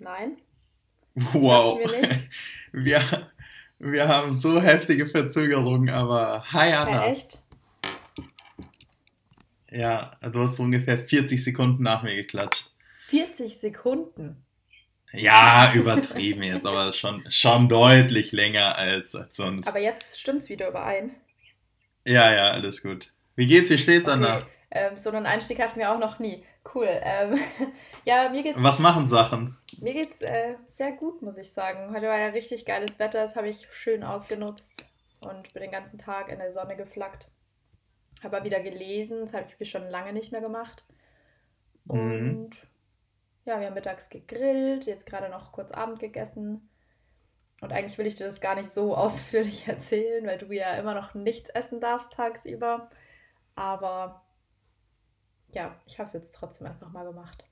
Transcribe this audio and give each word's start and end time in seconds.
Nein. 0.00 0.38
Wow. 1.14 1.78
Wir, 1.78 2.08
wir, 2.72 3.30
wir, 3.78 4.08
haben 4.08 4.32
so 4.32 4.60
heftige 4.60 5.04
Verzögerungen, 5.04 5.90
aber 5.90 6.44
hi 6.50 6.72
Anna. 6.72 6.90
Ja, 6.90 7.12
echt? 7.12 7.38
Ja, 9.70 10.12
du 10.22 10.48
hast 10.48 10.56
so 10.56 10.62
ungefähr 10.62 10.98
40 10.98 11.44
Sekunden 11.44 11.82
nach 11.82 12.02
mir 12.02 12.16
geklatscht. 12.16 12.70
40 13.08 13.58
Sekunden? 13.58 14.42
Ja, 15.12 15.72
übertrieben 15.74 16.42
jetzt, 16.44 16.64
aber 16.64 16.92
schon, 16.94 17.24
schon 17.28 17.68
deutlich 17.68 18.32
länger 18.32 18.76
als, 18.76 19.14
als 19.14 19.36
sonst. 19.36 19.68
Aber 19.68 19.80
jetzt 19.80 20.18
stimmt's 20.18 20.48
wieder 20.48 20.68
überein. 20.68 21.14
Ja, 22.06 22.32
ja, 22.32 22.50
alles 22.52 22.82
gut. 22.82 23.12
Wie 23.36 23.46
geht's? 23.46 23.68
Wie 23.68 23.78
steht's, 23.78 24.08
okay. 24.08 24.16
Anna? 24.16 24.46
Ähm, 24.70 24.96
so 24.96 25.10
einen 25.10 25.26
Einstieg 25.26 25.60
hatten 25.60 25.78
wir 25.78 25.92
auch 25.92 25.98
noch 25.98 26.18
nie. 26.20 26.44
Cool. 26.74 26.88
Ähm, 26.88 27.38
ja, 28.04 28.28
mir 28.28 28.42
geht's. 28.42 28.62
Was 28.62 28.78
machen 28.78 29.06
Sachen? 29.06 29.56
Mir 29.80 29.94
geht's 29.94 30.22
äh, 30.22 30.56
sehr 30.66 30.92
gut, 30.92 31.22
muss 31.22 31.38
ich 31.38 31.52
sagen. 31.52 31.94
Heute 31.94 32.06
war 32.06 32.18
ja 32.18 32.28
richtig 32.28 32.66
geiles 32.66 32.98
Wetter, 32.98 33.20
das 33.20 33.36
habe 33.36 33.48
ich 33.48 33.66
schön 33.72 34.04
ausgenutzt 34.04 34.84
und 35.20 35.52
bin 35.52 35.62
den 35.62 35.70
ganzen 35.70 35.98
Tag 35.98 36.28
in 36.28 36.38
der 36.38 36.50
Sonne 36.50 36.76
geflackt. 36.76 37.28
Habe 38.22 38.44
wieder 38.44 38.60
gelesen, 38.60 39.20
das 39.20 39.32
habe 39.32 39.46
ich 39.58 39.70
schon 39.70 39.88
lange 39.88 40.12
nicht 40.12 40.32
mehr 40.32 40.42
gemacht. 40.42 40.84
Mhm. 41.84 41.98
Und 41.98 42.50
mhm. 42.50 42.68
ja, 43.46 43.58
wir 43.58 43.66
haben 43.66 43.74
mittags 43.74 44.10
gegrillt, 44.10 44.86
jetzt 44.86 45.06
gerade 45.06 45.30
noch 45.30 45.52
kurz 45.52 45.72
Abend 45.72 45.98
gegessen. 45.98 46.68
Und 47.62 47.72
eigentlich 47.72 47.98
will 47.98 48.06
ich 48.06 48.16
dir 48.16 48.26
das 48.26 48.40
gar 48.40 48.54
nicht 48.54 48.70
so 48.70 48.94
ausführlich 48.96 49.66
erzählen, 49.66 50.26
weil 50.26 50.38
du 50.38 50.52
ja 50.52 50.74
immer 50.74 50.94
noch 50.94 51.14
nichts 51.14 51.48
essen 51.50 51.80
darfst 51.80 52.12
tagsüber. 52.12 52.90
Aber 53.54 54.22
ja, 55.52 55.76
ich 55.86 55.98
habe 55.98 56.06
es 56.06 56.12
jetzt 56.12 56.34
trotzdem 56.34 56.66
einfach 56.66 56.90
mal 56.90 57.04
gemacht. 57.04 57.44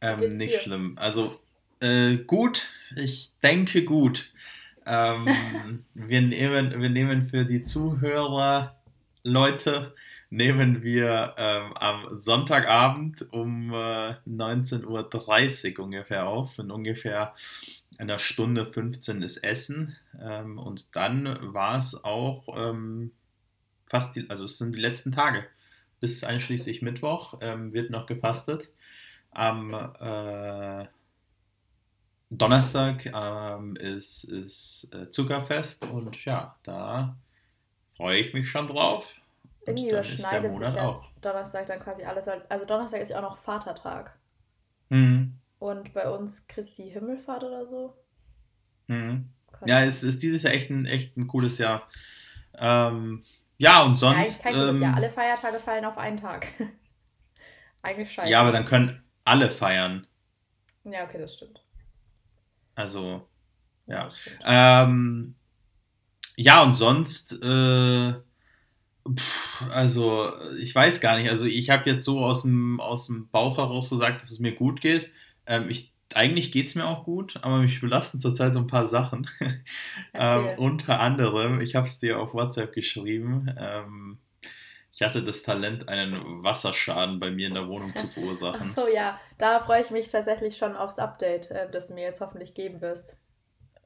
Ähm, 0.00 0.36
nicht 0.36 0.54
dir? 0.54 0.58
schlimm. 0.60 0.96
Also 0.98 1.40
äh, 1.80 2.16
gut, 2.16 2.68
ich 2.96 3.32
denke 3.42 3.84
gut. 3.84 4.30
Ähm, 4.84 5.26
wir, 5.94 6.22
nehmen, 6.22 6.80
wir 6.80 6.90
nehmen 6.90 7.28
für 7.28 7.44
die 7.44 7.62
Zuhörer, 7.62 8.76
nehmen 10.30 10.82
wir 10.82 11.34
ähm, 11.36 11.72
am 11.74 12.18
Sonntagabend 12.18 13.32
um 13.32 13.72
äh, 13.72 14.14
19.30 14.26 15.78
Uhr 15.78 15.84
ungefähr 15.84 16.26
auf. 16.26 16.58
In 16.58 16.70
ungefähr 16.70 17.34
einer 17.98 18.18
Stunde 18.18 18.66
15 18.66 19.22
ist 19.22 19.38
Essen. 19.38 19.96
Ähm, 20.20 20.58
und 20.58 20.96
dann 20.96 21.38
war 21.54 21.78
es 21.78 22.02
auch 22.02 22.44
ähm, 22.56 23.12
fast, 23.86 24.16
die, 24.16 24.28
also 24.30 24.46
es 24.46 24.58
sind 24.58 24.74
die 24.74 24.80
letzten 24.80 25.12
Tage 25.12 25.44
bis 26.02 26.24
einschließlich 26.24 26.82
Mittwoch 26.82 27.38
ähm, 27.40 27.72
wird 27.72 27.90
noch 27.90 28.06
gefastet. 28.06 28.70
Am 29.30 29.72
äh, 29.72 30.86
Donnerstag 32.28 33.06
ähm, 33.06 33.76
ist, 33.76 34.24
ist 34.24 34.92
äh, 34.92 35.08
Zuckerfest 35.10 35.84
und 35.84 36.24
ja, 36.24 36.54
da 36.64 37.16
freue 37.96 38.18
ich 38.18 38.34
mich 38.34 38.50
schon 38.50 38.66
drauf. 38.66 39.20
Irgendwie 39.64 39.90
überschneidet 39.90 40.58
sich 40.58 40.74
ja 40.74 40.88
auch. 40.88 41.04
Donnerstag 41.20 41.68
dann 41.68 41.78
quasi 41.78 42.02
alles. 42.02 42.26
Also 42.26 42.64
Donnerstag 42.66 43.00
ist 43.00 43.10
ja 43.10 43.18
auch 43.18 43.22
noch 43.22 43.38
Vatertag. 43.38 44.18
Mhm. 44.88 45.38
Und 45.60 45.94
bei 45.94 46.10
uns 46.10 46.48
Christi 46.48 46.90
Himmelfahrt 46.90 47.44
oder 47.44 47.64
so. 47.64 47.94
Mhm. 48.88 49.28
Ja, 49.64 49.84
es 49.84 50.02
ist 50.02 50.20
dieses 50.20 50.42
Jahr 50.42 50.52
echt 50.52 50.68
ein, 50.68 50.84
echt 50.84 51.16
ein 51.16 51.28
cooles 51.28 51.58
Jahr. 51.58 51.86
Ähm, 52.58 53.22
ja, 53.62 53.84
und 53.84 53.94
sonst. 53.94 54.44
Ja, 54.44 54.50
ich 54.50 54.56
ähm, 54.56 54.82
ja, 54.82 54.92
alle 54.92 55.08
Feiertage 55.08 55.60
fallen 55.60 55.84
auf 55.84 55.96
einen 55.96 56.16
Tag. 56.16 56.48
Eigentlich 57.82 58.10
scheiße. 58.10 58.28
Ja, 58.28 58.40
aber 58.40 58.50
dann 58.50 58.64
können 58.64 59.04
alle 59.24 59.50
feiern. 59.50 60.04
Ja, 60.82 61.04
okay, 61.04 61.18
das 61.18 61.34
stimmt. 61.34 61.62
Also, 62.74 63.28
ja. 63.86 64.08
Ja, 64.40 64.82
ähm, 64.82 65.36
ja 66.36 66.60
und 66.62 66.74
sonst, 66.74 67.40
äh, 67.40 68.14
pff, 69.08 69.62
also, 69.70 70.32
ich 70.58 70.74
weiß 70.74 71.00
gar 71.00 71.16
nicht. 71.16 71.30
Also, 71.30 71.46
ich 71.46 71.70
habe 71.70 71.88
jetzt 71.88 72.04
so 72.04 72.24
aus 72.24 72.42
dem, 72.42 72.80
aus 72.80 73.06
dem 73.06 73.28
Bauch 73.28 73.58
heraus 73.58 73.90
gesagt, 73.90 74.22
dass 74.22 74.32
es 74.32 74.40
mir 74.40 74.56
gut 74.56 74.80
geht. 74.80 75.08
Ähm, 75.46 75.68
ich 75.70 75.91
eigentlich 76.16 76.52
geht 76.52 76.68
es 76.68 76.74
mir 76.74 76.86
auch 76.86 77.04
gut, 77.04 77.38
aber 77.42 77.58
mich 77.58 77.80
belasten 77.80 78.20
zurzeit 78.20 78.54
so 78.54 78.60
ein 78.60 78.66
paar 78.66 78.86
Sachen. 78.86 79.28
ähm, 80.14 80.48
unter 80.56 81.00
anderem, 81.00 81.60
ich 81.60 81.74
habe 81.74 81.86
es 81.86 81.98
dir 81.98 82.20
auf 82.20 82.34
WhatsApp 82.34 82.72
geschrieben, 82.72 83.54
ähm, 83.58 84.18
ich 84.94 85.00
hatte 85.00 85.24
das 85.24 85.42
Talent, 85.42 85.88
einen 85.88 86.42
Wasserschaden 86.42 87.18
bei 87.18 87.30
mir 87.30 87.48
in 87.48 87.54
der 87.54 87.66
Wohnung 87.66 87.94
zu 87.96 88.06
verursachen. 88.08 88.66
Ach 88.66 88.70
so, 88.70 88.88
ja, 88.88 89.18
da 89.38 89.60
freue 89.60 89.82
ich 89.82 89.90
mich 89.90 90.08
tatsächlich 90.08 90.56
schon 90.56 90.76
aufs 90.76 90.98
Update, 90.98 91.50
äh, 91.50 91.70
das 91.70 91.88
du 91.88 91.94
mir 91.94 92.02
jetzt 92.02 92.20
hoffentlich 92.20 92.54
geben 92.54 92.80
wirst. 92.80 93.16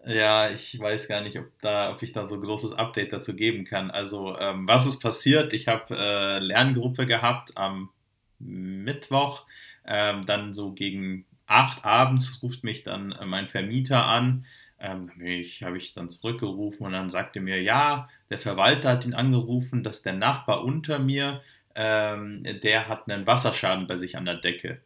Ja, 0.04 0.50
ich 0.50 0.78
weiß 0.78 1.08
gar 1.08 1.20
nicht, 1.20 1.38
ob, 1.38 1.46
da, 1.60 1.92
ob 1.92 2.02
ich 2.02 2.12
da 2.12 2.26
so 2.26 2.36
ein 2.36 2.40
großes 2.40 2.72
Update 2.72 3.12
dazu 3.12 3.34
geben 3.34 3.64
kann. 3.64 3.90
Also, 3.90 4.38
ähm, 4.38 4.68
was 4.68 4.86
ist 4.86 5.00
passiert? 5.00 5.52
Ich 5.52 5.68
habe 5.68 5.96
äh, 5.96 6.38
Lerngruppe 6.38 7.06
gehabt 7.06 7.56
am 7.56 7.90
Mittwoch, 8.38 9.46
ähm, 9.84 10.24
dann 10.26 10.52
so 10.52 10.72
gegen 10.72 11.24
acht 11.46 11.84
abends 11.84 12.42
ruft 12.42 12.64
mich 12.64 12.82
dann 12.82 13.12
äh, 13.12 13.24
mein 13.24 13.48
Vermieter 13.48 14.04
an. 14.04 14.44
Ähm, 14.78 15.10
ich, 15.20 15.62
habe 15.62 15.78
ich 15.78 15.94
dann 15.94 16.10
zurückgerufen 16.10 16.86
und 16.86 16.92
dann 16.92 17.10
sagte 17.10 17.40
mir, 17.40 17.62
ja, 17.62 18.08
der 18.30 18.38
Verwalter 18.38 18.90
hat 18.90 19.06
ihn 19.06 19.14
angerufen, 19.14 19.82
dass 19.82 20.02
der 20.02 20.12
Nachbar 20.12 20.64
unter 20.64 20.98
mir, 20.98 21.40
ähm, 21.74 22.42
der 22.62 22.88
hat 22.88 23.08
einen 23.08 23.26
Wasserschaden 23.26 23.86
bei 23.86 23.96
sich 23.96 24.16
an 24.16 24.24
der 24.24 24.36
Decke. 24.36 24.80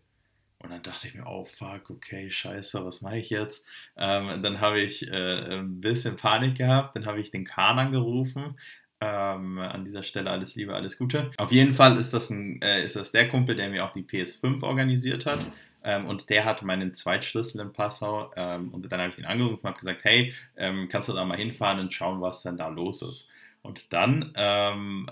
Und 0.63 0.71
dann 0.71 0.83
dachte 0.83 1.09
ich 1.09 1.15
mir, 1.15 1.27
oh 1.27 1.45
fuck, 1.45 1.89
okay, 1.89 2.31
scheiße, 2.31 2.85
was 2.85 3.01
mache 3.01 3.19
ich 3.19 3.31
jetzt? 3.31 3.67
Ähm, 3.97 4.43
dann 4.43 4.61
habe 4.61 4.81
ich 4.81 5.11
äh, 5.11 5.55
ein 5.57 5.81
bisschen 5.81 6.17
Panik 6.17 6.57
gehabt, 6.59 6.95
dann 6.95 7.07
habe 7.07 7.19
ich 7.19 7.31
den 7.31 7.45
Kahn 7.45 7.79
angerufen. 7.79 8.59
Ähm, 9.01 9.59
an 9.59 9.87
dieser 9.87 10.03
Stelle 10.03 10.31
alles 10.31 10.57
Liebe, 10.57 10.75
alles 10.75 10.99
Gute. 10.99 11.31
Auf 11.39 11.53
jeden 11.53 11.73
Fall 11.73 11.97
ist 11.97 12.13
das, 12.13 12.29
ein, 12.29 12.61
äh, 12.61 12.85
ist 12.85 12.97
das 12.97 13.13
der 13.13 13.31
Kumpel, 13.31 13.57
der 13.57 13.71
mir 13.71 13.87
auch 13.87 13.95
die 13.95 14.03
PS5 14.03 14.63
organisiert 14.63 15.25
hat. 15.25 15.47
Ähm, 15.83 16.07
und 16.07 16.31
der 16.31 16.45
hatte 16.45 16.65
meinen 16.67 16.95
Zweitschlüssel 16.95 17.61
in 17.61 17.73
Passau. 17.73 18.31
Ähm, 18.37 18.73
und 18.73 18.91
dann 18.91 19.01
habe 19.01 19.11
ich 19.11 19.19
ihn 19.19 19.25
angerufen 19.25 19.61
und 19.63 19.69
habe 19.69 19.79
gesagt, 19.79 20.05
hey, 20.05 20.35
ähm, 20.57 20.89
kannst 20.91 21.09
du 21.09 21.13
da 21.13 21.25
mal 21.25 21.37
hinfahren 21.37 21.81
und 21.81 21.93
schauen, 21.93 22.21
was 22.21 22.43
denn 22.43 22.57
da 22.57 22.69
los 22.69 23.03
ist? 23.03 23.29
Und 23.63 23.93
dann 23.93 24.33
ähm, 24.37 25.11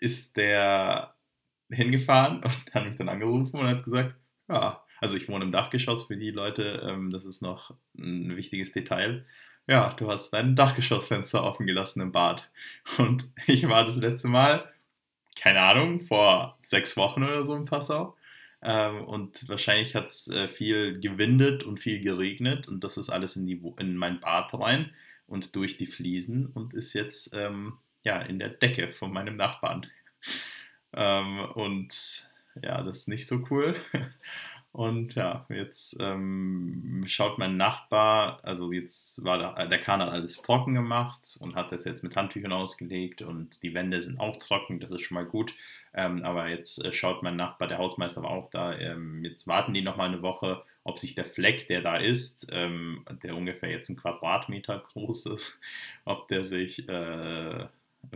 ist 0.00 0.36
der 0.36 1.14
hingefahren 1.70 2.42
und 2.44 2.74
hat 2.74 2.84
mich 2.84 2.96
dann 2.96 3.08
angerufen 3.08 3.60
und 3.60 3.66
hat 3.66 3.84
gesagt, 3.84 4.14
ja, 4.48 4.82
also 5.00 5.16
ich 5.16 5.28
wohne 5.28 5.44
im 5.44 5.52
Dachgeschoss 5.52 6.04
für 6.04 6.16
die 6.16 6.30
Leute, 6.30 6.86
ähm, 6.86 7.10
das 7.10 7.24
ist 7.24 7.40
noch 7.40 7.74
ein 7.96 8.36
wichtiges 8.36 8.72
Detail. 8.72 9.24
Ja, 9.66 9.92
du 9.94 10.10
hast 10.10 10.30
dein 10.30 10.56
Dachgeschossfenster 10.56 11.44
offen 11.44 11.66
gelassen 11.66 12.00
im 12.00 12.12
Bad. 12.12 12.50
Und 12.98 13.28
ich 13.46 13.68
war 13.68 13.84
das 13.86 13.96
letzte 13.96 14.28
Mal, 14.28 14.68
keine 15.36 15.60
Ahnung, 15.60 16.00
vor 16.00 16.58
sechs 16.62 16.96
Wochen 16.96 17.22
oder 17.22 17.44
so 17.44 17.54
in 17.54 17.64
Passau. 17.64 18.16
Ähm, 18.62 19.04
und 19.04 19.48
wahrscheinlich 19.48 19.94
hat 19.94 20.08
es 20.08 20.28
äh, 20.28 20.48
viel 20.48 21.00
gewindet 21.00 21.64
und 21.64 21.80
viel 21.80 22.00
geregnet 22.00 22.68
und 22.68 22.84
das 22.84 22.98
ist 22.98 23.08
alles 23.08 23.36
in, 23.36 23.46
die, 23.46 23.60
in 23.78 23.96
mein 23.96 24.20
Bad 24.20 24.52
rein 24.52 24.92
und 25.26 25.56
durch 25.56 25.78
die 25.78 25.86
Fliesen 25.86 26.46
und 26.46 26.74
ist 26.74 26.92
jetzt 26.92 27.34
ähm, 27.34 27.78
ja, 28.02 28.20
in 28.20 28.38
der 28.38 28.50
Decke 28.50 28.92
von 28.92 29.12
meinem 29.12 29.36
Nachbarn. 29.36 29.86
ähm, 30.92 31.40
und 31.54 32.30
ja, 32.62 32.82
das 32.82 32.98
ist 32.98 33.08
nicht 33.08 33.26
so 33.28 33.44
cool. 33.50 33.76
Und 34.72 35.16
ja, 35.16 35.46
jetzt 35.48 35.96
ähm, 35.98 37.02
schaut 37.08 37.38
mein 37.38 37.56
Nachbar, 37.56 38.38
also 38.44 38.70
jetzt 38.70 39.24
war 39.24 39.36
der, 39.38 39.66
der 39.66 39.80
Kahn 39.80 40.00
hat 40.00 40.10
alles 40.10 40.42
trocken 40.42 40.74
gemacht 40.74 41.36
und 41.40 41.56
hat 41.56 41.72
das 41.72 41.84
jetzt 41.84 42.04
mit 42.04 42.14
Handtüchern 42.14 42.52
ausgelegt 42.52 43.20
und 43.20 43.60
die 43.64 43.74
Wände 43.74 44.00
sind 44.00 44.20
auch 44.20 44.36
trocken, 44.36 44.78
das 44.78 44.92
ist 44.92 45.02
schon 45.02 45.16
mal 45.16 45.26
gut. 45.26 45.54
Ähm, 45.92 46.22
aber 46.22 46.48
jetzt 46.48 46.84
äh, 46.84 46.92
schaut 46.92 47.22
mein 47.22 47.36
Nachbar, 47.36 47.68
der 47.68 47.78
Hausmeister 47.78 48.22
war 48.22 48.30
auch 48.30 48.50
da, 48.50 48.78
ähm, 48.78 49.24
jetzt 49.24 49.46
warten 49.46 49.74
die 49.74 49.82
nochmal 49.82 50.08
eine 50.08 50.22
Woche, 50.22 50.62
ob 50.84 50.98
sich 50.98 51.14
der 51.14 51.26
Fleck, 51.26 51.66
der 51.68 51.82
da 51.82 51.96
ist, 51.96 52.48
ähm, 52.52 53.04
der 53.22 53.36
ungefähr 53.36 53.70
jetzt 53.70 53.88
ein 53.88 53.96
Quadratmeter 53.96 54.78
groß 54.78 55.26
ist, 55.26 55.60
ob 56.04 56.28
der 56.28 56.44
sich 56.46 56.88
äh, 56.88 57.66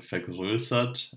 vergrößert 0.01 1.17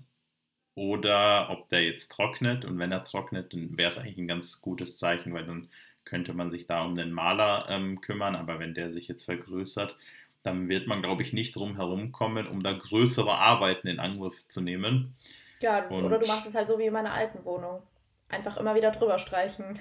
oder 0.74 1.50
ob 1.50 1.68
der 1.70 1.84
jetzt 1.84 2.12
trocknet. 2.12 2.64
Und 2.64 2.78
wenn 2.78 2.92
er 2.92 3.04
trocknet, 3.04 3.52
dann 3.52 3.76
wäre 3.78 3.88
es 3.88 3.98
eigentlich 3.98 4.18
ein 4.18 4.28
ganz 4.28 4.60
gutes 4.60 4.98
Zeichen, 4.98 5.32
weil 5.34 5.44
dann 5.44 5.68
könnte 6.04 6.32
man 6.34 6.50
sich 6.50 6.66
da 6.66 6.82
um 6.84 6.96
den 6.96 7.12
Maler 7.12 7.66
ähm, 7.68 8.00
kümmern. 8.00 8.34
Aber 8.36 8.58
wenn 8.58 8.74
der 8.74 8.92
sich 8.92 9.08
jetzt 9.08 9.24
vergrößert, 9.24 9.96
dann 10.42 10.68
wird 10.68 10.86
man, 10.86 11.02
glaube 11.02 11.22
ich, 11.22 11.32
nicht 11.32 11.56
drum 11.56 11.76
herum 11.76 12.12
kommen, 12.12 12.46
um 12.46 12.62
da 12.62 12.72
größere 12.72 13.34
Arbeiten 13.34 13.88
in 13.88 13.98
Angriff 14.00 14.48
zu 14.48 14.60
nehmen. 14.60 15.14
Ja, 15.60 15.86
Und, 15.86 16.04
oder 16.04 16.18
du 16.18 16.26
machst 16.26 16.46
es 16.46 16.54
halt 16.54 16.68
so 16.68 16.78
wie 16.78 16.86
in 16.86 16.92
meiner 16.92 17.12
alten 17.12 17.44
Wohnung. 17.44 17.82
Einfach 18.28 18.56
immer 18.58 18.74
wieder 18.74 18.90
drüber 18.90 19.18
streichen. 19.18 19.78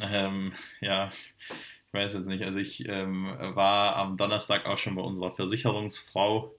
ähm, 0.00 0.52
ja, 0.80 1.10
ich 1.48 1.92
weiß 1.92 2.14
jetzt 2.14 2.26
nicht. 2.26 2.44
Also 2.44 2.58
ich 2.58 2.88
ähm, 2.88 3.36
war 3.54 3.96
am 3.96 4.16
Donnerstag 4.16 4.66
auch 4.66 4.78
schon 4.78 4.94
bei 4.94 5.02
unserer 5.02 5.32
Versicherungsfrau 5.32 6.54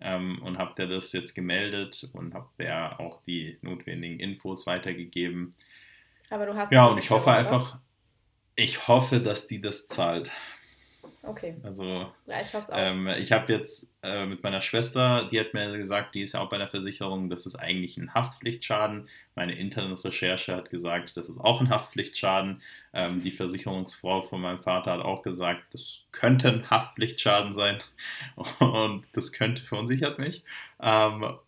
ähm, 0.00 0.40
und 0.42 0.58
habe 0.58 0.74
der 0.76 0.86
das 0.86 1.12
jetzt 1.12 1.34
gemeldet 1.34 2.08
und 2.12 2.34
habe 2.34 2.48
der 2.58 3.00
auch 3.00 3.22
die 3.22 3.58
notwendigen 3.62 4.20
Infos 4.20 4.66
weitergegeben. 4.66 5.54
Aber 6.30 6.46
du 6.46 6.54
hast 6.54 6.70
ja 6.70 6.86
und 6.86 6.98
ich 6.98 7.10
hoffe 7.10 7.30
oder? 7.30 7.36
einfach. 7.36 7.78
Ich 8.54 8.88
hoffe, 8.88 9.20
dass 9.20 9.46
die 9.46 9.60
das 9.60 9.86
zahlt. 9.86 10.30
Okay. 11.22 11.56
Also, 11.62 12.12
ja, 12.26 12.40
ich 12.42 12.54
hoffe 12.54 12.72
auch. 12.72 12.78
Ähm, 12.78 13.08
ich 13.18 13.32
habe 13.32 13.52
jetzt 13.52 13.92
äh, 14.02 14.24
mit 14.24 14.42
meiner 14.42 14.60
Schwester, 14.60 15.28
die 15.30 15.40
hat 15.40 15.52
mir 15.52 15.76
gesagt, 15.76 16.14
die 16.14 16.22
ist 16.22 16.34
ja 16.34 16.40
auch 16.40 16.48
bei 16.48 16.58
der 16.58 16.68
Versicherung, 16.68 17.28
das 17.28 17.44
ist 17.44 17.56
eigentlich 17.56 17.96
ein 17.96 18.14
Haftpflichtschaden. 18.14 19.08
Meine 19.34 19.54
Internetrecherche 19.58 20.54
hat 20.54 20.70
gesagt, 20.70 21.16
das 21.16 21.28
ist 21.28 21.38
auch 21.38 21.60
ein 21.60 21.70
Haftpflichtschaden. 21.70 22.62
Ähm, 22.92 23.22
die 23.22 23.32
Versicherungsfrau 23.32 24.22
von 24.22 24.40
meinem 24.40 24.62
Vater 24.62 24.92
hat 24.92 25.00
auch 25.00 25.22
gesagt, 25.22 25.62
das 25.72 26.00
könnte 26.12 26.48
ein 26.48 26.70
Haftpflichtschaden 26.70 27.52
sein 27.52 27.78
und 28.60 29.04
das 29.12 29.32
könnte 29.32 29.62
verunsichert 29.62 30.18
mich. 30.18 30.44
Ähm, 30.80 31.38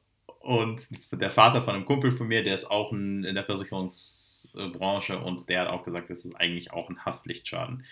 und 0.41 0.89
der 1.13 1.31
Vater 1.31 1.63
von 1.63 1.75
einem 1.75 1.85
Kumpel 1.85 2.13
von 2.13 2.27
mir, 2.27 2.43
der 2.43 2.55
ist 2.55 2.71
auch 2.71 2.93
in, 2.93 3.25
in 3.25 3.35
der 3.35 3.45
Versicherungs 3.45 4.30
Branche 4.53 5.19
und 5.19 5.49
der 5.49 5.63
hat 5.63 5.69
auch 5.69 5.83
gesagt, 5.83 6.11
das 6.11 6.25
ist 6.25 6.35
eigentlich 6.35 6.73
auch 6.73 6.89
ein 6.89 7.05
Haftpflichtschaden. 7.05 7.85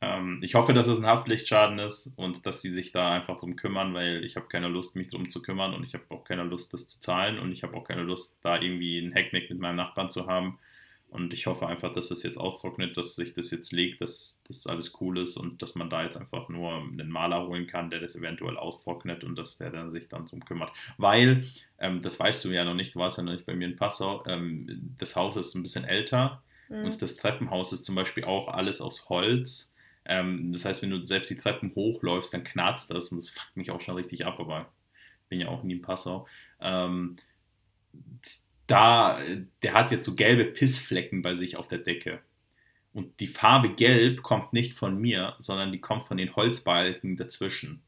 Ähm, 0.00 0.40
ich 0.42 0.54
hoffe, 0.54 0.72
dass 0.72 0.86
es 0.86 0.98
ein 0.98 1.06
Haftpflichtschaden 1.06 1.78
ist 1.78 2.12
und 2.16 2.46
dass 2.46 2.62
sie 2.62 2.72
sich 2.72 2.92
da 2.92 3.12
einfach 3.12 3.38
drum 3.38 3.56
kümmern, 3.56 3.94
weil 3.94 4.24
ich 4.24 4.36
habe 4.36 4.46
keine 4.48 4.68
Lust, 4.68 4.96
mich 4.96 5.08
drum 5.08 5.28
zu 5.28 5.42
kümmern 5.42 5.74
und 5.74 5.84
ich 5.84 5.94
habe 5.94 6.04
auch 6.10 6.24
keine 6.24 6.44
Lust, 6.44 6.72
das 6.72 6.86
zu 6.86 7.00
zahlen 7.00 7.38
und 7.38 7.52
ich 7.52 7.62
habe 7.62 7.76
auch 7.76 7.84
keine 7.84 8.02
Lust, 8.02 8.38
da 8.42 8.60
irgendwie 8.60 8.98
einen 8.98 9.14
Hacknick 9.14 9.50
mit 9.50 9.58
meinem 9.58 9.76
Nachbarn 9.76 10.10
zu 10.10 10.26
haben. 10.26 10.58
Und 11.16 11.32
ich 11.32 11.46
hoffe 11.46 11.66
einfach, 11.66 11.94
dass 11.94 12.08
das 12.08 12.22
jetzt 12.22 12.36
austrocknet, 12.36 12.98
dass 12.98 13.14
sich 13.14 13.32
das 13.32 13.50
jetzt 13.50 13.72
legt, 13.72 14.02
dass 14.02 14.38
das 14.46 14.66
alles 14.66 15.00
cool 15.00 15.16
ist 15.16 15.38
und 15.38 15.62
dass 15.62 15.74
man 15.74 15.88
da 15.88 16.02
jetzt 16.02 16.18
einfach 16.18 16.50
nur 16.50 16.74
einen 16.74 17.08
Maler 17.08 17.46
holen 17.46 17.66
kann, 17.66 17.88
der 17.88 18.00
das 18.00 18.16
eventuell 18.16 18.58
austrocknet 18.58 19.24
und 19.24 19.34
dass 19.34 19.56
der 19.56 19.70
dann 19.70 19.90
sich 19.90 20.10
dann 20.10 20.26
drum 20.26 20.44
kümmert. 20.44 20.72
Weil, 20.98 21.46
ähm, 21.78 22.02
das 22.02 22.20
weißt 22.20 22.44
du 22.44 22.50
ja 22.50 22.66
noch 22.66 22.74
nicht, 22.74 22.94
du 22.94 22.98
warst 22.98 23.16
ja 23.16 23.24
noch 23.24 23.32
nicht 23.32 23.46
bei 23.46 23.54
mir 23.54 23.66
in 23.66 23.76
Passau, 23.76 24.24
ähm, 24.26 24.94
das 24.98 25.16
Haus 25.16 25.36
ist 25.36 25.54
ein 25.54 25.62
bisschen 25.62 25.84
älter 25.84 26.42
mhm. 26.68 26.84
und 26.84 27.00
das 27.00 27.16
Treppenhaus 27.16 27.72
ist 27.72 27.86
zum 27.86 27.94
Beispiel 27.94 28.24
auch 28.24 28.48
alles 28.48 28.82
aus 28.82 29.08
Holz. 29.08 29.74
Ähm, 30.04 30.52
das 30.52 30.66
heißt, 30.66 30.82
wenn 30.82 30.90
du 30.90 31.02
selbst 31.06 31.30
die 31.30 31.36
Treppen 31.36 31.74
hochläufst, 31.74 32.34
dann 32.34 32.44
knarzt 32.44 32.90
das 32.90 33.10
und 33.10 33.22
das 33.22 33.30
fuckt 33.30 33.56
mich 33.56 33.70
auch 33.70 33.80
schon 33.80 33.96
richtig 33.96 34.26
ab, 34.26 34.38
aber 34.38 34.70
ich 35.22 35.28
bin 35.30 35.40
ja 35.40 35.48
auch 35.48 35.62
nie 35.62 35.76
in 35.76 35.82
Passau. 35.82 36.28
Da, 38.66 39.20
der 39.62 39.74
hat 39.74 39.92
jetzt 39.92 40.04
so 40.04 40.14
gelbe 40.14 40.44
Pissflecken 40.44 41.22
bei 41.22 41.34
sich 41.34 41.56
auf 41.56 41.68
der 41.68 41.78
Decke. 41.78 42.20
Und 42.92 43.20
die 43.20 43.28
Farbe 43.28 43.74
Gelb 43.74 44.22
kommt 44.22 44.52
nicht 44.52 44.72
von 44.72 44.98
mir, 44.98 45.34
sondern 45.38 45.70
die 45.70 45.80
kommt 45.80 46.04
von 46.08 46.16
den 46.16 46.34
Holzbalken 46.34 47.16
dazwischen. 47.16 47.82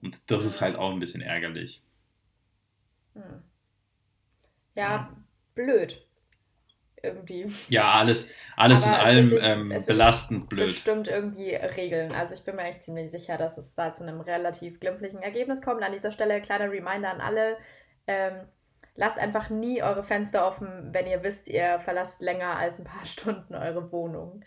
Und 0.00 0.18
das 0.26 0.44
ist 0.44 0.60
halt 0.60 0.76
auch 0.76 0.92
ein 0.92 1.00
bisschen 1.00 1.22
ärgerlich. 1.22 1.82
Hm. 3.14 3.42
Ja, 4.74 4.82
ja, 4.82 5.16
blöd. 5.54 6.06
Irgendwie. 7.02 7.46
Ja, 7.68 7.92
alles, 7.92 8.30
alles 8.56 8.86
in 8.86 8.92
allem 8.92 9.28
sich, 9.28 9.42
ähm, 9.42 9.74
belastend 9.86 10.48
blöd. 10.48 10.68
Bestimmt 10.68 11.08
irgendwie 11.08 11.54
regeln. 11.54 12.12
Also 12.12 12.34
ich 12.34 12.42
bin 12.42 12.56
mir 12.56 12.64
echt 12.64 12.82
ziemlich 12.82 13.10
sicher, 13.10 13.36
dass 13.36 13.58
es 13.58 13.74
da 13.74 13.92
zu 13.92 14.02
einem 14.02 14.20
relativ 14.20 14.80
glimpflichen 14.80 15.20
Ergebnis 15.20 15.62
kommt. 15.62 15.82
An 15.82 15.92
dieser 15.92 16.10
Stelle 16.10 16.40
kleiner 16.40 16.70
Reminder 16.70 17.10
an 17.10 17.20
alle. 17.20 17.58
Ähm, 18.06 18.46
lasst 18.96 19.18
einfach 19.18 19.50
nie 19.50 19.82
eure 19.82 20.02
Fenster 20.02 20.46
offen, 20.46 20.88
wenn 20.92 21.06
ihr 21.06 21.22
wisst, 21.22 21.48
ihr 21.48 21.78
verlasst 21.80 22.20
länger 22.20 22.56
als 22.56 22.78
ein 22.78 22.84
paar 22.84 23.06
Stunden 23.06 23.54
eure 23.54 23.92
Wohnung. 23.92 24.44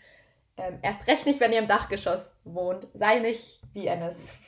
Ähm, 0.56 0.78
erst 0.82 1.06
recht 1.06 1.26
nicht, 1.26 1.40
wenn 1.40 1.52
ihr 1.52 1.60
im 1.60 1.68
Dachgeschoss 1.68 2.36
wohnt. 2.44 2.88
Sei 2.92 3.18
nicht 3.20 3.60
wie 3.72 3.86
Ennis. 3.86 4.38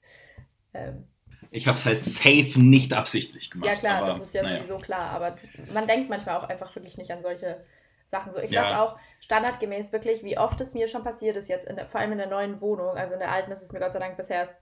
ähm. 0.74 1.08
Ich 1.50 1.66
habe 1.66 1.78
es 1.78 1.86
halt 1.86 2.04
safe 2.04 2.52
nicht 2.56 2.92
absichtlich 2.92 3.50
gemacht. 3.50 3.70
Ja 3.70 3.76
klar, 3.76 3.98
aber, 3.98 4.08
das 4.08 4.20
ist 4.20 4.34
ja 4.34 4.42
naja. 4.42 4.56
sowieso 4.56 4.78
klar. 4.78 5.10
Aber 5.12 5.36
man 5.72 5.86
denkt 5.86 6.10
manchmal 6.10 6.36
auch 6.36 6.48
einfach 6.48 6.74
wirklich 6.74 6.98
nicht 6.98 7.10
an 7.10 7.22
solche 7.22 7.64
Sachen. 8.06 8.32
So, 8.32 8.40
ich 8.40 8.50
ja. 8.50 8.62
lasse 8.62 8.78
auch 8.78 8.98
standardgemäß 9.20 9.92
wirklich, 9.92 10.22
wie 10.24 10.36
oft 10.36 10.60
es 10.60 10.74
mir 10.74 10.88
schon 10.88 11.04
passiert 11.04 11.36
ist, 11.36 11.48
jetzt 11.48 11.66
der, 11.68 11.86
vor 11.86 12.00
allem 12.00 12.12
in 12.12 12.18
der 12.18 12.26
neuen 12.26 12.60
Wohnung. 12.60 12.96
Also 12.96 13.14
in 13.14 13.20
der 13.20 13.32
alten 13.32 13.50
ist 13.50 13.62
es 13.62 13.72
mir 13.72 13.78
Gott 13.78 13.92
sei 13.92 13.98
Dank 13.98 14.16
bisher 14.16 14.38
erst 14.38 14.56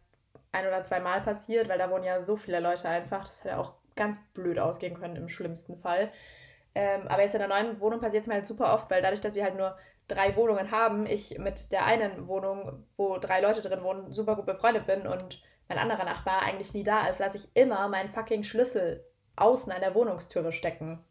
ein 0.53 0.67
oder 0.67 0.85
zwei 0.85 1.01
Mal 1.01 1.23
passiert, 1.23 1.69
weil 1.69 1.79
da 1.79 1.91
wohnen 1.91 2.05
ja 2.05 2.21
so 2.21 2.37
viele 2.37 2.61
Leute 2.61 2.89
einfach. 2.89 3.27
Das 3.27 3.41
hat 3.41 3.51
ja 3.51 3.59
auch 3.59 3.75
ganz 3.97 4.19
blöd 4.35 4.59
ausgehen 4.59 4.99
können 4.99 5.17
im 5.17 5.29
schlimmsten 5.29 5.77
Fall. 5.77 6.13
Ähm, 6.75 7.09
aber 7.09 7.23
jetzt 7.23 7.35
in 7.35 7.41
der 7.41 7.49
neuen 7.49 7.81
Wohnung 7.81 8.01
passiert 8.01 8.23
es 8.23 8.29
mir 8.29 8.35
halt 8.35 8.47
super 8.47 8.75
oft, 8.75 8.91
weil 8.91 9.03
dadurch, 9.03 9.21
dass 9.21 9.35
wir 9.35 9.45
halt 9.45 9.57
nur 9.57 9.77
drei 10.09 10.37
Wohnungen 10.37 10.71
haben, 10.71 11.07
ich 11.07 11.39
mit 11.39 11.73
der 11.73 11.87
einen 11.87 12.29
Wohnung, 12.29 12.85
wo 12.97 13.19
drei 13.19 13.41
Leute 13.41 13.63
drin 13.63 13.83
wohnen, 13.83 14.13
super 14.13 14.37
gut 14.37 14.47
befreundet 14.47 14.87
bin 14.87 15.07
und 15.07 15.43
mein 15.69 15.79
anderer 15.79 16.05
Nachbar 16.05 16.43
eigentlich 16.43 16.75
nie 16.75 16.85
da 16.85 17.09
ist, 17.09 17.19
lasse 17.19 17.39
ich 17.39 17.49
immer 17.55 17.89
meinen 17.89 18.09
fucking 18.09 18.45
Schlüssel 18.45 19.05
außen 19.35 19.73
an 19.73 19.81
der 19.81 19.95
Wohnungstüre 19.95 20.53
stecken. 20.53 21.03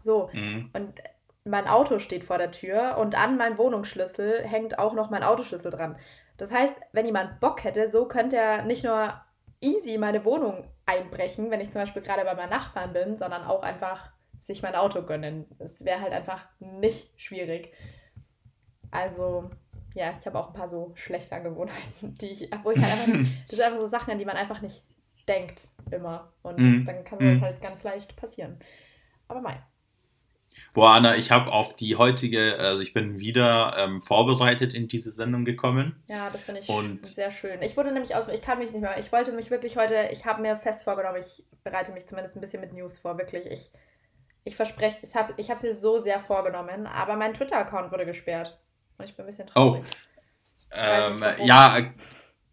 So. 0.00 0.30
Mhm. 0.32 0.70
Und 0.72 0.94
mein 1.44 1.68
Auto 1.68 1.98
steht 1.98 2.24
vor 2.24 2.38
der 2.38 2.50
Tür 2.50 2.96
und 2.98 3.16
an 3.16 3.36
meinem 3.36 3.58
Wohnungsschlüssel 3.58 4.42
hängt 4.42 4.78
auch 4.78 4.94
noch 4.94 5.10
mein 5.10 5.22
Autoschlüssel 5.22 5.70
dran. 5.70 5.96
Das 6.36 6.52
heißt, 6.52 6.80
wenn 6.92 7.06
jemand 7.06 7.40
Bock 7.40 7.64
hätte, 7.64 7.86
so 7.88 8.06
könnte 8.06 8.36
er 8.36 8.62
nicht 8.64 8.84
nur 8.84 9.14
easy 9.60 9.96
meine 9.98 10.24
Wohnung 10.24 10.64
einbrechen, 10.86 11.50
wenn 11.50 11.60
ich 11.60 11.70
zum 11.70 11.82
Beispiel 11.82 12.02
gerade 12.02 12.24
bei 12.24 12.34
meinen 12.34 12.50
Nachbarn 12.50 12.92
bin, 12.92 13.16
sondern 13.16 13.44
auch 13.44 13.62
einfach 13.62 14.10
sich 14.38 14.62
mein 14.62 14.74
Auto 14.74 15.02
gönnen. 15.02 15.46
Es 15.58 15.84
wäre 15.84 16.00
halt 16.00 16.12
einfach 16.12 16.46
nicht 16.60 17.20
schwierig. 17.20 17.72
Also, 18.90 19.50
ja, 19.94 20.14
ich 20.18 20.24
habe 20.26 20.38
auch 20.38 20.48
ein 20.48 20.54
paar 20.54 20.68
so 20.68 20.92
schlechte 20.94 21.34
Angewohnheiten, 21.34 22.16
die 22.18 22.28
ich, 22.28 22.50
wo 22.62 22.70
ich 22.70 22.80
halt 22.80 22.92
einfach 22.92 23.06
nicht, 23.08 23.32
das 23.48 23.56
sind 23.56 23.66
einfach 23.66 23.80
so 23.80 23.86
Sachen, 23.86 24.12
an 24.12 24.18
die 24.18 24.24
man 24.24 24.36
einfach 24.36 24.60
nicht 24.60 24.84
denkt 25.28 25.68
immer. 25.90 26.32
Und 26.42 26.58
mm. 26.58 26.84
dann 26.84 27.04
kann 27.04 27.18
das 27.18 27.38
mm. 27.38 27.42
halt 27.42 27.60
ganz 27.60 27.82
leicht 27.82 28.16
passieren. 28.16 28.58
Aber 29.28 29.40
mein. 29.40 29.60
Boah, 30.74 30.92
Anna, 30.92 31.16
ich 31.16 31.30
habe 31.30 31.52
auf 31.52 31.74
die 31.74 31.96
heutige, 31.96 32.58
also 32.58 32.82
ich 32.82 32.92
bin 32.92 33.18
wieder 33.18 33.74
ähm, 33.78 34.00
vorbereitet 34.00 34.74
in 34.74 34.88
diese 34.88 35.10
Sendung 35.10 35.44
gekommen. 35.44 36.02
Ja, 36.08 36.30
das 36.30 36.44
finde 36.44 36.60
ich 36.60 36.68
und 36.68 37.06
sehr 37.06 37.30
schön. 37.30 37.62
Ich 37.62 37.76
wurde 37.76 37.92
nämlich 37.92 38.14
aus, 38.14 38.28
ich 38.28 38.42
kann 38.42 38.58
mich 38.58 38.72
nicht 38.72 38.80
mehr, 38.80 38.98
ich 38.98 39.10
wollte 39.12 39.32
mich 39.32 39.50
wirklich 39.50 39.76
heute, 39.76 40.10
ich 40.12 40.26
habe 40.26 40.42
mir 40.42 40.56
fest 40.56 40.84
vorgenommen, 40.84 41.18
ich 41.20 41.44
bereite 41.64 41.92
mich 41.92 42.06
zumindest 42.06 42.36
ein 42.36 42.40
bisschen 42.40 42.60
mit 42.60 42.72
News 42.72 42.98
vor, 42.98 43.18
wirklich. 43.18 43.46
Ich, 43.46 43.70
ich 44.44 44.54
verspreche 44.54 44.98
es, 45.02 45.10
ich 45.36 45.50
habe 45.50 45.56
es 45.56 45.62
mir 45.62 45.74
so 45.74 45.98
sehr 45.98 46.20
vorgenommen, 46.20 46.86
aber 46.86 47.16
mein 47.16 47.34
Twitter-Account 47.34 47.90
wurde 47.90 48.06
gesperrt. 48.06 48.58
Und 48.98 49.06
ich 49.06 49.16
bin 49.16 49.24
ein 49.24 49.28
bisschen 49.28 49.46
traurig. 49.48 49.82
Oh. 49.82 50.06
Ähm, 50.72 51.24
ja, 51.44 51.78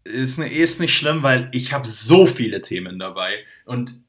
ist, 0.04 0.38
ist 0.38 0.80
nicht 0.80 0.94
schlimm, 0.94 1.22
weil 1.22 1.48
ich 1.52 1.72
habe 1.72 1.86
so 1.86 2.26
viele 2.26 2.60
Themen 2.60 2.98
dabei 2.98 3.44
und 3.64 4.03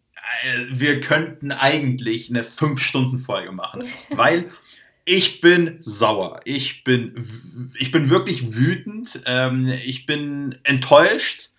wir 0.72 1.00
könnten 1.00 1.52
eigentlich 1.52 2.30
eine 2.30 2.44
5-Stunden-Folge 2.44 3.52
machen, 3.52 3.84
weil 4.10 4.50
ich 5.06 5.40
bin 5.40 5.78
sauer. 5.80 6.42
Ich 6.46 6.84
bin, 6.84 7.14
ich 7.78 7.92
bin 7.92 8.10
wirklich 8.10 8.56
wütend. 8.56 9.22
Ähm, 9.26 9.68
ich 9.68 10.08
bin 10.08 10.58
enttäuscht. 10.64 11.52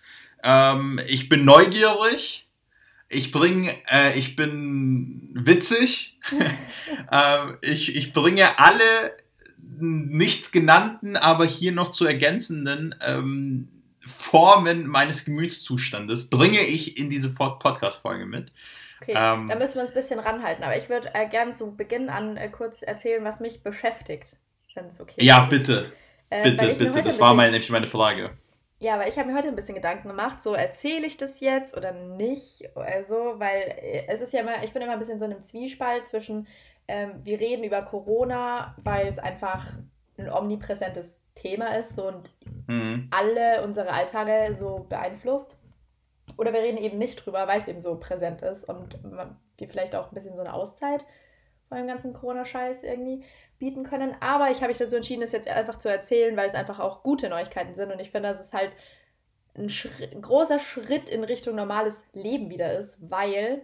Ähm, 0.43 0.99
ich 1.07 1.29
bin 1.29 1.45
neugierig. 1.45 2.45
Ich 3.09 3.31
bringe, 3.31 3.73
äh, 3.89 4.19
ich 4.19 4.35
bin 4.35 5.31
witzig. 5.33 6.19
ähm, 7.11 7.55
ich, 7.61 7.95
ich 7.95 8.11
bringe 8.11 8.59
alle 8.59 9.15
nicht 9.79 10.51
genannten, 10.51 11.15
aber 11.15 11.45
hier 11.45 11.71
noch 11.71 11.91
zu 11.91 12.05
ergänzenden 12.05 12.95
ähm, 13.05 13.69
Formen 14.07 14.87
meines 14.87 15.25
Gemütszustandes 15.25 16.29
bringe 16.29 16.59
ich 16.59 16.97
in 16.97 17.09
diese 17.09 17.33
Podcast-Folge 17.33 18.25
mit. 18.25 18.51
Okay, 19.01 19.13
ähm, 19.15 19.47
da 19.47 19.55
müssen 19.55 19.75
wir 19.75 19.81
uns 19.81 19.91
ein 19.91 19.95
bisschen 19.95 20.19
ranhalten. 20.19 20.63
Aber 20.63 20.75
ich 20.75 20.89
würde 20.89 21.13
äh, 21.13 21.27
gerne 21.27 21.53
zu 21.53 21.75
Beginn 21.75 22.09
an 22.09 22.37
äh, 22.37 22.49
kurz 22.49 22.81
erzählen, 22.81 23.23
was 23.23 23.39
mich 23.39 23.61
beschäftigt, 23.61 24.37
wenn 24.73 24.85
es 24.85 24.99
okay 24.99 25.13
ist. 25.17 25.25
Ja, 25.25 25.41
bitte. 25.41 25.91
Äh, 26.29 26.51
bitte, 26.51 26.75
bitte. 26.75 27.01
Das 27.01 27.19
war 27.19 27.33
mein, 27.33 27.51
nämlich 27.51 27.69
meine 27.69 27.87
Frage. 27.87 28.31
Ja, 28.79 28.99
weil 28.99 29.09
ich 29.09 29.17
habe 29.17 29.29
mir 29.29 29.35
heute 29.35 29.47
ein 29.47 29.55
bisschen 29.55 29.75
Gedanken 29.75 30.07
gemacht, 30.07 30.41
so 30.41 30.53
erzähle 30.53 31.07
ich 31.07 31.17
das 31.17 31.39
jetzt 31.39 31.75
oder 31.75 31.93
nicht, 31.93 32.69
also, 32.75 33.33
weil 33.37 33.75
äh, 33.81 34.03
es 34.07 34.21
ist 34.21 34.33
ja 34.33 34.41
immer, 34.41 34.63
ich 34.63 34.71
bin 34.71 34.83
immer 34.83 34.93
ein 34.93 34.99
bisschen 34.99 35.17
so 35.17 35.25
in 35.25 35.31
einem 35.31 35.41
Zwiespalt 35.41 36.05
zwischen, 36.05 36.47
ähm, 36.87 37.13
wir 37.23 37.39
reden 37.39 37.63
über 37.63 37.81
Corona, 37.81 38.75
weil 38.83 39.07
es 39.07 39.17
einfach 39.17 39.65
ein 40.17 40.29
omnipräsentes 40.29 41.19
Thema 41.37 41.77
ist 41.77 41.95
so, 41.95 42.07
und 42.07 42.29
mhm. 42.67 43.09
alle 43.11 43.63
unsere 43.63 43.91
Alltage 43.91 44.53
so 44.53 44.85
beeinflusst. 44.89 45.57
Oder 46.37 46.53
wir 46.53 46.61
reden 46.61 46.77
eben 46.77 46.97
nicht 46.97 47.25
drüber, 47.25 47.47
weil 47.47 47.59
es 47.59 47.67
eben 47.67 47.79
so 47.79 47.95
präsent 47.95 48.41
ist 48.41 48.67
und 48.67 48.99
wir 49.03 49.35
vielleicht 49.69 49.95
auch 49.95 50.09
ein 50.11 50.13
bisschen 50.13 50.35
so 50.35 50.41
eine 50.41 50.53
Auszeit 50.53 51.05
von 51.67 51.77
dem 51.77 51.87
ganzen 51.87 52.13
Corona-Scheiß 52.13 52.83
irgendwie 52.83 53.23
bieten 53.59 53.83
können. 53.83 54.15
Aber 54.19 54.51
ich 54.51 54.57
habe 54.57 54.67
mich 54.67 54.77
dazu 54.77 54.95
entschieden, 54.95 55.23
es 55.23 55.31
jetzt 55.31 55.47
einfach 55.47 55.77
zu 55.77 55.89
erzählen, 55.89 56.37
weil 56.37 56.49
es 56.49 56.55
einfach 56.55 56.79
auch 56.79 57.03
gute 57.03 57.29
Neuigkeiten 57.29 57.75
sind. 57.75 57.91
Und 57.91 57.99
ich 57.99 58.11
finde, 58.11 58.29
dass 58.29 58.39
es 58.39 58.53
halt 58.53 58.71
ein, 59.55 59.69
Schritt, 59.69 60.13
ein 60.13 60.21
großer 60.21 60.59
Schritt 60.59 61.09
in 61.09 61.23
Richtung 61.23 61.55
normales 61.55 62.09
Leben 62.13 62.49
wieder 62.49 62.77
ist, 62.77 62.97
weil 63.09 63.63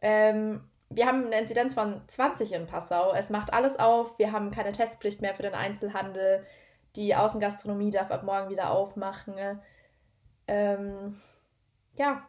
ähm, 0.00 0.62
wir 0.88 1.06
haben 1.06 1.26
eine 1.26 1.40
Inzidenz 1.40 1.74
von 1.74 2.02
20 2.06 2.52
in 2.52 2.66
Passau. 2.66 3.12
Es 3.12 3.30
macht 3.30 3.52
alles 3.52 3.78
auf. 3.78 4.18
Wir 4.18 4.32
haben 4.32 4.50
keine 4.50 4.72
Testpflicht 4.72 5.20
mehr 5.20 5.34
für 5.34 5.42
den 5.42 5.54
Einzelhandel. 5.54 6.46
Die 6.96 7.14
Außengastronomie 7.14 7.90
darf 7.90 8.10
ab 8.10 8.22
morgen 8.22 8.50
wieder 8.50 8.70
aufmachen. 8.70 9.34
Ähm, 10.48 11.20
ja, 11.94 12.26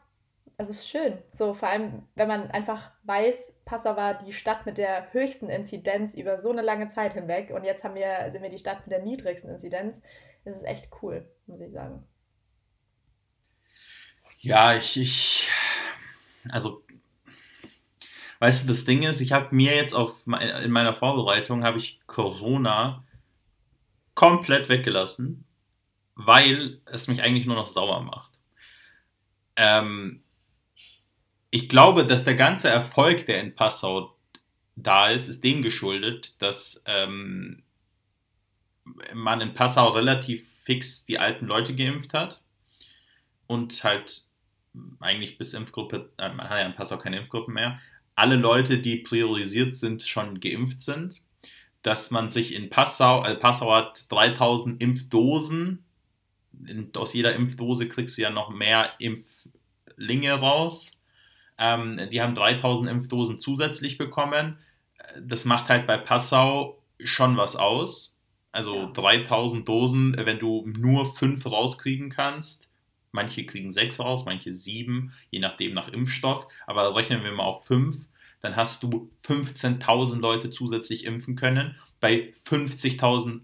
also 0.58 0.72
es 0.72 0.80
ist 0.80 0.90
schön. 0.90 1.18
So, 1.32 1.54
vor 1.54 1.70
allem, 1.70 2.04
wenn 2.16 2.28
man 2.28 2.52
einfach 2.52 2.92
weiß, 3.04 3.54
Passau 3.66 3.96
war 3.96 4.16
die 4.16 4.34
Stadt 4.34 4.66
mit 4.66 4.78
der 4.78 5.14
höchsten 5.14 5.50
Inzidenz 5.50 6.16
über 6.16 6.38
so 6.40 6.52
eine 6.52 6.62
lange 6.62 6.88
Zeit 6.88 7.14
hinweg 7.14 7.52
und 7.52 7.64
jetzt 7.64 7.84
haben 7.84 7.96
wir, 7.96 8.26
sind 8.30 8.42
wir 8.42 8.50
die 8.50 8.58
Stadt 8.58 8.80
mit 8.86 8.92
der 8.92 9.04
niedrigsten 9.04 9.52
Inzidenz. 9.52 10.02
Das 10.46 10.56
ist 10.56 10.64
echt 10.64 10.90
cool, 11.02 11.30
muss 11.46 11.62
ich 11.62 11.72
sagen. 11.72 12.04
Ja, 14.40 14.76
ich, 14.76 15.00
ich 15.00 15.50
also, 16.50 16.84
weißt 18.40 18.64
du, 18.64 18.68
das 18.68 18.86
Ding 18.86 19.04
ist, 19.04 19.22
ich 19.22 19.32
habe 19.32 19.54
mir 19.56 19.76
jetzt 19.76 19.94
auf 19.94 20.16
in 20.26 20.72
meiner 20.72 20.94
Vorbereitung 20.94 21.64
habe 21.64 21.78
ich 21.78 22.00
Corona 22.08 23.04
komplett 24.18 24.68
weggelassen, 24.68 25.46
weil 26.16 26.82
es 26.86 27.08
mich 27.08 27.22
eigentlich 27.22 27.46
nur 27.46 27.56
noch 27.56 27.68
sauer 27.68 28.02
macht. 28.02 28.32
Ähm, 29.56 30.24
ich 31.52 31.70
glaube, 31.70 32.04
dass 32.04 32.24
der 32.24 32.34
ganze 32.34 32.68
Erfolg, 32.68 33.28
der 33.28 33.40
in 33.42 33.54
Passau 33.54 34.18
da 34.76 35.10
ist, 35.10 35.28
ist 35.28 35.44
dem 35.44 35.62
geschuldet, 35.62 36.42
dass 36.42 36.84
ähm, 36.88 37.62
man 39.14 39.40
in 39.40 39.54
Passau 39.54 39.90
relativ 39.90 40.48
fix 40.64 41.06
die 41.06 41.20
alten 41.20 41.46
Leute 41.46 41.76
geimpft 41.76 42.16
hat 42.16 42.42
und 43.46 43.84
halt 43.84 44.24
eigentlich 45.00 45.38
bis 45.38 45.54
Impfgruppe, 45.54 46.12
äh, 46.18 46.30
man 46.30 46.50
hat 46.50 46.58
ja 46.58 46.66
in 46.66 46.76
Passau 46.76 46.98
keine 46.98 47.20
Impfgruppen 47.20 47.54
mehr, 47.54 47.80
alle 48.16 48.36
Leute, 48.36 48.80
die 48.80 48.98
priorisiert 48.98 49.76
sind, 49.76 50.02
schon 50.02 50.40
geimpft 50.40 50.82
sind. 50.82 51.22
Dass 51.82 52.12
man 52.12 52.30
sich 52.30 52.54
in 52.54 52.70
Passau, 52.70 53.24
äh, 53.24 53.36
Passau 53.36 53.74
hat 53.74 54.12
3000 54.12 54.82
Impfdosen. 54.82 55.86
In, 56.66 56.92
aus 56.96 57.14
jeder 57.14 57.36
Impfdose 57.36 57.88
kriegst 57.88 58.18
du 58.18 58.24
ja 58.24 58.30
noch 58.30 58.50
mehr 58.50 58.92
Impflinge 59.00 60.34
raus. 60.34 61.00
Ähm, 61.58 62.00
die 62.12 62.22
haben 62.22 62.36
3000 62.36 62.90
Impfdosen 62.90 63.40
zusätzlich 63.40 63.98
bekommen. 63.98 64.58
Das 65.22 65.46
macht 65.46 65.70
halt 65.70 65.88
bei 65.88 65.98
Passau 65.98 66.82
schon 67.04 67.38
was 67.38 67.56
aus. 67.56 68.16
Also 68.52 68.76
ja. 68.76 68.92
3000 68.92 69.68
Dosen, 69.68 70.16
wenn 70.18 70.40
du 70.40 70.66
nur 70.68 71.06
fünf 71.06 71.46
rauskriegen 71.46 72.10
kannst. 72.10 72.68
Manche 73.12 73.46
kriegen 73.46 73.72
sechs 73.72 74.00
raus, 74.00 74.26
manche 74.26 74.52
sieben, 74.52 75.14
je 75.32 75.40
nachdem 75.40 75.74
nach 75.74 75.88
Impfstoff. 75.90 76.48
Aber 76.66 76.96
rechnen 76.96 77.24
wir 77.24 77.32
mal 77.32 77.44
auf 77.44 77.66
fünf, 77.66 78.06
dann 78.42 78.56
hast 78.56 78.84
du 78.84 79.12
15.000 79.26 80.20
Leute 80.20 80.50
zusätzlich 80.50 81.06
impfen 81.06 81.36
können. 81.36 81.76
Bei 82.00 82.34
50.000 82.48 83.42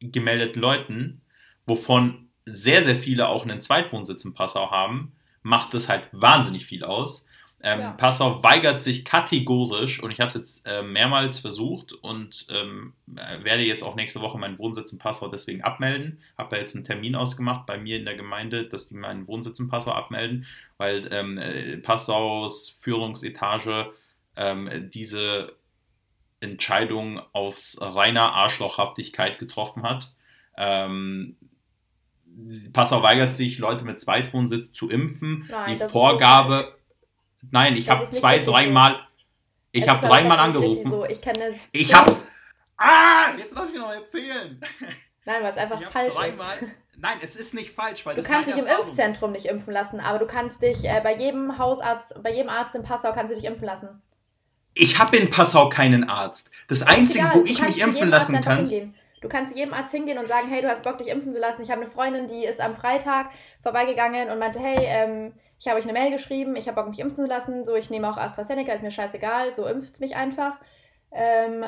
gemeldeten 0.00 0.60
Leuten, 0.60 1.22
wovon 1.66 2.28
sehr, 2.44 2.84
sehr 2.84 2.96
viele 2.96 3.28
auch 3.28 3.44
einen 3.44 3.60
Zweitwohnsitz 3.60 4.24
in 4.24 4.34
Passau 4.34 4.70
haben, 4.70 5.12
macht 5.42 5.74
das 5.74 5.88
halt 5.88 6.08
wahnsinnig 6.12 6.66
viel 6.66 6.84
aus. 6.84 7.26
Ähm, 7.60 7.80
ja. 7.80 7.90
Passau 7.92 8.42
weigert 8.44 8.84
sich 8.84 9.04
kategorisch 9.04 10.00
und 10.00 10.12
ich 10.12 10.20
habe 10.20 10.28
es 10.28 10.34
jetzt 10.34 10.66
äh, 10.66 10.82
mehrmals 10.82 11.40
versucht 11.40 11.92
und 11.92 12.46
ähm, 12.50 12.92
werde 13.06 13.64
jetzt 13.64 13.82
auch 13.82 13.96
nächste 13.96 14.20
Woche 14.20 14.38
meinen 14.38 14.60
Wohnsitz 14.60 14.92
in 14.92 15.00
Passau 15.00 15.26
deswegen 15.26 15.62
abmelden. 15.62 16.20
Habe 16.36 16.54
da 16.54 16.60
jetzt 16.60 16.76
einen 16.76 16.84
Termin 16.84 17.16
ausgemacht 17.16 17.66
bei 17.66 17.76
mir 17.76 17.96
in 17.98 18.04
der 18.04 18.14
Gemeinde, 18.14 18.68
dass 18.68 18.86
die 18.86 18.94
meinen 18.94 19.26
Wohnsitz 19.26 19.58
in 19.58 19.68
Passau 19.68 19.90
abmelden, 19.90 20.46
weil 20.76 21.08
ähm, 21.10 21.36
äh, 21.38 21.78
Passaus 21.78 22.78
Führungsetage 22.80 23.92
ähm, 24.38 24.88
diese 24.92 25.52
Entscheidung 26.40 27.20
aus 27.32 27.76
reiner 27.80 28.32
Arschlochhaftigkeit 28.32 29.38
getroffen 29.38 29.82
hat. 29.82 30.12
Ähm, 30.56 31.36
Passau 32.72 33.02
weigert 33.02 33.36
sich, 33.36 33.58
Leute 33.58 33.84
mit 33.84 34.00
Zweitwohnsitz 34.00 34.72
zu 34.72 34.88
impfen. 34.88 35.46
Nein, 35.50 35.78
die 35.78 35.88
Vorgabe 35.88 36.78
Nein, 37.50 37.76
ich 37.76 37.88
habe 37.88 38.10
zwei, 38.10 38.38
dreimal. 38.38 38.92
So. 38.92 38.98
Ich 39.72 39.88
habe 39.88 40.06
dreimal 40.06 40.38
angerufen. 40.38 40.90
So. 40.90 41.04
Ich 41.04 41.20
kenne 41.20 41.44
es. 41.44 41.56
Ich 41.72 41.92
habe. 41.94 42.16
Ah, 42.76 43.32
jetzt 43.36 43.52
lass 43.54 43.70
mich 43.70 43.78
noch 43.78 43.92
erzählen. 43.92 44.60
Nein, 45.24 45.42
weil 45.42 45.50
es 45.50 45.56
einfach 45.56 45.82
falsch 45.90 46.14
dreimal, 46.14 46.56
ist. 46.60 46.68
Nein, 46.96 47.18
es 47.22 47.36
ist 47.36 47.54
nicht 47.54 47.74
falsch, 47.74 48.04
weil 48.06 48.16
du 48.16 48.22
kannst 48.22 48.50
dich 48.50 48.58
im 48.58 48.66
Impfzentrum 48.66 49.32
nicht 49.32 49.46
impfen 49.46 49.72
lassen, 49.72 50.00
aber 50.00 50.18
du 50.18 50.26
kannst 50.26 50.62
dich 50.62 50.84
äh, 50.84 51.00
bei 51.02 51.14
jedem 51.14 51.58
Hausarzt, 51.58 52.20
bei 52.22 52.32
jedem 52.32 52.48
Arzt 52.48 52.74
in 52.74 52.82
Passau 52.82 53.12
kannst 53.12 53.30
du 53.30 53.36
dich 53.36 53.44
impfen 53.44 53.66
lassen. 53.66 54.02
Ich 54.74 54.98
habe 54.98 55.16
in 55.16 55.30
Passau 55.30 55.68
keinen 55.68 56.08
Arzt. 56.08 56.50
Das, 56.68 56.80
das 56.80 56.88
Einzige, 56.88 57.30
wo 57.32 57.42
ich 57.42 57.60
mich 57.60 57.80
impfen 57.80 58.08
lassen 58.08 58.40
kann. 58.40 58.64
Du 59.20 59.28
kannst 59.28 59.52
zu 59.52 59.58
jedem 59.58 59.74
Arzt 59.74 59.90
hingehen 59.90 60.18
und 60.18 60.28
sagen, 60.28 60.48
hey, 60.48 60.62
du 60.62 60.68
hast 60.68 60.84
Bock, 60.84 60.98
dich 60.98 61.08
impfen 61.08 61.32
zu 61.32 61.40
lassen. 61.40 61.62
Ich 61.62 61.70
habe 61.70 61.80
eine 61.80 61.90
Freundin, 61.90 62.28
die 62.28 62.44
ist 62.44 62.60
am 62.60 62.76
Freitag 62.76 63.30
vorbeigegangen 63.60 64.30
und 64.30 64.38
meinte, 64.38 64.60
hey, 64.60 64.78
ähm, 64.80 65.32
ich 65.58 65.66
habe 65.66 65.78
euch 65.78 65.84
eine 65.84 65.92
Mail 65.92 66.12
geschrieben, 66.12 66.54
ich 66.54 66.68
habe 66.68 66.76
Bock, 66.76 66.88
mich 66.88 67.00
impfen 67.00 67.16
zu 67.16 67.26
lassen, 67.26 67.64
so, 67.64 67.74
ich 67.74 67.90
nehme 67.90 68.08
auch 68.08 68.16
AstraZeneca, 68.16 68.72
ist 68.72 68.84
mir 68.84 68.92
scheißegal, 68.92 69.54
so 69.54 69.66
impft 69.66 69.98
mich 69.98 70.14
einfach. 70.14 70.54
Ähm, 71.10 71.64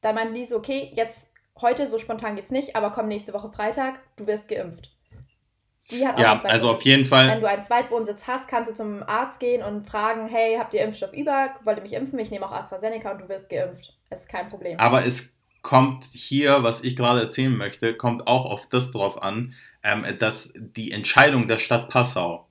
dann 0.00 0.14
meinten 0.14 0.34
die 0.34 0.44
so, 0.44 0.56
okay, 0.56 0.92
jetzt 0.94 1.34
heute, 1.60 1.86
so 1.86 1.98
spontan 1.98 2.36
geht's 2.36 2.50
nicht, 2.50 2.74
aber 2.74 2.90
komm 2.90 3.08
nächste 3.08 3.34
Woche 3.34 3.50
Freitag, 3.50 4.00
du 4.16 4.26
wirst 4.26 4.48
geimpft. 4.48 4.93
Die 5.90 6.06
hat 6.06 6.16
auch 6.16 6.20
ja, 6.20 6.36
also 6.44 6.70
auf 6.70 6.82
jeden 6.82 7.04
Fall. 7.04 7.28
Wenn 7.28 7.40
du 7.40 7.48
einen 7.48 7.62
Zweitwohnsitz 7.62 8.26
hast, 8.26 8.48
kannst 8.48 8.70
du 8.70 8.74
zum 8.74 9.02
Arzt 9.02 9.38
gehen 9.38 9.62
und 9.62 9.86
fragen, 9.86 10.28
hey, 10.28 10.56
habt 10.58 10.72
ihr 10.74 10.82
Impfstoff 10.82 11.12
über? 11.12 11.50
Wollt 11.64 11.78
ihr 11.78 11.82
mich 11.82 11.92
impfen? 11.92 12.18
Ich 12.18 12.30
nehme 12.30 12.46
auch 12.46 12.52
AstraZeneca 12.52 13.12
und 13.12 13.20
du 13.20 13.28
wirst 13.28 13.50
geimpft. 13.50 13.94
Das 14.08 14.22
ist 14.22 14.28
kein 14.28 14.48
Problem. 14.48 14.78
Aber 14.78 15.04
es 15.04 15.36
kommt 15.62 16.04
hier, 16.04 16.62
was 16.62 16.84
ich 16.84 16.96
gerade 16.96 17.20
erzählen 17.20 17.54
möchte, 17.54 17.94
kommt 17.94 18.26
auch 18.26 18.46
auf 18.46 18.68
das 18.68 18.92
drauf 18.92 19.22
an, 19.22 19.54
ähm, 19.82 20.06
dass 20.18 20.54
die 20.56 20.92
Entscheidung 20.92 21.48
der 21.48 21.58
Stadt 21.58 21.88
Passau 21.88 22.46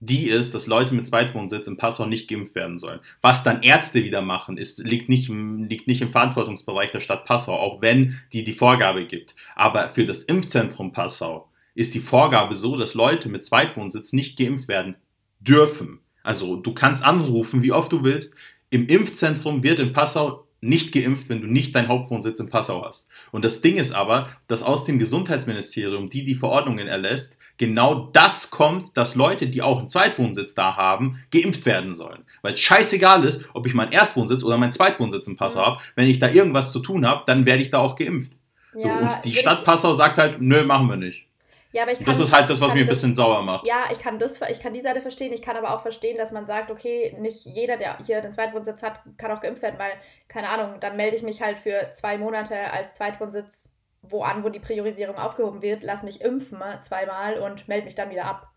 die 0.00 0.28
ist, 0.28 0.54
dass 0.54 0.66
Leute 0.66 0.94
mit 0.94 1.06
Zweitwohnsitz 1.06 1.66
in 1.66 1.76
Passau 1.76 2.04
nicht 2.04 2.28
geimpft 2.28 2.54
werden 2.54 2.78
sollen. 2.78 3.00
Was 3.22 3.42
dann 3.42 3.62
Ärzte 3.62 4.04
wieder 4.04 4.20
machen, 4.20 4.58
ist, 4.58 4.78
liegt, 4.80 5.08
nicht 5.08 5.30
liegt 5.30 5.86
nicht 5.86 6.02
im 6.02 6.10
Verantwortungsbereich 6.10 6.92
der 6.92 7.00
Stadt 7.00 7.24
Passau, 7.24 7.54
auch 7.54 7.80
wenn 7.80 8.20
die 8.32 8.44
die 8.44 8.52
Vorgabe 8.52 9.06
gibt. 9.06 9.34
Aber 9.56 9.88
für 9.88 10.04
das 10.04 10.22
Impfzentrum 10.22 10.92
Passau 10.92 11.48
ist 11.74 11.94
die 11.94 12.00
Vorgabe 12.00 12.56
so, 12.56 12.76
dass 12.76 12.94
Leute 12.94 13.28
mit 13.28 13.44
Zweitwohnsitz 13.44 14.12
nicht 14.12 14.38
geimpft 14.38 14.68
werden 14.68 14.96
dürfen. 15.40 16.00
Also 16.22 16.56
du 16.56 16.72
kannst 16.72 17.04
anrufen, 17.04 17.62
wie 17.62 17.72
oft 17.72 17.92
du 17.92 18.02
willst. 18.02 18.34
Im 18.70 18.86
Impfzentrum 18.86 19.62
wird 19.62 19.78
in 19.78 19.92
Passau 19.92 20.44
nicht 20.64 20.92
geimpft, 20.92 21.28
wenn 21.28 21.42
du 21.42 21.46
nicht 21.46 21.74
deinen 21.74 21.88
Hauptwohnsitz 21.88 22.40
in 22.40 22.48
Passau 22.48 22.84
hast. 22.84 23.10
Und 23.32 23.44
das 23.44 23.60
Ding 23.60 23.76
ist 23.76 23.92
aber, 23.92 24.30
dass 24.46 24.62
aus 24.62 24.84
dem 24.84 24.98
Gesundheitsministerium, 24.98 26.08
die 26.08 26.24
die 26.24 26.34
Verordnungen 26.34 26.86
erlässt, 26.86 27.36
genau 27.58 28.08
das 28.12 28.50
kommt, 28.50 28.96
dass 28.96 29.14
Leute, 29.14 29.46
die 29.46 29.60
auch 29.60 29.80
einen 29.80 29.90
Zweitwohnsitz 29.90 30.54
da 30.54 30.76
haben, 30.76 31.22
geimpft 31.30 31.66
werden 31.66 31.94
sollen. 31.94 32.24
Weil 32.40 32.54
es 32.54 32.60
scheißegal 32.60 33.24
ist, 33.24 33.44
ob 33.52 33.66
ich 33.66 33.74
meinen 33.74 33.92
Erstwohnsitz 33.92 34.42
oder 34.42 34.56
meinen 34.56 34.72
Zweitwohnsitz 34.72 35.28
in 35.28 35.36
Passau 35.36 35.60
ja. 35.60 35.66
habe. 35.66 35.82
Wenn 35.96 36.08
ich 36.08 36.18
da 36.18 36.30
irgendwas 36.30 36.72
zu 36.72 36.80
tun 36.80 37.06
habe, 37.06 37.24
dann 37.26 37.44
werde 37.44 37.62
ich 37.62 37.70
da 37.70 37.78
auch 37.78 37.94
geimpft. 37.94 38.32
Ja, 38.74 38.80
so, 38.80 38.88
und 38.88 39.24
die 39.24 39.34
Stadt 39.34 39.64
Passau 39.64 39.92
sagt 39.92 40.16
halt, 40.16 40.40
nö, 40.40 40.64
machen 40.64 40.88
wir 40.88 40.96
nicht. 40.96 41.28
Ja, 41.74 41.82
aber 41.82 41.90
ich 41.90 41.98
kann, 41.98 42.06
das 42.06 42.20
ist 42.20 42.32
halt 42.32 42.48
das, 42.48 42.60
was 42.60 42.72
mir 42.72 42.82
ein 42.82 42.86
bisschen 42.86 43.16
sauer 43.16 43.42
macht. 43.42 43.66
Ja, 43.66 43.86
ich 43.90 43.98
kann, 43.98 44.20
das, 44.20 44.40
ich 44.48 44.60
kann 44.60 44.72
die 44.72 44.80
Seite 44.80 45.02
verstehen. 45.02 45.32
Ich 45.32 45.42
kann 45.42 45.56
aber 45.56 45.74
auch 45.74 45.82
verstehen, 45.82 46.16
dass 46.16 46.30
man 46.30 46.46
sagt, 46.46 46.70
okay, 46.70 47.16
nicht 47.18 47.44
jeder, 47.46 47.76
der 47.76 47.98
hier 48.06 48.20
den 48.20 48.30
Zweitwohnsitz 48.30 48.84
hat, 48.84 49.00
kann 49.18 49.32
auch 49.32 49.40
geimpft 49.40 49.60
werden, 49.60 49.76
weil, 49.76 49.90
keine 50.28 50.50
Ahnung, 50.50 50.78
dann 50.78 50.96
melde 50.96 51.16
ich 51.16 51.24
mich 51.24 51.42
halt 51.42 51.58
für 51.58 51.90
zwei 51.90 52.16
Monate 52.16 52.56
als 52.72 52.94
Zweitwohnsitz 52.94 53.72
wo 54.06 54.22
an, 54.22 54.44
wo 54.44 54.50
die 54.50 54.60
Priorisierung 54.60 55.16
aufgehoben 55.16 55.62
wird, 55.62 55.82
lass 55.82 56.02
mich 56.02 56.20
impfen 56.20 56.60
zweimal 56.82 57.38
und 57.38 57.66
melde 57.68 57.86
mich 57.86 57.94
dann 57.94 58.10
wieder 58.10 58.26
ab. 58.26 58.52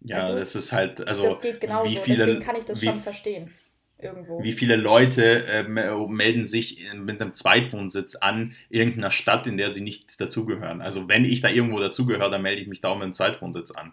Ja, 0.00 0.20
also, 0.20 0.38
das 0.38 0.54
ist 0.54 0.72
halt, 0.72 1.06
also. 1.06 1.24
Das 1.24 1.40
geht 1.42 1.60
genauso, 1.60 1.90
wie 1.90 1.96
viele, 1.96 2.24
deswegen 2.24 2.44
kann 2.44 2.56
ich 2.56 2.64
das 2.64 2.80
wie, 2.80 2.86
schon 2.86 3.00
verstehen 3.00 3.52
irgendwo. 3.98 4.42
Wie 4.42 4.52
viele 4.52 4.76
Leute 4.76 5.46
äh, 5.46 5.62
melden 5.64 6.44
sich 6.44 6.84
mit 6.94 7.20
einem 7.20 7.34
Zweitwohnsitz 7.34 8.16
an 8.16 8.54
irgendeiner 8.68 9.10
Stadt, 9.10 9.46
in 9.46 9.56
der 9.56 9.74
sie 9.74 9.82
nicht 9.82 10.20
dazugehören? 10.20 10.80
Also 10.80 11.08
wenn 11.08 11.24
ich 11.24 11.40
da 11.40 11.48
irgendwo 11.48 11.80
dazugehöre, 11.80 12.30
dann 12.30 12.42
melde 12.42 12.60
ich 12.62 12.68
mich 12.68 12.80
da 12.80 12.88
auch 12.88 12.96
mit 12.96 13.04
einem 13.04 13.12
Zweitwohnsitz 13.12 13.70
an. 13.70 13.92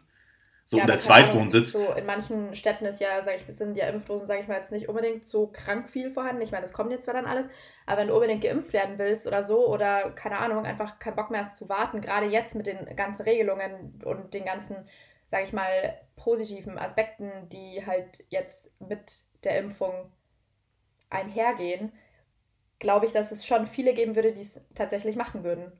So, 0.67 0.79
ja, 0.79 0.87
der 0.87 0.97
Zweitwohnsitz. 0.97 1.73
So 1.73 1.93
in 1.93 2.07
manchen 2.07 2.55
Städten 2.55 2.85
ist 2.85 2.99
ja, 2.99 3.21
sag 3.21 3.35
ich, 3.35 3.55
sind 3.55 3.77
ja 3.77 3.87
Impfdosen, 3.87 4.27
sage 4.27 4.41
ich 4.41 4.47
mal, 4.47 4.55
jetzt 4.55 4.71
nicht 4.71 4.89
unbedingt 4.89 5.23
so 5.23 5.47
krank 5.47 5.87
viel 5.87 6.09
vorhanden. 6.09 6.41
Ich 6.41 6.51
meine, 6.51 6.63
das 6.63 6.73
kommt 6.73 6.91
jetzt 6.91 7.05
zwar 7.05 7.13
dann 7.13 7.27
alles, 7.27 7.47
aber 7.85 8.01
wenn 8.01 8.07
du 8.07 8.15
unbedingt 8.15 8.41
geimpft 8.41 8.73
werden 8.73 8.97
willst 8.97 9.27
oder 9.27 9.43
so, 9.43 9.67
oder 9.67 10.09
keine 10.11 10.39
Ahnung, 10.39 10.65
einfach 10.65 10.97
keinen 10.97 11.15
Bock 11.15 11.29
mehr 11.29 11.41
hast 11.41 11.55
zu 11.55 11.69
warten, 11.69 12.01
gerade 12.01 12.25
jetzt 12.25 12.55
mit 12.55 12.65
den 12.65 12.83
ganzen 12.95 13.23
Regelungen 13.23 14.01
und 14.03 14.33
den 14.33 14.43
ganzen, 14.43 14.77
sage 15.27 15.43
ich 15.43 15.53
mal, 15.53 15.97
positiven 16.15 16.77
Aspekten, 16.77 17.31
die 17.49 17.85
halt 17.85 18.23
jetzt 18.29 18.71
mit 18.79 19.23
der 19.43 19.59
Impfung 19.59 20.11
einhergehen, 21.09 21.91
glaube 22.79 23.05
ich, 23.05 23.11
dass 23.11 23.31
es 23.31 23.45
schon 23.45 23.67
viele 23.67 23.93
geben 23.93 24.15
würde, 24.15 24.33
die 24.33 24.41
es 24.41 24.65
tatsächlich 24.75 25.15
machen 25.15 25.43
würden. 25.43 25.71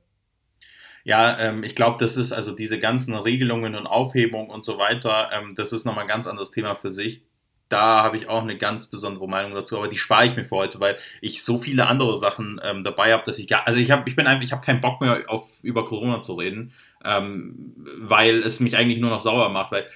Ja, 1.04 1.38
ähm, 1.38 1.62
ich 1.62 1.76
glaube, 1.76 1.98
das 2.00 2.16
ist 2.16 2.32
also 2.32 2.54
diese 2.54 2.80
ganzen 2.80 3.14
Regelungen 3.14 3.76
und 3.76 3.86
Aufhebungen 3.86 4.50
und 4.50 4.64
so 4.64 4.76
weiter, 4.78 5.30
ähm, 5.32 5.54
das 5.54 5.72
ist 5.72 5.84
nochmal 5.84 6.02
ein 6.02 6.08
ganz 6.08 6.26
anderes 6.26 6.50
Thema 6.50 6.74
für 6.74 6.90
sich. 6.90 7.22
Da 7.68 8.02
habe 8.02 8.16
ich 8.16 8.28
auch 8.28 8.42
eine 8.42 8.56
ganz 8.56 8.88
besondere 8.88 9.28
Meinung 9.28 9.52
dazu, 9.54 9.76
aber 9.76 9.88
die 9.88 9.98
spare 9.98 10.26
ich 10.26 10.36
mir 10.36 10.44
für 10.44 10.56
heute, 10.56 10.80
weil 10.80 10.96
ich 11.20 11.44
so 11.44 11.58
viele 11.58 11.86
andere 11.86 12.16
Sachen 12.16 12.60
ähm, 12.62 12.84
dabei 12.84 13.12
habe, 13.12 13.24
dass 13.24 13.38
ich 13.38 13.50
ja, 13.50 13.62
also 13.64 13.78
ich 13.78 13.90
habe, 13.90 14.08
ich 14.08 14.16
bin 14.16 14.26
einfach, 14.26 14.42
ich 14.42 14.52
habe 14.52 14.64
keinen 14.64 14.80
Bock 14.80 15.00
mehr 15.00 15.24
auf 15.28 15.62
über 15.62 15.84
Corona 15.84 16.20
zu 16.20 16.34
reden, 16.34 16.72
ähm, 17.04 17.74
weil 17.76 18.42
es 18.42 18.60
mich 18.60 18.76
eigentlich 18.76 19.00
nur 19.00 19.10
noch 19.10 19.20
sauer 19.20 19.48
macht, 19.48 19.72
weil 19.72 19.86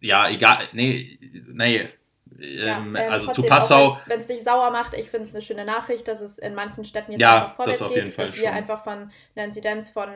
ja, 0.00 0.28
egal, 0.28 0.58
nee, 0.72 1.18
nee. 1.52 1.88
Ja, 2.38 2.78
ähm, 2.78 2.96
ähm, 2.96 3.12
also 3.12 3.32
zu 3.32 3.42
Passau. 3.42 3.96
Wenn 4.06 4.18
es 4.18 4.26
dich 4.26 4.42
sauer 4.42 4.70
macht, 4.70 4.94
ich 4.94 5.08
finde 5.08 5.24
es 5.24 5.34
eine 5.34 5.42
schöne 5.42 5.64
Nachricht, 5.64 6.08
dass 6.08 6.20
es 6.20 6.38
in 6.38 6.54
manchen 6.54 6.84
Städten 6.84 7.12
jetzt 7.12 7.20
ja, 7.20 7.34
einfach 7.34 7.56
vorwärts 7.56 7.78
das 7.78 7.86
auf 7.88 7.94
jeden 7.94 8.06
geht, 8.06 8.14
Fall 8.14 8.26
dass 8.26 8.36
wir 8.36 8.52
einfach 8.52 8.82
von 8.82 9.10
einer 9.34 9.44
Inzidenz 9.44 9.90
von 9.90 10.08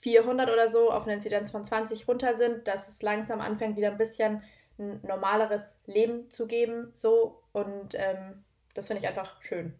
400 0.00 0.50
oder 0.50 0.68
so 0.68 0.90
auf 0.90 1.04
eine 1.04 1.14
Inzidenz 1.14 1.50
von 1.50 1.64
20 1.64 2.06
runter 2.08 2.34
sind, 2.34 2.68
dass 2.68 2.88
es 2.88 3.02
langsam 3.02 3.40
anfängt, 3.40 3.76
wieder 3.76 3.90
ein 3.90 3.98
bisschen 3.98 4.42
ein 4.78 5.00
normaleres 5.02 5.80
Leben 5.86 6.28
zu 6.30 6.46
geben. 6.46 6.90
So. 6.92 7.42
Und 7.52 7.94
ähm, 7.94 8.44
das 8.74 8.88
finde 8.88 9.02
ich 9.02 9.08
einfach 9.08 9.40
schön. 9.42 9.74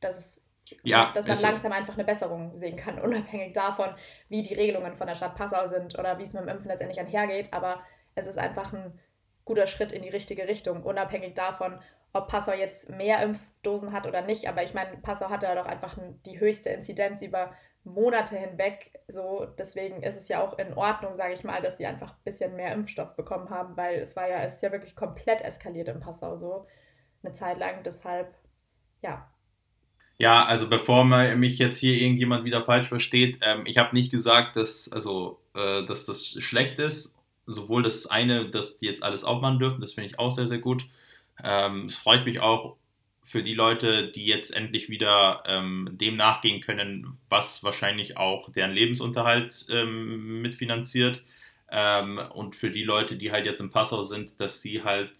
Dass 0.00 0.18
es 0.18 0.46
ja, 0.82 1.12
dass 1.14 1.26
man 1.26 1.38
langsam 1.40 1.72
einfach 1.72 1.94
eine 1.94 2.04
Besserung 2.04 2.56
sehen 2.56 2.76
kann, 2.76 2.98
unabhängig 3.02 3.52
davon, 3.52 3.94
wie 4.28 4.42
die 4.42 4.54
Regelungen 4.54 4.96
von 4.96 5.06
der 5.06 5.14
Stadt 5.14 5.36
Passau 5.36 5.66
sind 5.66 5.98
oder 5.98 6.18
wie 6.18 6.24
es 6.24 6.34
mit 6.34 6.42
dem 6.42 6.48
Impfen 6.48 6.68
letztendlich 6.68 7.00
einhergeht. 7.00 7.52
Aber 7.52 7.80
es 8.14 8.26
ist 8.26 8.38
einfach 8.38 8.72
ein 8.72 8.98
guter 9.44 9.66
Schritt 9.66 9.92
in 9.92 10.02
die 10.02 10.08
richtige 10.08 10.46
Richtung, 10.46 10.82
unabhängig 10.82 11.34
davon, 11.34 11.80
ob 12.12 12.28
Passau 12.28 12.52
jetzt 12.52 12.90
mehr 12.90 13.22
Impfdosen 13.22 13.92
hat 13.92 14.06
oder 14.06 14.22
nicht. 14.22 14.48
Aber 14.48 14.62
ich 14.62 14.74
meine, 14.74 14.96
Passau 14.98 15.30
hatte 15.30 15.46
ja 15.46 15.54
doch 15.54 15.66
einfach 15.66 15.96
die 16.26 16.40
höchste 16.40 16.70
Inzidenz 16.70 17.22
über 17.22 17.52
Monate 17.84 18.36
hinweg. 18.36 18.92
So, 19.08 19.46
deswegen 19.58 20.02
ist 20.02 20.16
es 20.16 20.28
ja 20.28 20.42
auch 20.42 20.58
in 20.58 20.74
Ordnung, 20.74 21.14
sage 21.14 21.32
ich 21.32 21.44
mal, 21.44 21.62
dass 21.62 21.78
sie 21.78 21.86
einfach 21.86 22.12
ein 22.12 22.24
bisschen 22.24 22.56
mehr 22.56 22.72
Impfstoff 22.72 23.16
bekommen 23.16 23.50
haben, 23.50 23.76
weil 23.76 24.00
es 24.00 24.16
war 24.16 24.28
ja, 24.28 24.42
es 24.42 24.54
ist 24.54 24.62
ja 24.62 24.72
wirklich 24.72 24.94
komplett 24.96 25.40
eskaliert 25.40 25.88
in 25.88 26.00
Passau 26.00 26.36
so 26.36 26.66
eine 27.22 27.32
Zeit 27.32 27.58
lang. 27.58 27.82
Deshalb, 27.84 28.34
ja. 29.02 29.30
Ja, 30.20 30.44
also 30.44 30.68
bevor 30.68 31.04
mich 31.06 31.56
jetzt 31.58 31.78
hier 31.78 31.94
irgendjemand 31.94 32.44
wieder 32.44 32.62
falsch 32.62 32.88
versteht, 32.88 33.38
ähm, 33.40 33.62
ich 33.64 33.78
habe 33.78 33.94
nicht 33.96 34.10
gesagt, 34.10 34.54
dass, 34.54 34.92
also, 34.92 35.40
äh, 35.54 35.82
dass 35.86 36.04
das 36.04 36.36
schlecht 36.42 36.78
ist. 36.78 37.16
Sowohl 37.46 37.82
das 37.82 38.06
eine, 38.06 38.50
dass 38.50 38.76
die 38.76 38.84
jetzt 38.84 39.02
alles 39.02 39.24
aufmachen 39.24 39.58
dürfen, 39.58 39.80
das 39.80 39.94
finde 39.94 40.10
ich 40.10 40.18
auch 40.18 40.30
sehr, 40.30 40.46
sehr 40.46 40.58
gut. 40.58 40.84
Ähm, 41.42 41.86
es 41.86 41.96
freut 41.96 42.26
mich 42.26 42.40
auch, 42.40 42.76
für 43.24 43.42
die 43.42 43.54
Leute, 43.54 44.08
die 44.08 44.26
jetzt 44.26 44.54
endlich 44.54 44.90
wieder 44.90 45.42
ähm, 45.46 45.88
dem 45.92 46.16
nachgehen 46.16 46.60
können, 46.60 47.16
was 47.30 47.62
wahrscheinlich 47.64 48.16
auch 48.18 48.52
deren 48.52 48.72
Lebensunterhalt 48.72 49.66
ähm, 49.70 50.42
mitfinanziert. 50.42 51.22
Ähm, 51.70 52.18
und 52.34 52.56
für 52.56 52.70
die 52.70 52.82
Leute, 52.84 53.16
die 53.16 53.32
halt 53.32 53.46
jetzt 53.46 53.60
in 53.60 53.70
Passau 53.70 54.02
sind, 54.02 54.38
dass 54.40 54.60
sie 54.60 54.82
halt, 54.84 55.12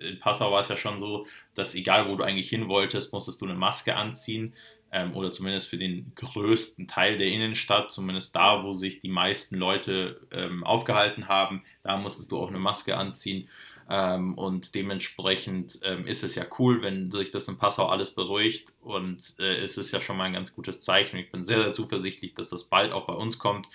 in 0.00 0.18
Passau 0.18 0.50
war 0.52 0.60
es 0.60 0.68
ja 0.68 0.76
schon 0.76 0.98
so, 0.98 1.26
dass 1.54 1.74
egal 1.74 2.08
wo 2.08 2.16
du 2.16 2.24
eigentlich 2.24 2.48
hin 2.48 2.68
wolltest, 2.68 3.12
musstest 3.12 3.40
du 3.40 3.46
eine 3.46 3.54
Maske 3.54 3.96
anziehen. 3.96 4.54
Ähm, 4.92 5.14
oder 5.14 5.30
zumindest 5.30 5.68
für 5.68 5.78
den 5.78 6.12
größten 6.16 6.88
Teil 6.88 7.16
der 7.16 7.28
Innenstadt, 7.28 7.92
zumindest 7.92 8.34
da, 8.34 8.64
wo 8.64 8.72
sich 8.72 8.98
die 8.98 9.08
meisten 9.08 9.54
Leute 9.54 10.20
ähm, 10.32 10.64
aufgehalten 10.64 11.28
haben, 11.28 11.62
da 11.84 11.96
musstest 11.96 12.32
du 12.32 12.38
auch 12.38 12.48
eine 12.48 12.58
Maske 12.58 12.96
anziehen. 12.96 13.48
Ähm, 13.88 14.34
und 14.34 14.74
dementsprechend 14.74 15.78
ähm, 15.82 16.06
ist 16.06 16.24
es 16.24 16.34
ja 16.36 16.44
cool, 16.58 16.82
wenn 16.82 17.10
sich 17.10 17.30
das 17.30 17.48
in 17.48 17.58
Passau 17.58 17.86
alles 17.86 18.14
beruhigt. 18.14 18.72
Und 18.80 19.34
äh, 19.38 19.56
es 19.58 19.78
ist 19.78 19.92
ja 19.92 20.00
schon 20.00 20.16
mal 20.16 20.24
ein 20.24 20.32
ganz 20.32 20.54
gutes 20.54 20.80
Zeichen. 20.80 21.16
Ich 21.18 21.30
bin 21.30 21.44
sehr, 21.44 21.62
sehr 21.62 21.72
zuversichtlich, 21.72 22.34
dass 22.34 22.50
das 22.50 22.64
bald 22.64 22.92
auch 22.92 23.06
bei 23.06 23.14
uns 23.14 23.38
kommt. 23.38 23.68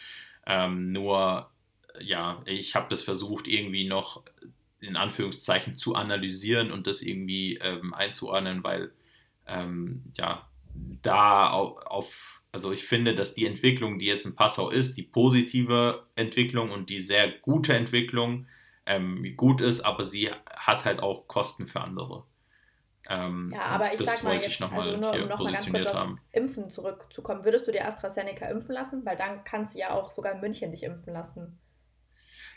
Ähm, 0.45 0.91
nur, 0.91 1.49
ja, 1.99 2.41
ich 2.45 2.75
habe 2.75 2.87
das 2.89 3.01
versucht, 3.01 3.47
irgendwie 3.47 3.87
noch 3.87 4.23
in 4.85 4.95
Anführungszeichen 4.95 5.75
zu 5.75 5.95
analysieren 5.95 6.71
und 6.71 6.87
das 6.87 7.01
irgendwie 7.01 7.57
ähm, 7.57 7.93
einzuordnen, 7.93 8.63
weil, 8.63 8.91
ähm, 9.47 10.03
ja, 10.17 10.47
da 11.01 11.49
auf, 11.49 11.85
auf 11.85 12.41
also 12.51 12.71
ich 12.71 12.85
finde, 12.85 13.15
dass 13.15 13.35
die 13.35 13.45
Entwicklung, 13.45 13.99
die 13.99 14.05
jetzt 14.05 14.25
in 14.25 14.35
Passau 14.35 14.69
ist, 14.69 14.95
die 14.95 15.03
positive 15.03 16.05
Entwicklung 16.15 16.71
und 16.71 16.89
die 16.89 17.01
sehr 17.01 17.29
gute 17.29 17.73
Entwicklung, 17.73 18.47
ähm, 18.85 19.35
gut 19.35 19.61
ist, 19.61 19.81
aber 19.81 20.05
sie 20.05 20.29
hat 20.55 20.85
halt 20.85 21.01
auch 21.01 21.27
Kosten 21.27 21.67
für 21.67 21.81
andere. 21.81 22.23
Ähm, 23.09 23.51
ja, 23.53 23.61
aber 23.61 23.93
ich 23.93 23.99
sag 23.99 24.23
mal 24.23 24.37
jetzt, 24.37 24.59
noch 24.59 24.71
mal 24.71 24.87
also 24.87 24.97
nur, 24.97 25.13
um 25.13 25.27
nochmal 25.27 25.53
ganz 25.53 25.69
kurz 25.69 25.85
aufs 25.85 26.05
haben. 26.05 26.21
Impfen 26.31 26.69
zurückzukommen, 26.69 27.43
würdest 27.43 27.67
du 27.67 27.71
dir 27.71 27.85
AstraZeneca 27.85 28.47
impfen 28.47 28.73
lassen? 28.73 29.05
Weil 29.05 29.17
dann 29.17 29.43
kannst 29.43 29.75
du 29.75 29.79
ja 29.79 29.91
auch 29.91 30.11
sogar 30.11 30.33
in 30.33 30.41
München 30.41 30.71
dich 30.71 30.83
impfen 30.83 31.13
lassen. 31.13 31.59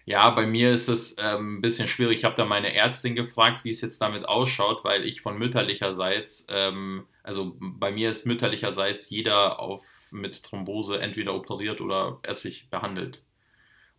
Ja, 0.09 0.31
bei 0.31 0.47
mir 0.47 0.73
ist 0.73 0.89
es 0.89 1.17
ähm, 1.19 1.59
ein 1.59 1.61
bisschen 1.61 1.87
schwierig. 1.87 2.17
Ich 2.17 2.25
habe 2.25 2.35
da 2.35 2.47
meine 2.47 2.75
Ärztin 2.75 3.15
gefragt, 3.15 3.63
wie 3.65 3.69
es 3.69 3.83
jetzt 3.83 4.01
damit 4.01 4.27
ausschaut, 4.27 4.83
weil 4.83 5.05
ich 5.05 5.21
von 5.21 5.37
mütterlicherseits, 5.37 6.47
ähm, 6.49 7.07
also 7.23 7.57
bei 7.61 7.91
mir 7.91 8.09
ist 8.09 8.25
mütterlicherseits 8.25 9.11
jeder 9.11 9.61
auf, 9.61 9.85
mit 10.11 10.43
Thrombose 10.43 10.99
entweder 10.99 11.35
operiert 11.35 11.83
oder 11.83 12.21
ärztlich 12.23 12.71
behandelt. 12.71 13.23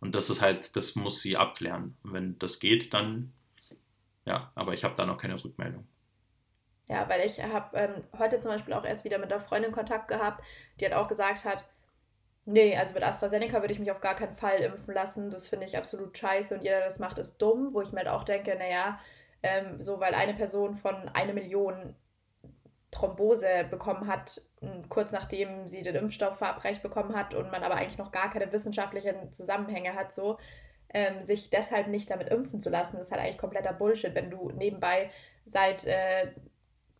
Und 0.00 0.16
das 0.16 0.30
ist 0.30 0.40
halt, 0.40 0.74
das 0.74 0.96
muss 0.96 1.22
sie 1.22 1.36
abklären. 1.36 1.96
Wenn 2.02 2.36
das 2.40 2.58
geht, 2.58 2.92
dann 2.92 3.32
ja, 4.24 4.50
aber 4.56 4.74
ich 4.74 4.82
habe 4.82 4.96
da 4.96 5.06
noch 5.06 5.16
keine 5.16 5.42
Rückmeldung. 5.42 5.86
Ja, 6.88 7.08
weil 7.08 7.24
ich 7.24 7.40
habe 7.40 7.76
ähm, 7.76 8.02
heute 8.18 8.40
zum 8.40 8.50
Beispiel 8.50 8.74
auch 8.74 8.84
erst 8.84 9.04
wieder 9.04 9.18
mit 9.18 9.32
einer 9.32 9.40
Freundin 9.40 9.70
Kontakt 9.70 10.08
gehabt, 10.08 10.42
die 10.80 10.86
hat 10.86 10.92
auch 10.92 11.06
gesagt 11.06 11.44
hat, 11.44 11.68
nee, 12.44 12.76
also 12.76 12.94
mit 12.94 13.02
AstraZeneca 13.02 13.60
würde 13.60 13.72
ich 13.72 13.80
mich 13.80 13.90
auf 13.90 14.00
gar 14.00 14.14
keinen 14.14 14.32
Fall 14.32 14.58
impfen 14.60 14.94
lassen. 14.94 15.30
Das 15.30 15.46
finde 15.46 15.66
ich 15.66 15.76
absolut 15.76 16.16
scheiße 16.16 16.54
und 16.54 16.62
jeder, 16.62 16.78
der 16.78 16.86
das 16.86 16.98
macht, 16.98 17.18
ist 17.18 17.38
dumm. 17.38 17.72
Wo 17.72 17.82
ich 17.82 17.92
mir 17.92 17.98
halt 18.00 18.08
auch 18.08 18.24
denke, 18.24 18.54
naja, 18.56 18.98
ähm, 19.42 19.82
so 19.82 20.00
weil 20.00 20.14
eine 20.14 20.34
Person 20.34 20.74
von 20.76 21.08
einer 21.10 21.32
Million 21.32 21.94
Thrombose 22.90 23.64
bekommen 23.70 24.08
hat, 24.08 24.42
kurz 24.88 25.12
nachdem 25.12 25.66
sie 25.68 25.82
den 25.82 25.94
Impfstoff 25.94 26.38
verabreicht 26.38 26.82
bekommen 26.82 27.14
hat 27.14 27.34
und 27.34 27.50
man 27.50 27.62
aber 27.62 27.76
eigentlich 27.76 27.98
noch 27.98 28.10
gar 28.10 28.32
keine 28.32 28.52
wissenschaftlichen 28.52 29.32
Zusammenhänge 29.32 29.94
hat, 29.94 30.12
so 30.12 30.38
ähm, 30.92 31.22
sich 31.22 31.50
deshalb 31.50 31.86
nicht 31.86 32.10
damit 32.10 32.30
impfen 32.30 32.60
zu 32.60 32.68
lassen, 32.68 32.98
ist 32.98 33.12
halt 33.12 33.22
eigentlich 33.22 33.38
kompletter 33.38 33.72
Bullshit, 33.72 34.14
wenn 34.14 34.30
du 34.30 34.50
nebenbei 34.50 35.10
seit 35.44 35.86
äh, 35.86 36.32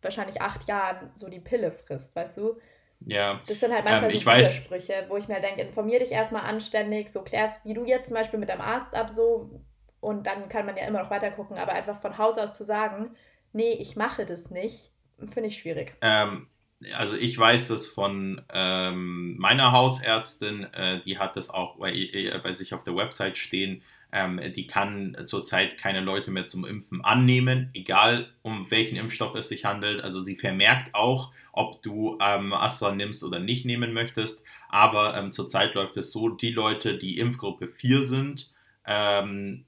wahrscheinlich 0.01 0.41
acht 0.41 0.63
Jahren 0.67 1.11
so 1.15 1.27
die 1.27 1.39
Pille 1.39 1.71
frisst, 1.71 2.15
weißt 2.15 2.37
du? 2.37 2.57
Ja. 3.05 3.41
Das 3.47 3.59
sind 3.59 3.73
halt 3.73 3.83
manchmal 3.83 4.11
ähm, 4.11 4.19
so 4.19 4.25
Widersprüche, 4.25 5.05
wo 5.09 5.17
ich 5.17 5.27
mir 5.27 5.35
halt 5.35 5.43
denke, 5.43 5.61
informier 5.61 5.99
dich 5.99 6.11
erstmal 6.11 6.43
anständig, 6.43 7.09
so 7.11 7.23
klärst, 7.23 7.65
wie 7.65 7.73
du 7.73 7.85
jetzt 7.85 8.07
zum 8.07 8.15
Beispiel 8.15 8.39
mit 8.39 8.49
deinem 8.49 8.61
Arzt 8.61 8.93
ab, 8.93 9.09
so 9.09 9.61
und 9.99 10.25
dann 10.25 10.49
kann 10.49 10.65
man 10.65 10.77
ja 10.77 10.85
immer 10.85 11.01
noch 11.01 11.11
weiter 11.11 11.31
gucken, 11.31 11.57
aber 11.57 11.73
einfach 11.73 11.99
von 11.99 12.17
Haus 12.17 12.37
aus 12.37 12.55
zu 12.55 12.63
sagen, 12.63 13.15
nee, 13.53 13.71
ich 13.71 13.95
mache 13.95 14.25
das 14.25 14.51
nicht, 14.51 14.91
Finde 15.29 15.49
ich 15.49 15.57
schwierig. 15.57 15.95
Ähm, 16.01 16.47
also 16.95 17.15
ich 17.15 17.37
weiß 17.37 17.67
das 17.67 17.85
von 17.85 18.41
ähm, 18.51 19.37
meiner 19.37 19.71
Hausärztin, 19.71 20.63
äh, 20.73 21.01
die 21.01 21.19
hat 21.19 21.35
das 21.35 21.49
auch 21.49 21.77
bei, 21.77 21.93
äh, 21.93 22.39
bei 22.41 22.53
sich 22.53 22.73
auf 22.73 22.83
der 22.83 22.95
Website 22.95 23.37
stehen. 23.37 23.83
Ähm, 24.11 24.41
die 24.53 24.67
kann 24.67 25.15
zurzeit 25.25 25.77
keine 25.77 26.01
Leute 26.01 26.31
mehr 26.31 26.45
zum 26.45 26.65
Impfen 26.65 27.03
annehmen, 27.03 27.69
egal 27.73 28.29
um 28.41 28.69
welchen 28.69 28.97
Impfstoff 28.97 29.35
es 29.35 29.47
sich 29.47 29.65
handelt. 29.65 30.01
Also 30.01 30.21
sie 30.21 30.35
vermerkt 30.35 30.93
auch, 30.93 31.31
ob 31.53 31.81
du 31.81 32.17
ähm, 32.21 32.53
Astra 32.53 32.93
nimmst 32.93 33.23
oder 33.23 33.39
nicht 33.39 33.65
nehmen 33.65 33.93
möchtest. 33.93 34.43
Aber 34.69 35.15
ähm, 35.17 35.31
zurzeit 35.31 35.75
läuft 35.75 35.97
es 35.97 36.11
so, 36.11 36.29
die 36.29 36.51
Leute, 36.51 36.97
die 36.97 37.19
Impfgruppe 37.19 37.67
4 37.67 38.01
sind, 38.03 38.51
ähm, 38.85 39.65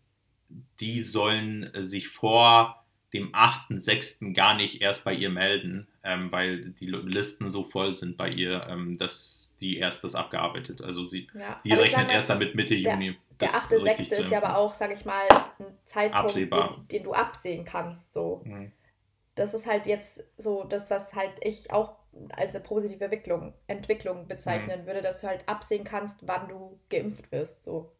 die 0.79 1.01
sollen 1.01 1.69
sich 1.77 2.10
vor 2.10 2.84
dem 3.13 3.32
8.6. 3.32 4.34
gar 4.34 4.56
nicht 4.56 4.82
erst 4.82 5.03
bei 5.03 5.13
ihr 5.13 5.29
melden, 5.29 5.88
ähm, 6.03 6.32
weil 6.32 6.62
die 6.62 6.88
Listen 6.88 7.47
so 7.49 7.63
voll 7.63 7.93
sind 7.93 8.17
bei 8.17 8.29
ihr, 8.29 8.65
ähm, 8.69 8.97
dass 8.97 9.56
die 9.62 9.77
erst 9.77 10.03
das 10.03 10.15
abgearbeitet. 10.15 10.82
Also 10.82 11.06
sie, 11.06 11.27
ja, 11.34 11.58
die 11.63 11.73
rechnet 11.73 12.10
erst 12.10 12.29
damit 12.29 12.56
Mitte 12.56 12.75
Juni. 12.75 13.15
Der 13.39 13.50
8.6. 13.50 14.17
ist 14.17 14.30
ja 14.30 14.38
aber 14.41 14.58
auch, 14.58 14.74
sag 14.74 14.91
ich 14.91 15.06
mal, 15.06 15.28
ein 15.60 15.78
Zeitpunkt, 15.86 16.36
den, 16.36 16.50
den, 16.91 17.04
du 17.04 17.13
absehen 17.13 17.65
kannst. 17.65 18.13
So. 18.13 18.41
Mhm. 18.43 18.72
Das 19.36 19.54
ist 19.54 19.65
halt 19.65 19.88
jetzt 19.88 20.24
so 20.38 20.63
das, 20.63 20.89
was 20.89 21.15
halt 21.15 21.34
ich 21.41 21.72
auch 21.72 21.96
als 22.30 22.56
eine 22.56 22.63
positive 22.63 23.04
Entwicklung, 23.04 23.54
Entwicklung 23.67 24.28
bezeichnen 24.28 24.82
mhm. 24.82 24.86
würde, 24.86 25.02
dass 25.02 25.22
du 25.22 25.28
halt 25.28 25.48
absehen 25.48 25.84
kannst, 25.84 26.28
wann 26.28 26.48
du 26.48 26.80
geimpft 26.89 27.32
wirst. 27.32 27.63
So. 27.63 27.91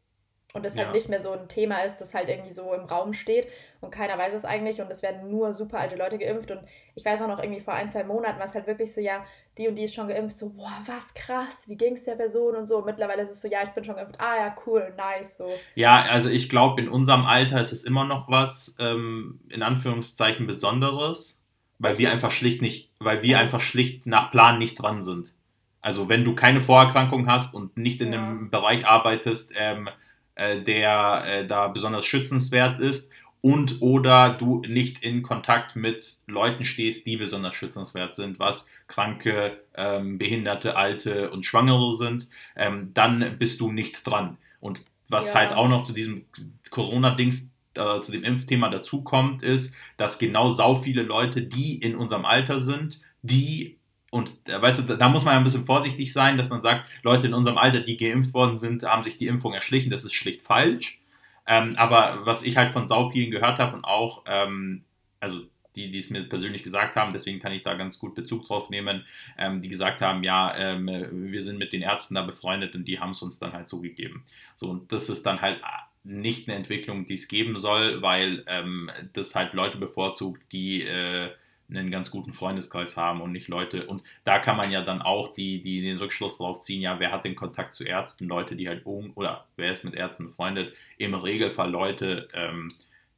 Und 0.55 0.63
das 0.63 0.73
halt 0.73 0.81
ja. 0.81 0.85
halt 0.85 0.95
nicht 0.95 1.09
mehr 1.09 1.19
so 1.19 1.31
ein 1.31 1.47
Thema 1.47 1.79
ist, 1.79 1.97
das 1.97 2.13
halt 2.13 2.29
irgendwie 2.29 2.51
so 2.51 2.75
im 2.75 2.85
Raum 2.85 3.15
steht 3.15 3.47
und 3.81 3.89
keiner 3.89 4.19
weiß 4.19 4.35
es 4.35 4.45
eigentlich 4.45 4.81
und 4.81 4.91
es 4.91 5.01
werden 5.01 5.31
nur 5.31 5.51
super 5.51 5.79
alte 5.79 5.95
Leute 5.95 6.19
geimpft. 6.19 6.51
Und 6.51 6.61
ich 6.93 7.03
weiß 7.03 7.23
auch 7.23 7.27
noch 7.27 7.39
irgendwie 7.39 7.59
vor 7.59 7.73
ein, 7.73 7.89
zwei 7.89 8.03
Monaten 8.03 8.37
war 8.37 8.45
es 8.45 8.53
halt 8.53 8.67
wirklich 8.67 8.93
so, 8.93 9.01
ja, 9.01 9.25
die 9.57 9.67
und 9.67 9.75
die 9.75 9.85
ist 9.85 9.95
schon 9.95 10.07
geimpft, 10.07 10.37
so, 10.37 10.51
boah, 10.51 10.79
was 10.85 11.15
krass, 11.15 11.67
wie 11.67 11.75
ging 11.75 11.93
es 11.93 12.05
der 12.05 12.13
Person 12.13 12.55
und 12.55 12.67
so. 12.67 12.77
Und 12.77 12.85
mittlerweile 12.85 13.23
ist 13.23 13.31
es 13.31 13.41
so, 13.41 13.47
ja, 13.47 13.63
ich 13.63 13.71
bin 13.71 13.83
schon 13.83 13.95
geimpft, 13.95 14.19
ah 14.19 14.35
ja, 14.37 14.55
cool, 14.67 14.93
nice, 14.95 15.37
so. 15.37 15.49
Ja, 15.73 16.03
also 16.03 16.29
ich 16.29 16.49
glaube, 16.49 16.81
in 16.81 16.87
unserem 16.87 17.25
Alter 17.25 17.59
ist 17.59 17.71
es 17.71 17.83
immer 17.83 18.05
noch 18.05 18.29
was, 18.29 18.75
ähm, 18.77 19.39
in 19.49 19.63
Anführungszeichen, 19.63 20.45
Besonderes, 20.45 21.41
weil 21.79 21.97
wir 21.97 22.11
einfach 22.11 22.29
schlicht 22.29 22.61
nicht, 22.61 22.91
weil 22.99 23.23
wir 23.23 23.39
einfach 23.39 23.59
schlicht 23.59 24.05
nach 24.05 24.29
Plan 24.29 24.59
nicht 24.59 24.75
dran 24.75 25.01
sind. 25.01 25.33
Also 25.81 26.09
wenn 26.09 26.23
du 26.23 26.35
keine 26.35 26.61
Vorerkrankung 26.61 27.27
hast 27.27 27.55
und 27.55 27.75
nicht 27.75 28.01
in 28.01 28.13
ja. 28.13 28.19
einem 28.19 28.51
Bereich 28.51 28.85
arbeitest, 28.85 29.51
ähm, 29.57 29.87
äh, 29.87 29.91
der 30.36 31.24
äh, 31.26 31.46
da 31.46 31.67
besonders 31.67 32.06
schützenswert 32.06 32.82
ist 32.82 33.12
und 33.43 33.82
oder 33.82 34.30
du 34.30 34.62
nicht 34.67 35.04
in 35.04 35.22
Kontakt 35.22 35.76
mit 35.76 36.17
Leuten 36.28 36.63
stehst, 36.63 37.06
die 37.06 37.17
besonders 37.17 37.56
schützenswert 37.56 38.15
sind, 38.15 38.39
was 38.39 38.69
kranke, 38.88 39.60
ähm, 39.76 40.17
behinderte, 40.17 40.78
alte 40.78 41.30
und 41.30 41.46
Schwangere 41.46 41.91
sind, 41.91 42.30
ähm, 42.56 42.91
dann 42.93 43.38
bist 43.38 43.60
du 43.60 43.69
nicht 43.69 44.08
dran. 44.08 44.38
Und 44.62 44.86
was 45.10 45.30
ja. 45.30 45.41
halt 45.41 45.54
auch 45.54 45.67
noch 45.67 45.84
zu 45.84 45.91
diesem 45.91 46.24
Corona-Dings 46.72 47.52
äh, 47.74 48.00
zu 48.00 48.13
dem 48.13 48.24
Impfthema 48.24 48.69
dazukommt, 48.69 49.43
ist, 49.43 49.76
dass 49.98 50.19
genau 50.19 50.50
sau 50.50 50.76
viele 50.76 51.02
Leute, 51.04 51.41
die 51.41 51.76
in 51.80 51.98
unserem 51.98 52.24
Alter 52.24 52.62
sind, 52.62 53.02
die 53.24 53.78
und 54.13 54.32
äh, 54.47 54.62
weißt 54.62 54.88
du, 54.88 54.95
da 54.95 55.10
muss 55.10 55.26
man 55.26 55.36
ein 55.36 55.43
bisschen 55.43 55.65
vorsichtig 55.65 56.13
sein, 56.13 56.38
dass 56.38 56.49
man 56.49 56.62
sagt, 56.62 56.88
Leute 57.02 57.26
in 57.26 57.34
unserem 57.34 57.58
Alter, 57.58 57.80
die 57.80 57.97
geimpft 57.97 58.36
worden 58.36 58.58
sind, 58.58 58.84
haben 58.84 59.04
sich 59.04 59.17
die 59.17 59.26
Impfung 59.26 59.56
erschlichen. 59.56 59.89
Das 59.89 60.06
ist 60.06 60.13
schlicht 60.13 60.43
falsch. 60.43 61.02
Ähm, 61.47 61.73
aber 61.78 62.19
was 62.23 62.43
ich 62.43 62.56
halt 62.56 62.73
von 62.73 62.88
sau 62.88 63.10
vielen 63.10 63.32
gehört 63.32 63.58
habe 63.58 63.76
und 63.76 63.86
auch, 63.86 64.23
ähm, 64.28 64.84
also 65.19 65.41
die, 65.76 65.89
die 65.89 65.97
es 65.97 66.12
mir 66.12 66.30
persönlich 66.30 66.62
gesagt 66.62 66.95
haben, 66.95 67.12
deswegen 67.12 67.39
kann 67.39 67.54
ich 67.54 67.63
da 67.63 67.73
ganz 67.73 67.97
gut 67.97 68.13
Bezug 68.13 68.45
drauf 68.45 68.69
nehmen, 68.69 69.04
ähm, 69.36 69.62
die 69.62 69.67
gesagt 69.67 69.99
haben, 70.02 70.23
ja, 70.23 70.56
ähm, 70.58 70.86
wir 71.12 71.41
sind 71.41 71.58
mit 71.58 71.73
den 71.73 71.82
Ärzten 71.82 72.13
da 72.13 72.21
befreundet 72.21 72.76
und 72.76 72.88
die 72.88 72.99
haben 72.99 73.12
es 73.12 73.23
uns 73.23 73.39
dann 73.39 73.54
halt 73.54 73.67
so 73.67 73.82
gegeben. 73.82 74.26
So, 74.56 74.69
und 74.69 74.91
das 74.91 75.10
ist 75.10 75.26
dann 75.26 75.41
halt 75.41 75.60
nicht 76.04 76.47
eine 76.47 76.56
Entwicklung, 76.56 77.08
die 77.08 77.15
es 77.15 77.28
geben 77.28 77.58
soll, 77.58 78.04
weil 78.04 78.43
ähm, 78.45 78.91
das 79.13 79.34
halt 79.34 79.54
Leute 79.54 79.80
bevorzugt, 79.80 80.43
die 80.52 80.84
äh, 80.84 81.32
einen 81.75 81.91
ganz 81.91 82.12
guten 82.12 82.33
Freundeskreis 82.33 82.97
haben 82.97 83.21
und 83.21 83.31
nicht 83.31 83.47
Leute. 83.47 83.88
Und 83.88 84.03
da 84.23 84.39
kann 84.39 84.57
man 84.57 84.71
ja 84.71 84.81
dann 84.81 85.01
auch 85.01 85.33
die, 85.33 85.62
die 85.62 85.81
den 85.81 85.97
Rückschluss 85.97 86.38
drauf 86.38 86.62
ziehen, 86.62 86.81
ja, 86.81 86.99
wer 86.99 87.12
hat 87.12 87.25
den 87.25 87.36
Kontakt 87.36 87.75
zu 87.75 87.83
Ärzten? 87.83 88.27
Leute, 88.27 88.55
die 88.55 88.67
halt 88.67 88.86
um, 88.86 89.12
oder 89.15 89.47
wer 89.55 89.71
ist 89.71 89.83
mit 89.83 89.95
Ärzten 89.95 90.27
befreundet? 90.27 90.73
Im 90.97 91.13
Regelfall 91.13 91.69
Leute, 91.69 92.27
ähm, 92.33 92.69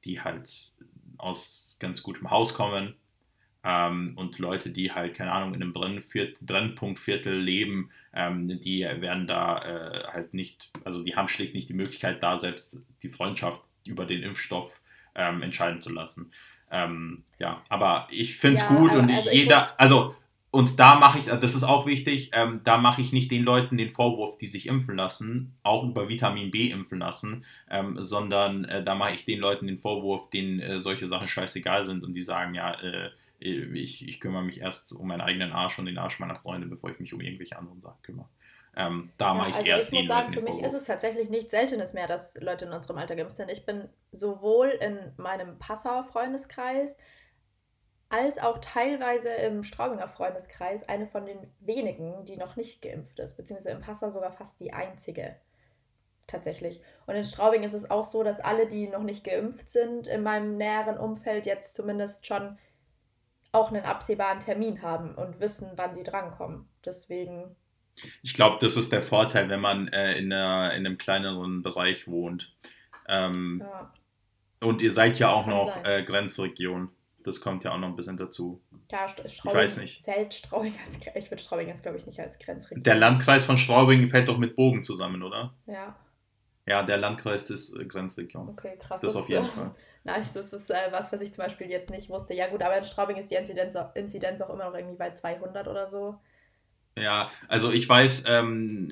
die 0.04 0.22
halt 0.22 0.74
aus 1.18 1.78
ganz 1.80 2.04
gutem 2.04 2.30
Haus 2.30 2.54
kommen 2.54 2.96
ähm, 3.66 4.14
und 4.16 4.38
Leute, 4.38 4.70
die 4.70 4.92
halt, 4.92 5.16
keine 5.16 5.32
Ahnung, 5.32 5.56
in 5.56 5.64
einem 5.64 5.74
Brennpunktviertel 5.74 7.36
leben, 7.36 7.90
ähm, 8.14 8.60
die 8.62 8.82
werden 8.82 9.26
da 9.26 9.58
äh, 9.58 10.04
halt 10.08 10.34
nicht, 10.36 10.70
also 10.84 11.04
die 11.04 11.16
haben 11.16 11.28
schlicht 11.28 11.56
nicht 11.56 11.68
die 11.68 11.74
Möglichkeit, 11.74 12.22
da 12.22 12.40
selbst 12.40 12.78
die 13.02 13.10
Freundschaft 13.10 13.64
über 13.84 14.06
den 14.06 14.22
Impfstoff 14.22 14.80
ähm, 15.16 15.42
entscheiden 15.42 15.82
zu 15.82 15.92
lassen. 15.92 16.32
Ähm, 16.76 17.24
ja, 17.40 17.62
aber 17.70 18.08
ich 18.12 18.36
finde 18.36 18.56
es 18.56 18.70
ja, 18.70 18.76
gut 18.76 18.96
und 18.96 19.10
also 19.10 19.30
jeder, 19.30 19.70
also 19.80 20.14
und 20.52 20.80
da 20.80 20.96
mache 20.96 21.20
ich, 21.20 21.26
das 21.26 21.56
ist 21.56 21.64
auch 21.64 21.86
wichtig, 21.86 22.32
ähm, 22.34 22.62
da 22.64 22.78
mache 22.78 23.02
ich 23.02 23.14
nicht 23.14 23.32
den 23.32 23.44
Leuten 23.44 23.78
den 23.78 23.92
Vorwurf, 23.92 24.38
die 24.38 24.48
sich 24.48 24.68
impfen 24.68 24.96
lassen, 24.96 25.54
auch 25.64 25.84
über 25.84 26.10
Vitamin 26.10 26.52
B 26.52 26.70
impfen 26.70 27.00
lassen, 27.00 27.46
ähm, 27.70 27.96
sondern 28.00 28.66
äh, 28.66 28.84
da 28.84 28.96
mache 28.96 29.14
ich 29.14 29.26
den 29.26 29.40
Leuten 29.40 29.68
den 29.68 29.78
Vorwurf, 29.78 30.30
denen 30.30 30.60
äh, 30.60 30.80
solche 30.80 31.08
Sachen 31.08 31.28
scheißegal 31.28 31.84
sind 31.84 32.04
und 32.04 32.14
die 32.14 32.22
sagen, 32.22 32.54
ja, 32.56 32.74
äh, 32.74 33.10
ich, 33.40 34.08
ich 34.08 34.20
kümmere 34.20 34.44
mich 34.44 34.62
erst 34.62 34.92
um 34.94 35.08
meinen 35.08 35.22
eigenen 35.22 35.52
Arsch 35.52 35.78
und 35.78 35.86
den 35.86 35.98
Arsch 35.98 36.20
meiner 36.20 36.36
Freunde, 36.36 36.68
bevor 36.68 36.90
ich 36.90 37.00
mich 37.00 37.14
um 37.14 37.22
irgendwelche 37.22 37.58
anderen 37.58 37.82
Sachen 37.82 38.02
kümmere. 38.02 38.30
Ähm, 38.78 39.12
da 39.18 39.28
ja, 39.28 39.34
mache 39.34 39.50
ich 39.50 39.56
also 39.56 39.70
eher 39.70 39.82
ich 39.82 39.92
muss 39.92 40.08
sagen, 40.08 40.34
für 40.34 40.42
mich 40.42 40.62
ist 40.62 40.74
es 40.74 40.84
tatsächlich 40.84 41.30
nicht 41.30 41.50
Seltenes 41.50 41.94
mehr, 41.94 42.08
dass 42.08 42.40
Leute 42.42 42.66
in 42.66 42.74
unserem 42.74 42.98
Alter 42.98 43.16
geimpft 43.16 43.38
sind. 43.38 43.50
Ich 43.50 43.66
bin 43.66 43.88
sowohl 44.12 44.68
in 44.68 45.14
meinem 45.18 45.58
Passauer 45.60 46.04
Freundeskreis 46.04 46.98
als 48.10 48.38
auch 48.38 48.60
teilweise 48.60 49.30
im 49.30 49.64
Straubinger 49.64 50.08
Freundeskreis 50.08 50.88
eine 50.88 51.08
von 51.08 51.26
den 51.26 51.52
wenigen, 51.60 52.26
die 52.26 52.38
noch 52.38 52.56
nicht 52.56 52.82
geimpft 52.82 53.20
ist, 53.20 53.36
beziehungsweise 53.36 53.76
im 53.76 53.82
Passau 53.82 54.10
sogar 54.10 54.32
fast 54.32 54.60
die 54.60 54.74
einzige. 54.74 55.36
Tatsächlich. 56.28 56.82
Und 57.06 57.16
in 57.16 57.24
Straubing 57.24 57.64
ist 57.64 57.74
es 57.74 57.90
auch 57.90 58.04
so, 58.04 58.24
dass 58.24 58.40
alle, 58.40 58.68
die 58.68 58.88
noch 58.88 59.04
nicht 59.04 59.24
geimpft 59.24 59.70
sind, 59.70 60.08
in 60.08 60.24
meinem 60.24 60.58
näheren 60.58 60.98
Umfeld 60.98 61.46
jetzt 61.46 61.76
zumindest 61.76 62.26
schon 62.26 62.58
auch 63.52 63.70
einen 63.70 63.86
absehbaren 63.86 64.40
Termin 64.40 64.82
haben 64.82 65.16
und 65.16 65.40
wissen, 65.40 65.72
wann 65.76 65.94
sie 65.94 66.04
drankommen. 66.04 66.68
Deswegen. 66.84 67.56
Ich 68.22 68.34
glaube, 68.34 68.58
das 68.60 68.76
ist 68.76 68.92
der 68.92 69.02
Vorteil, 69.02 69.50
wenn 69.50 69.62
man 69.62 69.88
äh, 69.88 70.18
in, 70.18 70.32
einer, 70.32 70.74
in 70.74 70.86
einem 70.86 70.98
kleineren 70.98 71.62
Bereich 71.62 72.08
wohnt. 72.08 72.54
Ähm, 73.08 73.64
ja. 73.64 73.94
Und 74.60 74.82
ihr 74.82 74.92
seid 74.92 75.20
ja 75.20 75.32
auch 75.32 75.46
Kann 75.46 75.56
noch 75.56 75.86
äh, 75.86 76.04
Grenzregion. 76.04 76.90
Das 77.24 77.42
kommt 77.42 77.64
ja 77.64 77.72
auch 77.72 77.78
noch 77.80 77.88
ein 77.88 77.96
bisschen 77.96 78.18
dazu. 78.18 78.62
Ja, 78.92 79.08
Straubing 79.08 79.32
ich 79.34 79.46
weiß 79.46 79.78
nicht. 79.78 80.04
zählt 80.04 80.34
Straubing 80.34 80.74
als 80.86 80.98
Ich 81.16 81.32
würde 81.32 81.42
Straubing 81.42 81.68
jetzt, 81.68 81.82
glaube 81.82 81.98
ich, 81.98 82.06
nicht 82.06 82.20
als 82.20 82.38
Grenzregion. 82.38 82.84
Der 82.84 82.96
Landkreis 82.96 83.46
von 83.46 83.58
Straubing 83.58 84.08
fällt 84.10 84.30
doch 84.30 84.38
mit 84.38 84.56
Bogen 84.56 84.84
zusammen, 84.84 85.24
oder? 85.24 85.54
Ja. 85.66 85.96
Ja, 86.68 86.84
der 86.84 86.98
Landkreis 86.98 87.50
ist 87.50 87.76
äh, 87.76 87.86
Grenzregion. 87.86 88.50
Okay, 88.50 88.78
krass. 88.80 89.02
Das, 89.02 89.14
das 89.14 89.22
auf 89.22 89.30
jeden 89.30 89.46
Fall. 89.46 89.74
Nice, 90.06 90.34
das 90.34 90.54
ist 90.54 90.70
äh, 90.70 90.92
was, 90.92 91.12
was 91.12 91.20
ich 91.22 91.34
zum 91.34 91.44
Beispiel 91.44 91.68
jetzt 91.68 91.90
nicht 91.90 92.12
wusste. 92.12 92.36
Ja 92.36 92.48
gut, 92.48 92.62
aber 92.62 92.78
in 92.78 92.84
Straubing 92.84 93.18
ist 93.18 93.32
die 93.32 93.36
Inzidenz, 93.36 93.76
Inzidenz 93.96 94.40
auch 94.40 94.52
immer 94.52 94.66
noch 94.66 94.76
irgendwie 94.76 94.98
bei 94.98 95.10
200 95.10 95.68
oder 95.68 95.88
so. 95.88 96.20
Ja, 96.98 97.30
also 97.50 97.72
ich 97.74 97.90
weiß, 97.90 98.24
ähm, 98.30 98.90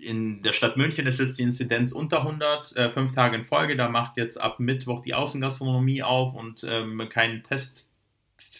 in 0.00 0.42
der 0.42 0.52
Stadt 0.52 0.76
München 0.76 1.08
ist 1.08 1.18
jetzt 1.18 1.38
die 1.38 1.42
Inzidenz 1.42 1.90
unter 1.90 2.18
100, 2.18 2.76
äh, 2.76 2.90
fünf 2.90 3.12
Tage 3.12 3.36
in 3.36 3.44
Folge. 3.44 3.76
Da 3.76 3.88
macht 3.88 4.16
jetzt 4.16 4.40
ab 4.40 4.60
Mittwoch 4.60 5.02
die 5.02 5.14
Außengastronomie 5.14 6.04
auf 6.04 6.34
und 6.34 6.64
ähm, 6.68 7.08
kein 7.08 7.42
Test, 7.42 7.90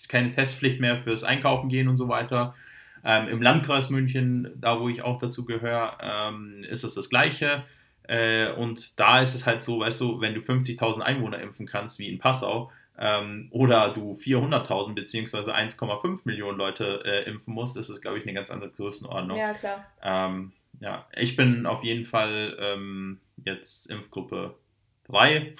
keine 0.08 0.32
Testpflicht 0.32 0.80
mehr 0.80 1.00
fürs 1.00 1.22
Einkaufen 1.22 1.68
gehen 1.68 1.86
und 1.86 1.96
so 1.96 2.08
weiter. 2.08 2.56
Ähm, 3.04 3.28
Im 3.28 3.40
Landkreis 3.40 3.88
München, 3.88 4.50
da 4.56 4.80
wo 4.80 4.88
ich 4.88 5.02
auch 5.02 5.18
dazu 5.18 5.44
gehöre, 5.44 5.98
ähm, 6.00 6.64
ist 6.68 6.82
es 6.82 6.94
das 6.94 7.08
Gleiche. 7.08 7.62
Äh, 8.02 8.50
und 8.52 8.98
da 8.98 9.20
ist 9.20 9.34
es 9.34 9.46
halt 9.46 9.62
so, 9.62 9.80
weißt 9.80 10.00
du, 10.00 10.20
wenn 10.20 10.34
du 10.34 10.40
50.000 10.40 11.00
Einwohner 11.00 11.40
impfen 11.40 11.66
kannst, 11.66 12.00
wie 12.00 12.08
in 12.08 12.18
Passau, 12.18 12.72
ähm, 12.98 13.48
oder 13.50 13.90
du 13.90 14.12
400.000 14.12 14.94
bzw. 14.94 15.50
1,5 15.50 16.20
Millionen 16.24 16.58
Leute 16.58 17.02
äh, 17.04 17.28
impfen 17.28 17.54
musst, 17.54 17.76
ist 17.76 17.88
es, 17.88 18.00
glaube 18.00 18.18
ich, 18.18 18.24
eine 18.24 18.34
ganz 18.34 18.50
andere 18.50 18.70
Größenordnung. 18.70 19.38
Ja, 19.38 19.54
klar. 19.54 19.86
Ähm, 20.02 20.52
ja, 20.80 21.06
ich 21.16 21.36
bin 21.36 21.66
auf 21.66 21.84
jeden 21.84 22.04
Fall 22.04 22.56
ähm, 22.60 23.20
jetzt 23.44 23.90
Impfgruppe 23.90 24.56
3 25.04 25.54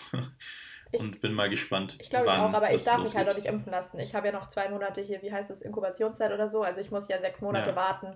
und 0.92 1.14
ich, 1.14 1.20
bin 1.20 1.32
mal 1.32 1.48
gespannt. 1.48 1.96
Ich 2.00 2.10
glaube 2.10 2.26
ich 2.26 2.32
auch, 2.32 2.52
aber 2.52 2.74
ich 2.74 2.84
darf 2.84 3.00
mich 3.00 3.16
halt 3.16 3.28
noch 3.28 3.36
nicht 3.36 3.46
impfen 3.46 3.72
lassen. 3.72 3.98
Ich 3.98 4.14
habe 4.14 4.26
ja 4.26 4.32
noch 4.32 4.48
zwei 4.48 4.68
Monate 4.68 5.00
hier, 5.00 5.22
wie 5.22 5.32
heißt 5.32 5.50
es, 5.50 5.62
Inkubationszeit 5.62 6.32
oder 6.32 6.48
so. 6.48 6.62
Also 6.62 6.80
ich 6.80 6.90
muss 6.90 7.08
ja 7.08 7.18
sechs 7.20 7.40
Monate 7.40 7.70
ja. 7.70 7.76
warten 7.76 8.10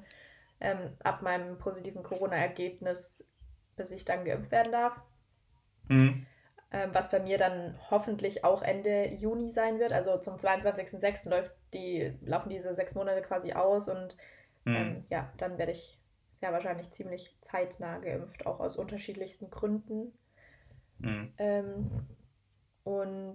ähm, 0.60 0.78
ab 1.02 1.22
meinem 1.22 1.58
positiven 1.58 2.02
Corona-Ergebnis, 2.02 3.26
bis 3.76 3.90
ich 3.90 4.04
dann 4.04 4.24
geimpft 4.24 4.50
werden 4.50 4.72
darf. 4.72 5.00
Mhm 5.88 6.26
ähm, 6.72 6.90
was 6.92 7.10
bei 7.10 7.20
mir 7.20 7.38
dann 7.38 7.78
hoffentlich 7.90 8.44
auch 8.44 8.62
Ende 8.62 9.08
Juni 9.14 9.50
sein 9.50 9.78
wird. 9.78 9.92
Also 9.92 10.18
zum 10.18 10.36
22.06. 10.36 11.28
läuft 11.28 11.52
die, 11.72 12.16
laufen 12.22 12.50
diese 12.50 12.74
sechs 12.74 12.94
Monate 12.94 13.22
quasi 13.22 13.52
aus 13.52 13.88
und 13.88 14.16
mhm. 14.64 14.74
ähm, 14.74 15.04
ja, 15.08 15.32
dann 15.36 15.58
werde 15.58 15.72
ich 15.72 16.00
sehr 16.28 16.52
wahrscheinlich 16.52 16.90
ziemlich 16.90 17.36
zeitnah 17.40 17.98
geimpft, 17.98 18.46
auch 18.46 18.60
aus 18.60 18.76
unterschiedlichsten 18.76 19.50
Gründen. 19.50 20.12
Mhm. 20.98 21.32
Ähm, 21.38 21.90
und 22.84 23.34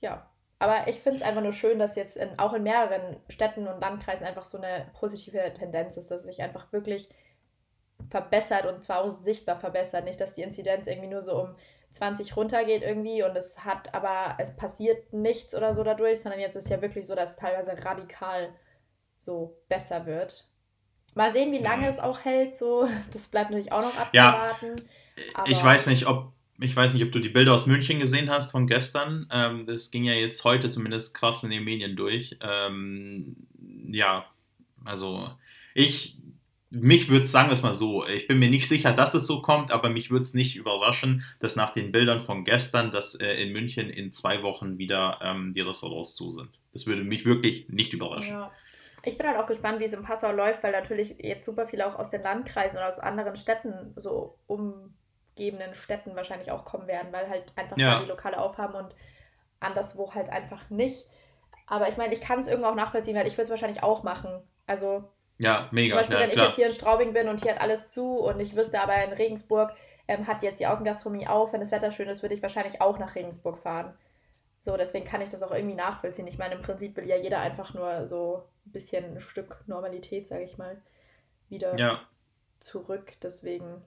ja, 0.00 0.30
aber 0.58 0.88
ich 0.88 1.00
finde 1.00 1.18
es 1.18 1.22
einfach 1.22 1.42
nur 1.42 1.52
schön, 1.52 1.78
dass 1.78 1.96
jetzt 1.96 2.16
in, 2.16 2.38
auch 2.38 2.52
in 2.52 2.62
mehreren 2.62 3.16
Städten 3.28 3.66
und 3.66 3.80
Landkreisen 3.80 4.26
einfach 4.26 4.44
so 4.44 4.58
eine 4.58 4.90
positive 4.98 5.52
Tendenz 5.52 5.96
ist, 5.96 6.10
dass 6.10 6.24
sich 6.24 6.42
einfach 6.42 6.72
wirklich 6.72 7.10
verbessert 8.10 8.66
und 8.66 8.84
zwar 8.84 9.04
auch 9.04 9.10
sichtbar 9.10 9.58
verbessert. 9.58 10.04
Nicht, 10.04 10.20
dass 10.20 10.34
die 10.34 10.42
Inzidenz 10.42 10.86
irgendwie 10.86 11.08
nur 11.08 11.22
so 11.22 11.40
um 11.40 11.56
20 11.96 12.36
runtergeht 12.36 12.82
irgendwie 12.82 13.22
und 13.22 13.36
es 13.36 13.64
hat 13.64 13.94
aber, 13.94 14.36
es 14.38 14.56
passiert 14.56 15.12
nichts 15.12 15.54
oder 15.54 15.72
so 15.72 15.82
dadurch, 15.82 16.20
sondern 16.20 16.40
jetzt 16.40 16.56
ist 16.56 16.68
ja 16.68 16.80
wirklich 16.82 17.06
so, 17.06 17.14
dass 17.14 17.30
es 17.30 17.36
teilweise 17.36 17.72
radikal 17.84 18.50
so 19.18 19.56
besser 19.68 20.06
wird. 20.06 20.46
Mal 21.14 21.32
sehen, 21.32 21.52
wie 21.52 21.58
lange 21.58 21.82
mhm. 21.82 21.88
es 21.88 21.98
auch 21.98 22.20
hält, 22.24 22.58
so, 22.58 22.86
das 23.12 23.28
bleibt 23.28 23.50
natürlich 23.50 23.72
auch 23.72 23.82
noch 23.82 23.96
abzuwarten. 23.96 24.76
Ja, 25.16 25.44
ich 25.46 25.62
weiß 25.62 25.86
nicht, 25.86 26.06
ob 26.06 26.32
ich 26.58 26.74
weiß 26.74 26.94
nicht, 26.94 27.02
ob 27.02 27.12
du 27.12 27.18
die 27.18 27.28
Bilder 27.28 27.52
aus 27.52 27.66
München 27.66 27.98
gesehen 27.98 28.30
hast 28.30 28.50
von 28.50 28.66
gestern. 28.66 29.28
Ähm, 29.30 29.66
das 29.66 29.90
ging 29.90 30.04
ja 30.04 30.14
jetzt 30.14 30.42
heute 30.44 30.70
zumindest 30.70 31.12
krass 31.12 31.42
in 31.42 31.50
den 31.50 31.64
Medien 31.64 31.96
durch. 31.96 32.38
Ähm, 32.40 33.36
ja, 33.90 34.24
also 34.82 35.30
ich 35.74 36.16
mich 36.70 37.08
würde 37.08 37.24
es, 37.24 37.32
sagen 37.32 37.48
wir 37.48 37.52
es 37.52 37.62
mal 37.62 37.74
so, 37.74 38.06
ich 38.06 38.26
bin 38.26 38.38
mir 38.38 38.50
nicht 38.50 38.68
sicher, 38.68 38.92
dass 38.92 39.14
es 39.14 39.26
so 39.26 39.40
kommt, 39.40 39.70
aber 39.70 39.88
mich 39.88 40.10
würde 40.10 40.22
es 40.22 40.34
nicht 40.34 40.56
überraschen, 40.56 41.24
dass 41.38 41.54
nach 41.54 41.70
den 41.70 41.92
Bildern 41.92 42.22
von 42.22 42.44
gestern, 42.44 42.90
dass 42.90 43.14
äh, 43.14 43.34
in 43.34 43.52
München 43.52 43.88
in 43.88 44.12
zwei 44.12 44.42
Wochen 44.42 44.78
wieder 44.78 45.18
ähm, 45.22 45.52
die 45.54 45.60
Restaurants 45.60 46.14
zu 46.14 46.32
sind. 46.32 46.60
Das 46.72 46.86
würde 46.86 47.04
mich 47.04 47.24
wirklich 47.24 47.68
nicht 47.68 47.92
überraschen. 47.92 48.32
Ja. 48.32 48.50
Ich 49.04 49.16
bin 49.16 49.28
halt 49.28 49.38
auch 49.38 49.46
gespannt, 49.46 49.78
wie 49.78 49.84
es 49.84 49.92
in 49.92 50.02
Passau 50.02 50.32
läuft, 50.32 50.64
weil 50.64 50.72
natürlich 50.72 51.16
jetzt 51.20 51.46
super 51.46 51.68
viele 51.68 51.86
auch 51.86 51.96
aus 51.96 52.10
den 52.10 52.22
Landkreisen 52.22 52.78
oder 52.78 52.88
aus 52.88 52.98
anderen 52.98 53.36
Städten, 53.36 53.92
so 53.94 54.36
umgebenden 54.48 55.76
Städten 55.76 56.16
wahrscheinlich 56.16 56.50
auch 56.50 56.64
kommen 56.64 56.88
werden, 56.88 57.12
weil 57.12 57.28
halt 57.28 57.52
einfach 57.54 57.78
ja. 57.78 57.94
da 57.94 58.02
die 58.02 58.08
Lokale 58.08 58.40
aufhaben 58.40 58.74
und 58.74 58.96
anderswo 59.60 60.12
halt 60.12 60.28
einfach 60.28 60.68
nicht. 60.70 61.06
Aber 61.68 61.88
ich 61.88 61.96
meine, 61.96 62.12
ich 62.12 62.20
kann 62.20 62.40
es 62.40 62.48
irgendwo 62.48 62.68
auch 62.68 62.74
nachvollziehen, 62.74 63.16
weil 63.16 63.28
ich 63.28 63.34
würde 63.34 63.44
es 63.44 63.50
wahrscheinlich 63.50 63.84
auch 63.84 64.02
machen. 64.02 64.42
Also 64.66 65.08
ja, 65.38 65.68
mega. 65.70 65.90
Zum 65.90 65.98
Beispiel, 65.98 66.16
ja, 66.16 66.22
wenn 66.22 66.30
klar. 66.30 66.44
ich 66.44 66.48
jetzt 66.48 66.56
hier 66.56 66.66
in 66.66 66.72
Straubing 66.72 67.12
bin 67.12 67.28
und 67.28 67.42
hier 67.42 67.52
hat 67.52 67.60
alles 67.60 67.92
zu 67.92 68.18
und 68.18 68.40
ich 68.40 68.56
wüsste 68.56 68.80
aber 68.80 68.94
in 69.04 69.12
Regensburg 69.12 69.72
ähm, 70.08 70.26
hat 70.26 70.42
jetzt 70.42 70.60
die 70.60 70.66
Außengastronomie 70.66 71.26
auf, 71.26 71.52
wenn 71.52 71.60
das 71.60 71.72
Wetter 71.72 71.90
schön 71.90 72.08
ist, 72.08 72.22
würde 72.22 72.34
ich 72.34 72.42
wahrscheinlich 72.42 72.80
auch 72.80 72.98
nach 72.98 73.14
Regensburg 73.14 73.58
fahren. 73.58 73.94
So, 74.60 74.76
deswegen 74.76 75.04
kann 75.04 75.20
ich 75.20 75.28
das 75.28 75.42
auch 75.42 75.52
irgendwie 75.52 75.74
nachvollziehen. 75.74 76.26
Ich 76.26 76.38
meine, 76.38 76.54
im 76.54 76.62
Prinzip 76.62 76.96
will 76.96 77.06
ja 77.06 77.16
jeder 77.16 77.40
einfach 77.40 77.74
nur 77.74 78.06
so 78.06 78.44
ein 78.66 78.72
bisschen 78.72 79.04
ein 79.04 79.20
Stück 79.20 79.62
Normalität, 79.66 80.26
sage 80.26 80.44
ich 80.44 80.58
mal, 80.58 80.80
wieder 81.48 81.78
ja. 81.78 82.00
zurück. 82.60 83.12
Deswegen 83.22 83.82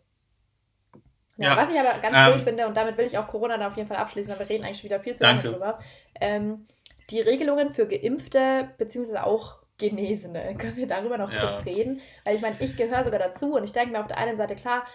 Ja, 1.37 1.49
ja. 1.49 1.57
was 1.57 1.71
ich 1.71 1.79
aber 1.79 1.99
ganz 1.99 2.15
ähm, 2.15 2.33
cool 2.33 2.39
finde, 2.39 2.67
und 2.67 2.77
damit 2.77 2.97
will 2.97 3.05
ich 3.07 3.17
auch 3.17 3.27
Corona 3.27 3.57
dann 3.57 3.67
auf 3.67 3.77
jeden 3.77 3.87
Fall 3.87 3.97
abschließen, 3.97 4.31
weil 4.31 4.39
wir 4.39 4.49
reden 4.49 4.63
eigentlich 4.63 4.77
schon 4.77 4.89
wieder 4.89 4.99
viel 4.99 5.15
zu 5.15 5.23
lange 5.23 5.41
drüber. 5.41 5.79
Ähm, 6.21 6.67
die 7.09 7.21
Regelungen 7.21 7.71
für 7.71 7.87
Geimpfte, 7.87 8.69
beziehungsweise 8.77 9.23
auch 9.23 9.58
Genesene, 9.79 10.55
können 10.57 10.75
wir 10.75 10.87
darüber 10.87 11.17
noch 11.17 11.31
ja. 11.31 11.41
kurz 11.41 11.65
reden? 11.65 12.01
Weil 12.23 12.35
ich 12.35 12.41
meine, 12.41 12.57
ich 12.59 12.75
gehöre 12.77 13.03
sogar 13.03 13.19
dazu 13.19 13.55
und 13.55 13.63
ich 13.63 13.73
denke 13.73 13.91
mir 13.91 14.01
auf 14.01 14.07
der 14.07 14.17
einen 14.17 14.37
Seite, 14.37 14.55
klar, 14.55 14.85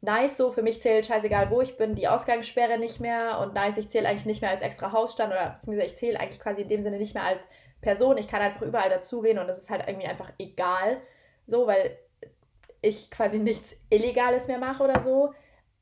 nice 0.00 0.36
so, 0.36 0.52
für 0.52 0.62
mich 0.62 0.80
zählt 0.80 1.06
scheißegal, 1.06 1.50
wo 1.50 1.60
ich 1.60 1.76
bin, 1.76 1.94
die 1.94 2.08
Ausgangssperre 2.08 2.78
nicht 2.78 3.00
mehr 3.00 3.38
und 3.40 3.54
nice, 3.54 3.78
ich 3.78 3.88
zähle 3.88 4.08
eigentlich 4.08 4.26
nicht 4.26 4.42
mehr 4.42 4.50
als 4.50 4.62
extra 4.62 4.92
Hausstand 4.92 5.32
oder 5.32 5.50
beziehungsweise 5.50 5.86
ich 5.86 5.96
zähle 5.96 6.20
eigentlich 6.20 6.40
quasi 6.40 6.62
in 6.62 6.68
dem 6.68 6.80
Sinne 6.80 6.98
nicht 6.98 7.14
mehr 7.14 7.24
als 7.24 7.46
Person. 7.80 8.18
Ich 8.18 8.28
kann 8.28 8.42
einfach 8.42 8.62
überall 8.62 8.90
dazugehen 8.90 9.38
und 9.38 9.46
das 9.46 9.58
ist 9.58 9.70
halt 9.70 9.84
irgendwie 9.86 10.06
einfach 10.06 10.30
egal, 10.38 11.00
so, 11.46 11.66
weil 11.66 11.98
ich 12.82 13.10
quasi 13.10 13.38
nichts 13.38 13.76
Illegales 13.90 14.46
mehr 14.46 14.58
mache 14.58 14.82
oder 14.82 15.00
so. 15.00 15.32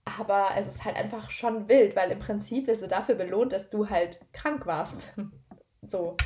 Aber 0.05 0.51
es 0.57 0.67
ist 0.67 0.85
halt 0.85 0.97
einfach 0.97 1.31
schon 1.31 1.69
wild, 1.69 1.95
weil 1.95 2.11
im 2.11 2.19
Prinzip 2.19 2.67
wirst 2.67 2.83
du 2.83 2.87
dafür 2.87 3.15
belohnt, 3.15 3.53
dass 3.53 3.69
du 3.69 3.91
halt 3.91 4.21
krank 4.33 4.67
warst. 4.67 5.15
so. 5.87 6.17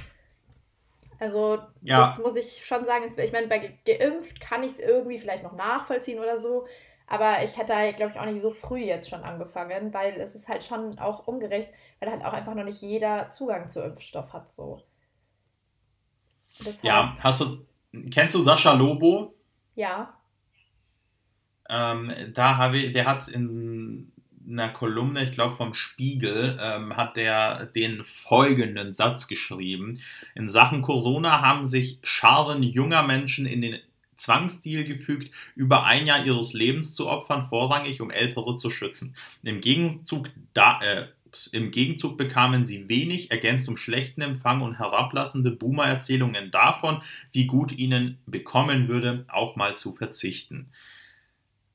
Also, 1.23 1.61
ja. 1.83 2.01
das 2.01 2.19
muss 2.19 2.35
ich 2.35 2.67
schon 2.67 2.85
sagen. 2.85 3.05
Ich 3.07 3.33
meine, 3.33 3.47
bei 3.47 3.79
geimpft 3.87 4.41
kann 4.41 4.65
ich 4.65 4.73
es 4.73 4.81
irgendwie 4.81 5.21
vielleicht 5.21 5.45
noch 5.45 5.55
nachvollziehen 5.55 6.19
oder 6.19 6.37
so. 6.37 6.67
Aber 7.07 7.45
ich 7.45 7.57
hätte, 7.57 7.77
halt, 7.77 7.97
glaube 7.97 8.11
ich, 8.11 8.19
auch 8.19 8.25
nicht 8.25 8.41
so 8.41 8.51
früh 8.51 8.81
jetzt 8.81 9.09
schon 9.09 9.23
angefangen, 9.23 9.95
weil 9.95 10.21
es 10.21 10.35
ist 10.35 10.49
halt 10.49 10.65
schon 10.65 10.99
auch 10.99 11.29
ungerecht, 11.29 11.71
weil 12.01 12.11
halt 12.11 12.25
auch 12.25 12.33
einfach 12.33 12.57
noch 12.57 12.65
nicht 12.65 12.83
jeder 12.83 13.31
Zugang 13.31 13.69
zu 13.69 13.85
Impfstoff 13.85 14.33
hat. 14.33 14.51
So. 14.51 14.83
Deshalb, 16.59 16.83
ja, 16.83 17.17
hast 17.21 17.43
du. 17.43 17.67
Kennst 18.11 18.35
du 18.35 18.41
Sascha 18.41 18.73
Lobo? 18.73 19.37
Ja. 19.77 20.19
Ähm, 21.69 22.13
da 22.35 22.57
habe 22.57 22.79
ich, 22.79 22.93
der 22.93 23.07
hat 23.07 23.29
in 23.29 24.12
einer 24.49 24.69
Kolumne, 24.69 25.25
ich 25.25 25.33
glaube 25.33 25.57
vom 25.57 25.75
Spiegel, 25.75 26.59
ähm, 26.61 26.97
hat 26.97 27.17
der 27.17 27.67
den 27.67 28.05
folgenden 28.05 28.93
Satz 28.93 29.29
geschrieben. 29.29 30.01
In 30.35 30.49
Sachen 30.49 30.83
Corona 30.83 31.41
haben 31.41 31.67
sich 31.67 31.99
Scharen 32.03 32.63
junger 32.63 33.03
Menschen 33.03 33.47
in 33.47 33.63
den 33.63 33.79
Zwangsstil 34.17 34.85
gefügt, 34.85 35.33
über 35.57 35.85
ein 35.85 36.07
Jahr 36.07 36.25
ihres 36.25 36.53
Lebens 36.53 36.95
zu 36.95 37.09
opfern, 37.09 37.49
vorrangig 37.49 38.01
um 38.01 38.11
Ältere 38.11 38.57
zu 38.57 38.71
schützen. 38.71 39.17
Im 39.43 39.61
Gegenzug, 39.61 40.31
da, 40.55 40.81
äh, 40.81 41.09
im 41.51 41.71
Gegenzug 41.71 42.17
bekamen 42.19 42.65
sie 42.65 42.89
wenig, 42.89 43.31
ergänzt 43.31 43.69
um 43.69 43.77
schlechten 43.77 44.21
Empfang 44.21 44.61
und 44.61 44.79
herablassende 44.79 45.51
Boomer-Erzählungen 45.51 46.51
davon, 46.51 47.03
wie 47.33 47.47
gut 47.47 47.73
ihnen 47.73 48.19
bekommen 48.27 48.87
würde, 48.89 49.25
auch 49.29 49.57
mal 49.57 49.77
zu 49.77 49.93
verzichten. 49.93 50.71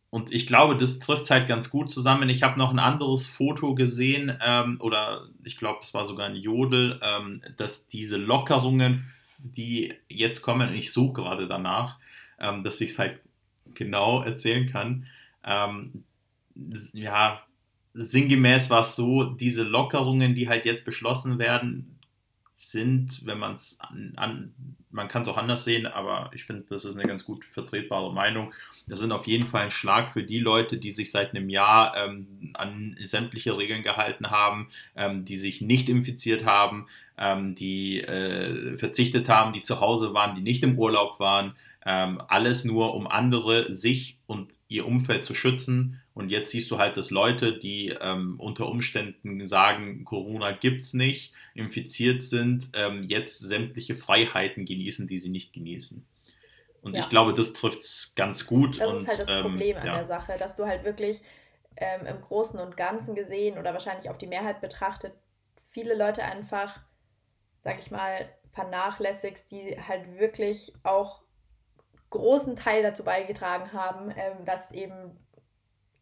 Und 0.10 0.32
ich 0.32 0.48
glaube, 0.48 0.78
das 0.78 1.00
trifft 1.00 1.30
halt 1.30 1.48
ganz 1.48 1.70
gut 1.70 1.90
zusammen. 1.92 2.30
Ich 2.30 2.44
habe 2.44 2.58
noch 2.58 2.72
ein 2.72 2.80
anderes 2.80 3.28
Foto 3.28 3.76
gesehen, 3.76 4.38
ähm, 4.46 4.78
oder 4.82 5.28
ich 5.44 5.58
glaube, 5.58 5.80
es 5.82 5.94
war 5.94 6.06
sogar 6.06 6.28
ein 6.28 6.36
Jodel, 6.36 7.00
ähm, 7.04 7.42
dass 7.58 7.88
diese 7.88 8.18
Lockerungen, 8.18 9.12
die 9.40 9.94
jetzt 10.10 10.42
kommen, 10.42 10.70
und 10.70 10.76
ich 10.76 10.94
suche 10.94 11.22
gerade 11.22 11.48
danach, 11.48 12.00
ähm, 12.40 12.64
dass 12.64 12.80
ich 12.80 12.92
es 12.92 13.00
halt 13.00 13.20
genau 13.76 14.22
erzählen 14.22 14.70
kann. 14.70 15.08
Ähm, 15.44 16.04
ja, 16.94 17.42
sinngemäß 17.94 18.70
war 18.70 18.82
es 18.82 18.96
so, 18.96 19.24
diese 19.24 19.64
Lockerungen, 19.64 20.36
die 20.36 20.48
halt 20.48 20.66
jetzt 20.66 20.86
beschlossen 20.86 21.38
werden, 21.38 21.97
sind, 22.60 23.24
wenn 23.24 23.38
man 23.38 23.56
es 23.56 23.78
an, 23.80 24.14
an, 24.16 24.54
man 24.90 25.08
kann 25.08 25.22
es 25.22 25.28
auch 25.28 25.38
anders 25.38 25.64
sehen, 25.64 25.86
aber 25.86 26.32
ich 26.34 26.46
finde, 26.46 26.66
das 26.70 26.86
ist 26.86 26.96
eine 26.98 27.08
ganz 27.08 27.24
gut 27.24 27.46
vertretbare 27.46 28.12
Meinung. 28.12 28.52
Das 28.88 28.98
sind 28.98 29.12
auf 29.12 29.28
jeden 29.28 29.48
Fall 29.48 29.62
ein 29.62 29.72
Schlag 29.72 30.10
für 30.10 30.24
die 30.24 30.40
Leute, 30.40 30.78
die 30.78 30.90
sich 30.90 31.12
seit 31.12 31.36
einem 31.36 31.50
Jahr 31.50 31.96
ähm, 31.96 32.52
an 32.56 32.98
sämtliche 33.06 33.56
Regeln 33.56 33.84
gehalten 33.84 34.32
haben, 34.32 34.70
ähm, 34.96 35.24
die 35.24 35.38
sich 35.38 35.62
nicht 35.62 35.88
infiziert 35.88 36.46
haben, 36.46 36.88
ähm, 37.20 37.54
die 37.54 38.02
äh, 38.02 38.76
verzichtet 38.76 39.30
haben, 39.30 39.54
die 39.54 39.62
zu 39.62 39.80
Hause 39.80 40.16
waren, 40.16 40.36
die 40.36 40.42
nicht 40.42 40.64
im 40.64 40.80
Urlaub 40.80 41.20
waren. 41.20 41.56
Ähm, 41.86 42.20
alles 42.28 42.66
nur, 42.66 42.96
um 42.96 43.06
andere, 43.06 43.72
sich 43.72 44.18
und 44.26 44.52
ihr 44.68 44.88
Umfeld 44.88 45.26
zu 45.26 45.36
schützen. 45.36 46.02
Und 46.18 46.30
jetzt 46.30 46.50
siehst 46.50 46.72
du 46.72 46.80
halt, 46.80 46.98
dass 46.98 47.12
Leute, 47.12 47.56
die 47.56 47.90
ähm, 48.02 48.40
unter 48.40 48.68
Umständen 48.70 49.46
sagen, 49.46 50.04
Corona 50.04 50.52
gibt 50.52 50.84
es 50.84 50.96
nicht, 50.96 51.36
infiziert 51.54 52.24
sind, 52.24 52.72
ähm, 52.74 53.04
jetzt 53.04 53.38
sämtliche 53.38 53.94
Freiheiten 53.94 54.66
genießen, 54.66 55.08
die 55.08 55.20
sie 55.20 55.30
nicht 55.30 55.54
genießen. 55.54 56.04
Und 56.82 56.96
ja. 56.96 57.02
ich 57.02 57.10
glaube, 57.10 57.36
das 57.36 57.54
trifft 57.54 57.82
es 57.82 58.14
ganz 58.16 58.48
gut. 58.48 58.82
Das 58.82 58.92
und, 58.92 59.02
ist 59.02 59.08
halt 59.10 59.20
das 59.20 59.30
ähm, 59.30 59.42
Problem 59.44 59.78
an 59.78 59.86
ja. 59.86 59.94
der 59.94 60.06
Sache, 60.06 60.34
dass 60.40 60.56
du 60.56 60.66
halt 60.66 60.84
wirklich 60.86 61.22
ähm, 61.76 62.08
im 62.08 62.20
Großen 62.20 62.60
und 62.60 62.76
Ganzen 62.76 63.14
gesehen 63.14 63.60
oder 63.60 63.74
wahrscheinlich 63.74 64.10
auf 64.10 64.18
die 64.18 64.26
Mehrheit 64.26 64.60
betrachtet, 64.60 65.14
viele 65.70 65.96
Leute 65.96 66.24
einfach, 66.24 66.82
sag 67.64 67.78
ich 67.78 67.92
mal, 67.92 68.28
vernachlässigst, 68.54 69.52
die 69.52 69.78
halt 69.80 70.18
wirklich 70.18 70.74
auch 70.82 71.22
großen 72.10 72.56
Teil 72.56 72.82
dazu 72.82 73.04
beigetragen 73.04 73.72
haben, 73.72 74.12
ähm, 74.18 74.46
dass 74.46 74.72
eben 74.72 75.16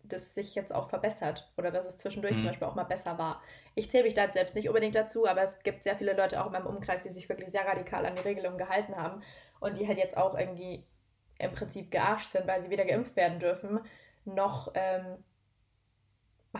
das 0.08 0.36
sich 0.36 0.56
jetzt 0.56 0.74
auch 0.74 0.90
verbessert 0.90 1.52
oder 1.58 1.72
dass 1.72 1.86
es 1.86 1.98
zwischendurch 1.98 2.36
mhm. 2.36 2.40
zum 2.40 2.48
Beispiel 2.48 2.68
auch 2.68 2.76
mal 2.76 2.84
besser 2.84 3.18
war. 3.18 3.42
Ich 3.76 3.90
zähle 3.90 4.06
mich 4.06 4.14
da 4.14 4.32
selbst 4.32 4.56
nicht 4.56 4.68
unbedingt 4.68 4.96
dazu, 4.96 5.28
aber 5.28 5.42
es 5.44 5.64
gibt 5.64 5.84
sehr 5.84 5.98
viele 5.98 6.14
Leute 6.14 6.42
auch 6.42 6.48
in 6.48 6.54
meinem 6.54 6.68
Umkreis, 6.68 7.04
die 7.04 7.10
sich 7.10 7.30
wirklich 7.30 7.50
sehr 7.50 7.66
radikal 7.66 8.06
an 8.06 8.16
die 8.16 8.22
Regelungen 8.22 8.58
gehalten 8.58 8.96
haben 8.96 9.22
und 9.60 9.78
die 9.78 9.88
halt 9.88 9.98
jetzt 9.98 10.18
auch 10.18 10.38
irgendwie 10.38 10.86
im 11.40 11.52
Prinzip 11.52 11.92
gearscht 11.92 12.32
sind, 12.32 12.48
weil 12.48 12.60
sie 12.60 12.70
weder 12.70 12.86
geimpft 12.86 13.16
werden 13.16 13.40
dürfen, 13.40 13.82
noch 14.26 14.72
ähm, 14.76 15.18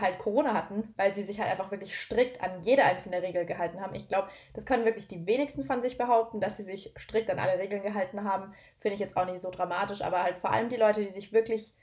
halt 0.00 0.18
Corona 0.18 0.54
hatten, 0.54 0.92
weil 0.96 1.14
sie 1.14 1.22
sich 1.22 1.40
halt 1.40 1.50
einfach 1.50 1.70
wirklich 1.70 1.98
strikt 1.98 2.42
an 2.42 2.62
jede 2.62 2.84
einzelne 2.84 3.22
Regel 3.22 3.46
gehalten 3.46 3.80
haben. 3.80 3.94
Ich 3.94 4.08
glaube, 4.08 4.28
das 4.54 4.66
können 4.66 4.84
wirklich 4.84 5.08
die 5.08 5.26
wenigsten 5.26 5.64
von 5.64 5.82
sich 5.82 5.98
behaupten, 5.98 6.40
dass 6.40 6.56
sie 6.56 6.62
sich 6.62 6.92
strikt 6.98 7.30
an 7.30 7.38
alle 7.38 7.58
Regeln 7.58 7.82
gehalten 7.82 8.24
haben. 8.24 8.54
Finde 8.78 8.94
ich 8.94 9.00
jetzt 9.00 9.16
auch 9.16 9.26
nicht 9.26 9.40
so 9.40 9.50
dramatisch, 9.50 10.02
aber 10.02 10.22
halt 10.22 10.38
vor 10.38 10.50
allem 10.50 10.68
die 10.68 10.76
Leute, 10.76 11.02
die 11.02 11.10
sich 11.10 11.32
wirklich, 11.32 11.74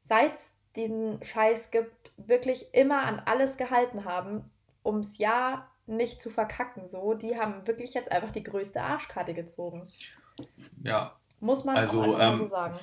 seit 0.00 0.40
diesen 0.76 1.22
Scheiß 1.22 1.70
gibt, 1.70 2.12
wirklich 2.16 2.72
immer 2.72 3.02
an 3.02 3.20
alles 3.24 3.56
gehalten 3.56 4.04
haben, 4.04 4.50
ums 4.84 5.18
Jahr 5.18 5.70
nicht 5.86 6.20
zu 6.20 6.30
verkacken, 6.30 6.84
so, 6.84 7.14
die 7.14 7.38
haben 7.38 7.66
wirklich 7.66 7.94
jetzt 7.94 8.12
einfach 8.12 8.30
die 8.30 8.42
größte 8.42 8.82
Arschkarte 8.82 9.34
gezogen. 9.34 9.88
Ja. 10.82 11.16
Muss 11.40 11.64
man 11.64 11.76
also, 11.76 12.18
ähm, 12.18 12.36
so 12.36 12.46
sagen. 12.46 12.78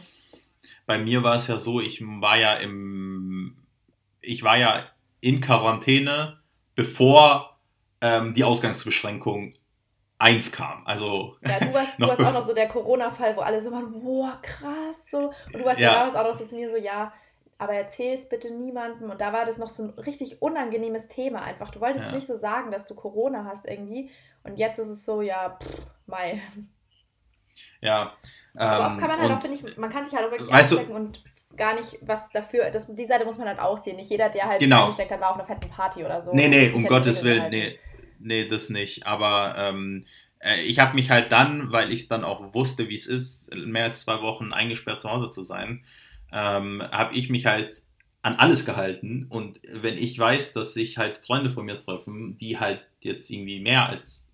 Bei 0.86 0.98
mir 0.98 1.24
war 1.24 1.36
es 1.36 1.48
ja 1.48 1.58
so, 1.58 1.80
ich 1.80 2.02
war 2.02 2.38
ja 2.38 2.56
im 2.56 3.58
ich 4.26 4.44
war 4.44 4.58
ja 4.58 4.84
in 5.22 5.42
Quarantäne, 5.42 6.40
bevor 6.74 7.58
ähm, 8.02 8.34
die 8.34 8.44
Ausgangsbeschränkung 8.44 9.54
1 10.18 10.52
kam. 10.52 10.86
Also 10.86 11.38
ja, 11.42 11.60
du 11.60 11.74
warst, 11.74 11.96
du 12.00 12.08
warst 12.08 12.22
auch 12.22 12.34
noch 12.34 12.42
so 12.42 12.54
der 12.54 12.68
Corona-Fall, 12.68 13.36
wo 13.36 13.42
alle 13.42 13.62
so 13.62 13.72
waren, 13.72 13.92
boah, 14.02 14.40
krass, 14.42 15.10
so. 15.10 15.32
Und 15.48 15.56
du 15.56 15.66
warst 15.66 15.80
ja, 15.80 15.92
ja 15.92 15.94
damals 16.00 16.16
auch 16.16 16.24
noch 16.24 16.34
so 16.34 16.46
zu 16.46 16.56
mir 16.56 16.70
so, 16.70 16.78
ja, 16.78 17.14
aber 17.58 17.74
erzähl's 17.74 18.28
bitte 18.28 18.52
niemandem. 18.52 19.10
Und 19.10 19.22
da 19.22 19.32
war 19.34 19.46
das 19.46 19.58
noch 19.58 19.70
so 19.70 19.84
ein 19.84 19.90
richtig 19.92 20.42
unangenehmes 20.42 21.08
Thema 21.08 21.42
einfach. 21.42 21.70
Du 21.70 21.80
wolltest 21.80 22.08
ja. 22.08 22.12
nicht 22.12 22.28
so 22.28 22.36
sagen, 22.36 22.72
dass 22.72 22.88
du 22.88 22.96
Corona 22.96 23.46
hast 23.46 23.66
irgendwie. 23.66 24.10
Und 24.44 24.60
jetzt 24.60 24.80
ist 24.80 24.90
es 24.90 25.06
so, 25.06 25.22
ja, 25.22 25.58
pff, 25.62 25.86
Mai. 26.06 26.42
Ja. 27.82 28.14
Aber 28.56 28.88
oft 28.88 29.00
kann 29.00 29.10
man 29.10 29.20
halt 29.20 29.32
auch, 29.32 29.42
finde 29.42 29.58
ich, 29.58 29.78
man 29.78 29.90
kann 29.90 30.06
sich 30.06 30.14
halt 30.14 30.28
auch 30.28 30.32
wirklich 30.32 30.54
anstecken 30.54 30.94
und 30.94 31.24
gar 31.56 31.76
nicht 31.76 31.98
was 32.02 32.30
dafür. 32.32 32.70
Das, 32.72 32.94
die 32.94 33.06
Seite 33.06 33.26
muss 33.26 33.38
man 33.38 33.48
halt 33.48 33.60
auch 33.60 33.78
sehen. 33.78 33.96
Nicht 33.96 34.10
jeder, 34.10 34.30
der 34.30 34.46
halt 34.46 34.60
genau. 34.60 34.84
angesteckt 34.84 35.12
hat, 35.12 35.22
war 35.22 35.30
auf 35.30 35.36
einer 35.36 35.46
fetten 35.46 35.70
Party 35.70 36.04
oder 36.04 36.22
so. 36.22 36.34
Nee, 36.34 36.48
nee, 36.48 36.72
um 36.72 36.86
Gottes 36.86 37.24
Willen, 37.24 37.50
nee, 37.50 37.80
nee, 38.20 38.48
das 38.48 38.70
nicht. 38.70 39.08
Aber 39.08 39.56
ähm, 39.58 40.06
äh, 40.40 40.62
ich 40.62 40.80
habe 40.80 40.96
mich 40.96 41.10
halt 41.10 41.32
dann, 41.32 41.72
weil 41.72 41.92
ich 41.92 42.02
es 42.02 42.08
dann 42.08 42.24
auch 42.24 42.54
wusste, 42.54 42.90
wie 42.90 42.96
es 42.96 43.08
ist, 43.08 43.54
mehr 43.56 43.86
als 43.86 44.02
zwei 44.02 44.22
Wochen 44.22 44.54
eingesperrt 44.54 45.00
zu 45.00 45.10
Hause 45.10 45.30
zu 45.30 45.42
sein, 45.42 45.86
ähm, 46.32 46.84
habe 46.92 47.16
ich 47.16 47.30
mich 47.30 47.46
halt 47.46 47.82
an 48.22 48.36
alles 48.36 48.66
gehalten. 48.66 49.28
Und 49.30 49.60
wenn 49.72 49.98
ich 49.98 50.18
weiß, 50.18 50.54
dass 50.54 50.74
sich 50.74 50.98
halt 50.98 51.18
Freunde 51.18 51.50
von 51.50 51.66
mir 51.66 51.78
treffen, 51.78 52.38
die 52.38 52.60
halt 52.60 52.82
jetzt 53.02 53.30
irgendwie 53.30 53.60
mehr 53.60 53.88
als 53.88 54.32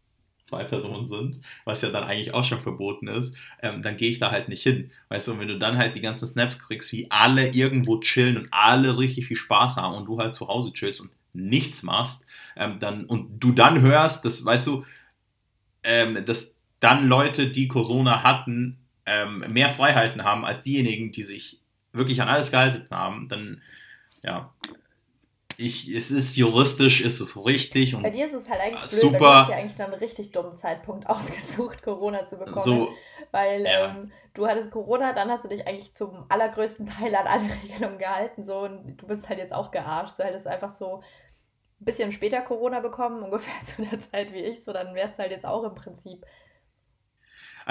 zwei 0.52 0.64
Personen 0.64 1.08
sind, 1.08 1.40
was 1.66 1.82
ja 1.82 1.90
dann 1.90 2.04
eigentlich 2.04 2.34
auch 2.34 2.44
schon 2.44 2.60
verboten 2.62 3.08
ist, 3.08 3.36
ähm, 3.62 3.82
dann 3.82 3.98
gehe 3.98 4.10
ich 4.10 4.20
da 4.20 4.32
halt 4.32 4.50
nicht 4.50 4.64
hin. 4.64 4.92
Weißt 5.10 5.28
du, 5.28 5.32
und 5.32 5.40
wenn 5.40 5.48
du 5.48 5.58
dann 5.58 5.78
halt 5.78 5.96
die 5.96 6.02
ganzen 6.02 6.28
Snaps 6.28 6.60
kriegst, 6.60 6.92
wie 6.92 7.10
alle 7.10 7.48
irgendwo 7.48 8.00
chillen 8.00 8.38
und 8.38 8.48
alle 8.52 8.98
richtig 8.98 9.28
viel 9.28 9.38
Spaß 9.38 9.78
haben 9.78 9.96
und 9.96 10.06
du 10.06 10.20
halt 10.20 10.36
zu 10.36 10.48
Hause 10.48 10.74
chillst 10.74 11.02
und 11.02 11.10
nichts 11.34 11.84
machst, 11.84 12.26
ähm, 12.58 12.80
dann, 12.80 13.06
und 13.06 13.40
du 13.40 13.54
dann 13.54 13.82
hörst, 13.82 14.26
dass, 14.26 14.44
weißt 14.44 14.68
du, 14.68 14.86
ähm, 15.84 16.24
dass 16.26 16.56
dann 16.82 17.08
Leute, 17.08 17.50
die 17.50 17.68
Corona 17.68 18.24
hatten, 18.24 18.78
ähm, 19.06 19.46
mehr 19.50 19.70
Freiheiten 19.70 20.24
haben 20.24 20.46
als 20.46 20.62
diejenigen, 20.62 21.12
die 21.12 21.24
sich 21.24 21.61
wirklich 21.94 22.22
an 22.22 22.30
alles 22.30 22.52
gehalten 22.52 22.88
haben, 22.90 23.28
dann, 23.28 23.62
ja, 24.24 24.54
ich, 25.58 25.94
es 25.94 26.12
ist 26.12 26.36
juristisch, 26.36 27.02
ist 27.02 27.20
es 27.20 27.46
richtig. 27.46 27.96
Und 27.96 28.04
Bei 28.04 28.10
dir 28.10 28.26
ist 28.26 28.34
es 28.34 28.50
halt 28.50 28.62
eigentlich 28.62 28.80
blöd, 28.80 28.90
super. 28.90 29.14
weil 29.14 29.20
du 29.20 29.36
hast 29.36 29.50
ja 29.50 29.56
eigentlich 29.58 29.76
dann 29.76 29.92
einen 29.92 30.02
richtig 30.02 30.32
dummen 30.32 30.56
Zeitpunkt 30.56 31.08
ausgesucht, 31.10 31.84
Corona 31.84 32.28
zu 32.28 32.38
bekommen. 32.38 32.60
So, 32.60 32.90
weil 33.32 33.64
ja. 33.64 33.90
ähm, 33.90 34.12
du 34.34 34.48
hattest 34.48 34.72
Corona, 34.72 35.14
dann 35.14 35.30
hast 35.30 35.46
du 35.46 35.50
dich 35.50 35.68
eigentlich 35.68 35.94
zum 35.96 36.26
allergrößten 36.30 36.86
Teil 37.00 37.14
an 37.16 37.28
alle 37.28 37.50
Regelungen 37.64 37.98
gehalten. 37.98 38.44
So, 38.44 38.60
und 38.60 38.98
du 38.98 39.08
bist 39.08 39.30
halt 39.30 39.40
jetzt 39.40 39.54
auch 39.54 39.72
gearscht. 39.72 40.16
So 40.16 40.24
hättest 40.24 40.46
du 40.46 40.50
einfach 40.50 40.72
so 40.72 40.98
ein 41.82 41.86
bisschen 41.86 42.12
später 42.12 42.42
Corona 42.42 42.80
bekommen, 42.80 43.24
ungefähr 43.24 43.64
zu 43.64 43.84
der 43.84 44.00
Zeit 44.00 44.34
wie 44.34 44.44
ich, 44.44 44.64
so 44.64 44.74
dann 44.74 44.96
wärst 44.96 45.18
du 45.18 45.24
halt 45.24 45.32
jetzt 45.32 45.46
auch 45.46 45.64
im 45.64 45.76
Prinzip 45.76 46.26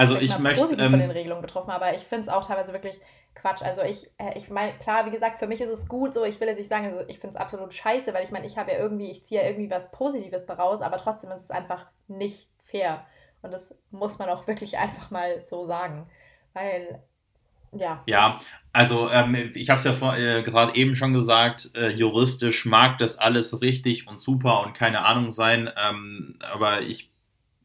also 0.01 0.19
ich 0.19 0.39
möchte 0.39 0.63
positiv 0.63 0.85
ähm, 0.85 0.91
von 0.93 1.01
den 1.01 1.11
Regelungen 1.11 1.43
betroffen, 1.43 1.71
aber 1.71 1.95
ich 1.95 2.03
finde 2.03 2.23
es 2.23 2.29
auch 2.29 2.47
teilweise 2.47 2.73
wirklich 2.73 3.01
Quatsch. 3.35 3.63
Also 3.63 3.83
ich, 3.83 4.11
äh, 4.19 4.37
ich 4.37 4.49
meine, 4.51 4.73
klar, 4.79 5.07
wie 5.07 5.11
gesagt, 5.11 5.39
für 5.39 5.47
mich 5.47 5.61
ist 5.61 5.71
es 5.71 5.89
gut 5.89 6.15
so, 6.15 6.25
ich 6.25 6.41
will 6.41 6.49
jetzt 6.49 6.59
nicht 6.59 6.69
sagen, 6.69 6.87
also 6.87 7.05
ich 7.09 7.19
finde 7.19 7.37
es 7.37 7.41
absolut 7.41 7.73
scheiße, 7.73 8.13
weil 8.15 8.25
ich 8.25 8.31
meine, 8.31 8.47
ich 8.47 8.57
habe 8.57 8.73
ja 8.73 8.79
irgendwie, 8.79 9.11
ich 9.11 9.25
ziehe 9.25 9.43
ja 9.43 9.47
irgendwie 9.47 9.71
was 9.71 9.91
Positives 9.93 10.47
daraus, 10.47 10.81
aber 10.81 10.99
trotzdem 10.99 11.31
ist 11.31 11.45
es 11.45 11.51
einfach 11.51 11.87
nicht 12.09 12.49
fair. 12.57 13.07
Und 13.43 13.53
das 13.53 13.79
muss 13.91 14.19
man 14.19 14.29
auch 14.29 14.47
wirklich 14.47 14.79
einfach 14.79 15.11
mal 15.11 15.43
so 15.43 15.65
sagen. 15.65 16.09
Weil, 16.55 17.03
ja. 17.73 18.03
Ja, 18.07 18.41
also 18.73 19.11
ähm, 19.11 19.53
ich 19.55 19.71
habe 19.71 19.79
es 19.79 19.85
ja 19.85 20.17
äh, 20.17 20.43
gerade 20.43 20.75
eben 20.75 20.95
schon 20.95 21.13
gesagt, 21.13 21.71
äh, 21.77 21.91
juristisch 21.91 22.65
mag 22.65 22.99
das 22.99 23.19
alles 23.19 23.61
richtig 23.61 24.09
und 24.09 24.19
super 24.19 24.65
und 24.65 24.75
keine 24.75 25.05
Ahnung 25.05 25.31
sein, 25.31 25.71
ähm, 25.77 26.39
aber 26.41 26.83
ich, 26.83 27.11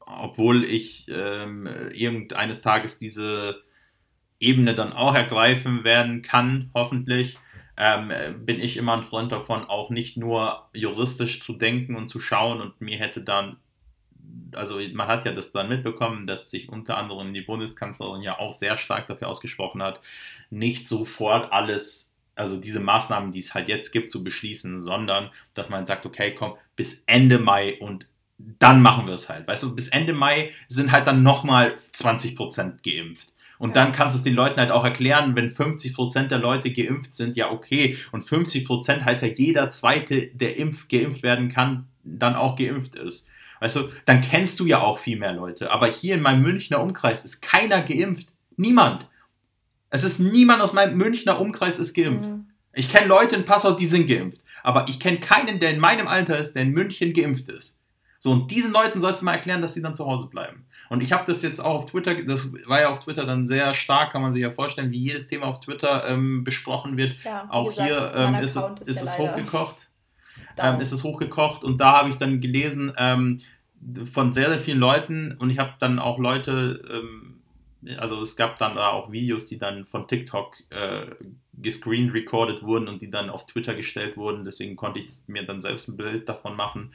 obwohl 0.06 0.64
ich 0.64 1.08
ähm, 1.10 1.68
irgendeines 1.94 2.62
Tages 2.62 2.98
diese 2.98 3.62
Ebene 4.40 4.76
dann 4.76 4.94
auch 4.94 5.16
ergreifen 5.16 5.84
werden 5.84 6.22
kann, 6.22 6.70
hoffentlich, 6.74 7.38
ähm, 7.78 8.12
bin 8.46 8.60
ich 8.60 8.78
immer 8.78 8.94
ein 8.94 9.04
Freund 9.04 9.32
davon, 9.32 9.66
auch 9.66 9.90
nicht 9.90 10.18
nur 10.18 10.70
juristisch 10.74 11.42
zu 11.42 11.54
denken 11.54 11.96
und 11.96 12.10
zu 12.10 12.20
schauen 12.20 12.62
und 12.62 12.80
mir 12.80 12.98
hätte 12.98 13.22
dann, 13.22 13.58
also 14.54 14.80
man 14.94 15.08
hat 15.08 15.26
ja 15.26 15.34
das 15.34 15.52
dann 15.52 15.70
mitbekommen, 15.70 16.28
dass 16.28 16.50
sich 16.50 16.70
unter 16.70 16.98
anderem 16.98 17.34
die 17.34 17.42
Bundeskanzlerin 17.42 18.22
ja 18.22 18.40
auch 18.40 18.54
sehr 18.54 18.78
stark 18.78 19.08
dafür 19.08 19.28
ausgesprochen 19.28 19.84
hat, 19.84 20.00
nicht 20.50 20.88
sofort 20.88 21.52
alles, 21.52 22.16
also 22.36 22.58
diese 22.58 22.80
Maßnahmen, 22.80 23.32
die 23.32 23.40
es 23.40 23.54
halt 23.54 23.68
jetzt 23.68 23.92
gibt, 23.92 24.12
zu 24.12 24.24
beschließen, 24.24 24.80
sondern 24.80 25.32
dass 25.54 25.70
man 25.70 25.86
sagt, 25.86 26.06
okay, 26.06 26.34
komm, 26.34 26.56
bis 26.76 27.04
Ende 27.08 27.40
Mai 27.40 27.78
und 27.80 28.08
dann 28.38 28.82
machen 28.82 29.08
wir 29.08 29.14
es 29.14 29.30
halt. 29.30 29.48
Weißt 29.48 29.64
du, 29.64 29.76
bis 29.76 29.88
Ende 29.88 30.14
Mai 30.14 30.52
sind 30.68 30.92
halt 30.92 31.08
dann 31.08 31.24
nochmal 31.24 31.76
20 31.94 32.36
Prozent 32.36 32.84
geimpft. 32.84 33.34
Und 33.58 33.76
dann 33.78 33.94
kannst 33.94 34.16
du 34.16 34.18
es 34.18 34.24
den 34.24 34.34
Leuten 34.34 34.60
halt 34.60 34.72
auch 34.72 34.84
erklären, 34.84 35.36
wenn 35.36 35.50
50% 35.50 36.28
der 36.28 36.40
Leute 36.40 36.72
geimpft 36.72 37.16
sind, 37.16 37.38
ja 37.38 37.52
okay. 37.52 37.98
Und 38.12 38.24
50% 38.24 39.06
heißt 39.06 39.22
ja 39.22 39.30
jeder 39.30 39.70
zweite, 39.70 40.28
der 40.28 40.58
impf, 40.58 40.90
geimpft 40.90 41.24
werden 41.24 41.50
kann, 41.50 41.88
dann 42.04 42.36
auch 42.36 42.58
geimpft 42.58 42.96
ist. 42.96 43.28
Weißt 43.62 43.78
du, 43.78 43.90
dann 44.04 44.20
kennst 44.20 44.60
du 44.60 44.66
ja 44.66 44.82
auch 44.82 45.00
viel 45.00 45.18
mehr 45.18 45.32
Leute. 45.32 45.72
Aber 45.72 45.88
hier 45.88 46.16
in 46.16 46.22
meinem 46.22 46.44
Münchner 46.44 46.82
Umkreis 46.82 47.24
ist 47.24 47.42
keiner 47.42 47.82
geimpft. 47.82 48.28
Niemand. 48.58 49.08
Es 49.90 50.04
ist 50.04 50.20
niemand 50.20 50.62
aus 50.62 50.74
meinem 50.74 50.98
Münchner 50.98 51.40
Umkreis 51.40 51.80
ist 51.80 51.94
geimpft. 51.94 52.32
Mhm. 52.32 52.48
Ich 52.74 52.90
kenne 52.90 53.08
Leute 53.08 53.38
in 53.38 53.46
Passau, 53.46 53.72
die 53.72 53.86
sind 53.86 54.08
geimpft. 54.08 54.42
Aber 54.64 54.90
ich 54.90 55.00
kenne 55.00 55.20
keinen, 55.20 55.60
der 55.60 55.72
in 55.72 55.80
meinem 55.80 56.08
Alter 56.08 56.38
ist, 56.38 56.54
der 56.54 56.64
in 56.64 56.72
München 56.72 57.14
geimpft 57.14 57.48
ist. 57.48 57.80
So, 58.18 58.32
und 58.32 58.50
diesen 58.52 58.72
Leuten 58.72 59.02
sollst 59.02 59.22
du 59.22 59.26
mal 59.26 59.34
erklären, 59.34 59.62
dass 59.62 59.74
sie 59.74 59.82
dann 59.82 59.96
zu 59.96 60.06
Hause 60.06 60.28
bleiben. 60.30 60.66
Und 60.90 61.02
ich 61.02 61.12
habe 61.12 61.24
das 61.26 61.42
jetzt 61.42 61.60
auch 61.60 61.76
auf 61.76 61.86
Twitter, 61.88 62.24
das 62.24 62.52
war 62.68 62.82
ja 62.82 62.90
auf 62.90 63.00
Twitter 63.00 63.26
dann 63.26 63.46
sehr 63.46 63.74
stark, 63.74 64.12
kann 64.12 64.22
man 64.22 64.34
sich 64.34 64.42
ja 64.42 64.52
vorstellen, 64.52 64.92
wie 64.92 65.00
jedes 65.00 65.28
Thema 65.28 65.48
auf 65.48 65.60
Twitter 65.60 66.08
ähm, 66.08 66.44
besprochen 66.44 66.98
wird. 66.98 67.16
Ja, 67.24 67.48
auch 67.50 67.70
gesagt, 67.70 67.88
hier 67.88 68.14
ähm, 68.16 68.36
ist, 68.36 68.56
ist, 68.56 68.88
ist 68.88 69.02
es 69.02 69.18
hochgekocht. 69.18 69.90
Ähm, 70.58 70.80
ist 70.80 70.94
es 70.94 71.04
hochgekocht 71.04 71.64
und 71.64 71.82
da 71.82 71.98
habe 71.98 72.10
ich 72.10 72.16
dann 72.16 72.40
gelesen 72.40 72.94
ähm, 72.98 73.42
von 74.12 74.32
sehr, 74.32 74.50
sehr 74.50 74.60
vielen 74.60 74.80
Leuten 74.80 75.36
und 75.38 75.50
ich 75.50 75.60
habe 75.60 75.74
dann 75.80 76.00
auch 76.00 76.18
Leute, 76.18 76.82
ähm, 76.90 77.42
also 77.98 78.22
es 78.22 78.36
gab 78.36 78.58
dann 78.58 78.76
da 78.76 78.90
auch 78.90 79.12
Videos, 79.12 79.48
die 79.48 79.58
dann 79.58 79.86
von 79.86 80.08
TikTok 80.08 80.56
äh, 80.70 81.08
gescreen 81.58 82.10
recorded 82.10 82.64
wurden 82.64 82.88
und 82.88 83.02
die 83.02 83.10
dann 83.10 83.30
auf 83.30 83.46
Twitter 83.46 83.76
gestellt 83.76 84.18
wurden. 84.18 84.46
Deswegen 84.46 84.76
konnte 84.76 85.00
ich 85.00 85.08
mir 85.28 85.44
dann 85.44 85.62
selbst 85.62 85.88
ein 85.88 85.98
Bild 85.98 86.28
davon 86.28 86.56
machen. 86.56 86.94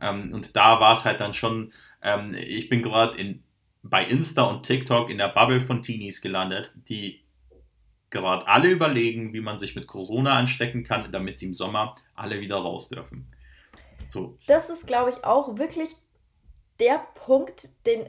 Ähm, 0.00 0.32
und 0.32 0.56
da 0.56 0.80
war 0.80 0.92
es 0.92 1.04
halt 1.04 1.20
dann 1.20 1.34
schon 1.34 1.72
ähm, 2.02 2.34
ich 2.34 2.68
bin 2.68 2.82
gerade 2.82 3.36
bei 3.82 4.04
Insta 4.04 4.42
und 4.42 4.64
TikTok 4.64 5.08
in 5.08 5.18
der 5.18 5.28
Bubble 5.28 5.60
von 5.60 5.82
Teenies 5.82 6.20
gelandet, 6.20 6.72
die 6.74 7.22
gerade 8.10 8.46
alle 8.46 8.68
überlegen, 8.68 9.32
wie 9.32 9.40
man 9.40 9.58
sich 9.58 9.74
mit 9.74 9.86
Corona 9.86 10.36
anstecken 10.36 10.84
kann, 10.84 11.10
damit 11.10 11.38
sie 11.38 11.46
im 11.46 11.54
Sommer 11.54 11.94
alle 12.14 12.40
wieder 12.40 12.56
raus 12.56 12.88
dürfen. 12.88 13.26
So. 14.08 14.36
Das 14.46 14.68
ist, 14.68 14.86
glaube 14.86 15.10
ich, 15.10 15.24
auch 15.24 15.56
wirklich 15.56 15.96
der 16.78 16.98
Punkt, 17.14 17.70
den, 17.86 18.04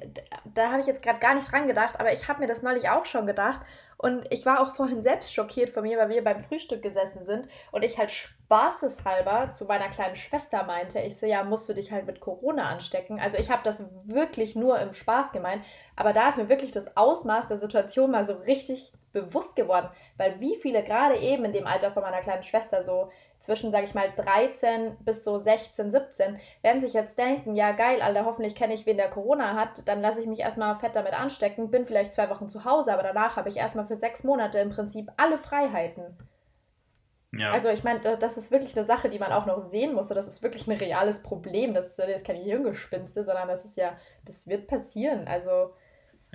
da 0.53 0.71
habe 0.71 0.81
ich 0.81 0.87
jetzt 0.87 1.03
gerade 1.03 1.19
gar 1.19 1.35
nicht 1.35 1.51
dran 1.51 1.67
gedacht, 1.67 1.99
aber 1.99 2.11
ich 2.11 2.27
habe 2.27 2.41
mir 2.41 2.47
das 2.47 2.63
neulich 2.63 2.89
auch 2.89 3.05
schon 3.05 3.25
gedacht. 3.25 3.61
Und 4.03 4.25
ich 4.31 4.45
war 4.45 4.59
auch 4.59 4.75
vorhin 4.75 5.01
selbst 5.01 5.33
schockiert 5.33 5.69
von 5.69 5.83
mir, 5.83 5.97
weil 5.97 6.09
wir 6.09 6.21
beim 6.25 6.41
Frühstück 6.41 6.81
gesessen 6.81 7.23
sind 7.23 7.47
und 7.71 7.85
ich 7.85 7.97
halt 7.97 8.11
spaßeshalber 8.11 9.51
zu 9.51 9.63
meiner 9.63 9.87
kleinen 9.87 10.17
Schwester 10.17 10.65
meinte, 10.65 10.99
ich 10.99 11.17
so, 11.17 11.25
ja, 11.25 11.45
musst 11.45 11.69
du 11.69 11.73
dich 11.73 11.93
halt 11.93 12.05
mit 12.05 12.19
Corona 12.19 12.65
anstecken. 12.65 13.17
Also 13.21 13.37
ich 13.37 13.49
habe 13.49 13.63
das 13.63 13.85
wirklich 14.05 14.57
nur 14.57 14.77
im 14.81 14.91
Spaß 14.91 15.31
gemeint, 15.31 15.63
aber 15.95 16.11
da 16.11 16.27
ist 16.27 16.37
mir 16.37 16.49
wirklich 16.49 16.73
das 16.73 16.97
Ausmaß 16.97 17.47
der 17.47 17.57
Situation 17.57 18.11
mal 18.11 18.25
so 18.25 18.33
richtig 18.33 18.91
bewusst 19.13 19.55
geworden, 19.55 19.87
weil 20.17 20.37
wie 20.41 20.57
viele 20.57 20.83
gerade 20.83 21.17
eben 21.19 21.45
in 21.45 21.53
dem 21.53 21.65
Alter 21.65 21.93
von 21.93 22.03
meiner 22.03 22.19
kleinen 22.19 22.43
Schwester 22.43 22.83
so 22.83 23.09
zwischen, 23.43 23.71
sage 23.71 23.85
ich 23.85 23.93
mal, 23.93 24.11
13 24.15 24.97
bis 25.01 25.23
so 25.23 25.37
16, 25.37 25.91
17, 25.91 26.39
werden 26.61 26.81
sich 26.81 26.93
jetzt 26.93 27.17
denken, 27.17 27.55
ja 27.55 27.73
geil, 27.73 28.01
Alter, 28.01 28.25
hoffentlich 28.25 28.55
kenne 28.55 28.73
ich, 28.73 28.85
wen 28.85 28.97
der 28.97 29.09
Corona 29.09 29.55
hat, 29.55 29.87
dann 29.87 30.01
lasse 30.01 30.21
ich 30.21 30.27
mich 30.27 30.39
erstmal 30.39 30.77
fett 30.79 30.95
damit 30.95 31.13
anstecken, 31.13 31.69
bin 31.69 31.85
vielleicht 31.85 32.13
zwei 32.13 32.29
Wochen 32.29 32.47
zu 32.47 32.65
Hause, 32.65 32.93
aber 32.93 33.03
danach 33.03 33.35
habe 33.35 33.49
ich 33.49 33.57
erstmal 33.57 33.85
für 33.85 33.95
sechs 33.95 34.23
Monate 34.23 34.59
im 34.59 34.69
Prinzip 34.69 35.11
alle 35.17 35.37
Freiheiten. 35.37 36.17
Ja. 37.35 37.51
Also 37.51 37.69
ich 37.69 37.83
meine, 37.83 38.17
das 38.17 38.37
ist 38.37 38.51
wirklich 38.51 38.75
eine 38.75 38.85
Sache, 38.85 39.09
die 39.09 39.17
man 39.17 39.31
auch 39.31 39.47
noch 39.47 39.59
sehen 39.59 39.95
muss. 39.95 40.09
Das 40.09 40.27
ist 40.27 40.43
wirklich 40.43 40.67
ein 40.67 40.77
reales 40.77 41.23
Problem. 41.23 41.73
Das 41.73 41.97
ist 41.97 42.25
keine 42.25 42.39
Hirngespinste, 42.39 43.23
sondern 43.23 43.47
das 43.47 43.65
ist 43.65 43.75
ja, 43.75 43.97
das 44.23 44.47
wird 44.47 44.67
passieren. 44.67 45.27
Also 45.27 45.73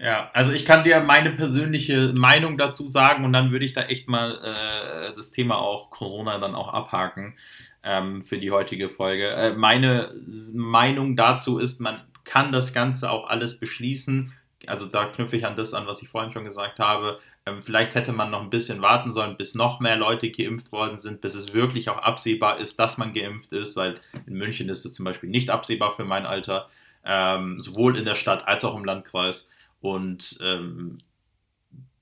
ja, 0.01 0.31
also 0.33 0.53
ich 0.53 0.65
kann 0.65 0.85
dir 0.85 1.01
meine 1.01 1.31
persönliche 1.31 2.13
Meinung 2.17 2.57
dazu 2.57 2.89
sagen 2.89 3.25
und 3.25 3.33
dann 3.33 3.51
würde 3.51 3.65
ich 3.65 3.73
da 3.73 3.83
echt 3.83 4.09
mal 4.09 4.39
äh, 4.43 5.15
das 5.17 5.31
Thema 5.31 5.59
auch 5.59 5.91
Corona 5.91 6.39
dann 6.39 6.55
auch 6.55 6.73
abhaken 6.73 7.37
ähm, 7.83 8.23
für 8.23 8.39
die 8.39 8.51
heutige 8.51 8.89
Folge. 8.89 9.31
Äh, 9.31 9.53
meine 9.55 10.13
Meinung 10.55 11.17
dazu 11.17 11.59
ist, 11.59 11.81
man 11.81 12.01
kann 12.25 12.53
das 12.53 12.73
Ganze 12.73 13.11
auch 13.11 13.29
alles 13.29 13.59
beschließen. 13.59 14.33
Also 14.67 14.87
da 14.87 15.07
knüpfe 15.07 15.37
ich 15.37 15.47
an 15.47 15.57
das 15.57 15.75
an, 15.75 15.87
was 15.87 16.03
ich 16.03 16.09
vorhin 16.09 16.31
schon 16.31 16.45
gesagt 16.45 16.79
habe. 16.79 17.19
Ähm, 17.47 17.61
vielleicht 17.61 17.95
hätte 17.95 18.13
man 18.13 18.31
noch 18.31 18.43
ein 18.43 18.51
bisschen 18.51 18.83
warten 18.83 19.13
sollen, 19.13 19.37
bis 19.37 19.55
noch 19.55 19.81
mehr 19.81 19.97
Leute 19.97 20.31
geimpft 20.31 20.71
worden 20.71 20.99
sind, 20.99 21.21
bis 21.21 21.35
es 21.35 21.55
wirklich 21.55 21.89
auch 21.89 21.99
absehbar 21.99 22.59
ist, 22.59 22.79
dass 22.79 22.99
man 22.99 23.15
geimpft 23.15 23.53
ist, 23.53 23.77
weil 23.77 24.01
in 24.27 24.35
München 24.35 24.69
ist 24.69 24.85
es 24.85 24.93
zum 24.93 25.05
Beispiel 25.05 25.31
nicht 25.31 25.51
absehbar 25.51 25.97
für 25.97 26.05
mein 26.05 26.27
Alter, 26.27 26.69
ähm, 27.05 27.61
sowohl 27.61 27.97
in 27.97 28.05
der 28.05 28.17
Stadt 28.17 28.47
als 28.47 28.65
auch 28.65 28.77
im 28.77 28.85
Landkreis. 28.85 29.49
Und 29.81 30.39
ähm, 30.43 30.99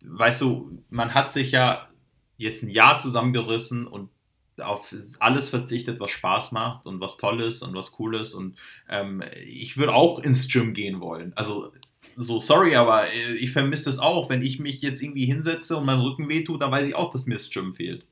weißt 0.04 0.40
du, 0.40 0.82
man 0.88 1.14
hat 1.14 1.32
sich 1.32 1.52
ja 1.52 1.88
jetzt 2.36 2.62
ein 2.62 2.70
Jahr 2.70 2.98
zusammengerissen 2.98 3.86
und 3.86 4.10
auf 4.58 4.94
alles 5.18 5.48
verzichtet, 5.48 6.00
was 6.00 6.10
Spaß 6.10 6.52
macht 6.52 6.86
und 6.86 7.00
was 7.00 7.18
toll 7.18 7.40
ist 7.40 7.62
und 7.62 7.74
was 7.74 7.98
cool 7.98 8.16
ist. 8.16 8.34
Und 8.34 8.56
ähm, 8.88 9.22
ich 9.44 9.76
würde 9.76 9.94
auch 9.94 10.18
ins 10.18 10.48
Gym 10.48 10.72
gehen 10.72 11.00
wollen. 11.00 11.32
Also 11.36 11.72
so, 12.16 12.38
sorry, 12.38 12.76
aber 12.76 13.06
äh, 13.08 13.34
ich 13.34 13.52
vermisse 13.52 13.90
es 13.90 13.98
auch. 13.98 14.30
Wenn 14.30 14.42
ich 14.42 14.58
mich 14.58 14.80
jetzt 14.80 15.02
irgendwie 15.02 15.26
hinsetze 15.26 15.76
und 15.76 15.84
mein 15.84 15.98
Rücken 15.98 16.28
wehtut, 16.28 16.62
dann 16.62 16.70
weiß 16.70 16.86
ich 16.86 16.94
auch, 16.94 17.10
dass 17.10 17.26
mir 17.26 17.34
das 17.34 17.50
Gym 17.50 17.74
fehlt. 17.74 18.06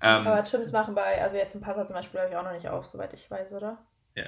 Ähm, 0.00 0.26
aber 0.26 0.42
Gyms 0.42 0.72
machen 0.72 0.94
bei, 0.94 1.22
also 1.22 1.36
jetzt 1.36 1.54
im 1.54 1.60
Passau 1.60 1.84
zum 1.84 1.94
Beispiel, 1.94 2.20
glaube 2.20 2.30
ich, 2.30 2.36
auch 2.36 2.44
noch 2.44 2.52
nicht 2.52 2.68
auf, 2.68 2.86
soweit 2.86 3.12
ich 3.12 3.30
weiß, 3.30 3.52
oder? 3.52 3.84
Ja. 4.16 4.24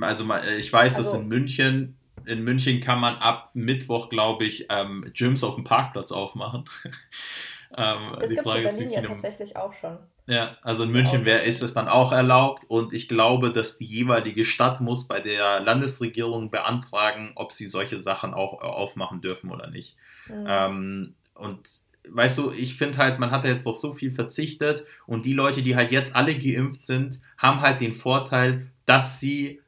Also 0.00 0.24
ich 0.58 0.72
weiß, 0.72 0.96
also, 0.96 1.10
dass 1.10 1.20
in 1.20 1.28
München 1.28 1.96
in 2.24 2.42
München 2.42 2.80
kann 2.80 3.00
man 3.00 3.16
ab 3.16 3.50
Mittwoch, 3.54 4.08
glaube 4.08 4.44
ich, 4.44 4.66
ähm, 4.70 5.10
Gyms 5.14 5.44
auf 5.44 5.54
dem 5.54 5.64
Parkplatz 5.64 6.12
aufmachen. 6.12 6.64
ähm, 7.76 8.16
das 8.20 8.30
gibt 8.30 8.46
es 8.46 8.54
in 8.54 8.62
Berlin 8.62 8.90
ja 8.90 9.02
tatsächlich 9.02 9.56
auch 9.56 9.72
schon. 9.72 9.98
Ja, 10.28 10.56
also 10.62 10.84
in 10.84 10.90
München 10.90 11.24
wär, 11.24 11.44
ist 11.44 11.62
es 11.62 11.72
dann 11.72 11.86
auch 11.86 12.10
erlaubt 12.10 12.64
und 12.68 12.92
ich 12.92 13.08
glaube, 13.08 13.52
dass 13.52 13.78
die 13.78 13.84
jeweilige 13.84 14.44
Stadt 14.44 14.80
muss 14.80 15.06
bei 15.06 15.20
der 15.20 15.60
Landesregierung 15.60 16.50
beantragen, 16.50 17.30
ob 17.36 17.52
sie 17.52 17.66
solche 17.66 18.02
Sachen 18.02 18.34
auch 18.34 18.60
aufmachen 18.60 19.20
dürfen 19.20 19.52
oder 19.52 19.70
nicht. 19.70 19.96
Mhm. 20.26 20.46
Ähm, 20.48 21.14
und 21.34 21.68
weißt 22.08 22.38
du, 22.38 22.50
ich 22.50 22.74
finde 22.76 22.98
halt, 22.98 23.20
man 23.20 23.30
hat 23.30 23.44
jetzt 23.44 23.68
auf 23.68 23.76
so 23.76 23.92
viel 23.92 24.10
verzichtet 24.10 24.84
und 25.06 25.26
die 25.26 25.32
Leute, 25.32 25.62
die 25.62 25.76
halt 25.76 25.92
jetzt 25.92 26.16
alle 26.16 26.34
geimpft 26.34 26.84
sind, 26.84 27.20
haben 27.38 27.60
halt 27.60 27.80
den 27.80 27.92
Vorteil, 27.92 28.66
dass 28.84 29.20
sie 29.20 29.60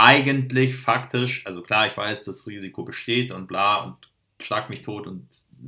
eigentlich 0.00 0.76
faktisch, 0.76 1.44
also 1.44 1.60
klar, 1.60 1.88
ich 1.88 1.96
weiß, 1.96 2.22
das 2.22 2.46
Risiko 2.46 2.84
besteht 2.84 3.32
und 3.32 3.48
bla 3.48 3.82
und 3.82 3.96
schlag 4.40 4.70
mich 4.70 4.82
tot 4.82 5.08
und 5.08 5.26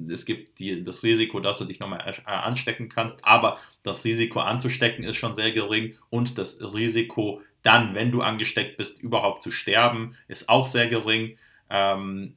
es 0.09 0.24
gibt 0.24 0.61
die, 0.61 0.85
das 0.85 1.03
Risiko, 1.03 1.41
dass 1.41 1.59
du 1.59 1.64
dich 1.64 1.81
nochmal 1.81 2.01
äh, 2.07 2.31
anstecken 2.31 2.89
kannst, 2.89 3.24
aber 3.24 3.59
das 3.83 4.05
Risiko 4.05 4.39
anzustecken 4.39 5.03
ist 5.03 5.16
schon 5.16 5.35
sehr 5.35 5.51
gering 5.51 5.97
und 6.11 6.39
das 6.39 6.61
Risiko 6.61 7.43
dann, 7.64 7.97
wenn 7.97 8.12
du 8.12 8.22
angesteckt 8.22 8.76
bist, 8.76 9.03
überhaupt 9.03 9.43
zu 9.43 9.51
sterben, 9.51 10.16
ist 10.28 10.49
auch 10.49 10.68
sehr 10.68 10.87
gering. 10.87 11.37
Ähm, 11.68 12.37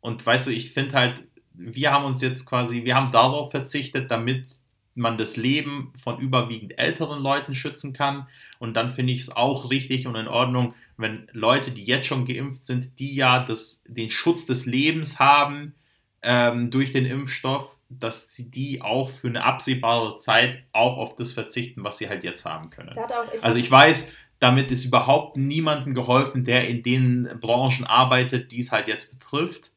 und 0.00 0.24
weißt 0.24 0.46
du, 0.46 0.50
ich 0.50 0.74
finde 0.74 0.94
halt, 0.94 1.24
wir 1.54 1.90
haben 1.90 2.04
uns 2.04 2.20
jetzt 2.20 2.44
quasi, 2.44 2.84
wir 2.84 2.96
haben 2.96 3.12
darauf 3.12 3.50
verzichtet, 3.50 4.10
damit 4.10 4.46
man 4.94 5.18
das 5.18 5.36
Leben 5.36 5.92
von 6.02 6.18
überwiegend 6.18 6.78
älteren 6.78 7.22
Leuten 7.22 7.54
schützen 7.54 7.92
kann. 7.92 8.26
Und 8.58 8.74
dann 8.74 8.90
finde 8.90 9.12
ich 9.12 9.20
es 9.20 9.34
auch 9.34 9.70
richtig 9.70 10.06
und 10.06 10.16
in 10.16 10.28
Ordnung, 10.28 10.74
wenn 10.96 11.28
Leute, 11.32 11.70
die 11.70 11.84
jetzt 11.84 12.06
schon 12.06 12.26
geimpft 12.26 12.66
sind, 12.66 12.98
die 12.98 13.14
ja 13.14 13.40
das, 13.40 13.82
den 13.86 14.10
Schutz 14.10 14.46
des 14.46 14.66
Lebens 14.66 15.18
haben 15.18 15.74
ähm, 16.22 16.70
durch 16.70 16.92
den 16.92 17.06
Impfstoff, 17.06 17.78
dass 17.88 18.34
sie 18.34 18.50
die 18.50 18.82
auch 18.82 19.10
für 19.10 19.28
eine 19.28 19.44
absehbare 19.44 20.16
Zeit 20.16 20.62
auch 20.72 20.98
auf 20.98 21.14
das 21.14 21.32
verzichten, 21.32 21.82
was 21.82 21.98
sie 21.98 22.08
halt 22.08 22.24
jetzt 22.24 22.44
haben 22.44 22.70
können. 22.70 22.92
Ich 23.32 23.42
also 23.42 23.58
ich 23.58 23.70
weiß, 23.70 24.12
damit 24.38 24.70
ist 24.70 24.84
überhaupt 24.84 25.36
niemandem 25.36 25.94
geholfen, 25.94 26.44
der 26.44 26.68
in 26.68 26.82
den 26.82 27.28
Branchen 27.40 27.84
arbeitet, 27.84 28.52
die 28.52 28.60
es 28.60 28.72
halt 28.72 28.88
jetzt 28.88 29.10
betrifft. 29.10 29.72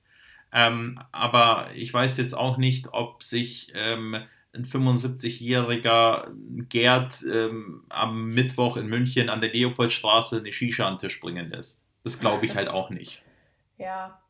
Ähm, 0.51 0.99
aber 1.11 1.69
ich 1.73 1.93
weiß 1.93 2.17
jetzt 2.17 2.35
auch 2.35 2.57
nicht, 2.57 2.89
ob 2.93 3.23
sich 3.23 3.73
ähm, 3.75 4.17
ein 4.53 4.65
75-jähriger 4.65 6.31
Gerd 6.69 7.23
ähm, 7.23 7.85
am 7.89 8.29
Mittwoch 8.33 8.77
in 8.77 8.87
München 8.87 9.29
an 9.29 9.41
der 9.41 9.51
Leopoldstraße 9.51 10.37
eine 10.37 10.51
Shisha 10.51 10.87
an 10.87 10.95
den 10.95 10.99
Tisch 10.99 11.19
bringen 11.19 11.49
lässt. 11.49 11.83
Das 12.03 12.19
glaube 12.19 12.45
ich 12.45 12.55
halt 12.55 12.67
auch 12.67 12.89
nicht. 12.89 13.23
Ja. 13.79 14.21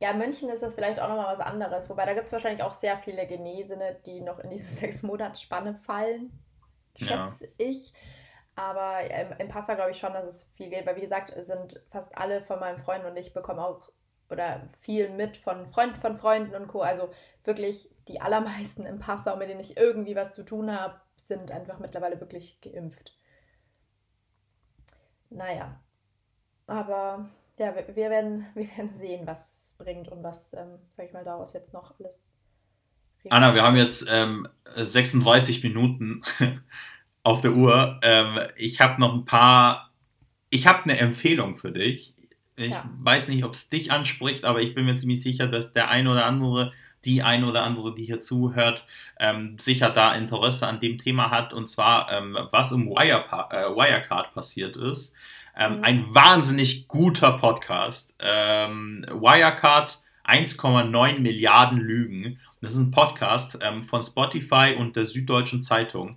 Ja, 0.00 0.10
in 0.10 0.18
München 0.18 0.50
ist 0.50 0.62
das 0.62 0.74
vielleicht 0.74 1.00
auch 1.00 1.08
nochmal 1.08 1.32
was 1.32 1.40
anderes. 1.40 1.88
Wobei 1.88 2.04
da 2.04 2.12
gibt 2.12 2.26
es 2.26 2.32
wahrscheinlich 2.32 2.62
auch 2.62 2.74
sehr 2.74 2.98
viele 2.98 3.26
Genesene, 3.26 3.96
die 4.04 4.20
noch 4.20 4.38
in 4.38 4.50
diese 4.50 4.70
sechs 4.74 5.02
Monats 5.02 5.40
Spanne 5.40 5.74
fallen, 5.74 6.30
schätze 6.94 7.46
ja. 7.46 7.52
ich. 7.56 7.90
Aber 8.54 9.00
im, 9.10 9.32
im 9.38 9.48
Passau 9.48 9.74
glaube 9.74 9.92
ich 9.92 9.98
schon, 9.98 10.12
dass 10.12 10.26
es 10.26 10.52
viel 10.56 10.68
geht, 10.68 10.86
weil 10.86 10.96
wie 10.96 11.00
gesagt, 11.00 11.32
sind 11.42 11.82
fast 11.90 12.16
alle 12.18 12.42
von 12.42 12.60
meinen 12.60 12.78
Freunden 12.78 13.06
und 13.06 13.16
ich 13.16 13.32
bekommen 13.32 13.60
auch 13.60 13.90
oder 14.30 14.68
viel 14.80 15.10
mit 15.10 15.36
von 15.36 15.66
Freunden 15.66 16.00
von 16.00 16.16
Freunden 16.16 16.54
und 16.54 16.68
Co. 16.68 16.80
Also 16.80 17.10
wirklich 17.44 17.88
die 18.08 18.20
allermeisten 18.20 18.86
im 18.86 18.98
Passau, 18.98 19.36
mit 19.36 19.48
denen 19.48 19.60
ich 19.60 19.76
irgendwie 19.76 20.16
was 20.16 20.34
zu 20.34 20.44
tun 20.44 20.70
habe, 20.70 21.00
sind 21.16 21.50
einfach 21.50 21.78
mittlerweile 21.78 22.20
wirklich 22.20 22.60
geimpft. 22.60 23.16
Naja, 25.30 25.80
aber 26.66 27.28
ja, 27.58 27.74
wir 27.74 28.10
werden, 28.10 28.46
wir 28.54 28.68
werden 28.76 28.90
sehen, 28.90 29.26
was 29.26 29.72
es 29.72 29.78
bringt 29.78 30.08
und 30.08 30.22
was, 30.22 30.52
ähm, 30.54 30.78
sag 30.96 31.06
ich 31.06 31.12
mal, 31.12 31.24
daraus 31.24 31.52
jetzt 31.52 31.72
noch 31.72 31.98
alles. 31.98 32.28
Anna, 33.28 33.54
wir 33.54 33.62
haben 33.62 33.76
jetzt 33.76 34.06
ähm, 34.08 34.46
36 34.76 35.64
Minuten 35.64 36.22
auf 37.24 37.40
der 37.40 37.52
Uhr. 37.52 37.98
Ähm, 38.02 38.38
ich 38.56 38.80
habe 38.80 39.00
noch 39.00 39.14
ein 39.14 39.24
paar. 39.24 39.92
Ich 40.48 40.68
habe 40.68 40.84
eine 40.84 40.98
Empfehlung 40.98 41.56
für 41.56 41.72
dich. 41.72 42.14
Ich 42.56 42.70
ja. 42.70 42.90
weiß 43.00 43.28
nicht, 43.28 43.44
ob 43.44 43.52
es 43.52 43.68
dich 43.68 43.92
anspricht, 43.92 44.44
aber 44.44 44.62
ich 44.62 44.74
bin 44.74 44.86
mir 44.86 44.96
ziemlich 44.96 45.22
sicher, 45.22 45.46
dass 45.46 45.72
der 45.74 45.90
ein 45.90 46.08
oder 46.08 46.24
andere, 46.24 46.72
die 47.04 47.22
ein 47.22 47.44
oder 47.44 47.62
andere, 47.62 47.94
die 47.94 48.04
hier 48.04 48.20
zuhört, 48.20 48.84
ähm, 49.20 49.58
sicher 49.58 49.90
da 49.90 50.14
Interesse 50.14 50.66
an 50.66 50.80
dem 50.80 50.96
Thema 50.96 51.30
hat. 51.30 51.52
Und 51.52 51.68
zwar, 51.68 52.10
ähm, 52.10 52.38
was 52.50 52.72
im 52.72 52.88
Wirepa 52.88 53.50
äh, 53.52 53.76
Wirecard 53.76 54.32
passiert 54.34 54.76
ist. 54.76 55.14
Ähm, 55.56 55.78
mhm. 55.78 55.84
Ein 55.84 56.14
wahnsinnig 56.14 56.88
guter 56.88 57.32
Podcast. 57.32 58.14
Ähm, 58.18 59.04
Wirecard 59.10 60.00
1,9 60.24 61.20
Milliarden 61.20 61.78
Lügen. 61.78 62.38
Das 62.60 62.74
ist 62.74 62.80
ein 62.80 62.90
Podcast 62.90 63.58
ähm, 63.60 63.82
von 63.82 64.02
Spotify 64.02 64.74
und 64.78 64.96
der 64.96 65.06
Süddeutschen 65.06 65.62
Zeitung. 65.62 66.16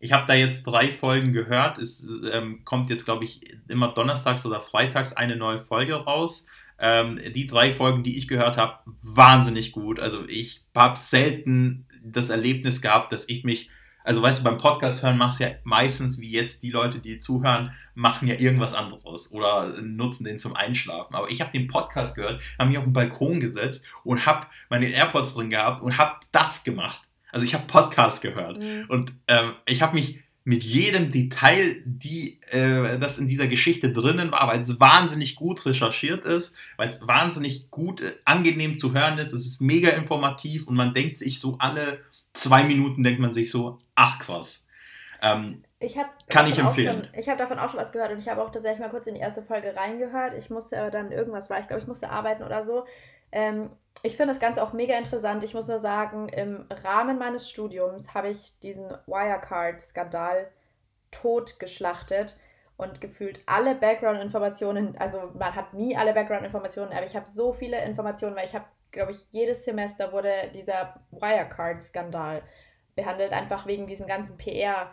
Ich 0.00 0.12
habe 0.12 0.26
da 0.26 0.34
jetzt 0.34 0.62
drei 0.64 0.90
Folgen 0.90 1.32
gehört. 1.32 1.78
Es 1.78 2.06
ähm, 2.32 2.64
kommt 2.64 2.90
jetzt, 2.90 3.04
glaube 3.04 3.24
ich, 3.24 3.40
immer 3.68 3.88
donnerstags 3.88 4.46
oder 4.46 4.62
freitags 4.62 5.12
eine 5.12 5.36
neue 5.36 5.58
Folge 5.58 5.94
raus. 5.94 6.46
Ähm, 6.78 7.18
die 7.34 7.48
drei 7.48 7.72
Folgen, 7.72 8.04
die 8.04 8.16
ich 8.16 8.28
gehört 8.28 8.56
habe, 8.56 8.78
wahnsinnig 9.02 9.72
gut. 9.72 9.98
Also 9.98 10.24
ich 10.28 10.64
habe 10.74 10.98
selten 10.98 11.86
das 12.04 12.28
Erlebnis 12.28 12.80
gehabt, 12.80 13.10
dass 13.10 13.28
ich 13.28 13.42
mich, 13.42 13.70
also 14.04 14.22
weißt 14.22 14.40
du, 14.40 14.44
beim 14.44 14.58
Podcast 14.58 15.02
hören 15.02 15.18
machst 15.18 15.40
du 15.40 15.44
ja 15.44 15.50
meistens, 15.64 16.20
wie 16.20 16.30
jetzt 16.30 16.62
die 16.62 16.70
Leute, 16.70 17.00
die 17.00 17.18
zuhören, 17.18 17.72
machen 17.96 18.28
ja 18.28 18.38
irgendwas 18.38 18.74
anderes 18.74 19.32
oder 19.32 19.82
nutzen 19.82 20.22
den 20.22 20.38
zum 20.38 20.54
Einschlafen. 20.54 21.16
Aber 21.16 21.28
ich 21.28 21.40
habe 21.40 21.50
den 21.50 21.66
Podcast 21.66 22.14
gehört, 22.14 22.40
habe 22.56 22.68
mich 22.68 22.78
auf 22.78 22.84
den 22.84 22.92
Balkon 22.92 23.40
gesetzt 23.40 23.84
und 24.04 24.24
habe 24.24 24.46
meine 24.70 24.88
AirPods 24.88 25.34
drin 25.34 25.50
gehabt 25.50 25.80
und 25.80 25.98
habe 25.98 26.20
das 26.30 26.62
gemacht. 26.62 27.07
Also 27.32 27.44
ich 27.44 27.54
habe 27.54 27.66
Podcasts 27.66 28.20
gehört 28.20 28.58
mhm. 28.58 28.86
und 28.88 29.12
ähm, 29.28 29.52
ich 29.66 29.82
habe 29.82 29.94
mich 29.94 30.20
mit 30.44 30.64
jedem 30.64 31.10
Detail, 31.10 31.76
die 31.84 32.40
äh, 32.50 32.98
das 32.98 33.18
in 33.18 33.28
dieser 33.28 33.48
Geschichte 33.48 33.92
drinnen 33.92 34.32
war, 34.32 34.48
weil 34.48 34.60
es 34.60 34.80
wahnsinnig 34.80 35.36
gut 35.36 35.66
recherchiert 35.66 36.24
ist, 36.24 36.56
weil 36.78 36.88
es 36.88 37.06
wahnsinnig 37.06 37.70
gut, 37.70 38.00
äh, 38.00 38.12
angenehm 38.24 38.78
zu 38.78 38.94
hören 38.94 39.18
ist, 39.18 39.34
es 39.34 39.44
ist 39.44 39.60
mega 39.60 39.90
informativ 39.90 40.66
und 40.66 40.74
man 40.74 40.94
denkt 40.94 41.18
sich 41.18 41.38
so 41.38 41.56
alle 41.58 41.98
zwei 42.32 42.62
Minuten 42.62 43.02
denkt 43.02 43.20
man 43.20 43.32
sich 43.32 43.50
so, 43.50 43.78
ach 43.94 44.18
krass. 44.18 44.66
Ähm, 45.20 45.64
ich 45.80 45.96
kann 46.28 46.46
ich 46.46 46.58
empfehlen. 46.58 47.04
Schon, 47.04 47.20
ich 47.20 47.28
habe 47.28 47.38
davon 47.38 47.58
auch 47.58 47.68
schon 47.68 47.80
was 47.80 47.92
gehört 47.92 48.12
und 48.12 48.18
ich 48.18 48.28
habe 48.28 48.42
auch 48.42 48.50
tatsächlich 48.50 48.80
mal 48.80 48.90
kurz 48.90 49.06
in 49.06 49.14
die 49.14 49.20
erste 49.20 49.42
Folge 49.42 49.74
reingehört. 49.76 50.34
Ich 50.36 50.50
musste 50.50 50.80
aber 50.80 50.90
dann 50.90 51.12
irgendwas 51.12 51.50
war, 51.50 51.60
ich 51.60 51.66
glaube, 51.66 51.82
ich 51.82 51.88
musste 51.88 52.10
arbeiten 52.10 52.42
oder 52.42 52.64
so. 52.64 52.84
Ähm, 53.32 53.70
ich 54.02 54.16
finde 54.16 54.32
das 54.32 54.40
Ganze 54.40 54.62
auch 54.62 54.72
mega 54.72 54.96
interessant. 54.96 55.42
Ich 55.42 55.54
muss 55.54 55.68
nur 55.68 55.78
sagen, 55.78 56.28
im 56.28 56.66
Rahmen 56.84 57.18
meines 57.18 57.48
Studiums 57.48 58.14
habe 58.14 58.28
ich 58.28 58.58
diesen 58.60 58.88
Wirecard-Skandal 59.06 60.50
totgeschlachtet 61.10 62.36
und 62.76 63.00
gefühlt 63.00 63.40
alle 63.46 63.74
Background-Informationen, 63.74 64.96
also 64.98 65.32
man 65.34 65.54
hat 65.56 65.74
nie 65.74 65.96
alle 65.96 66.14
Background-Informationen, 66.14 66.92
aber 66.92 67.04
ich 67.04 67.16
habe 67.16 67.26
so 67.26 67.52
viele 67.52 67.84
Informationen, 67.84 68.36
weil 68.36 68.44
ich 68.44 68.54
habe, 68.54 68.66
glaube 68.92 69.10
ich, 69.10 69.26
jedes 69.32 69.64
Semester 69.64 70.12
wurde 70.12 70.32
dieser 70.54 71.00
Wirecard-Skandal 71.10 72.42
behandelt, 72.94 73.32
einfach 73.32 73.66
wegen 73.66 73.86
diesem 73.88 74.06
ganzen 74.06 74.38
PR 74.38 74.90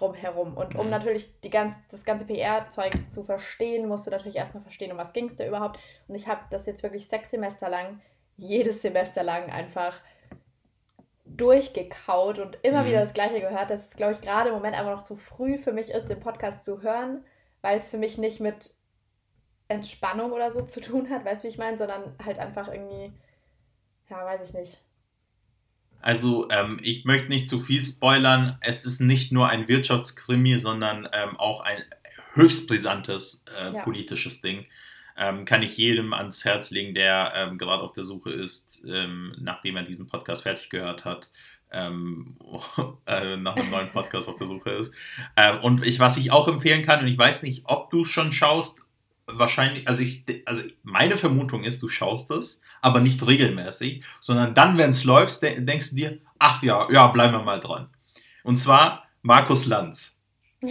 drumherum. 0.00 0.56
Und 0.56 0.74
um 0.74 0.86
mhm. 0.86 0.90
natürlich 0.90 1.40
die 1.40 1.50
ganz, 1.50 1.86
das 1.88 2.04
ganze 2.04 2.26
PR-Zeugs 2.26 3.10
zu 3.10 3.22
verstehen, 3.22 3.88
musst 3.88 4.06
du 4.06 4.10
natürlich 4.10 4.36
erstmal 4.36 4.62
verstehen, 4.62 4.92
um 4.92 4.98
was 4.98 5.12
ging 5.12 5.26
es 5.26 5.36
da 5.36 5.46
überhaupt. 5.46 5.78
Und 6.08 6.14
ich 6.14 6.28
habe 6.28 6.40
das 6.50 6.66
jetzt 6.66 6.82
wirklich 6.82 7.06
sechs 7.08 7.30
Semester 7.30 7.68
lang 7.68 8.00
jedes 8.40 8.82
Semester 8.82 9.22
lang 9.22 9.50
einfach 9.50 10.00
durchgekaut 11.26 12.38
und 12.38 12.58
immer 12.62 12.82
mhm. 12.82 12.86
wieder 12.88 13.00
das 13.00 13.12
Gleiche 13.12 13.40
gehört, 13.40 13.70
dass 13.70 13.88
es, 13.88 13.96
glaube 13.96 14.12
ich, 14.12 14.20
gerade 14.20 14.48
im 14.48 14.54
Moment 14.54 14.76
einfach 14.76 14.96
noch 14.96 15.02
zu 15.02 15.14
früh 15.14 15.58
für 15.58 15.72
mich 15.72 15.90
ist, 15.90 16.08
den 16.08 16.20
Podcast 16.20 16.64
zu 16.64 16.82
hören, 16.82 17.24
weil 17.60 17.76
es 17.76 17.88
für 17.88 17.98
mich 17.98 18.18
nicht 18.18 18.40
mit 18.40 18.74
Entspannung 19.68 20.32
oder 20.32 20.50
so 20.50 20.62
zu 20.62 20.80
tun 20.80 21.10
hat, 21.10 21.24
weißt 21.24 21.44
du, 21.44 21.48
wie 21.48 21.52
ich 21.52 21.58
meine, 21.58 21.78
sondern 21.78 22.16
halt 22.24 22.38
einfach 22.38 22.68
irgendwie, 22.68 23.12
ja, 24.08 24.24
weiß 24.24 24.42
ich 24.42 24.54
nicht. 24.54 24.82
Also, 26.00 26.48
ähm, 26.50 26.78
ich 26.82 27.04
möchte 27.04 27.28
nicht 27.28 27.48
zu 27.48 27.60
viel 27.60 27.82
spoilern. 27.82 28.58
Es 28.60 28.86
ist 28.86 29.00
nicht 29.00 29.32
nur 29.32 29.48
ein 29.48 29.68
Wirtschaftskrimi, 29.68 30.58
sondern 30.58 31.08
ähm, 31.12 31.36
auch 31.36 31.60
ein 31.60 31.82
höchst 32.34 32.68
brisantes 32.68 33.44
äh, 33.56 33.74
ja. 33.74 33.82
politisches 33.82 34.40
Ding 34.40 34.66
ähm, 35.20 35.44
kann 35.44 35.62
ich 35.62 35.76
jedem 35.76 36.14
ans 36.14 36.44
Herz 36.44 36.70
legen, 36.70 36.94
der 36.94 37.32
ähm, 37.36 37.58
gerade 37.58 37.82
auf 37.82 37.92
der 37.92 38.04
Suche 38.04 38.30
ist, 38.30 38.82
ähm, 38.88 39.34
nachdem 39.38 39.76
er 39.76 39.82
diesen 39.82 40.08
Podcast 40.08 40.44
fertig 40.44 40.70
gehört 40.70 41.04
hat, 41.04 41.30
ähm, 41.70 42.36
äh, 43.06 43.36
nach 43.36 43.54
einem 43.56 43.70
neuen 43.70 43.90
Podcast 43.90 44.28
auf 44.28 44.36
der 44.36 44.46
Suche 44.46 44.70
ist. 44.70 44.94
Ähm, 45.36 45.60
und 45.60 45.84
ich, 45.84 46.00
was 46.00 46.16
ich 46.16 46.32
auch 46.32 46.48
empfehlen 46.48 46.82
kann, 46.82 47.00
und 47.00 47.08
ich 47.08 47.18
weiß 47.18 47.42
nicht, 47.42 47.64
ob 47.66 47.90
du 47.90 48.02
es 48.02 48.08
schon 48.08 48.32
schaust, 48.32 48.78
wahrscheinlich, 49.34 49.88
also 49.88 50.02
ich, 50.02 50.24
also 50.46 50.62
meine 50.82 51.16
Vermutung 51.16 51.64
ist, 51.64 51.82
du 51.82 51.88
schaust 51.88 52.30
es, 52.30 52.60
aber 52.80 53.00
nicht 53.00 53.26
regelmäßig, 53.26 54.04
sondern 54.20 54.54
dann, 54.54 54.78
wenn 54.78 54.90
es 54.90 55.04
läuft, 55.04 55.42
denkst 55.42 55.90
du 55.90 55.96
dir, 55.96 56.18
ach 56.38 56.62
ja, 56.62 56.90
ja, 56.90 57.06
bleiben 57.08 57.34
wir 57.34 57.42
mal 57.42 57.60
dran. 57.60 57.88
Und 58.42 58.58
zwar 58.58 59.04
Markus 59.22 59.66
Lanz. 59.66 60.18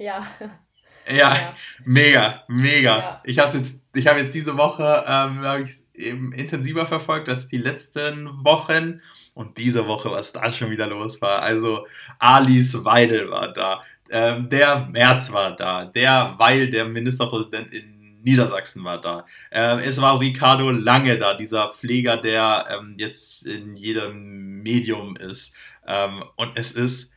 Ja. 0.00 0.24
Ja, 1.10 1.36
mega, 1.84 2.44
mega. 2.46 2.98
Ja. 2.98 3.22
Ich 3.24 3.38
habe 3.40 3.58
jetzt, 3.58 3.74
ich 3.94 4.06
habe 4.06 4.20
jetzt 4.20 4.34
diese 4.34 4.56
Woche 4.56 5.04
ähm, 5.08 5.40
habe 5.40 5.62
ich 5.62 5.70
eben 5.94 6.32
intensiver 6.32 6.86
verfolgt 6.86 7.28
als 7.28 7.48
die 7.48 7.58
letzten 7.58 8.44
Wochen 8.44 9.00
und 9.34 9.58
diese 9.58 9.86
Woche, 9.86 10.10
was 10.10 10.32
da 10.32 10.52
schon 10.52 10.70
wieder 10.70 10.86
los 10.86 11.20
war. 11.20 11.42
Also 11.42 11.86
Alice 12.18 12.84
Weidel 12.84 13.30
war 13.30 13.52
da, 13.52 13.82
ähm, 14.10 14.48
der 14.50 14.86
Merz 14.90 15.32
war 15.32 15.54
da, 15.56 15.84
der 15.84 16.34
Weil 16.38 16.70
der 16.70 16.84
Ministerpräsident 16.84 17.72
in 17.72 17.98
Niedersachsen 18.22 18.84
war 18.84 19.00
da. 19.00 19.26
Ähm, 19.50 19.78
es 19.78 20.00
war 20.00 20.20
Ricardo 20.20 20.70
Lange 20.70 21.18
da, 21.18 21.34
dieser 21.34 21.72
Pfleger, 21.72 22.16
der 22.16 22.66
ähm, 22.70 22.94
jetzt 22.98 23.46
in 23.46 23.76
jedem 23.76 24.62
Medium 24.62 25.16
ist. 25.16 25.54
Ähm, 25.86 26.24
und 26.36 26.56
es 26.56 26.72
ist 26.72 27.12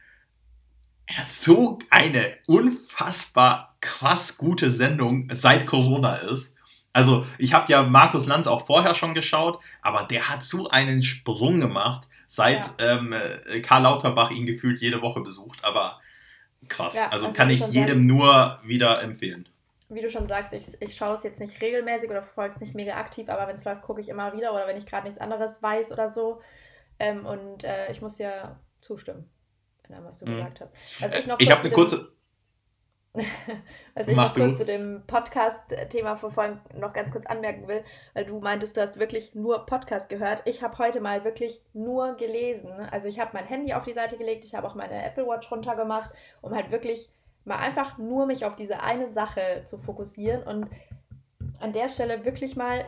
so 1.25 1.79
eine 1.89 2.37
unfassbar 2.47 3.75
krass 3.81 4.37
gute 4.37 4.69
Sendung 4.69 5.27
seit 5.33 5.65
Corona 5.65 6.15
ist. 6.15 6.55
Also, 6.93 7.25
ich 7.37 7.53
habe 7.53 7.71
ja 7.71 7.83
Markus 7.83 8.25
Lanz 8.25 8.47
auch 8.47 8.65
vorher 8.65 8.95
schon 8.95 9.13
geschaut, 9.13 9.59
aber 9.81 10.03
der 10.03 10.29
hat 10.29 10.43
so 10.43 10.69
einen 10.69 11.01
Sprung 11.01 11.59
gemacht, 11.61 12.07
seit 12.27 12.79
ja. 12.79 12.97
ähm, 12.97 13.13
äh, 13.13 13.61
Karl 13.61 13.83
Lauterbach 13.83 14.29
ihn 14.31 14.45
gefühlt 14.45 14.81
jede 14.81 15.01
Woche 15.01 15.21
besucht. 15.21 15.59
Aber 15.63 16.00
krass. 16.67 16.95
Ja, 16.95 17.09
also, 17.09 17.27
also 17.27 17.37
kann 17.37 17.49
ich 17.49 17.59
jedem 17.67 17.97
sagst, 17.97 18.07
nur 18.07 18.59
wieder 18.63 19.01
empfehlen. 19.01 19.47
Wie 19.89 20.01
du 20.01 20.09
schon 20.09 20.27
sagst, 20.27 20.53
ich, 20.53 20.81
ich 20.81 20.95
schaue 20.95 21.15
es 21.15 21.23
jetzt 21.23 21.39
nicht 21.39 21.61
regelmäßig 21.61 22.09
oder 22.09 22.21
verfolge 22.21 22.55
es 22.55 22.61
nicht 22.61 22.75
mega 22.75 22.95
aktiv, 22.95 23.29
aber 23.29 23.47
wenn 23.47 23.55
es 23.55 23.65
läuft, 23.65 23.81
gucke 23.81 24.01
ich 24.01 24.09
immer 24.09 24.33
wieder 24.33 24.53
oder 24.53 24.67
wenn 24.67 24.77
ich 24.77 24.85
gerade 24.85 25.05
nichts 25.05 25.19
anderes 25.19 25.61
weiß 25.61 25.91
oder 25.91 26.07
so. 26.07 26.41
Ähm, 26.99 27.25
und 27.25 27.63
äh, 27.63 27.91
ich 27.91 28.01
muss 28.01 28.17
ja 28.17 28.59
zustimmen, 28.79 29.29
was 29.89 30.19
du 30.19 30.25
mhm. 30.27 30.37
gesagt 30.37 30.61
hast. 30.61 30.73
Also 31.01 31.15
ich 31.15 31.27
ich 31.39 31.51
habe 31.51 31.61
eine 31.61 31.71
kurze 31.71 32.13
Was 33.93 34.07
ich 34.07 34.15
Mach 34.15 34.29
noch 34.29 34.35
kurz 34.35 34.57
du. 34.57 34.63
zu 34.63 34.65
dem 34.65 35.03
Podcast-Thema 35.05 36.15
von 36.15 36.31
vorhin 36.31 36.59
noch 36.77 36.93
ganz 36.93 37.11
kurz 37.11 37.25
anmerken 37.25 37.67
will, 37.67 37.83
weil 38.13 38.25
du 38.25 38.39
meintest, 38.39 38.77
du 38.77 38.81
hast 38.81 38.99
wirklich 38.99 39.35
nur 39.35 39.65
Podcast 39.65 40.07
gehört. 40.09 40.41
Ich 40.45 40.63
habe 40.63 40.77
heute 40.77 41.01
mal 41.01 41.25
wirklich 41.25 41.61
nur 41.73 42.13
gelesen. 42.15 42.71
Also 42.89 43.09
ich 43.09 43.19
habe 43.19 43.31
mein 43.33 43.45
Handy 43.45 43.73
auf 43.73 43.83
die 43.83 43.93
Seite 43.93 44.17
gelegt, 44.17 44.45
ich 44.45 44.55
habe 44.55 44.65
auch 44.65 44.75
meine 44.75 45.03
Apple 45.03 45.27
Watch 45.27 45.51
runtergemacht, 45.51 46.11
um 46.41 46.55
halt 46.55 46.71
wirklich 46.71 47.09
mal 47.43 47.57
einfach 47.57 47.97
nur 47.97 48.25
mich 48.27 48.45
auf 48.45 48.55
diese 48.55 48.81
eine 48.81 49.07
Sache 49.07 49.63
zu 49.65 49.77
fokussieren 49.77 50.43
und 50.43 50.69
an 51.59 51.73
der 51.73 51.89
Stelle 51.89 52.23
wirklich 52.23 52.55
mal 52.55 52.85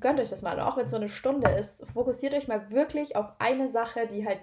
gönnt 0.00 0.20
euch 0.20 0.30
das 0.30 0.42
mal, 0.42 0.58
auch 0.60 0.76
wenn 0.76 0.86
es 0.86 0.90
so 0.90 0.96
eine 0.96 1.08
Stunde 1.08 1.50
ist, 1.50 1.86
fokussiert 1.92 2.34
euch 2.34 2.48
mal 2.48 2.70
wirklich 2.70 3.16
auf 3.16 3.32
eine 3.38 3.68
Sache, 3.68 4.06
die 4.06 4.26
halt 4.26 4.40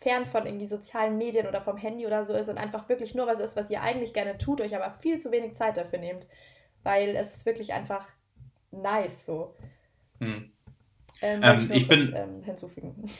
fern 0.00 0.26
von 0.26 0.46
irgendwie 0.46 0.66
sozialen 0.66 1.18
Medien 1.18 1.46
oder 1.46 1.60
vom 1.60 1.76
Handy 1.76 2.06
oder 2.06 2.24
so 2.24 2.34
ist 2.34 2.48
und 2.48 2.58
einfach 2.58 2.88
wirklich 2.88 3.14
nur 3.14 3.26
was 3.26 3.38
ist, 3.38 3.56
was 3.56 3.70
ihr 3.70 3.82
eigentlich 3.82 4.14
gerne 4.14 4.38
tut, 4.38 4.60
euch 4.60 4.74
aber 4.74 4.90
viel 4.92 5.18
zu 5.18 5.30
wenig 5.30 5.54
Zeit 5.54 5.76
dafür 5.76 5.98
nehmt. 5.98 6.26
Weil 6.82 7.14
es 7.16 7.36
ist 7.36 7.46
wirklich 7.46 7.74
einfach 7.74 8.06
nice 8.70 9.26
so. 9.26 9.54
Hm. 10.18 10.50
Ähm, 11.20 11.40
ähm, 11.42 11.68
ich, 11.70 11.82
ich 11.82 11.88
bin 11.88 12.14
ähm, 12.16 12.42
hinzufügen. 12.42 13.04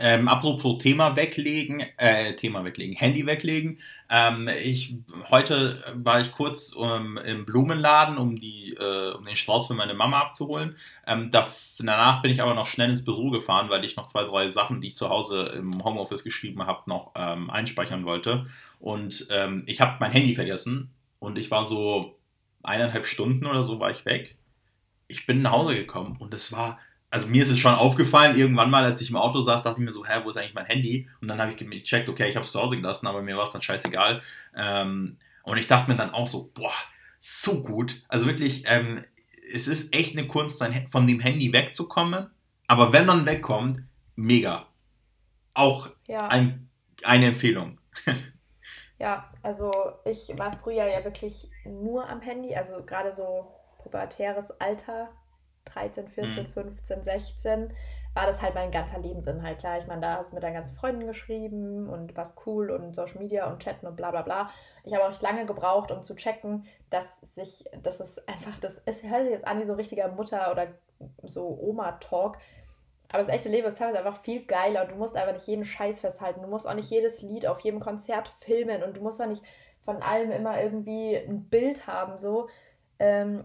Ähm, 0.00 0.28
apropos 0.28 0.80
Thema 0.80 1.16
weglegen, 1.16 1.80
äh, 1.96 2.36
Thema 2.36 2.64
weglegen, 2.64 2.94
Handy 2.94 3.26
weglegen. 3.26 3.80
Ähm, 4.08 4.48
ich, 4.62 4.94
heute 5.28 5.82
war 5.92 6.20
ich 6.20 6.30
kurz 6.30 6.72
ähm, 6.80 7.18
im 7.18 7.44
Blumenladen, 7.44 8.16
um, 8.16 8.38
die, 8.38 8.74
äh, 8.78 9.14
um 9.14 9.24
den 9.24 9.34
Strauß 9.34 9.66
für 9.66 9.74
meine 9.74 9.94
Mama 9.94 10.20
abzuholen. 10.20 10.76
Ähm, 11.04 11.32
da, 11.32 11.48
danach 11.80 12.22
bin 12.22 12.30
ich 12.30 12.40
aber 12.40 12.54
noch 12.54 12.66
schnell 12.66 12.90
ins 12.90 13.04
Büro 13.04 13.30
gefahren, 13.30 13.70
weil 13.70 13.84
ich 13.84 13.96
noch 13.96 14.06
zwei, 14.06 14.22
drei 14.22 14.48
Sachen, 14.48 14.80
die 14.80 14.88
ich 14.88 14.96
zu 14.96 15.08
Hause 15.08 15.52
im 15.56 15.82
Homeoffice 15.82 16.22
geschrieben 16.22 16.64
habe, 16.64 16.82
noch 16.86 17.10
ähm, 17.16 17.50
einspeichern 17.50 18.04
wollte. 18.04 18.46
Und 18.78 19.26
ähm, 19.30 19.64
ich 19.66 19.80
habe 19.80 19.96
mein 19.98 20.12
Handy 20.12 20.36
vergessen 20.36 20.90
und 21.18 21.38
ich 21.38 21.50
war 21.50 21.66
so 21.66 22.16
eineinhalb 22.62 23.04
Stunden 23.04 23.46
oder 23.46 23.64
so 23.64 23.80
war 23.80 23.90
ich 23.90 24.04
weg. 24.04 24.38
Ich 25.08 25.26
bin 25.26 25.42
nach 25.42 25.52
Hause 25.52 25.74
gekommen 25.74 26.16
und 26.20 26.32
es 26.34 26.52
war 26.52 26.78
also 27.10 27.26
mir 27.28 27.42
ist 27.42 27.50
es 27.50 27.58
schon 27.58 27.74
aufgefallen, 27.74 28.36
irgendwann 28.36 28.70
mal, 28.70 28.84
als 28.84 29.00
ich 29.00 29.10
im 29.10 29.16
Auto 29.16 29.40
saß, 29.40 29.62
dachte 29.62 29.80
ich 29.80 29.84
mir 29.84 29.92
so, 29.92 30.04
hä, 30.04 30.20
wo 30.24 30.30
ist 30.30 30.36
eigentlich 30.36 30.54
mein 30.54 30.66
Handy? 30.66 31.08
Und 31.20 31.28
dann 31.28 31.40
habe 31.40 31.52
ich 31.52 31.56
gecheckt, 31.56 32.08
okay, 32.08 32.28
ich 32.28 32.36
habe 32.36 32.44
es 32.44 32.52
zu 32.52 32.60
Hause 32.60 32.76
gelassen, 32.76 33.06
aber 33.06 33.22
mir 33.22 33.36
war 33.36 33.44
es 33.44 33.50
dann 33.50 33.62
scheißegal. 33.62 34.20
Ähm, 34.54 35.16
und 35.42 35.56
ich 35.56 35.66
dachte 35.66 35.90
mir 35.90 35.96
dann 35.96 36.10
auch 36.10 36.26
so, 36.26 36.50
boah, 36.52 36.74
so 37.18 37.62
gut. 37.62 38.02
Also 38.08 38.26
wirklich, 38.26 38.64
ähm, 38.66 39.04
es 39.52 39.68
ist 39.68 39.94
echt 39.94 40.16
eine 40.16 40.26
Kunst, 40.26 40.62
von 40.90 41.06
dem 41.06 41.20
Handy 41.20 41.52
wegzukommen. 41.52 42.30
Aber 42.66 42.92
wenn 42.92 43.06
man 43.06 43.24
wegkommt, 43.24 43.82
mega. 44.14 44.66
Auch 45.54 45.88
ja. 46.06 46.28
ein, 46.28 46.68
eine 47.02 47.26
Empfehlung. 47.26 47.78
ja, 48.98 49.30
also 49.42 49.72
ich 50.04 50.36
war 50.36 50.54
früher 50.58 50.86
ja 50.86 51.02
wirklich 51.04 51.50
nur 51.64 52.06
am 52.06 52.20
Handy, 52.20 52.54
also 52.54 52.82
gerade 52.84 53.14
so 53.14 53.50
pubertäres 53.82 54.50
Alter 54.60 55.08
13, 55.72 56.08
14, 56.08 56.42
mhm. 56.44 56.48
15, 56.48 57.02
16, 57.04 57.74
war 58.14 58.26
das 58.26 58.42
halt 58.42 58.54
mein 58.54 58.70
ganzer 58.70 58.98
Lebensinhalt. 58.98 59.58
Klar, 59.58 59.78
ich 59.78 59.86
meine, 59.86 60.00
da 60.00 60.16
hast 60.16 60.30
du 60.30 60.34
mit 60.34 60.42
deinen 60.42 60.54
ganzen 60.54 60.74
Freunden 60.74 61.06
geschrieben 61.06 61.88
und 61.88 62.16
was 62.16 62.36
cool 62.46 62.70
und 62.70 62.94
Social 62.94 63.18
Media 63.18 63.50
und 63.50 63.62
Chatten 63.62 63.86
und 63.86 63.96
bla 63.96 64.10
bla 64.10 64.22
bla. 64.22 64.50
Ich 64.84 64.94
habe 64.94 65.04
auch 65.04 65.20
lange 65.20 65.46
gebraucht, 65.46 65.90
um 65.92 66.02
zu 66.02 66.16
checken, 66.16 66.66
dass 66.90 67.20
sich, 67.20 67.64
dass 67.82 68.00
es 68.00 68.26
einfach, 68.26 68.58
das 68.60 68.82
es 68.86 69.02
hört 69.02 69.22
sich 69.22 69.30
jetzt 69.30 69.46
an 69.46 69.60
wie 69.60 69.64
so 69.64 69.74
richtiger 69.74 70.08
Mutter- 70.08 70.50
oder 70.50 70.68
so 71.22 71.58
Oma-Talk. 71.60 72.38
Aber 73.10 73.18
das 73.20 73.28
echte 73.28 73.48
Leben 73.48 73.66
ist 73.66 73.78
teilweise 73.78 73.98
einfach 73.98 74.20
viel 74.22 74.44
geiler 74.44 74.82
und 74.82 74.90
du 74.90 74.96
musst 74.96 75.16
einfach 75.16 75.32
nicht 75.32 75.46
jeden 75.46 75.64
Scheiß 75.64 76.00
festhalten. 76.00 76.42
Du 76.42 76.48
musst 76.48 76.68
auch 76.68 76.74
nicht 76.74 76.90
jedes 76.90 77.22
Lied 77.22 77.46
auf 77.46 77.60
jedem 77.60 77.80
Konzert 77.80 78.28
filmen 78.40 78.82
und 78.82 78.96
du 78.96 79.00
musst 79.00 79.22
auch 79.22 79.26
nicht 79.26 79.44
von 79.84 80.02
allem 80.02 80.30
immer 80.30 80.60
irgendwie 80.60 81.16
ein 81.16 81.48
Bild 81.48 81.86
haben. 81.86 82.18
So. 82.18 82.48
Ähm, 82.98 83.44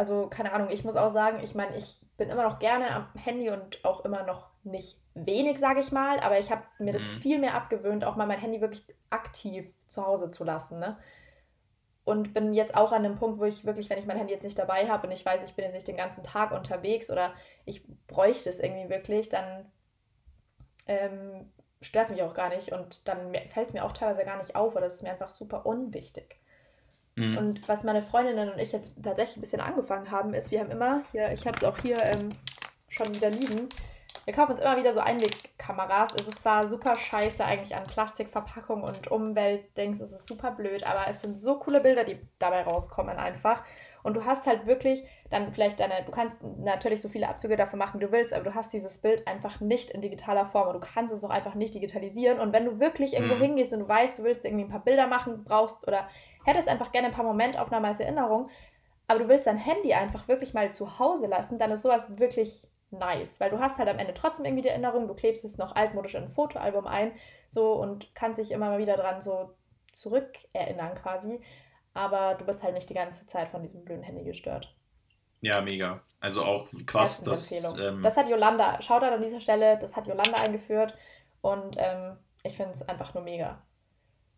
also 0.00 0.28
keine 0.28 0.54
Ahnung, 0.54 0.70
ich 0.70 0.82
muss 0.82 0.96
auch 0.96 1.10
sagen, 1.10 1.40
ich 1.42 1.54
meine, 1.54 1.76
ich 1.76 2.00
bin 2.16 2.30
immer 2.30 2.42
noch 2.42 2.58
gerne 2.58 2.90
am 2.90 3.06
Handy 3.22 3.50
und 3.50 3.84
auch 3.84 4.02
immer 4.06 4.22
noch 4.22 4.48
nicht 4.64 4.98
wenig, 5.12 5.58
sage 5.58 5.80
ich 5.80 5.92
mal, 5.92 6.18
aber 6.20 6.38
ich 6.38 6.50
habe 6.50 6.62
mir 6.78 6.94
das 6.94 7.02
mhm. 7.02 7.20
viel 7.20 7.38
mehr 7.38 7.52
abgewöhnt, 7.52 8.06
auch 8.06 8.16
mal 8.16 8.26
mein 8.26 8.38
Handy 8.38 8.62
wirklich 8.62 8.82
aktiv 9.10 9.70
zu 9.88 10.06
Hause 10.06 10.30
zu 10.30 10.42
lassen. 10.42 10.78
Ne? 10.78 10.96
Und 12.04 12.32
bin 12.32 12.54
jetzt 12.54 12.74
auch 12.74 12.92
an 12.92 13.02
dem 13.02 13.16
Punkt, 13.16 13.40
wo 13.40 13.44
ich 13.44 13.66
wirklich, 13.66 13.90
wenn 13.90 13.98
ich 13.98 14.06
mein 14.06 14.16
Handy 14.16 14.32
jetzt 14.32 14.44
nicht 14.44 14.58
dabei 14.58 14.88
habe 14.88 15.06
und 15.06 15.12
ich 15.12 15.26
weiß, 15.26 15.44
ich 15.44 15.54
bin 15.54 15.66
jetzt 15.66 15.74
nicht 15.74 15.88
den 15.88 15.98
ganzen 15.98 16.24
Tag 16.24 16.52
unterwegs 16.52 17.10
oder 17.10 17.34
ich 17.66 17.86
bräuchte 18.06 18.48
es 18.48 18.58
irgendwie 18.58 18.88
wirklich, 18.88 19.28
dann 19.28 19.70
ähm, 20.86 21.52
stört 21.82 22.06
es 22.06 22.12
mich 22.12 22.22
auch 22.22 22.32
gar 22.32 22.48
nicht 22.48 22.72
und 22.72 23.06
dann 23.06 23.34
fällt 23.48 23.68
es 23.68 23.74
mir 23.74 23.84
auch 23.84 23.92
teilweise 23.92 24.24
gar 24.24 24.38
nicht 24.38 24.56
auf 24.56 24.74
oder 24.74 24.86
es 24.86 24.94
ist 24.94 25.02
mir 25.02 25.10
einfach 25.10 25.28
super 25.28 25.66
unwichtig. 25.66 26.40
Mhm. 27.16 27.36
Und 27.36 27.68
was 27.68 27.84
meine 27.84 28.02
Freundinnen 28.02 28.50
und 28.50 28.58
ich 28.58 28.72
jetzt 28.72 29.02
tatsächlich 29.02 29.36
ein 29.36 29.42
bisschen 29.42 29.60
angefangen 29.60 30.10
haben, 30.10 30.34
ist, 30.34 30.50
wir 30.50 30.60
haben 30.60 30.70
immer, 30.70 31.02
hier, 31.12 31.32
ich 31.32 31.46
habe 31.46 31.56
es 31.56 31.64
auch 31.64 31.78
hier 31.78 32.02
ähm, 32.04 32.30
schon 32.88 33.14
wieder 33.14 33.30
liegen, 33.30 33.68
wir 34.24 34.34
kaufen 34.34 34.52
uns 34.52 34.60
immer 34.60 34.76
wieder 34.76 34.92
so 34.92 35.00
Einwegkameras. 35.00 36.14
Es 36.14 36.28
ist 36.28 36.42
zwar 36.42 36.66
super 36.66 36.94
scheiße 36.94 37.44
eigentlich 37.44 37.74
an 37.74 37.84
Plastikverpackung 37.84 38.82
und 38.82 39.10
Umweltdings, 39.10 40.00
es 40.00 40.12
ist 40.12 40.26
super 40.26 40.50
blöd, 40.50 40.86
aber 40.86 41.08
es 41.08 41.20
sind 41.20 41.40
so 41.40 41.58
coole 41.58 41.80
Bilder, 41.80 42.04
die 42.04 42.20
dabei 42.38 42.62
rauskommen 42.62 43.16
einfach. 43.16 43.64
Und 44.02 44.14
du 44.14 44.24
hast 44.24 44.46
halt 44.46 44.66
wirklich 44.66 45.04
dann 45.30 45.52
vielleicht 45.52 45.80
deine, 45.80 46.02
du 46.04 46.10
kannst 46.10 46.42
natürlich 46.42 47.02
so 47.02 47.08
viele 47.08 47.28
Abzüge 47.28 47.56
dafür 47.56 47.78
machen, 47.78 48.00
wie 48.00 48.04
du 48.04 48.12
willst, 48.12 48.32
aber 48.32 48.44
du 48.44 48.54
hast 48.54 48.72
dieses 48.72 48.98
Bild 48.98 49.26
einfach 49.26 49.60
nicht 49.60 49.90
in 49.90 50.00
digitaler 50.00 50.46
Form 50.46 50.68
und 50.68 50.74
du 50.74 50.80
kannst 50.80 51.12
es 51.12 51.24
auch 51.24 51.30
einfach 51.30 51.54
nicht 51.54 51.74
digitalisieren. 51.74 52.40
Und 52.40 52.52
wenn 52.52 52.64
du 52.64 52.80
wirklich 52.80 53.14
irgendwo 53.14 53.34
mhm. 53.34 53.42
hingehst 53.42 53.72
und 53.72 53.80
du 53.80 53.88
weißt, 53.88 54.18
du 54.18 54.24
willst 54.24 54.44
irgendwie 54.44 54.64
ein 54.64 54.70
paar 54.70 54.84
Bilder 54.84 55.06
machen, 55.06 55.44
brauchst 55.44 55.86
oder 55.86 56.08
hättest 56.44 56.68
einfach 56.68 56.92
gerne 56.92 57.08
ein 57.08 57.14
paar 57.14 57.24
Momentaufnahmen 57.24 57.86
als 57.86 58.00
Erinnerung, 58.00 58.48
aber 59.06 59.20
du 59.20 59.28
willst 59.28 59.46
dein 59.46 59.56
Handy 59.56 59.92
einfach 59.92 60.28
wirklich 60.28 60.54
mal 60.54 60.72
zu 60.72 60.98
Hause 60.98 61.26
lassen, 61.26 61.58
dann 61.58 61.72
ist 61.72 61.82
sowas 61.82 62.18
wirklich 62.18 62.68
nice, 62.90 63.40
weil 63.40 63.50
du 63.50 63.58
hast 63.58 63.78
halt 63.78 63.88
am 63.88 63.98
Ende 63.98 64.14
trotzdem 64.14 64.44
irgendwie 64.44 64.62
die 64.62 64.68
Erinnerung, 64.68 65.06
du 65.08 65.14
klebst 65.14 65.44
es 65.44 65.58
noch 65.58 65.74
altmodisch 65.76 66.14
in 66.14 66.24
ein 66.24 66.30
Fotoalbum 66.30 66.86
ein, 66.86 67.12
so 67.48 67.72
und 67.72 68.14
kannst 68.14 68.40
dich 68.40 68.52
immer 68.52 68.68
mal 68.68 68.78
wieder 68.78 68.96
dran 68.96 69.20
so 69.20 69.54
zurückerinnern 69.92 70.94
quasi, 70.94 71.40
aber 71.94 72.34
du 72.34 72.44
bist 72.44 72.62
halt 72.62 72.74
nicht 72.74 72.90
die 72.90 72.94
ganze 72.94 73.26
Zeit 73.26 73.48
von 73.48 73.62
diesem 73.62 73.84
blöden 73.84 74.02
Handy 74.02 74.24
gestört. 74.24 74.74
Ja, 75.40 75.60
mega. 75.60 76.02
Also 76.20 76.44
auch 76.44 76.68
krass, 76.86 77.22
das. 77.22 77.50
Ähm, 77.78 78.02
das 78.02 78.16
hat 78.16 78.28
Yolanda, 78.28 78.80
schaut 78.82 79.02
an 79.02 79.22
dieser 79.22 79.40
Stelle, 79.40 79.78
das 79.78 79.96
hat 79.96 80.06
Yolanda 80.06 80.38
eingeführt 80.38 80.94
und 81.40 81.76
ähm, 81.78 82.18
ich 82.42 82.56
finde 82.56 82.72
es 82.72 82.86
einfach 82.88 83.14
nur 83.14 83.22
mega. 83.22 83.62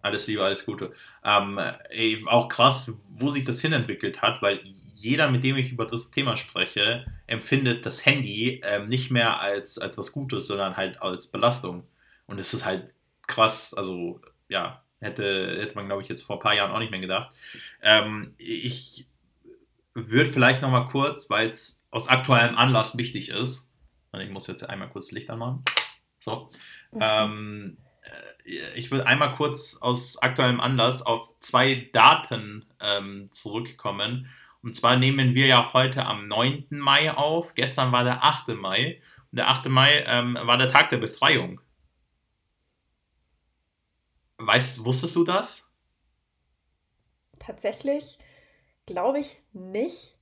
Alles 0.03 0.27
Liebe, 0.27 0.45
alles 0.45 0.67
Gute. 0.67 0.93
Ähm, 1.25 1.59
ey, 1.91 2.25
auch 2.27 2.49
krass, 2.49 2.93
wo 3.11 3.31
sich 3.31 3.45
das 3.45 3.61
hinentwickelt 3.61 4.21
hat, 4.21 4.43
weil 4.43 4.61
jeder, 4.97 5.31
mit 5.31 5.45
dem 5.45 5.57
ich 5.57 5.73
über 5.73 5.87
das 5.87 6.11
Thema 6.11 6.37
spreche, 6.37 7.07
empfindet 7.27 7.87
das 7.87 8.05
Handy 8.05 8.61
ähm, 8.65 8.89
nicht 8.89 9.11
mehr 9.11 9.41
als, 9.41 9.79
als 9.79 9.97
was 9.97 10.13
Gutes, 10.13 10.47
sondern 10.47 10.77
halt 10.77 11.01
als 11.01 11.29
Belastung. 11.29 11.87
Und 12.27 12.39
es 12.39 12.53
ist 12.53 12.65
halt 12.65 12.93
krass, 13.27 13.75
also 13.75 14.21
ja, 14.49 14.83
hätte, 15.01 15.59
hätte 15.61 15.75
man, 15.75 15.87
glaube 15.87 16.03
ich, 16.03 16.09
jetzt 16.09 16.23
vor 16.23 16.37
ein 16.37 16.43
paar 16.43 16.55
Jahren 16.55 16.73
auch 16.73 16.79
nicht 16.79 16.91
mehr 16.91 17.01
gedacht. 17.01 17.35
Ähm, 17.83 18.35
ich 18.39 19.07
würde 19.95 20.31
vielleicht 20.31 20.63
nochmal 20.63 20.87
kurz, 20.87 21.29
weil 21.31 21.51
es 21.51 21.85
aus 21.91 22.09
aktuellem 22.09 22.57
Anlass 22.57 22.97
wichtig 22.97 23.29
ist, 23.29 23.69
ich 24.21 24.31
muss 24.31 24.47
jetzt 24.47 24.69
einmal 24.69 24.91
kurz 24.91 25.11
Licht 25.11 25.31
anmachen. 25.31 25.65
So. 26.21 26.51
Mhm. 26.93 27.01
Ähm, 27.01 27.77
äh, 27.79 27.92
ich 28.75 28.91
will 28.91 29.03
einmal 29.03 29.33
kurz 29.35 29.77
aus 29.81 30.19
aktuellem 30.19 30.61
Anlass 30.61 31.03
auf 31.03 31.31
zwei 31.41 31.89
Daten 31.93 32.67
ähm, 32.81 33.29
zurückkommen. 33.31 34.29
Und 34.63 34.77
zwar 34.77 34.97
nehmen 34.97 35.35
wir 35.35 35.47
ja 35.47 35.73
heute 35.73 36.07
am 36.07 36.23
9. 36.23 36.67
Mai 36.71 37.13
auf. 37.13 37.55
Gestern 37.55 37.93
war 37.93 38.05
der 38.05 38.25
8. 38.25 38.49
Mai. 38.49 39.01
Und 39.31 39.39
der 39.39 39.49
8. 39.49 39.69
Mai 39.69 40.05
ähm, 40.07 40.39
war 40.43 40.59
der 40.59 40.69
Tag 40.69 40.91
der 40.91 40.99
Befreiung. 40.99 41.61
Weißt, 44.39 44.85
wusstest 44.85 45.17
du 45.17 45.25
das? 45.25 45.69
Tatsächlich 47.39 48.19
glaube 48.87 49.21
ich 49.21 49.41
nicht. 49.53 50.17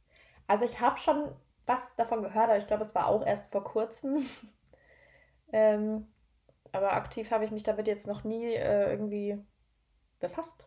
Also 0.46 0.64
ich 0.64 0.80
habe 0.80 0.98
schon 0.98 1.34
was 1.66 1.96
davon 1.96 2.22
gehört, 2.22 2.48
aber 2.48 2.58
ich 2.58 2.66
glaube, 2.66 2.82
es 2.82 2.94
war 2.94 3.06
auch 3.06 3.24
erst 3.24 3.52
vor 3.52 3.64
kurzem. 3.64 4.26
ähm, 5.52 6.06
aber 6.72 6.92
aktiv 6.92 7.30
habe 7.30 7.44
ich 7.44 7.50
mich 7.50 7.62
damit 7.62 7.86
jetzt 7.86 8.06
noch 8.06 8.24
nie 8.24 8.46
äh, 8.46 8.90
irgendwie 8.90 9.38
befasst. 10.18 10.66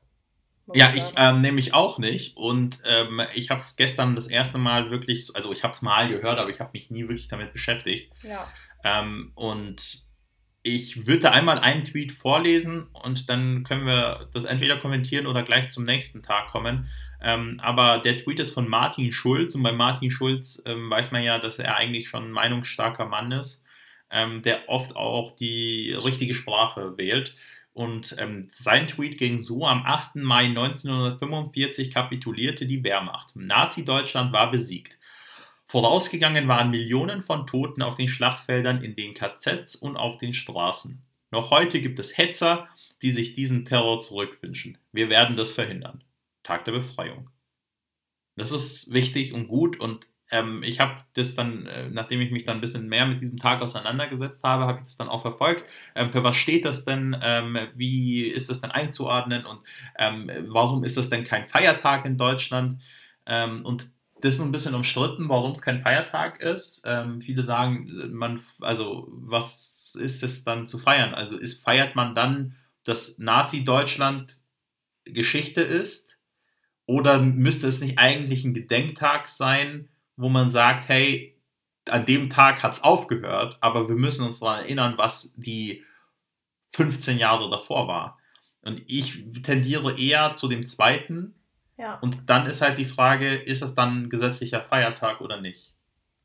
Ja, 0.74 0.94
ich 0.96 1.04
ähm, 1.18 1.42
nämlich 1.42 1.74
auch 1.74 2.00
nicht. 2.00 2.38
Und 2.38 2.80
ähm, 2.86 3.22
ich 3.34 3.50
habe 3.50 3.60
es 3.60 3.76
gestern 3.76 4.16
das 4.16 4.28
erste 4.28 4.58
Mal 4.58 4.92
wirklich, 4.92 5.30
also 5.36 5.52
ich 5.52 5.64
habe 5.64 5.74
es 5.74 5.82
mal 5.82 6.08
gehört, 6.08 6.40
aber 6.40 6.50
ich 6.50 6.62
habe 6.62 6.72
mich 6.74 6.90
nie 6.90 7.04
wirklich 7.04 7.28
damit 7.28 7.52
beschäftigt. 7.52 8.14
Ja. 8.24 8.48
Ähm, 8.84 9.34
und 9.36 10.08
ich 10.66 11.06
würde 11.06 11.32
einmal 11.32 11.60
einen 11.60 11.84
Tweet 11.84 12.14
vorlesen 12.14 12.88
und 12.94 13.30
dann 13.30 13.66
können 13.66 13.86
wir 13.86 14.30
das 14.34 14.46
entweder 14.46 14.78
kommentieren 14.78 15.28
oder 15.28 15.44
gleich 15.44 15.70
zum 15.70 15.84
nächsten 15.84 16.24
Tag 16.24 16.48
kommen. 16.48 16.88
Ähm, 17.22 17.60
aber 17.62 18.00
der 18.00 18.18
Tweet 18.18 18.40
ist 18.40 18.54
von 18.54 18.70
Martin 18.70 19.12
Schulz 19.12 19.56
und 19.56 19.64
bei 19.64 19.74
Martin 19.74 20.12
Schulz 20.12 20.62
ähm, 20.66 20.90
weiß 20.90 21.12
man 21.12 21.24
ja, 21.24 21.40
dass 21.40 21.60
er 21.60 21.76
eigentlich 21.76 22.08
schon 22.08 22.26
ein 22.26 22.32
meinungsstarker 22.32 23.06
Mann 23.06 23.34
ist, 23.34 23.62
ähm, 24.14 24.42
der 24.44 24.70
oft 24.70 24.96
auch 24.96 25.36
die 25.36 25.92
richtige 25.92 26.36
Sprache 26.36 26.98
wählt. 26.98 27.36
Und 27.74 28.16
ähm, 28.20 28.50
sein 28.54 28.88
Tweet 28.88 29.18
ging 29.18 29.40
so: 29.40 29.66
Am 29.66 29.84
8. 29.86 30.16
Mai 30.18 30.46
1945 30.46 31.92
kapitulierte 31.92 32.66
die 32.66 32.84
Wehrmacht. 32.84 33.36
Nazi-Deutschland 33.36 34.32
war 34.32 34.52
besiegt. 34.52 35.00
Vorausgegangen 35.66 36.48
waren 36.48 36.70
Millionen 36.70 37.24
von 37.24 37.48
Toten 37.48 37.82
auf 37.82 37.96
den 37.96 38.08
Schlachtfeldern, 38.08 38.84
in 38.84 38.96
den 38.96 39.16
KZs 39.16 39.76
und 39.76 39.98
auf 39.98 40.18
den 40.18 40.34
Straßen. 40.34 41.02
Noch 41.32 41.50
heute 41.50 41.82
gibt 41.82 41.98
es 41.98 42.16
Hetzer, 42.16 42.68
die 43.02 43.10
sich 43.10 43.34
diesen 43.34 43.66
Terror 43.66 44.02
zurückwünschen. 44.02 44.78
Wir 44.92 45.10
werden 45.10 45.36
das 45.36 45.50
verhindern. 45.50 46.04
Tag 46.44 46.66
der 46.66 46.74
Befreiung. 46.74 47.32
Das 48.36 48.52
ist 48.52 48.92
wichtig 48.94 49.34
und 49.34 49.48
gut 49.48 49.80
und 49.80 50.06
ähm, 50.34 50.64
ich 50.64 50.80
habe 50.80 50.96
das 51.14 51.36
dann, 51.36 51.68
äh, 51.68 51.90
nachdem 51.90 52.20
ich 52.20 52.32
mich 52.32 52.44
dann 52.44 52.58
ein 52.58 52.62
bisschen 52.62 52.90
mehr 52.90 53.06
mit 53.06 53.22
diesem 53.22 53.38
Tag 53.38 53.62
auseinandergesetzt 53.62 54.42
habe, 54.44 54.64
habe 54.66 54.80
ich 54.80 54.86
das 54.86 54.98
dann 54.98 55.08
auch 55.08 55.22
verfolgt. 55.22 55.64
Ähm, 55.96 56.12
für 56.12 56.24
was 56.24 56.36
steht 56.36 56.66
das 56.66 56.86
denn? 56.86 57.16
Ähm, 57.22 57.58
wie 57.76 58.24
ist 58.24 58.50
das 58.50 58.60
denn 58.60 58.72
einzuordnen? 58.72 59.46
Und 59.46 59.60
ähm, 59.98 60.32
warum 60.48 60.84
ist 60.84 60.98
das 60.98 61.10
denn 61.10 61.24
kein 61.24 61.46
Feiertag 61.46 62.06
in 62.06 62.18
Deutschland? 62.18 62.82
Ähm, 63.28 63.64
und 63.64 63.92
das 64.22 64.36
ist 64.36 64.42
ein 64.42 64.52
bisschen 64.52 64.74
umstritten, 64.74 65.30
warum 65.30 65.52
es 65.52 65.62
kein 65.62 65.82
Feiertag 65.82 66.42
ist. 66.42 66.82
Ähm, 66.86 67.22
viele 67.22 67.44
sagen, 67.44 67.92
man, 68.12 68.42
also 68.60 69.08
was 69.12 69.96
ist 70.00 70.24
es 70.24 70.44
dann 70.44 70.68
zu 70.68 70.80
feiern? 70.80 71.14
Also 71.14 71.38
ist, 71.38 71.62
feiert 71.62 71.96
man 71.96 72.16
dann, 72.16 72.56
dass 72.86 73.20
Nazi-Deutschland 73.20 74.42
Geschichte 75.06 75.62
ist? 75.62 76.18
Oder 76.86 77.20
müsste 77.20 77.68
es 77.68 77.82
nicht 77.82 78.00
eigentlich 78.00 78.44
ein 78.46 78.54
Gedenktag 78.54 79.28
sein, 79.28 79.90
wo 80.16 80.30
man 80.30 80.50
sagt, 80.50 80.90
hey, 80.90 81.34
an 81.90 82.06
dem 82.06 82.30
Tag 82.30 82.64
hat 82.64 82.74
es 82.74 82.84
aufgehört, 82.84 83.58
aber 83.62 83.88
wir 83.90 83.96
müssen 83.96 84.24
uns 84.24 84.40
daran 84.40 84.62
erinnern, 84.62 84.94
was 84.98 85.34
die 85.36 85.84
15 86.72 87.18
Jahre 87.18 87.50
davor 87.50 87.88
war. 87.88 88.20
Und 88.62 88.82
ich 88.88 89.26
tendiere 89.44 89.98
eher 90.00 90.36
zu 90.36 90.48
dem 90.48 90.66
zweiten. 90.66 91.36
Ja. 91.78 91.96
Und 92.00 92.30
dann 92.30 92.46
ist 92.46 92.62
halt 92.62 92.78
die 92.78 92.86
Frage, 92.86 93.36
ist 93.36 93.62
es 93.62 93.76
dann 93.76 94.04
ein 94.04 94.10
gesetzlicher 94.10 94.62
Feiertag 94.62 95.22
oder 95.22 95.42
nicht? 95.42 95.74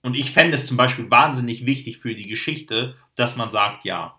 Und 0.03 0.15
ich 0.15 0.33
fände 0.33 0.57
es 0.57 0.67
zum 0.67 0.77
Beispiel 0.77 1.11
wahnsinnig 1.11 1.67
wichtig 1.67 1.99
für 1.99 2.15
die 2.15 2.29
Geschichte, 2.29 2.97
dass 3.17 3.37
man 3.37 3.51
sagt, 3.51 3.85
ja. 3.85 4.19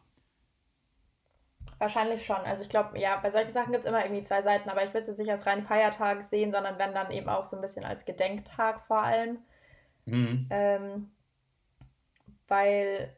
Wahrscheinlich 1.78 2.26
schon. 2.26 2.36
Also 2.38 2.64
ich 2.64 2.70
glaube, 2.70 3.00
ja, 3.00 3.16
bei 3.16 3.30
solchen 3.30 3.52
Sachen 3.52 3.72
gibt 3.72 3.86
es 3.86 3.90
immer 3.90 4.04
irgendwie 4.04 4.24
zwei 4.24 4.42
Seiten, 4.42 4.70
aber 4.70 4.84
ich 4.84 4.94
würde 4.94 5.10
es 5.10 5.18
nicht 5.18 5.32
als 5.32 5.46
reinen 5.46 5.64
Feiertag 5.64 6.26
sehen, 6.26 6.52
sondern 6.52 6.78
wenn 6.78 6.94
dann 6.94 7.12
eben 7.12 7.30
auch 7.30 7.46
so 7.46 7.56
ein 7.56 7.62
bisschen 7.62 7.86
als 7.86 8.04
Gedenktag 8.04 8.86
vor 8.86 9.02
allem. 9.02 9.38
Mhm. 10.12 10.48
Ähm, 10.50 11.12
weil 12.48 13.14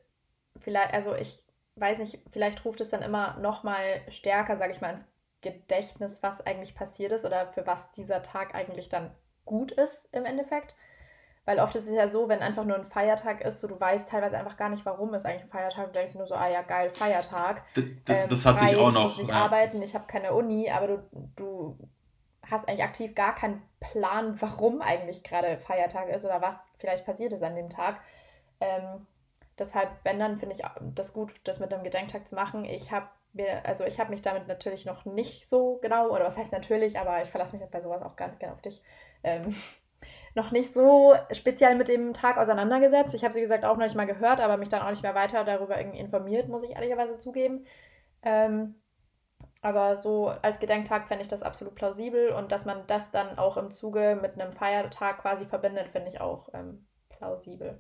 vielleicht, 0.60 0.94
also 0.94 1.16
ich 1.16 1.44
weiß 1.76 2.00
nicht, 2.00 2.20
vielleicht 2.30 2.64
ruft 2.66 2.82
es 2.82 2.89
dann 2.89 3.02
immer 3.02 3.38
noch 3.38 3.64
mal 3.64 4.02
stärker, 4.10 4.56
sage 4.56 4.74
ich 4.74 4.82
mal, 4.82 4.92
ins 4.92 5.08
Gedächtnis, 5.42 6.22
was 6.22 6.46
eigentlich 6.46 6.76
passiert 6.76 7.12
ist 7.12 7.26
oder 7.26 7.48
für 7.48 7.66
was 7.66 7.92
dieser 7.92 8.22
Tag 8.22 8.54
eigentlich 8.54 8.89
dann 8.89 9.12
gut 9.46 9.72
ist 9.72 10.14
im 10.14 10.26
Endeffekt. 10.26 10.76
Weil 11.46 11.60
oft 11.60 11.76
ist 11.76 11.88
es 11.88 11.94
ja 11.94 12.08
so, 12.08 12.30
wenn 12.30 12.39
einfach 12.39 12.66
nur 12.66 12.76
ein 12.76 12.86
Feiertag 12.86 13.42
ist, 13.44 13.62
so 13.62 13.68
du 13.68 13.80
weißt 13.80 14.10
teilweise 14.10 14.38
einfach 14.38 14.58
gar 14.58 14.70
nicht, 14.70 14.86
warum 14.86 15.14
es 15.16 15.26
eigentlich 15.26 15.44
ein 15.44 15.50
Feiertag. 15.50 15.88
Du 15.88 15.94
denkst 15.94 16.14
nur 16.14 16.28
so, 16.28 16.36
ah 16.36 16.48
ja, 16.48 16.62
geil, 16.62 16.92
Feiertag. 16.92 17.64
D 17.74 17.98
ähm, 18.10 18.30
das 18.30 18.46
hatte 18.46 18.60
frei, 18.60 18.72
ich 18.72 18.78
auch 18.78 18.92
noch. 18.92 19.02
Ich 19.02 19.04
muss 19.04 19.18
nicht 19.18 19.30
ja. 19.32 19.46
arbeiten, 19.46 19.82
ich 19.82 19.96
habe 19.96 20.06
keine 20.06 20.34
Uni, 20.34 20.70
aber 20.70 20.88
du, 20.88 21.00
du 21.36 21.78
hast 22.52 22.68
eigentlich 22.68 22.84
aktiv 22.84 23.16
gar 23.16 23.34
keinen 23.34 23.62
Plan, 23.80 24.39
warum 24.41 24.82
eigentlich 24.82 25.24
gerade 25.24 25.58
Feiertag 25.58 26.10
ist 26.10 26.26
oder 26.26 26.41
was 26.41 26.64
vielleicht 26.78 27.06
passiert 27.06 27.34
ist 27.34 27.43
an 27.43 27.56
dem 27.56 27.70
Tag. 27.70 27.99
Ähm, 28.60 29.08
deshalb, 29.58 29.89
wenn 30.04 30.20
dann, 30.20 30.38
finde 30.38 30.56
ich 30.56 30.64
das 30.95 31.14
gut, 31.14 31.39
das 31.45 31.60
mit 31.60 31.74
einem 31.74 31.84
Gedenktag 31.84 32.28
zu 32.28 32.36
machen. 32.36 32.66
Ich 32.66 32.91
habe 32.91 33.08
mir, 33.34 33.66
also 33.66 33.86
ich 33.86 33.99
habe 33.99 34.10
mich 34.10 34.22
damit 34.22 34.47
natürlich 34.47 34.86
noch 34.86 35.06
nicht 35.06 35.47
so 35.47 35.80
genau, 35.82 36.10
oder 36.10 36.26
was 36.26 36.38
heißt 36.38 36.52
natürlich, 36.52 36.99
aber 36.99 37.22
ich 37.22 37.30
verlasse 37.30 37.56
mich 37.56 37.66
bei 37.70 37.82
sowas 37.82 38.02
auch 38.02 38.16
ganz 38.16 38.38
gerne 38.38 38.54
auf 38.54 38.62
dich. 38.62 38.82
Ähm, 39.24 39.56
noch 40.36 40.52
nicht 40.52 40.74
so 40.74 41.16
speziell 41.32 41.76
mit 41.76 41.88
dem 41.88 42.14
Tag 42.14 42.38
auseinandergesetzt. 42.38 43.14
Ich 43.14 43.24
habe 43.24 43.34
sie 43.34 43.41
gesagt 43.41 43.66
auch 43.66 43.78
noch 43.78 43.86
nicht 43.86 43.95
mal 43.95 44.06
gehört, 44.08 44.41
aber 44.41 44.58
mich 44.58 44.70
dann 44.70 44.82
auch 44.82 44.89
nicht 44.89 45.04
mehr 45.04 45.16
weiter 45.16 45.43
darüber 45.43 45.78
irgendwie 45.78 45.99
informiert, 45.99 46.49
muss 46.49 46.64
ich 46.64 46.72
ehrlicherweise 46.72 47.18
zugeben. 47.18 47.66
Ähm, 48.24 48.76
aber 49.62 49.97
so 49.97 50.30
als 50.41 50.59
Gedenktag 50.59 51.07
fände 51.07 51.22
ich 51.22 51.28
das 51.28 51.43
absolut 51.43 51.76
plausibel 51.76 52.30
und 52.30 52.51
dass 52.51 52.66
man 52.66 52.86
das 52.88 53.12
dann 53.12 53.38
auch 53.38 53.57
im 53.57 53.72
Zuge 53.72 54.18
mit 54.22 54.39
einem 54.39 54.53
Feiertag 54.53 55.22
quasi 55.22 55.45
verbindet, 55.45 55.89
finde 55.89 56.09
ich 56.09 56.20
auch 56.20 56.49
ähm, 56.53 56.86
plausibel. 57.09 57.80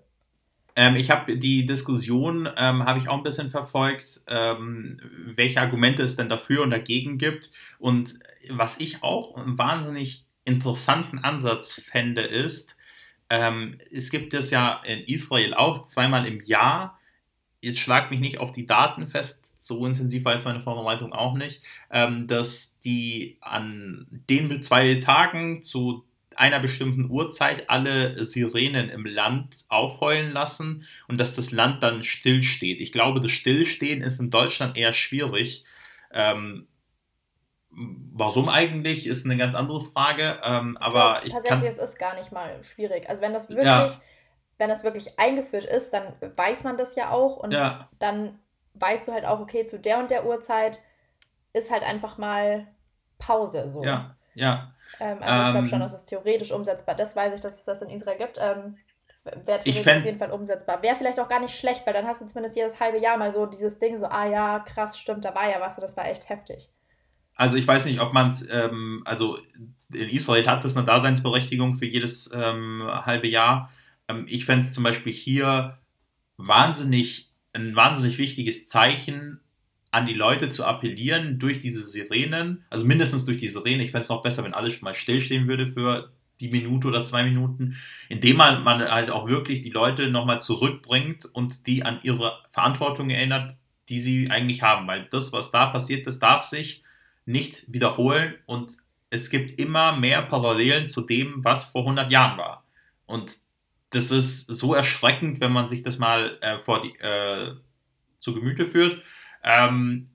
Ähm, 0.75 0.95
ich 0.95 1.11
habe 1.11 1.37
die 1.37 1.65
Diskussion, 1.65 2.47
ähm, 2.57 2.85
habe 2.85 2.99
ich 2.99 3.09
auch 3.09 3.17
ein 3.17 3.23
bisschen 3.23 3.49
verfolgt, 3.49 4.21
ähm, 4.27 4.97
welche 5.35 5.59
Argumente 5.59 6.03
es 6.03 6.15
denn 6.15 6.29
dafür 6.29 6.61
und 6.63 6.69
dagegen 6.69 7.17
gibt. 7.17 7.49
Und 7.79 8.19
was 8.49 8.79
ich 8.79 9.03
auch 9.03 9.35
einen 9.35 9.57
wahnsinnig 9.57 10.25
interessanten 10.45 11.19
Ansatz 11.19 11.73
fände, 11.73 12.21
ist, 12.21 12.77
ähm, 13.29 13.79
es 13.91 14.11
gibt 14.11 14.33
es 14.33 14.49
ja 14.49 14.81
in 14.85 14.99
Israel 15.05 15.53
auch 15.53 15.87
zweimal 15.87 16.27
im 16.27 16.41
Jahr, 16.43 16.99
jetzt 17.61 17.79
schlag 17.79 18.09
mich 18.11 18.19
nicht 18.19 18.39
auf 18.39 18.51
die 18.51 18.65
Daten 18.65 19.07
fest, 19.07 19.40
so 19.61 19.85
intensiv 19.85 20.25
war 20.25 20.33
jetzt 20.33 20.45
meine 20.45 20.61
Vorbereitung 20.61 21.13
auch 21.13 21.35
nicht, 21.35 21.61
ähm, 21.91 22.27
dass 22.27 22.77
die 22.79 23.37
an 23.41 24.07
den 24.09 24.61
zwei 24.61 24.95
Tagen 24.95 25.61
zu 25.61 26.03
einer 26.35 26.59
bestimmten 26.59 27.09
Uhrzeit 27.09 27.69
alle 27.69 28.23
Sirenen 28.25 28.89
im 28.89 29.05
Land 29.05 29.57
aufheulen 29.69 30.31
lassen 30.31 30.85
und 31.07 31.19
dass 31.19 31.35
das 31.35 31.51
Land 31.51 31.83
dann 31.83 32.03
stillsteht. 32.03 32.81
Ich 32.81 32.91
glaube, 32.91 33.21
das 33.21 33.31
Stillstehen 33.31 34.01
ist 34.01 34.19
in 34.19 34.31
Deutschland 34.31 34.75
eher 34.77 34.93
schwierig. 34.93 35.65
Ähm, 36.11 36.67
warum 37.69 38.49
eigentlich, 38.49 39.05
ist 39.05 39.25
eine 39.25 39.37
ganz 39.37 39.53
andere 39.53 39.81
Frage. 39.81 40.39
Ähm, 40.43 40.77
aber 40.77 41.21
ich 41.23 41.33
Tatsächlich, 41.33 41.69
es 41.69 41.77
ist 41.77 41.99
gar 41.99 42.15
nicht 42.15 42.31
mal 42.31 42.63
schwierig. 42.63 43.07
Also 43.09 43.21
wenn 43.21 43.33
das 43.33 43.49
wirklich, 43.49 43.65
ja. 43.65 44.01
wenn 44.57 44.69
das 44.69 44.83
wirklich 44.83 45.19
eingeführt 45.19 45.65
ist, 45.65 45.91
dann 45.91 46.13
weiß 46.35 46.63
man 46.63 46.77
das 46.77 46.95
ja 46.95 47.11
auch 47.11 47.37
und 47.37 47.51
ja. 47.51 47.89
dann 47.99 48.39
weißt 48.73 49.07
du 49.07 49.11
halt 49.11 49.25
auch, 49.25 49.39
okay, 49.39 49.65
zu 49.65 49.79
der 49.79 49.99
und 49.99 50.11
der 50.11 50.25
Uhrzeit 50.25 50.79
ist 51.53 51.71
halt 51.71 51.83
einfach 51.83 52.17
mal 52.17 52.67
Pause. 53.17 53.69
So. 53.69 53.83
Ja, 53.83 54.15
ja. 54.33 54.73
Ähm, 54.99 55.17
also 55.21 55.39
ich 55.39 55.51
glaube 55.51 55.57
ähm, 55.59 55.67
schon, 55.67 55.79
dass 55.79 55.93
es 55.93 56.05
theoretisch 56.05 56.51
umsetzbar 56.51 56.95
Das 56.95 57.15
weiß 57.15 57.33
ich, 57.33 57.41
dass 57.41 57.59
es 57.59 57.65
das 57.65 57.81
in 57.81 57.89
Israel 57.89 58.17
gibt. 58.17 58.37
Ähm, 58.39 58.77
Wäre 59.23 59.59
theoretisch 59.59 59.87
auf 59.87 60.05
jeden 60.05 60.17
Fall 60.17 60.31
umsetzbar. 60.31 60.81
Wäre 60.81 60.95
vielleicht 60.95 61.19
auch 61.19 61.29
gar 61.29 61.39
nicht 61.39 61.55
schlecht, 61.55 61.85
weil 61.85 61.93
dann 61.93 62.07
hast 62.07 62.21
du 62.21 62.25
zumindest 62.25 62.55
jedes 62.55 62.79
halbe 62.79 62.99
Jahr 62.99 63.17
mal 63.17 63.31
so 63.31 63.45
dieses 63.45 63.77
Ding, 63.77 63.95
so, 63.95 64.07
ah 64.07 64.25
ja, 64.25 64.59
krass, 64.59 64.97
stimmt, 64.97 65.25
da 65.25 65.35
war 65.35 65.47
ja 65.47 65.61
was, 65.61 65.75
das 65.75 65.95
war 65.95 66.07
echt 66.07 66.27
heftig. 66.29 66.71
Also 67.35 67.57
ich 67.57 67.67
weiß 67.67 67.85
nicht, 67.85 67.99
ob 67.99 68.13
man 68.13 68.29
es, 68.29 68.49
ähm, 68.49 69.03
also 69.05 69.37
in 69.93 70.09
Israel 70.09 70.45
hat 70.47 70.63
das 70.63 70.75
eine 70.75 70.85
Daseinsberechtigung 70.85 71.75
für 71.75 71.85
jedes 71.85 72.31
ähm, 72.33 72.83
halbe 72.87 73.27
Jahr. 73.27 73.71
Ähm, 74.07 74.25
ich 74.27 74.45
fände 74.45 74.65
es 74.65 74.73
zum 74.73 74.83
Beispiel 74.83 75.13
hier 75.13 75.77
wahnsinnig 76.37 77.30
ein 77.53 77.75
wahnsinnig 77.75 78.17
wichtiges 78.17 78.67
Zeichen, 78.67 79.39
an 79.91 80.05
die 80.05 80.13
Leute 80.13 80.49
zu 80.49 80.63
appellieren 80.63 81.37
durch 81.37 81.59
diese 81.59 81.83
Sirenen, 81.83 82.63
also 82.69 82.85
mindestens 82.85 83.25
durch 83.25 83.37
die 83.37 83.49
Sirene. 83.49 83.83
Ich 83.83 83.91
fände 83.91 84.03
es 84.03 84.09
noch 84.09 84.21
besser, 84.21 84.43
wenn 84.43 84.53
alles 84.53 84.73
schon 84.73 84.85
mal 84.85 84.93
stillstehen 84.93 85.47
würde 85.47 85.67
für 85.67 86.11
die 86.39 86.49
Minute 86.49 86.87
oder 86.87 87.03
zwei 87.03 87.23
Minuten, 87.23 87.77
indem 88.09 88.37
man, 88.37 88.63
man 88.63 88.81
halt 88.81 89.11
auch 89.11 89.27
wirklich 89.27 89.61
die 89.61 89.69
Leute 89.69 90.09
nochmal 90.09 90.41
zurückbringt 90.41 91.25
und 91.25 91.67
die 91.67 91.83
an 91.83 91.99
ihre 92.03 92.39
Verantwortung 92.51 93.09
erinnert, 93.09 93.57
die 93.89 93.99
sie 93.99 94.31
eigentlich 94.31 94.61
haben. 94.61 94.87
Weil 94.87 95.07
das, 95.11 95.33
was 95.33 95.51
da 95.51 95.67
passiert 95.67 96.07
ist, 96.07 96.19
darf 96.19 96.45
sich 96.45 96.83
nicht 97.25 97.71
wiederholen 97.71 98.35
und 98.45 98.77
es 99.09 99.29
gibt 99.29 99.59
immer 99.59 99.95
mehr 99.95 100.21
Parallelen 100.21 100.87
zu 100.87 101.01
dem, 101.01 101.43
was 101.43 101.65
vor 101.65 101.81
100 101.81 102.11
Jahren 102.11 102.37
war. 102.37 102.65
Und 103.05 103.37
das 103.91 104.11
ist 104.11 104.47
so 104.47 104.73
erschreckend, 104.73 105.41
wenn 105.41 105.51
man 105.51 105.67
sich 105.67 105.83
das 105.83 105.99
mal 105.99 106.37
äh, 106.41 106.59
vor 106.59 106.81
die, 106.81 106.97
äh, 106.99 107.55
zu 108.19 108.33
Gemüte 108.33 108.67
führt. 108.67 109.03
Ähm, 109.43 110.09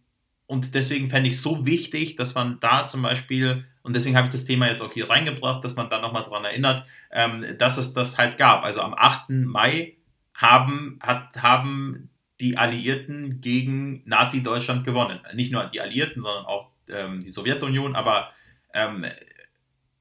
und 0.46 0.74
deswegen 0.74 1.10
fände 1.10 1.28
ich 1.28 1.36
es 1.36 1.42
so 1.42 1.66
wichtig, 1.66 2.16
dass 2.16 2.34
man 2.34 2.60
da 2.60 2.86
zum 2.86 3.02
Beispiel, 3.02 3.66
und 3.82 3.94
deswegen 3.96 4.16
habe 4.16 4.28
ich 4.28 4.32
das 4.32 4.44
Thema 4.44 4.68
jetzt 4.68 4.82
auch 4.82 4.92
hier 4.92 5.10
reingebracht, 5.10 5.64
dass 5.64 5.76
man 5.76 5.90
da 5.90 6.00
nochmal 6.00 6.22
dran 6.24 6.44
erinnert, 6.44 6.86
ähm, 7.10 7.44
dass 7.58 7.78
es 7.78 7.94
das 7.94 8.18
halt 8.18 8.38
gab. 8.38 8.64
Also 8.64 8.80
am 8.82 8.94
8. 8.94 9.30
Mai 9.30 9.96
haben, 10.34 10.98
hat, 11.02 11.42
haben 11.42 12.10
die 12.40 12.58
Alliierten 12.58 13.40
gegen 13.40 14.02
Nazi-Deutschland 14.06 14.84
gewonnen. 14.84 15.20
Nicht 15.34 15.52
nur 15.52 15.64
die 15.64 15.80
Alliierten, 15.80 16.22
sondern 16.22 16.44
auch 16.46 16.70
ähm, 16.90 17.20
die 17.20 17.30
Sowjetunion, 17.30 17.96
aber 17.96 18.32
Ähm, 18.74 19.06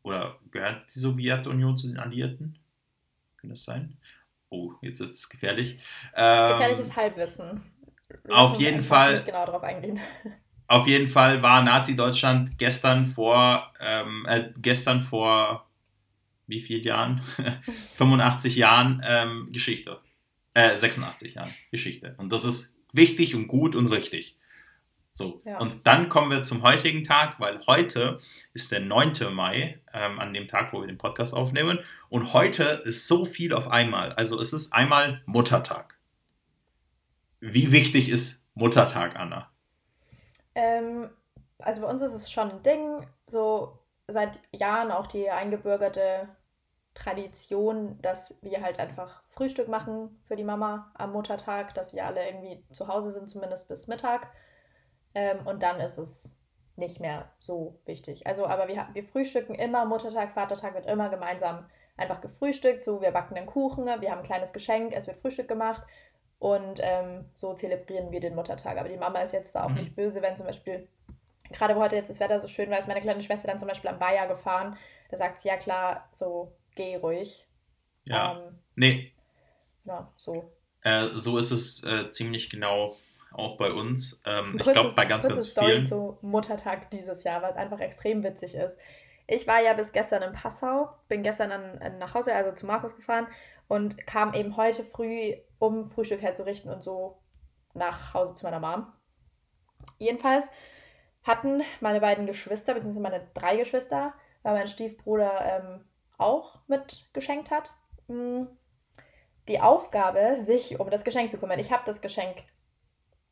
oder 0.03 0.39
gehört 0.51 0.93
die 0.93 0.99
Sowjetunion 0.99 1.77
zu 1.77 1.87
den 1.87 1.97
Alliierten? 1.99 2.57
Kann 3.45 3.49
das 3.51 3.63
sein? 3.63 3.95
Oh, 4.49 4.73
jetzt 4.81 5.01
ist 5.01 5.11
es 5.11 5.29
gefährlich. 5.29 5.77
Ähm, 6.15 6.57
Gefährliches 6.57 6.95
Halbwissen. 6.95 7.61
Lass 8.23 8.33
auf 8.33 8.59
jeden 8.59 8.81
Fall. 8.81 9.15
Nicht 9.15 9.27
genau 9.27 9.45
darauf 9.45 9.61
eingehen. 9.61 9.99
Auf 10.67 10.87
jeden 10.87 11.07
Fall 11.07 11.43
war 11.43 11.61
Nazi-Deutschland 11.61 12.57
gestern 12.57 13.05
vor, 13.05 13.71
ähm, 13.79 14.25
äh, 14.27 14.49
gestern 14.57 15.03
vor 15.03 15.69
wie 16.47 16.59
vielen 16.59 16.81
Jahren? 16.81 17.21
85 17.97 18.55
Jahren 18.55 18.99
ähm, 19.05 19.49
Geschichte. 19.51 19.99
Äh, 20.55 20.75
86 20.75 21.35
Jahren 21.35 21.53
Geschichte. 21.69 22.15
Und 22.17 22.31
das 22.31 22.45
ist 22.45 22.75
wichtig 22.93 23.35
und 23.35 23.45
gut 23.45 23.75
und 23.75 23.85
richtig. 23.85 24.39
So, 25.17 25.39
ja. 25.45 25.59
und 25.59 25.87
dann 25.87 26.09
kommen 26.09 26.29
wir 26.29 26.43
zum 26.43 26.61
heutigen 26.61 27.05
Tag, 27.05 27.39
weil 27.39 27.65
heute 27.67 28.19
ist 28.53 28.73
der 28.73 28.81
9. 28.81 29.13
Mai, 29.33 29.79
ähm, 29.93 30.19
an 30.19 30.33
dem 30.33 30.49
Tag, 30.49 30.73
wo 30.73 30.81
wir 30.81 30.87
den 30.87 30.97
Podcast 30.97 31.33
aufnehmen. 31.33 31.79
Und 32.09 32.33
heute 32.33 32.81
ist 32.83 33.07
so 33.07 33.23
viel 33.23 33.53
auf 33.53 33.69
einmal. 33.69 34.11
Also 34.11 34.37
es 34.41 34.51
ist 34.51 34.73
einmal 34.73 35.21
Muttertag. 35.25 35.97
Wie 37.39 37.71
wichtig 37.71 38.09
ist 38.09 38.45
Muttertag, 38.55 39.17
Anna? 39.17 39.49
Ähm, 40.53 41.09
also 41.59 41.81
bei 41.83 41.87
uns 41.87 42.01
ist 42.01 42.13
es 42.13 42.29
schon 42.29 42.51
ein 42.51 42.63
Ding, 42.63 43.07
so 43.25 43.79
seit 44.09 44.41
Jahren 44.51 44.91
auch 44.91 45.07
die 45.07 45.29
eingebürgerte 45.29 46.27
Tradition, 46.93 48.01
dass 48.01 48.37
wir 48.41 48.61
halt 48.61 48.79
einfach 48.79 49.23
Frühstück 49.27 49.69
machen 49.69 50.21
für 50.25 50.35
die 50.35 50.43
Mama 50.43 50.91
am 50.95 51.13
Muttertag, 51.13 51.73
dass 51.73 51.93
wir 51.93 52.05
alle 52.05 52.25
irgendwie 52.25 52.61
zu 52.73 52.89
Hause 52.89 53.11
sind, 53.11 53.29
zumindest 53.29 53.69
bis 53.69 53.87
Mittag. 53.87 54.27
Ähm, 55.15 55.45
und 55.45 55.63
dann 55.63 55.79
ist 55.79 55.97
es 55.97 56.37
nicht 56.75 56.99
mehr 56.99 57.31
so 57.39 57.79
wichtig. 57.85 58.27
Also, 58.27 58.45
aber 58.45 58.67
wir, 58.67 58.87
wir 58.93 59.03
frühstücken 59.03 59.55
immer, 59.55 59.85
Muttertag, 59.85 60.33
Vatertag 60.33 60.75
wird 60.75 60.85
immer 60.85 61.09
gemeinsam 61.09 61.65
einfach 61.97 62.21
gefrühstückt. 62.21 62.83
So, 62.83 63.01
wir 63.01 63.11
backen 63.11 63.35
einen 63.35 63.47
Kuchen, 63.47 63.85
wir 63.85 64.11
haben 64.11 64.19
ein 64.19 64.25
kleines 64.25 64.53
Geschenk, 64.53 64.93
es 64.93 65.07
wird 65.07 65.17
Frühstück 65.17 65.47
gemacht 65.47 65.83
und 66.39 66.79
ähm, 66.83 67.25
so 67.33 67.53
zelebrieren 67.53 68.11
wir 68.11 68.19
den 68.19 68.35
Muttertag. 68.35 68.77
Aber 68.77 68.89
die 68.89 68.97
Mama 68.97 69.19
ist 69.19 69.31
jetzt 69.31 69.55
da 69.55 69.63
auch 69.63 69.69
mhm. 69.69 69.75
nicht 69.75 69.95
böse, 69.95 70.21
wenn 70.21 70.35
zum 70.35 70.45
Beispiel, 70.45 70.87
gerade 71.51 71.75
wo 71.75 71.79
heute 71.79 71.95
jetzt 71.95 72.09
das 72.09 72.19
Wetter 72.19 72.39
so 72.41 72.47
schön 72.47 72.69
war, 72.69 72.77
ist 72.77 72.87
meine 72.87 73.01
kleine 73.01 73.23
Schwester 73.23 73.47
dann 73.47 73.59
zum 73.59 73.69
Beispiel 73.69 73.89
am 73.89 73.99
Bayer 73.99 74.27
gefahren. 74.27 74.77
Da 75.09 75.17
sagt 75.17 75.39
sie, 75.39 75.47
ja 75.47 75.57
klar, 75.57 76.09
so 76.11 76.51
geh 76.75 76.97
ruhig. 76.97 77.47
Ja. 78.03 78.37
Ähm, 78.37 78.59
nee. 78.75 79.11
Ja, 79.85 80.11
so. 80.17 80.51
Äh, 80.81 81.09
so 81.15 81.37
ist 81.37 81.51
es 81.51 81.83
äh, 81.83 82.09
ziemlich 82.09 82.49
genau 82.49 82.95
auch 83.37 83.57
bei 83.57 83.71
uns. 83.71 84.21
Ähm, 84.25 84.55
ich 84.57 84.63
glaube, 84.63 84.91
bei 84.95 85.05
ganz, 85.05 85.27
ganz 85.27 85.47
Story 85.47 85.67
vielen. 85.67 85.85
zu 85.85 86.17
Muttertag 86.21 86.89
dieses 86.91 87.23
Jahr, 87.23 87.41
was 87.41 87.55
einfach 87.55 87.79
extrem 87.79 88.23
witzig 88.23 88.55
ist. 88.55 88.79
Ich 89.27 89.47
war 89.47 89.61
ja 89.61 89.73
bis 89.73 89.91
gestern 89.91 90.21
in 90.21 90.33
Passau, 90.33 90.89
bin 91.07 91.23
gestern 91.23 91.49
dann 91.49 91.97
nach 91.97 92.13
Hause, 92.13 92.33
also 92.33 92.51
zu 92.51 92.65
Markus 92.65 92.95
gefahren 92.95 93.27
und 93.67 94.05
kam 94.05 94.33
eben 94.33 94.55
heute 94.57 94.83
früh, 94.83 95.33
um 95.57 95.89
Frühstück 95.89 96.21
herzurichten 96.21 96.71
und 96.71 96.83
so 96.83 97.17
nach 97.73 98.13
Hause 98.13 98.35
zu 98.35 98.45
meiner 98.45 98.59
Mom. 98.59 98.91
Jedenfalls 99.97 100.49
hatten 101.23 101.63
meine 101.81 102.01
beiden 102.01 102.27
Geschwister, 102.27 102.73
beziehungsweise 102.73 103.01
meine 103.01 103.27
drei 103.33 103.57
Geschwister, 103.57 104.13
weil 104.43 104.53
mein 104.53 104.67
Stiefbruder 104.67 105.41
ähm, 105.43 105.85
auch 106.17 106.59
mitgeschenkt 106.67 107.49
hat, 107.49 107.71
hm, 108.07 108.47
die 109.47 109.59
Aufgabe, 109.59 110.37
sich 110.37 110.79
um 110.79 110.89
das 110.89 111.03
Geschenk 111.03 111.31
zu 111.31 111.37
kümmern. 111.37 111.59
Ich 111.59 111.71
habe 111.71 111.83
das 111.85 112.01
Geschenk 112.01 112.43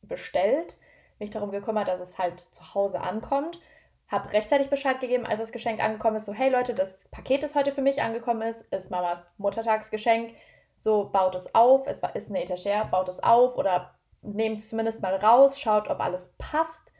bestellt, 0.08 0.76
mich 1.18 1.30
darum 1.30 1.50
gekümmert, 1.50 1.88
dass 1.88 2.00
es 2.00 2.18
halt 2.18 2.40
zu 2.40 2.74
Hause 2.74 3.00
ankommt, 3.00 3.60
habe 4.08 4.32
rechtzeitig 4.32 4.70
Bescheid 4.70 5.00
gegeben, 5.00 5.26
als 5.26 5.40
das 5.40 5.52
Geschenk 5.52 5.82
angekommen 5.82 6.16
ist, 6.16 6.26
so 6.26 6.32
hey 6.32 6.50
Leute, 6.50 6.74
das 6.74 7.08
Paket, 7.08 7.42
das 7.42 7.54
heute 7.54 7.72
für 7.72 7.82
mich 7.82 8.02
angekommen 8.02 8.42
ist, 8.42 8.62
ist 8.72 8.90
Mamas 8.90 9.26
Muttertagsgeschenk. 9.38 10.34
So 10.78 11.08
baut 11.10 11.34
es 11.34 11.54
auf, 11.54 11.86
es 11.86 12.00
ist 12.14 12.30
eine 12.30 12.42
Etagere, 12.42 12.86
baut 12.90 13.08
es 13.08 13.22
auf 13.22 13.56
oder 13.56 13.94
nehmt 14.22 14.60
es 14.60 14.68
zumindest 14.68 15.02
mal 15.02 15.14
raus, 15.16 15.58
schaut, 15.58 15.88
ob 15.88 16.00
alles 16.00 16.34
passt, 16.38 16.90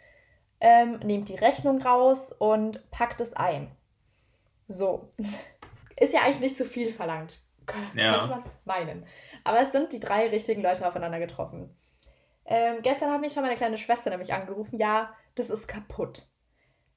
ähm, 0.60 0.98
nehmt 1.00 1.28
die 1.28 1.34
Rechnung 1.34 1.82
raus 1.82 2.32
und 2.32 2.88
packt 2.90 3.20
es 3.20 3.34
ein. 3.34 3.70
So. 4.68 5.12
Ist 5.96 6.12
ja 6.12 6.22
eigentlich 6.22 6.40
nicht 6.40 6.56
zu 6.56 6.64
viel 6.64 6.92
verlangt. 6.92 7.38
Ja. 7.94 8.18
Könnte 8.18 8.28
man 8.28 8.44
meinen. 8.64 9.06
Aber 9.44 9.60
es 9.60 9.70
sind 9.70 9.92
die 9.92 10.00
drei 10.00 10.28
richtigen 10.28 10.62
Leute 10.62 10.86
aufeinander 10.86 11.20
getroffen. 11.20 11.76
Ähm, 12.46 12.82
gestern 12.82 13.10
hat 13.10 13.20
mich 13.20 13.32
schon 13.32 13.42
meine 13.42 13.56
kleine 13.56 13.78
Schwester 13.78 14.10
nämlich 14.10 14.32
angerufen, 14.32 14.78
ja, 14.78 15.14
das 15.34 15.50
ist 15.50 15.66
kaputt. 15.66 16.28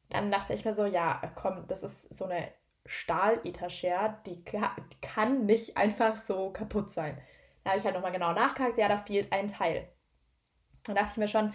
Dann 0.10 0.32
dachte 0.32 0.54
ich 0.54 0.66
mir 0.66 0.74
so, 0.74 0.86
ja, 0.86 1.22
komm, 1.36 1.68
das 1.68 1.84
ist 1.84 2.14
so 2.14 2.26
eine 2.26 2.52
Stahl-Etagere, 2.86 4.18
die, 4.26 4.44
die, 4.44 5.02
kann 5.02 5.46
nicht 5.46 5.78
einfach 5.78 6.18
so 6.18 6.52
kaputt 6.52 6.90
sein. 6.90 7.22
Da 7.64 7.72
habe 7.72 7.80
ich 7.80 7.86
halt 7.86 7.96
nochmal 7.96 8.14
genau 8.14 8.34
nachgehakt, 8.34 8.78
ja, 8.78 8.88
da 8.88 8.98
fehlt 8.98 9.32
ein 9.34 9.48
Teil. 9.48 9.90
Dann 10.84 10.96
dachte 10.96 11.12
ich 11.12 11.18
mir 11.18 11.28
schon, 11.28 11.54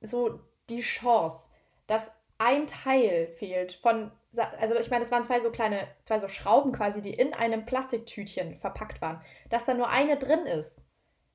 so 0.00 0.40
die 0.68 0.80
Chance, 0.80 1.50
dass 1.86 2.12
ein 2.38 2.66
Teil 2.66 3.28
fehlt 3.38 3.72
von, 3.72 4.12
also 4.60 4.74
ich 4.76 4.90
meine, 4.90 5.02
es 5.02 5.10
waren 5.10 5.24
zwei 5.24 5.40
so 5.40 5.50
kleine, 5.50 5.88
zwei 6.04 6.18
so 6.18 6.28
Schrauben 6.28 6.72
quasi, 6.72 7.00
die 7.02 7.14
in 7.14 7.34
einem 7.34 7.64
Plastiktütchen 7.64 8.56
verpackt 8.56 9.00
waren, 9.00 9.22
dass 9.48 9.64
da 9.64 9.74
nur 9.74 9.88
eine 9.88 10.16
drin 10.16 10.44
ist 10.44 10.86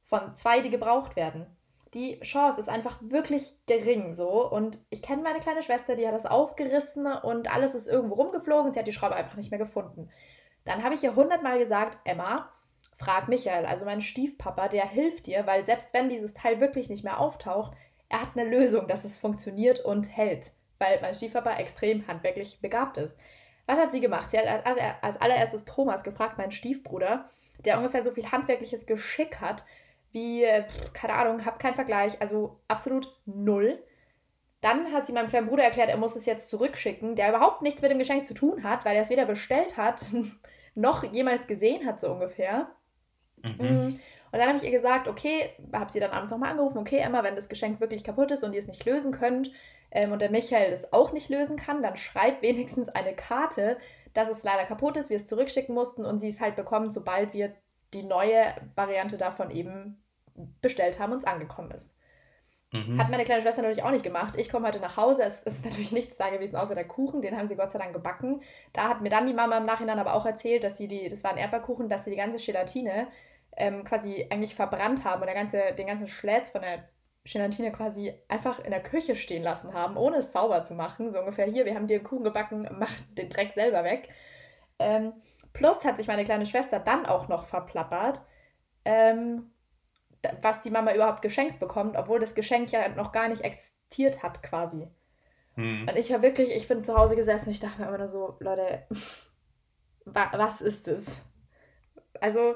von 0.04 0.36
zwei, 0.36 0.62
die 0.62 0.70
gebraucht 0.70 1.16
werden. 1.16 1.48
Die 1.94 2.20
Chance 2.22 2.60
ist 2.60 2.70
einfach 2.70 2.98
wirklich 3.02 3.54
gering 3.66 4.14
so. 4.14 4.50
Und 4.50 4.80
ich 4.90 5.02
kenne 5.02 5.22
meine 5.22 5.40
kleine 5.40 5.62
Schwester, 5.62 5.96
die 5.96 6.08
hat 6.08 6.14
das 6.14 6.26
aufgerissen 6.26 7.06
und 7.06 7.54
alles 7.54 7.76
ist 7.76 7.88
irgendwo 7.88 8.16
rumgeflogen. 8.16 8.72
Sie 8.72 8.80
hat 8.80 8.88
die 8.88 8.94
Schraube 8.94 9.16
einfach 9.16 9.38
nicht 9.38 9.52
mehr 9.52 9.60
gefunden. 9.60 10.10
Dann 10.64 10.84
habe 10.84 10.96
ich 10.96 11.04
ihr 11.04 11.16
hundertmal 11.16 11.60
gesagt, 11.60 11.98
Emma, 12.06 12.50
frag 12.96 13.28
Michael, 13.28 13.66
also 13.66 13.86
mein 13.86 14.02
Stiefpapa, 14.02 14.68
der 14.68 14.88
hilft 14.88 15.28
dir, 15.28 15.46
weil 15.48 15.66
selbst 15.66 15.94
wenn 15.94 16.08
dieses 16.08 16.34
Teil 16.34 16.62
wirklich 16.62 16.90
nicht 16.90 17.04
mehr 17.04 17.20
auftaucht, 17.20 17.74
er 18.10 18.22
hat 18.22 18.30
eine 18.36 18.50
Lösung, 18.50 18.88
dass 18.88 19.04
es 19.04 19.18
funktioniert 19.18 19.80
und 19.80 20.16
hält 20.16 20.52
weil 20.82 21.00
mein 21.00 21.14
Stiefpapa 21.14 21.54
extrem 21.58 22.06
handwerklich 22.08 22.60
begabt 22.60 22.98
ist. 22.98 23.20
Was 23.68 23.80
hat 23.80 23.92
sie 23.94 24.02
gemacht? 24.02 24.32
Sie 24.32 24.38
hat 24.38 24.66
als, 24.66 24.78
als 25.02 25.22
allererstes 25.22 25.64
Thomas 25.64 26.04
gefragt, 26.04 26.38
meinen 26.38 26.52
Stiefbruder, 26.52 27.30
der 27.64 27.78
ungefähr 27.78 28.04
so 28.04 28.12
viel 28.12 28.30
handwerkliches 28.30 28.88
Geschick 28.88 29.40
hat 29.40 29.64
wie, 30.12 30.48
keine 30.94 31.14
Ahnung, 31.14 31.46
hab 31.46 31.60
keinen 31.60 31.76
Vergleich, 31.76 32.20
also 32.22 32.60
absolut 32.68 33.08
null. 33.26 33.82
Dann 34.62 34.94
hat 34.94 35.08
sie 35.08 35.14
meinem 35.14 35.30
kleinen 35.30 35.48
Bruder 35.48 35.64
erklärt, 35.64 35.90
er 35.90 35.98
muss 35.98 36.16
es 36.16 36.26
jetzt 36.26 36.50
zurückschicken, 36.50 37.16
der 37.16 37.30
überhaupt 37.30 37.62
nichts 37.62 37.82
mit 37.82 37.92
dem 37.92 37.98
Geschenk 37.98 38.28
zu 38.28 38.34
tun 38.34 38.64
hat, 38.64 38.86
weil 38.86 38.96
er 38.96 39.02
es 39.02 39.10
weder 39.10 39.26
bestellt 39.26 39.78
hat, 39.78 40.06
noch 40.76 41.04
jemals 41.04 41.48
gesehen 41.48 41.86
hat, 41.86 42.00
so 42.00 42.12
ungefähr. 42.12 42.70
Mhm. 43.44 43.56
Mm. 43.60 44.00
Und 44.34 44.40
dann 44.40 44.48
habe 44.48 44.58
ich 44.58 44.64
ihr 44.64 44.72
gesagt, 44.72 45.08
okay, 45.08 45.50
habe 45.74 45.92
sie 45.92 46.00
dann 46.00 46.12
abends 46.12 46.32
nochmal 46.32 46.52
angerufen, 46.52 46.78
okay, 46.78 47.00
Emma, 47.00 47.24
wenn 47.24 47.36
das 47.36 47.50
Geschenk 47.50 47.82
wirklich 47.82 48.04
kaputt 48.04 48.32
ist 48.32 48.44
und 48.44 48.54
ihr 48.54 48.60
es 48.60 48.68
nicht 48.68 48.86
lösen 48.86 49.12
könnt, 49.12 49.52
ähm, 49.92 50.12
und 50.12 50.22
der 50.22 50.32
Michael 50.32 50.72
es 50.72 50.94
auch 50.94 51.12
nicht 51.12 51.30
lösen 51.30 51.58
kann, 51.58 51.84
dann 51.84 51.98
schreib 51.98 52.42
wenigstens 52.42 52.90
eine 52.90 53.14
Karte, 53.14 53.78
dass 54.14 54.30
es 54.30 54.44
leider 54.44 54.64
kaputt 54.64 54.98
ist, 54.98 55.10
wir 55.10 55.18
es 55.18 55.28
zurückschicken 55.28 55.76
mussten 55.76 56.06
und 56.06 56.20
sie 56.20 56.30
es 56.30 56.42
halt 56.42 56.56
bekommen, 56.56 56.90
sobald 56.90 57.34
wir 57.34 57.54
die 57.94 58.04
neue 58.04 58.54
Variante 58.76 59.18
davon 59.18 59.52
eben 59.52 60.04
bestellt 60.62 61.00
haben 61.00 61.12
und 61.14 61.20
es 61.20 61.26
angekommen 61.26 61.72
ist. 61.72 61.98
Mhm. 62.72 62.98
Hat 62.98 63.10
meine 63.10 63.26
kleine 63.26 63.42
Schwester 63.42 63.62
natürlich 63.62 63.84
auch 63.84 63.92
nicht 63.92 64.04
gemacht. 64.04 64.36
Ich 64.38 64.50
komme 64.50 64.68
heute 64.68 64.80
nach 64.80 64.96
Hause, 64.96 65.24
es 65.24 65.44
ist 65.44 65.66
natürlich 65.66 65.92
nichts 65.92 66.18
da 66.18 66.30
gewesen 66.30 66.56
außer 66.56 66.76
der 66.76 66.88
Kuchen, 66.88 67.22
den 67.22 67.38
haben 67.38 67.48
sie 67.48 67.56
Gott 67.56 67.72
sei 67.72 67.80
Dank 67.80 67.94
gebacken. 67.94 68.42
Da 68.74 68.88
hat 68.88 69.02
mir 69.02 69.10
dann 69.10 69.28
die 69.28 69.34
Mama 69.34 69.58
im 69.58 69.66
Nachhinein 69.66 70.00
aber 70.00 70.14
auch 70.14 70.26
erzählt, 70.26 70.64
dass 70.64 70.78
sie 70.78 70.88
die, 70.88 71.10
das 71.10 71.24
war 71.24 71.32
ein 71.32 71.38
Erdbeerkuchen, 71.38 71.90
dass 71.90 72.06
sie 72.06 72.12
die 72.12 72.18
ganze 72.18 72.38
Gelatine 72.38 73.08
ähm, 73.58 73.84
quasi 73.84 74.28
eigentlich 74.30 74.56
verbrannt 74.56 75.04
haben 75.04 75.22
und 75.22 75.28
der 75.28 75.36
ganze, 75.36 75.74
den 75.78 75.88
ganzen 75.88 76.08
Schlätz 76.08 76.50
von 76.50 76.62
der 76.62 76.88
Gelatine 77.26 77.72
quasi 77.72 78.14
einfach 78.30 78.60
in 78.60 78.72
der 78.72 78.82
Küche 78.82 79.16
stehen 79.16 79.44
lassen 79.44 79.74
haben, 79.74 79.98
ohne 79.98 80.18
es 80.18 80.32
sauber 80.32 80.64
zu 80.64 80.74
machen. 80.74 81.12
So 81.12 81.20
ungefähr 81.20 81.46
hier, 81.46 81.66
wir 81.66 81.76
haben 81.76 81.88
dir 81.88 81.98
einen 81.98 82.06
Kuchen 82.06 82.24
gebacken, 82.24 82.68
mach 82.80 82.92
den 83.18 83.30
Dreck 83.30 83.52
selber 83.52 83.84
weg. 83.84 84.10
Ähm, 84.82 85.14
plus 85.54 85.86
hat 85.86 85.98
sich 85.98 86.08
meine 86.08 86.26
kleine 86.26 86.46
Schwester 86.46 86.80
dann 86.80 87.06
auch 87.06 87.28
noch 87.28 87.46
verplappert, 87.46 88.22
ähm, 88.86 89.52
was 90.42 90.62
die 90.62 90.70
Mama 90.70 90.94
überhaupt 90.94 91.22
geschenkt 91.22 91.60
bekommt, 91.60 91.96
obwohl 91.98 92.20
das 92.20 92.36
Geschenk 92.36 92.72
ja 92.72 92.90
noch 92.90 93.12
gar 93.12 93.28
nicht 93.28 93.42
existiert 93.42 94.24
hat 94.24 94.44
quasi. 94.44 94.88
Hm. 95.56 95.88
Und 95.90 95.98
ich 95.98 96.12
war 96.12 96.22
wirklich, 96.22 96.56
ich 96.56 96.68
bin 96.68 96.84
zu 96.84 96.98
Hause 96.98 97.16
gesessen 97.16 97.50
und 97.50 97.54
ich 97.54 97.60
dachte 97.60 97.82
mir 97.82 97.88
immer 97.88 97.98
nur 97.98 98.08
so, 98.08 98.38
Leute, 98.40 98.86
was 100.06 100.62
ist 100.62 100.88
es? 100.88 101.22
Also, 102.20 102.56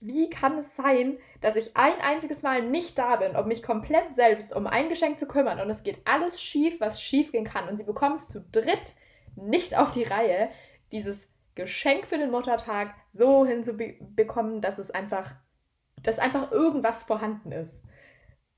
wie 0.00 0.28
kann 0.28 0.58
es 0.58 0.76
sein, 0.76 1.18
dass 1.40 1.56
ich 1.56 1.76
ein 1.76 1.98
einziges 2.00 2.42
Mal 2.42 2.62
nicht 2.62 2.98
da 2.98 3.16
bin, 3.16 3.36
um 3.36 3.48
mich 3.48 3.62
komplett 3.62 4.14
selbst 4.14 4.54
um 4.54 4.66
ein 4.66 4.88
Geschenk 4.88 5.18
zu 5.18 5.26
kümmern 5.26 5.60
und 5.60 5.70
es 5.70 5.82
geht 5.82 5.98
alles 6.04 6.42
schief, 6.42 6.80
was 6.80 7.00
schief 7.00 7.32
gehen 7.32 7.44
kann 7.44 7.68
und 7.68 7.78
sie 7.78 7.84
bekommt 7.84 8.16
es 8.16 8.28
zu 8.28 8.40
dritt 8.52 8.94
nicht 9.36 9.76
auf 9.76 9.90
die 9.90 10.02
Reihe, 10.02 10.50
dieses 10.92 11.33
Geschenk 11.54 12.06
für 12.06 12.18
den 12.18 12.30
Muttertag 12.30 12.94
so 13.10 13.46
hinzubekommen, 13.46 14.60
dass 14.60 14.78
es 14.78 14.90
einfach, 14.90 15.32
dass 16.02 16.18
einfach 16.18 16.50
irgendwas 16.50 17.04
vorhanden 17.04 17.52
ist. 17.52 17.82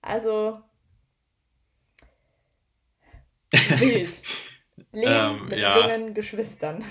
Also 0.00 0.60
wild. 3.52 4.22
Leben 4.92 5.40
ähm, 5.40 5.48
mit 5.48 5.60
ja. 5.60 5.80
jungen 5.80 6.14
Geschwistern. 6.14 6.84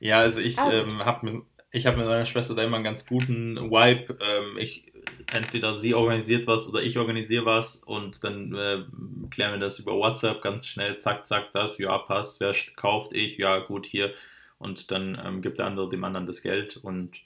Ja, 0.00 0.20
also 0.20 0.40
ich 0.40 0.58
ähm, 0.58 1.04
habe 1.04 1.44
mit, 1.72 1.86
hab 1.86 1.96
mit 1.96 2.06
meiner 2.06 2.26
Schwester 2.26 2.54
da 2.54 2.62
immer 2.62 2.76
einen 2.76 2.84
ganz 2.84 3.06
guten 3.06 3.56
Vibe. 3.70 4.18
Ähm, 4.20 4.58
ich, 4.58 4.92
entweder 5.32 5.74
sie 5.76 5.94
organisiert 5.94 6.46
was 6.46 6.68
oder 6.68 6.82
ich 6.82 6.98
organisiere 6.98 7.46
was 7.46 7.76
und 7.76 8.22
dann 8.24 8.54
äh, 8.54 8.84
klären 9.30 9.52
wir 9.52 9.58
das 9.58 9.78
über 9.78 9.92
WhatsApp 9.92 10.42
ganz 10.42 10.66
schnell, 10.66 10.98
zack, 10.98 11.26
zack, 11.26 11.52
das, 11.52 11.78
ja, 11.78 11.96
passt, 11.98 12.40
wer 12.40 12.54
kauft 12.76 13.12
ich, 13.12 13.38
ja, 13.38 13.58
gut, 13.58 13.86
hier. 13.86 14.12
Und 14.64 14.90
dann 14.90 15.20
ähm, 15.24 15.42
gibt 15.42 15.58
der 15.58 15.66
andere 15.66 15.88
dem 15.88 16.02
anderen 16.02 16.26
das 16.26 16.42
Geld 16.42 16.78
und 16.78 17.16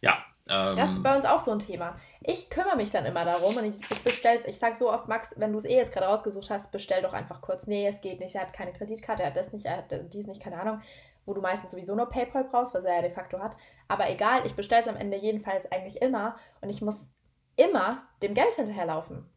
ja, 0.00 0.24
ähm, 0.48 0.76
das 0.76 0.90
ist 0.90 1.02
bei 1.02 1.14
uns 1.14 1.24
auch 1.24 1.40
so 1.40 1.52
ein 1.52 1.60
Thema. 1.60 1.96
Ich 2.20 2.50
kümmere 2.50 2.76
mich 2.76 2.90
dann 2.90 3.06
immer 3.06 3.24
darum 3.24 3.56
und 3.56 3.64
ich, 3.64 3.76
ich 3.90 4.02
bestell's. 4.02 4.44
Ich 4.46 4.58
sage 4.58 4.74
so 4.74 4.92
oft, 4.92 5.08
Max, 5.08 5.34
wenn 5.38 5.52
du 5.52 5.58
es 5.58 5.64
eh 5.64 5.76
jetzt 5.76 5.92
gerade 5.92 6.06
rausgesucht 6.06 6.50
hast, 6.50 6.72
bestell 6.72 7.02
doch 7.02 7.12
einfach 7.12 7.40
kurz. 7.40 7.66
Nee, 7.66 7.86
es 7.86 8.00
geht 8.00 8.20
nicht. 8.20 8.34
Er 8.34 8.42
hat 8.42 8.52
keine 8.52 8.72
Kreditkarte, 8.72 9.22
er 9.22 9.28
hat 9.28 9.36
das 9.36 9.52
nicht, 9.52 9.66
er 9.66 9.78
hat 9.78 9.94
dies 10.12 10.26
nicht, 10.26 10.42
keine 10.42 10.60
Ahnung. 10.60 10.82
Wo 11.24 11.34
du 11.34 11.40
meistens 11.40 11.70
sowieso 11.70 11.94
nur 11.94 12.08
PayPal 12.08 12.44
brauchst, 12.44 12.74
was 12.74 12.84
er 12.84 12.96
ja 12.96 13.02
de 13.02 13.12
facto 13.12 13.38
hat. 13.38 13.56
Aber 13.86 14.10
egal, 14.10 14.44
ich 14.44 14.54
bestelle 14.54 14.82
es 14.82 14.88
am 14.88 14.96
Ende 14.96 15.16
jedenfalls 15.16 15.70
eigentlich 15.70 16.02
immer 16.02 16.36
und 16.60 16.68
ich 16.68 16.82
muss 16.82 17.14
immer 17.54 18.02
dem 18.22 18.34
Geld 18.34 18.56
hinterherlaufen. 18.56 19.30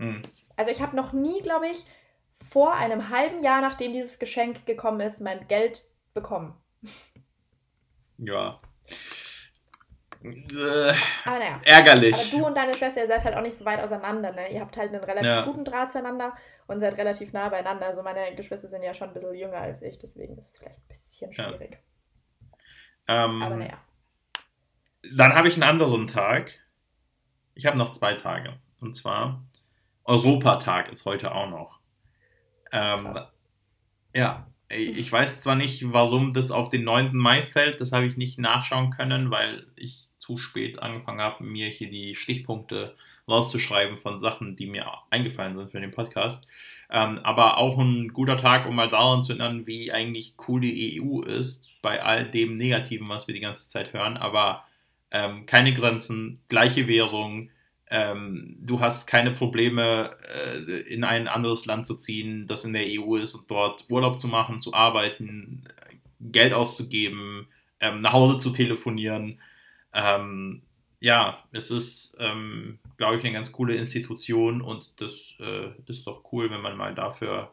Hm. 0.00 0.20
Also 0.56 0.72
ich 0.72 0.82
habe 0.82 0.96
noch 0.96 1.12
nie, 1.12 1.40
glaube 1.42 1.68
ich, 1.68 1.84
vor 2.50 2.74
einem 2.74 3.10
halben 3.10 3.40
Jahr, 3.40 3.60
nachdem 3.60 3.92
dieses 3.92 4.18
Geschenk 4.18 4.66
gekommen 4.66 5.00
ist, 5.00 5.20
mein 5.20 5.46
Geld 5.46 5.84
bekommen. 6.14 6.54
Ja. 8.18 8.60
Äh, 10.22 10.94
aber 11.24 11.38
naja. 11.38 11.60
Ärgerlich. 11.64 12.14
Aber 12.14 12.38
du 12.38 12.46
und 12.46 12.56
deine 12.56 12.74
Schwester, 12.74 13.00
ihr 13.00 13.06
seid 13.06 13.24
halt 13.24 13.34
auch 13.34 13.42
nicht 13.42 13.56
so 13.56 13.64
weit 13.64 13.80
auseinander, 13.80 14.32
ne? 14.32 14.52
Ihr 14.52 14.60
habt 14.60 14.76
halt 14.76 14.92
einen 14.92 15.02
relativ 15.02 15.30
ja. 15.30 15.44
guten 15.44 15.64
Draht 15.64 15.90
zueinander 15.90 16.36
und 16.66 16.80
seid 16.80 16.98
relativ 16.98 17.32
nah 17.32 17.48
beieinander. 17.48 17.86
Also 17.86 18.02
meine 18.02 18.34
Geschwister 18.34 18.68
sind 18.68 18.82
ja 18.82 18.92
schon 18.92 19.08
ein 19.08 19.14
bisschen 19.14 19.34
jünger 19.34 19.58
als 19.58 19.82
ich, 19.82 19.98
deswegen 19.98 20.36
ist 20.36 20.50
es 20.50 20.58
vielleicht 20.58 20.78
ein 20.78 20.88
bisschen 20.88 21.32
schwierig. 21.32 21.78
Ja. 23.08 23.24
Ähm, 23.24 23.42
aber 23.42 23.56
naja. 23.56 23.78
Dann 25.14 25.34
habe 25.34 25.48
ich 25.48 25.54
einen 25.54 25.62
anderen 25.62 26.06
Tag. 26.06 26.52
Ich 27.54 27.64
habe 27.64 27.78
noch 27.78 27.92
zwei 27.92 28.14
Tage. 28.14 28.58
Und 28.80 28.94
zwar 28.94 29.42
Europatag 30.04 30.90
ist 30.90 31.06
heute 31.06 31.34
auch 31.34 31.48
noch. 31.48 31.80
Ähm, 32.72 33.18
ja, 34.14 34.49
ich 34.70 35.10
weiß 35.10 35.40
zwar 35.40 35.56
nicht, 35.56 35.92
warum 35.92 36.32
das 36.32 36.50
auf 36.50 36.70
den 36.70 36.84
9. 36.84 37.16
Mai 37.16 37.42
fällt, 37.42 37.80
das 37.80 37.92
habe 37.92 38.06
ich 38.06 38.16
nicht 38.16 38.38
nachschauen 38.38 38.90
können, 38.90 39.30
weil 39.30 39.66
ich 39.76 40.08
zu 40.18 40.38
spät 40.38 40.80
angefangen 40.80 41.20
habe, 41.20 41.42
mir 41.42 41.68
hier 41.68 41.90
die 41.90 42.14
Stichpunkte 42.14 42.94
rauszuschreiben 43.26 43.96
von 43.96 44.18
Sachen, 44.18 44.56
die 44.56 44.66
mir 44.66 44.86
eingefallen 45.10 45.54
sind 45.54 45.70
für 45.70 45.80
den 45.80 45.90
Podcast. 45.90 46.46
Ähm, 46.90 47.18
aber 47.22 47.58
auch 47.58 47.78
ein 47.78 48.08
guter 48.08 48.36
Tag, 48.36 48.66
um 48.66 48.74
mal 48.76 48.88
daran 48.88 49.22
zu 49.22 49.32
erinnern, 49.32 49.66
wie 49.66 49.92
eigentlich 49.92 50.34
cool 50.46 50.60
die 50.60 51.00
EU 51.00 51.22
ist, 51.22 51.68
bei 51.82 52.02
all 52.02 52.30
dem 52.30 52.56
Negativen, 52.56 53.08
was 53.08 53.26
wir 53.26 53.34
die 53.34 53.40
ganze 53.40 53.68
Zeit 53.68 53.92
hören. 53.92 54.16
Aber 54.16 54.64
ähm, 55.10 55.46
keine 55.46 55.72
Grenzen, 55.72 56.40
gleiche 56.48 56.86
Währung, 56.86 57.50
ähm, 57.90 58.56
du 58.60 58.78
hast 58.78 59.08
keine 59.08 59.32
Probleme, 59.32 60.16
äh, 60.22 60.58
in 60.82 61.02
ein 61.02 61.26
anderes 61.26 61.66
Land 61.66 61.86
zu 61.88 61.96
ziehen, 61.96 62.46
das 62.46 62.64
in 62.64 62.72
der 62.72 62.86
EU 62.86 63.16
ist 63.16 63.34
und 63.34 63.50
dort 63.50 63.84
Urlaub 63.90 64.20
zu 64.20 64.28
machen, 64.28 64.60
zu 64.60 64.72
arbeiten, 64.72 65.64
Geld 66.20 66.52
auszugeben, 66.52 67.48
ähm, 67.80 68.00
nach 68.00 68.12
Hause 68.12 68.38
zu 68.38 68.50
telefonieren. 68.50 69.40
Ähm, 69.92 70.62
ja, 71.00 71.42
es 71.50 71.72
ist, 71.72 72.16
ähm, 72.20 72.78
glaube 72.96 73.16
ich, 73.16 73.24
eine 73.24 73.32
ganz 73.32 73.50
coole 73.50 73.74
Institution 73.74 74.62
und 74.62 75.00
das 75.00 75.34
äh, 75.40 75.70
ist 75.86 76.06
doch 76.06 76.22
cool, 76.30 76.48
wenn 76.48 76.60
man 76.60 76.76
mal 76.76 76.94
dafür 76.94 77.50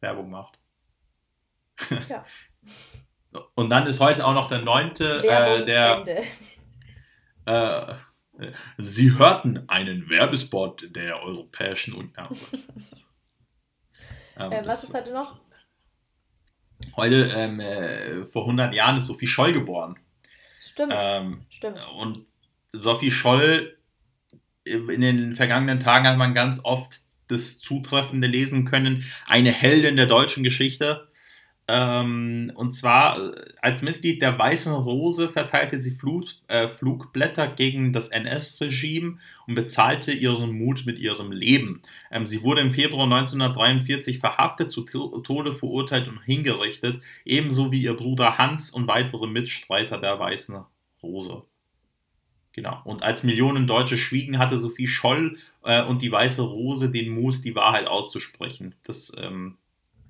Werbung 0.00 0.30
macht. 0.30 0.58
Ja. 2.08 2.24
und 3.54 3.70
dann 3.70 3.86
ist 3.86 4.00
heute 4.00 4.26
auch 4.26 4.34
noch 4.34 4.48
der 4.48 4.62
neunte, 4.62 5.22
äh, 5.22 5.64
der. 5.64 6.04
Äh, 7.46 7.94
Sie 8.76 9.18
hörten 9.18 9.68
einen 9.68 10.08
Werbespot 10.08 10.94
der 10.94 11.22
Europäischen 11.22 11.94
Union. 11.94 12.12
ähm, 14.38 14.52
äh, 14.52 14.64
was 14.64 14.84
ist 14.84 14.94
heute 14.94 15.12
noch? 15.12 15.40
Heute, 16.96 17.32
ähm, 17.34 17.60
äh, 17.60 18.24
vor 18.26 18.42
100 18.42 18.74
Jahren, 18.74 18.96
ist 18.96 19.06
Sophie 19.06 19.26
Scholl 19.26 19.52
geboren. 19.52 19.98
Stimmt. 20.60 20.94
Ähm, 20.96 21.46
Stimmt. 21.50 21.86
Und 21.96 22.26
Sophie 22.72 23.10
Scholl, 23.10 23.76
in 24.64 25.00
den 25.00 25.34
vergangenen 25.34 25.80
Tagen 25.80 26.06
hat 26.06 26.16
man 26.16 26.34
ganz 26.34 26.60
oft 26.62 27.00
das 27.26 27.58
Zutreffende 27.58 28.26
lesen 28.26 28.64
können. 28.64 29.04
Eine 29.26 29.50
Heldin 29.50 29.96
der 29.96 30.06
deutschen 30.06 30.42
Geschichte. 30.42 31.07
Ähm, 31.70 32.50
und 32.54 32.72
zwar 32.72 33.18
äh, 33.18 33.44
als 33.60 33.82
Mitglied 33.82 34.22
der 34.22 34.38
Weißen 34.38 34.72
Rose 34.72 35.28
verteilte 35.28 35.78
sie 35.82 35.90
Flug, 35.90 36.24
äh, 36.46 36.66
Flugblätter 36.66 37.46
gegen 37.46 37.92
das 37.92 38.08
NS-Regime 38.08 39.18
und 39.46 39.54
bezahlte 39.54 40.12
ihren 40.12 40.56
Mut 40.56 40.86
mit 40.86 40.98
ihrem 40.98 41.30
Leben. 41.30 41.82
Ähm, 42.10 42.26
sie 42.26 42.42
wurde 42.42 42.62
im 42.62 42.70
Februar 42.70 43.04
1943 43.04 44.18
verhaftet, 44.18 44.72
zu 44.72 44.82
Tode 44.82 45.54
verurteilt 45.54 46.08
und 46.08 46.22
hingerichtet, 46.22 47.02
ebenso 47.26 47.70
wie 47.70 47.82
ihr 47.82 47.94
Bruder 47.94 48.38
Hans 48.38 48.70
und 48.70 48.88
weitere 48.88 49.26
Mitstreiter 49.26 49.98
der 49.98 50.18
Weißen 50.18 50.64
Rose. 51.02 51.42
Genau. 52.54 52.80
Und 52.84 53.02
als 53.02 53.24
Millionen 53.24 53.66
Deutsche 53.66 53.98
schwiegen, 53.98 54.38
hatte 54.38 54.58
Sophie 54.58 54.88
Scholl 54.88 55.36
äh, 55.64 55.84
und 55.84 56.00
die 56.00 56.10
Weiße 56.10 56.40
Rose 56.40 56.90
den 56.90 57.10
Mut, 57.10 57.44
die 57.44 57.54
Wahrheit 57.54 57.86
auszusprechen. 57.86 58.74
Das 58.84 59.12
ähm, 59.18 59.58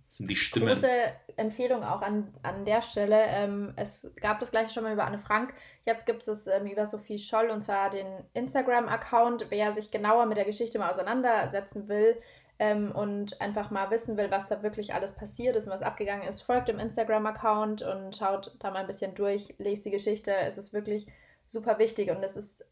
sind 0.08 0.30
die 0.30 0.36
Stimmen. 0.36 0.66
Große 0.66 0.88
Empfehlung 1.36 1.84
auch 1.84 2.00
an, 2.00 2.32
an 2.42 2.64
der 2.64 2.82
Stelle. 2.82 3.24
Ähm, 3.28 3.74
es 3.76 4.12
gab 4.20 4.40
das 4.40 4.50
gleiche 4.50 4.70
schon 4.70 4.84
mal 4.84 4.94
über 4.94 5.04
Anne 5.04 5.18
Frank. 5.18 5.54
Jetzt 5.84 6.06
gibt 6.06 6.26
es 6.26 6.46
ähm, 6.46 6.66
über 6.66 6.86
Sophie 6.86 7.18
Scholl 7.18 7.50
und 7.50 7.62
zwar 7.62 7.90
den 7.90 8.06
Instagram-Account. 8.32 9.46
Wer 9.50 9.72
sich 9.72 9.90
genauer 9.90 10.26
mit 10.26 10.38
der 10.38 10.46
Geschichte 10.46 10.78
mal 10.78 10.90
auseinandersetzen 10.90 11.88
will 11.88 12.16
ähm, 12.58 12.90
und 12.92 13.40
einfach 13.40 13.70
mal 13.70 13.90
wissen 13.90 14.16
will, 14.16 14.30
was 14.30 14.48
da 14.48 14.62
wirklich 14.62 14.94
alles 14.94 15.12
passiert 15.12 15.56
ist 15.56 15.66
und 15.66 15.74
was 15.74 15.82
abgegangen 15.82 16.26
ist, 16.26 16.42
folgt 16.42 16.68
dem 16.68 16.78
Instagram-Account 16.78 17.82
und 17.82 18.16
schaut 18.16 18.56
da 18.58 18.70
mal 18.70 18.80
ein 18.80 18.86
bisschen 18.86 19.14
durch, 19.14 19.54
lest 19.58 19.84
die 19.84 19.90
Geschichte. 19.90 20.34
Es 20.34 20.56
ist 20.56 20.72
wirklich 20.72 21.06
super 21.46 21.78
wichtig 21.78 22.10
und 22.10 22.22
es 22.22 22.36
ist 22.36 22.64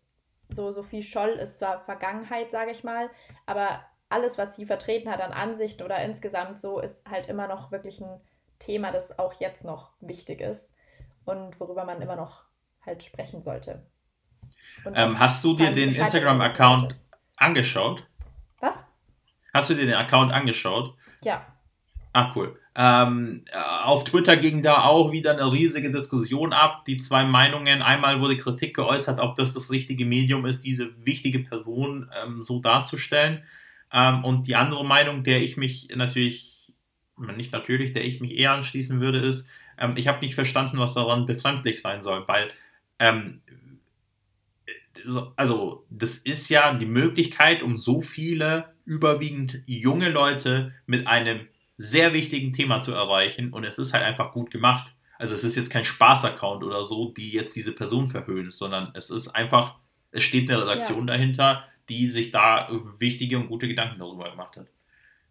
so, 0.49 0.71
Sophie 0.71 1.03
Scholl 1.03 1.31
ist 1.31 1.59
zwar 1.59 1.81
Vergangenheit, 1.81 2.51
sage 2.51 2.71
ich 2.71 2.85
mal, 2.85 3.11
aber 3.47 3.81
alles, 4.09 4.39
was 4.39 4.57
sie 4.57 4.67
vertreten 4.67 5.11
hat 5.11 5.21
an 5.21 5.33
Ansichten 5.33 5.83
oder 5.83 6.03
insgesamt 6.03 6.61
so, 6.61 6.81
ist 6.81 7.09
halt 7.09 7.27
immer 7.27 7.49
noch 7.49 7.73
wirklich 7.73 8.01
ein 8.01 8.21
Thema, 8.59 8.93
das 8.93 9.19
auch 9.19 9.33
jetzt 9.35 9.65
noch 9.65 9.91
wichtig 10.01 10.41
ist 10.41 10.75
und 11.25 11.59
worüber 11.61 11.85
man 11.85 12.01
immer 12.01 12.17
noch 12.17 12.45
halt 12.85 13.03
sprechen 13.03 13.43
sollte. 13.43 13.85
Ähm, 14.95 15.19
hast 15.19 15.43
du 15.45 15.55
dir 15.55 15.73
den 15.73 15.91
Instagram-Account 15.95 16.95
angeschaut? 17.37 18.07
Was? 18.61 18.85
Hast 19.53 19.71
du 19.71 19.75
dir 19.75 19.87
den 19.87 19.95
Account 19.95 20.33
angeschaut? 20.33 20.95
Ja. 21.23 21.47
Ah, 22.13 22.33
cool. 22.35 22.59
Ähm, 22.75 23.45
auf 23.85 24.05
Twitter 24.05 24.37
ging 24.37 24.63
da 24.63 24.85
auch 24.85 25.13
wieder 25.13 25.33
eine 25.33 25.51
riesige 25.51 25.91
Diskussion 25.91 26.53
ab. 26.53 26.85
Die 26.85 26.99
zwei 26.99 27.25
Meinungen. 27.25 27.83
Einmal 27.83 28.21
wurde 28.21 28.37
Kritik 28.37 28.77
geäußert, 28.77 29.19
ob 29.19 29.35
das 29.35 29.55
das 29.55 29.71
richtige 29.71 30.05
Medium 30.05 30.45
ist, 30.47 30.61
diese 30.65 30.91
wichtige 31.05 31.41
Person 31.41 32.11
ähm, 32.23 32.43
so 32.43 32.61
darzustellen. 32.61 33.43
Ähm, 33.93 34.25
und 34.25 34.47
die 34.47 34.57
andere 34.57 34.85
Meinung, 34.85 35.25
der 35.25 35.43
ich 35.43 35.57
mich 35.57 35.89
natürlich, 35.95 36.73
nicht 37.37 37.53
natürlich, 37.53 37.93
der 37.93 38.05
ich 38.05 38.21
mich 38.21 38.37
eher 38.37 38.53
anschließen 38.53 39.01
würde, 39.01 39.19
ist, 39.19 39.49
ähm, 39.79 39.95
ich 39.97 40.09
habe 40.09 40.21
nicht 40.21 40.35
verstanden, 40.35 40.79
was 40.79 40.95
daran 40.95 41.27
befremdlich 41.27 41.81
sein 41.81 42.03
soll, 42.03 42.27
weil, 42.27 42.51
ähm, 42.99 43.43
also, 45.37 45.87
das 45.89 46.17
ist 46.17 46.49
ja 46.49 46.75
die 46.75 46.87
Möglichkeit, 46.87 47.63
um 47.63 47.79
so 47.79 48.01
viele 48.01 48.73
überwiegend 48.85 49.63
junge 49.67 50.09
Leute 50.09 50.75
mit 50.87 51.07
einem 51.07 51.47
sehr 51.77 52.13
wichtigen 52.13 52.53
Thema 52.53 52.83
zu 52.83 52.93
erreichen 52.93 53.53
und 53.53 53.65
es 53.65 53.79
ist 53.79 53.93
halt 53.93 54.05
einfach 54.05 54.33
gut 54.33 54.51
gemacht. 54.51 54.95
Also 55.19 55.35
es 55.35 55.45
ist 55.45 55.57
jetzt 55.57 55.71
kein 55.71 55.85
Spaß-Account 55.85 56.65
oder 56.65 56.85
so, 56.85 57.13
die 57.13 57.31
jetzt 57.31 57.57
diese 57.57 57.73
Person 57.73 58.11
verhöhnt, 58.11 58.55
sondern 58.55 58.91
es 58.95 59.11
ist 59.11 59.29
einfach, 59.29 59.77
es 60.11 60.23
steht 60.23 60.51
eine 60.51 60.63
Redaktion 60.63 61.09
ja. 61.09 61.15
dahinter, 61.15 61.65
die 61.89 62.09
sich 62.09 62.33
da 62.33 62.69
wichtige 62.99 63.39
und 63.39 63.49
gute 63.49 63.69
Gedanken 63.69 63.99
darüber 63.99 64.31
gemacht 64.31 64.57
hat. 64.57 64.67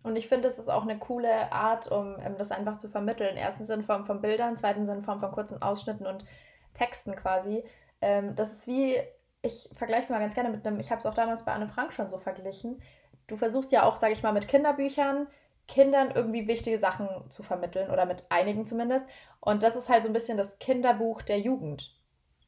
Und 0.03 0.15
ich 0.15 0.27
finde, 0.27 0.47
es 0.47 0.59
ist 0.59 0.69
auch 0.69 0.83
eine 0.83 0.99
coole 0.99 1.51
Art, 1.51 1.91
um 1.91 2.17
ähm, 2.19 2.35
das 2.37 2.51
einfach 2.51 2.77
zu 2.77 2.89
vermitteln. 2.89 3.37
Erstens 3.37 3.69
in 3.69 3.83
Form 3.83 4.05
von 4.05 4.21
Bildern, 4.21 4.55
zweitens 4.55 4.87
in 4.87 5.01
Form 5.01 5.19
von 5.19 5.31
kurzen 5.31 5.61
Ausschnitten 5.61 6.05
und 6.05 6.25
Texten 6.73 7.15
quasi. 7.15 7.63
Ähm, 8.01 8.35
das 8.35 8.53
ist 8.53 8.67
wie, 8.67 8.97
ich 9.41 9.69
vergleiche 9.73 10.03
es 10.03 10.09
mal 10.09 10.19
ganz 10.19 10.35
gerne 10.35 10.49
mit 10.49 10.65
einem, 10.65 10.79
ich 10.79 10.91
habe 10.91 10.99
es 10.99 11.05
auch 11.07 11.15
damals 11.15 11.43
bei 11.43 11.53
Anne 11.53 11.67
Frank 11.67 11.91
schon 11.91 12.09
so 12.09 12.19
verglichen. 12.19 12.81
Du 13.25 13.35
versuchst 13.35 13.71
ja 13.71 13.83
auch, 13.83 13.95
sage 13.95 14.13
ich 14.13 14.21
mal, 14.21 14.31
mit 14.31 14.47
Kinderbüchern 14.47 15.27
Kindern 15.67 16.11
irgendwie 16.13 16.47
wichtige 16.47 16.77
Sachen 16.77 17.07
zu 17.29 17.43
vermitteln 17.43 17.89
oder 17.89 18.05
mit 18.05 18.25
einigen 18.29 18.65
zumindest. 18.65 19.07
Und 19.39 19.63
das 19.63 19.75
ist 19.75 19.89
halt 19.89 20.03
so 20.03 20.09
ein 20.09 20.13
bisschen 20.13 20.37
das 20.37 20.59
Kinderbuch 20.59 21.21
der 21.21 21.39
Jugend. 21.39 21.95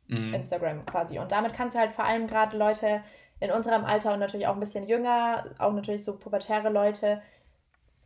Mhm. 0.07 0.33
Instagram 0.33 0.85
quasi. 0.85 1.19
Und 1.19 1.31
damit 1.31 1.53
kannst 1.53 1.75
du 1.75 1.79
halt 1.79 1.91
vor 1.91 2.05
allem 2.05 2.27
gerade 2.27 2.57
Leute 2.57 3.03
in 3.39 3.51
unserem 3.51 3.85
Alter 3.85 4.13
und 4.13 4.19
natürlich 4.19 4.47
auch 4.47 4.53
ein 4.53 4.59
bisschen 4.59 4.87
jünger, 4.87 5.45
auch 5.59 5.73
natürlich 5.73 6.03
so 6.03 6.17
pubertäre 6.17 6.69
Leute, 6.69 7.21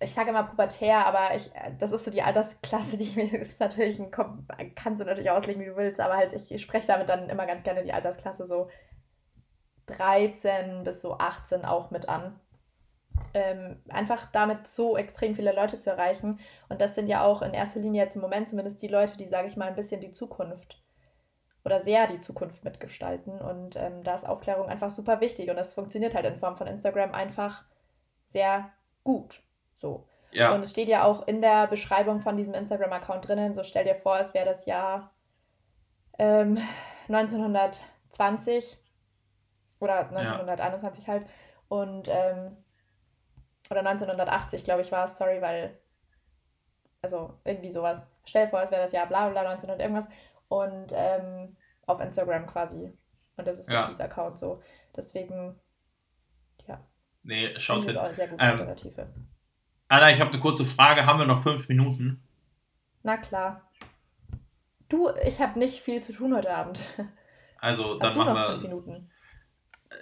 ich 0.01 0.13
sage 0.13 0.31
immer 0.31 0.43
pubertär, 0.43 1.05
aber 1.05 1.35
ich, 1.35 1.51
das 1.77 1.91
ist 1.91 2.05
so 2.05 2.11
die 2.11 2.23
Altersklasse, 2.23 2.97
die 2.97 3.03
ich 3.03 3.15
mir, 3.15 3.31
ist 3.39 3.59
natürlich 3.59 3.99
ein, 3.99 4.11
kannst 4.75 5.01
du 5.01 5.05
natürlich 5.05 5.29
auslegen, 5.29 5.61
wie 5.61 5.67
du 5.67 5.75
willst, 5.75 5.99
aber 5.99 6.15
halt, 6.17 6.33
ich, 6.33 6.61
spreche 6.61 6.87
damit 6.87 7.09
dann 7.09 7.29
immer 7.29 7.45
ganz 7.45 7.63
gerne 7.63 7.83
die 7.83 7.93
Altersklasse 7.93 8.47
so 8.47 8.69
13 9.87 10.83
bis 10.83 11.01
so 11.01 11.17
18 11.17 11.65
auch 11.65 11.91
mit 11.91 12.09
an. 12.09 12.39
Ähm, 13.33 13.81
einfach 13.89 14.31
damit 14.31 14.67
so 14.67 14.97
extrem 14.97 15.35
viele 15.35 15.53
Leute 15.53 15.77
zu 15.77 15.91
erreichen. 15.91 16.39
Und 16.69 16.81
das 16.81 16.95
sind 16.95 17.07
ja 17.07 17.23
auch 17.23 17.41
in 17.41 17.53
erster 17.53 17.79
Linie 17.79 18.03
jetzt 18.03 18.15
im 18.15 18.21
Moment 18.21 18.49
zumindest 18.49 18.81
die 18.81 18.87
Leute, 18.87 19.17
die, 19.17 19.25
sage 19.25 19.47
ich 19.47 19.57
mal, 19.57 19.67
ein 19.67 19.75
bisschen 19.75 20.01
die 20.01 20.11
Zukunft 20.11 20.81
oder 21.63 21.79
sehr 21.79 22.07
die 22.07 22.19
Zukunft 22.19 22.63
mitgestalten. 22.63 23.39
Und 23.39 23.75
ähm, 23.75 24.03
da 24.03 24.15
ist 24.15 24.27
Aufklärung 24.27 24.67
einfach 24.67 24.91
super 24.91 25.21
wichtig. 25.21 25.49
Und 25.49 25.55
das 25.55 25.73
funktioniert 25.73 26.15
halt 26.15 26.25
in 26.25 26.37
Form 26.37 26.57
von 26.57 26.67
Instagram 26.67 27.13
einfach 27.13 27.63
sehr 28.25 28.71
gut. 29.03 29.41
So. 29.75 30.07
Ja. 30.31 30.53
Und 30.53 30.61
es 30.61 30.71
steht 30.71 30.87
ja 30.87 31.03
auch 31.03 31.27
in 31.27 31.41
der 31.41 31.67
Beschreibung 31.67 32.21
von 32.21 32.37
diesem 32.37 32.53
Instagram-Account 32.53 33.27
drinnen, 33.27 33.53
so 33.53 33.63
stell 33.63 33.83
dir 33.83 33.95
vor, 33.95 34.17
es 34.19 34.33
wäre 34.33 34.45
das 34.45 34.65
Jahr 34.65 35.11
ähm, 36.17 36.57
1920 37.09 38.77
oder 39.79 40.09
1921 40.09 41.05
ja. 41.05 41.13
halt. 41.13 41.25
Und 41.67 42.07
ähm, 42.07 42.57
oder 43.69 43.79
1980, 43.79 44.63
glaube 44.63 44.81
ich, 44.81 44.91
war 44.91 45.05
es, 45.05 45.17
sorry, 45.17 45.41
weil, 45.41 45.77
also 47.01 47.33
irgendwie 47.43 47.71
sowas. 47.71 48.11
Stell 48.25 48.45
dir 48.45 48.51
vor, 48.51 48.61
es 48.61 48.71
wäre 48.71 48.81
das 48.81 48.91
Jahr 48.91 49.07
bla 49.07 49.29
bla 49.29 49.41
1900 49.41 49.81
irgendwas. 49.81 50.09
Und 50.51 50.91
ähm, 50.93 51.55
auf 51.85 52.01
Instagram 52.01 52.45
quasi. 52.45 52.91
Und 53.37 53.47
das 53.47 53.57
ist 53.57 53.71
ja. 53.71 53.87
dieser 53.87 54.03
Account 54.03 54.37
so. 54.37 54.61
Deswegen, 54.93 55.55
ja. 56.67 56.85
Nee, 57.23 57.57
schaut 57.57 57.85
hin. 57.85 57.85
Das 57.85 57.93
ist 57.93 57.99
auch 58.01 58.03
eine 58.03 58.15
sehr 58.15 58.27
gute 58.27 58.43
ähm, 58.43 58.51
Alternative. 58.51 59.13
Anna, 59.87 60.11
ich 60.11 60.19
habe 60.19 60.29
eine 60.29 60.41
kurze 60.41 60.65
Frage. 60.65 61.05
Haben 61.05 61.19
wir 61.19 61.25
noch 61.25 61.41
fünf 61.41 61.69
Minuten? 61.69 62.21
Na 63.01 63.15
klar. 63.15 63.71
Du, 64.89 65.09
ich 65.25 65.39
habe 65.39 65.57
nicht 65.57 65.79
viel 65.79 66.03
zu 66.03 66.11
tun 66.11 66.35
heute 66.35 66.53
Abend. 66.53 66.81
Also, 67.63 67.99
Hast 68.01 68.03
dann 68.03 68.17
machen 68.17 68.33
wir. 68.33 68.59
Fünf 68.59 68.85
Minuten? 68.85 69.11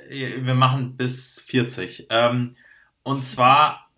Äh, 0.09 0.45
wir 0.45 0.55
machen 0.55 0.97
bis 0.97 1.41
40. 1.41 2.07
Ähm, 2.09 2.55
und 3.03 3.27
zwar 3.27 3.88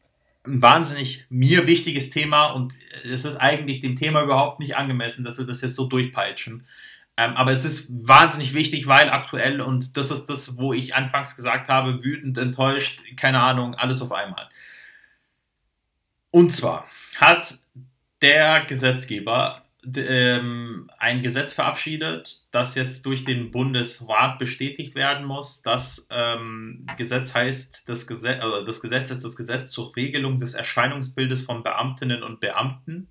ein 0.44 0.62
wahnsinnig 0.62 1.26
mir 1.30 1.68
wichtiges 1.68 2.10
Thema 2.10 2.48
und 2.48 2.74
es 3.04 3.26
ist 3.26 3.36
eigentlich 3.36 3.80
dem 3.80 3.96
Thema 3.96 4.24
überhaupt 4.24 4.60
nicht 4.60 4.76
angemessen, 4.76 5.24
dass 5.24 5.38
wir 5.38 5.46
das 5.46 5.62
jetzt 5.62 5.76
so 5.76 5.86
durchpeitschen. 5.86 6.66
Ähm, 7.18 7.36
aber 7.36 7.52
es 7.52 7.66
ist 7.66 8.08
wahnsinnig 8.08 8.54
wichtig, 8.54 8.88
weil 8.88 9.10
aktuell, 9.10 9.62
und 9.62 9.98
das 9.98 10.12
ist 10.12 10.26
das, 10.26 10.58
wo 10.58 10.74
ich 10.74 10.96
anfangs 10.96 11.36
gesagt 11.36 11.68
habe, 11.68 12.04
wütend, 12.04 12.38
enttäuscht, 12.38 13.02
keine 13.18 13.42
Ahnung, 13.42 13.76
alles 13.76 14.02
auf 14.02 14.12
einmal. 14.12 14.50
Und 16.32 16.52
zwar 16.54 16.86
hat 17.18 17.60
der 18.22 18.62
Gesetzgeber 18.66 19.66
ähm, 19.96 20.90
ein 21.00 21.24
Gesetz 21.24 21.54
verabschiedet, 21.54 22.48
das 22.52 22.76
jetzt 22.76 23.06
durch 23.06 23.26
den 23.26 23.50
Bundesrat 23.52 24.38
bestätigt 24.38 24.96
werden 24.96 25.26
muss. 25.26 25.62
Das 25.62 26.08
ähm, 26.12 26.86
Gesetz 26.98 27.34
heißt, 27.34 27.90
das, 27.90 28.06
Gesetz, 28.06 28.44
äh, 28.44 28.66
das 28.66 28.82
Gesetz 28.82 29.10
ist 29.10 29.24
das 29.24 29.36
Gesetz 29.36 29.72
zur 29.72 29.96
Regelung 29.96 30.38
des 30.38 30.54
Erscheinungsbildes 30.54 31.42
von 31.42 31.64
Beamtinnen 31.64 32.22
und 32.22 32.40
Beamten. 32.40 33.08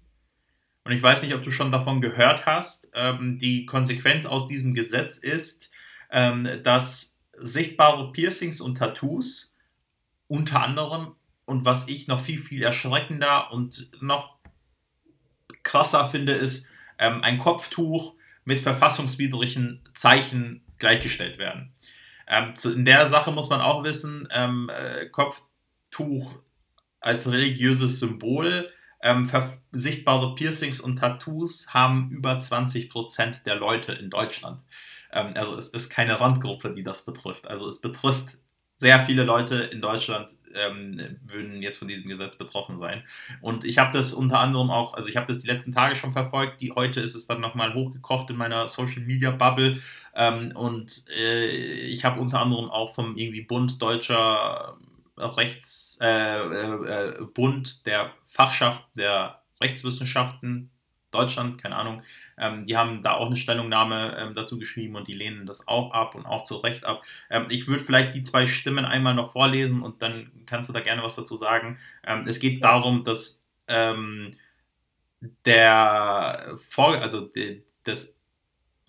Und 0.85 0.93
ich 0.93 1.03
weiß 1.03 1.23
nicht, 1.23 1.35
ob 1.35 1.43
du 1.43 1.51
schon 1.51 1.73
davon 1.73 2.01
gehört 2.01 2.47
hast. 2.47 2.89
Ähm, 2.95 3.39
die 3.39 3.67
Konsequenz 3.67 4.25
aus 4.25 4.47
diesem 4.47 4.75
Gesetz 4.75 5.19
ist, 5.19 5.71
ähm, 6.11 6.49
dass 6.63 7.17
sichtbare 7.37 8.13
Piercings 8.13 8.61
und 8.61 8.77
Tattoos 8.77 9.55
unter 10.29 10.63
anderem 10.63 11.17
und 11.45 11.65
was 11.65 11.89
ich 11.89 12.07
noch 12.07 12.21
viel, 12.21 12.39
viel 12.39 12.63
erschreckender 12.63 13.53
und 13.53 13.91
noch 14.01 14.40
krasser 15.71 16.09
finde, 16.11 16.33
ist 16.33 16.67
ähm, 16.99 17.23
ein 17.23 17.39
Kopftuch 17.39 18.15
mit 18.45 18.61
verfassungswidrigen 18.61 19.89
Zeichen 19.95 20.65
gleichgestellt 20.79 21.39
werden. 21.39 21.73
Ähm, 22.27 22.57
zu, 22.57 22.73
in 22.73 22.85
der 22.85 23.07
Sache 23.07 23.31
muss 23.31 23.51
man 23.51 23.61
auch 23.61 23.85
wissen, 23.85 24.27
ähm, 24.33 24.69
äh, 24.69 25.07
Kopftuch 25.07 26.33
als 26.99 27.29
religiöses 27.29 28.01
Symbol, 28.01 28.69
ähm, 29.01 29.31
sichtbare 29.71 30.35
Piercings 30.35 30.81
und 30.81 30.99
Tattoos 30.99 31.69
haben 31.69 32.11
über 32.11 32.33
20% 32.39 33.45
der 33.45 33.55
Leute 33.55 33.93
in 33.93 34.11
Deutschland. 34.11 34.61
Ähm, 35.13 35.33
also 35.37 35.57
es 35.57 35.69
ist 35.69 35.89
keine 35.89 36.21
Randgruppe, 36.21 36.75
die 36.75 36.83
das 36.83 37.05
betrifft. 37.05 37.47
Also 37.47 37.69
es 37.69 37.81
betrifft 37.81 38.39
sehr 38.77 39.07
viele 39.07 39.23
Leute 39.23 39.57
in 39.57 39.81
Deutschland 39.81 40.31
ähm, 40.55 41.19
würden 41.27 41.63
jetzt 41.63 41.79
von 41.79 41.89
diesem 41.89 42.09
Gesetz 42.09 42.37
betroffen 42.37 42.79
sein. 42.79 43.03
Und 43.41 43.65
ich 43.65 43.79
habe 43.79 43.93
das 43.97 44.13
unter 44.13 44.41
anderem 44.41 44.71
auch, 44.71 44.95
also 44.95 45.09
ich 45.09 45.17
habe 45.17 45.27
das 45.27 45.39
die 45.39 45.47
letzten 45.47 45.73
Tage 45.73 45.97
schon 45.97 46.13
verfolgt, 46.13 46.61
die 46.61 46.73
heute 46.73 47.01
ist 47.01 47.15
es 47.15 47.27
dann 47.27 47.41
nochmal 47.41 47.75
hochgekocht 47.75 48.31
in 48.31 48.37
meiner 48.37 48.69
Social 48.69 49.03
Media 49.03 49.31
Bubble. 49.31 49.81
Ähm, 50.15 50.53
und 50.55 51.05
äh, 51.17 51.47
ich 51.47 52.05
habe 52.05 52.21
unter 52.21 52.41
anderem 52.41 52.71
auch 52.71 52.95
vom 52.95 53.17
irgendwie 53.17 53.43
Bund 53.43 53.81
Deutscher 53.81 54.77
Rechts, 55.17 55.99
äh, 56.01 56.07
äh, 56.07 57.19
äh 57.19 57.25
Bund 57.35 57.85
der 57.87 58.13
Fachschaft 58.27 58.85
der 58.97 59.43
Rechtswissenschaften 59.61 60.71
Deutschland, 61.11 61.61
keine 61.61 61.77
Ahnung, 61.77 62.03
ähm, 62.39 62.65
die 62.67 62.77
haben 62.77 63.03
da 63.03 63.15
auch 63.15 63.27
eine 63.27 63.37
Stellungnahme 63.37 64.17
ähm, 64.19 64.35
dazu 64.35 64.59
geschrieben 64.59 64.97
und 64.97 65.09
die 65.09 65.15
lehnen 65.15 65.47
das 65.47 65.67
auch 65.69 65.93
ab 65.93 66.15
und 66.15 66.27
auch 66.27 66.45
zu 66.45 66.57
Recht 66.57 66.85
ab. 66.85 67.03
Ähm, 67.31 67.47
ich 67.49 67.67
würde 67.67 67.85
vielleicht 67.85 68.15
die 68.15 68.23
zwei 68.23 68.47
Stimmen 68.47 68.85
einmal 68.85 69.15
noch 69.15 69.33
vorlesen 69.33 69.83
und 69.83 70.03
dann 70.03 70.31
kannst 70.47 70.69
du 70.69 70.73
da 70.73 70.81
gerne 70.81 71.03
was 71.03 71.17
dazu 71.17 71.37
sagen. 71.37 71.79
Ähm, 72.07 72.27
es 72.27 72.39
geht 72.41 72.63
darum, 72.63 73.05
dass 73.05 73.45
ähm, 73.69 74.37
der 75.45 76.57
Vor 76.59 76.97
also 77.01 77.21
de, 77.21 77.63
das 77.85 78.17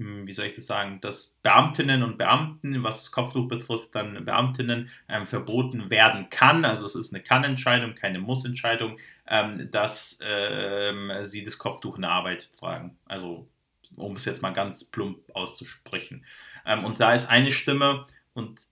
hm, 0.01 0.25
wie 0.25 0.31
soll 0.31 0.47
ich 0.47 0.53
das 0.53 0.65
sagen, 0.65 0.99
dass 1.01 1.37
Beamtinnen 1.43 2.01
und 2.01 2.17
Beamten, 2.17 2.83
was 2.83 3.01
das 3.01 3.11
Kopftuch 3.11 3.47
betrifft, 3.47 3.93
dann 3.93 4.25
Beamtinnen 4.25 4.89
ähm, 5.07 5.27
verboten 5.27 5.91
werden 5.91 6.29
kann. 6.31 6.65
Also 6.65 6.87
es 6.87 6.95
ist 6.95 7.13
eine 7.13 7.21
Kann-Entscheidung, 7.21 7.93
keine 7.93 8.17
Muss-Entscheidung, 8.17 8.97
ähm, 9.31 9.71
dass 9.71 10.19
ähm, 10.21 11.09
sie 11.21 11.45
das 11.45 11.57
Kopftuch 11.57 11.95
in 11.95 12.01
der 12.01 12.11
Arbeit 12.11 12.51
tragen. 12.51 12.97
Also 13.05 13.47
um 13.95 14.15
es 14.17 14.25
jetzt 14.25 14.41
mal 14.41 14.51
ganz 14.51 14.83
plump 14.83 15.19
auszusprechen. 15.33 16.25
Ähm, 16.65 16.83
und 16.83 16.99
da 16.99 17.13
ist 17.13 17.29
eine 17.29 17.51
Stimme 17.51 18.05
und 18.33 18.67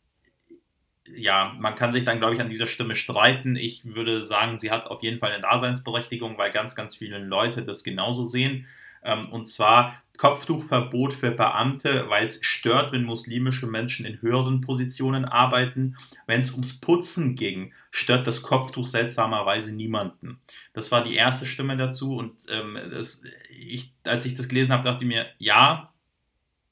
ja, 1.06 1.56
man 1.58 1.76
kann 1.76 1.94
sich 1.94 2.04
dann, 2.04 2.20
glaube 2.20 2.36
ich, 2.36 2.42
an 2.42 2.50
dieser 2.50 2.68
Stimme 2.68 2.94
streiten. 2.94 3.56
Ich 3.56 3.84
würde 3.84 4.22
sagen, 4.22 4.58
sie 4.58 4.70
hat 4.70 4.88
auf 4.88 5.02
jeden 5.02 5.18
Fall 5.18 5.32
eine 5.32 5.42
Daseinsberechtigung, 5.42 6.38
weil 6.38 6.52
ganz, 6.52 6.76
ganz 6.76 6.96
viele 6.96 7.18
Leute 7.18 7.64
das 7.64 7.84
genauso 7.84 8.26
sehen. 8.26 8.68
Ähm, 9.02 9.32
und 9.32 9.48
zwar 9.48 10.04
Kopftuchverbot 10.20 11.14
für 11.14 11.32
Beamte, 11.32 12.10
weil 12.10 12.28
es 12.28 12.40
stört, 12.42 12.92
wenn 12.92 13.06
muslimische 13.06 13.68
Menschen 13.68 14.06
in 14.06 14.22
höheren 14.22 14.60
Positionen 14.60 15.24
arbeiten. 15.24 15.96
Wenn 16.28 16.42
es 16.42 16.52
ums 16.52 16.82
Putzen 16.82 17.36
ging, 17.36 17.74
stört 17.90 18.28
das 18.28 18.42
Kopftuch 18.42 18.86
seltsamerweise 18.86 19.74
niemanden. 19.74 20.42
Das 20.74 20.92
war 20.92 21.06
die 21.06 21.16
erste 21.16 21.46
Stimme 21.46 21.78
dazu 21.78 22.18
und 22.18 22.34
ähm, 22.50 22.78
das, 22.92 23.24
ich, 23.50 23.94
als 24.04 24.26
ich 24.26 24.36
das 24.36 24.50
gelesen 24.50 24.74
habe, 24.74 24.84
dachte 24.84 25.06
ich 25.06 25.08
mir, 25.08 25.26
ja, 25.38 25.94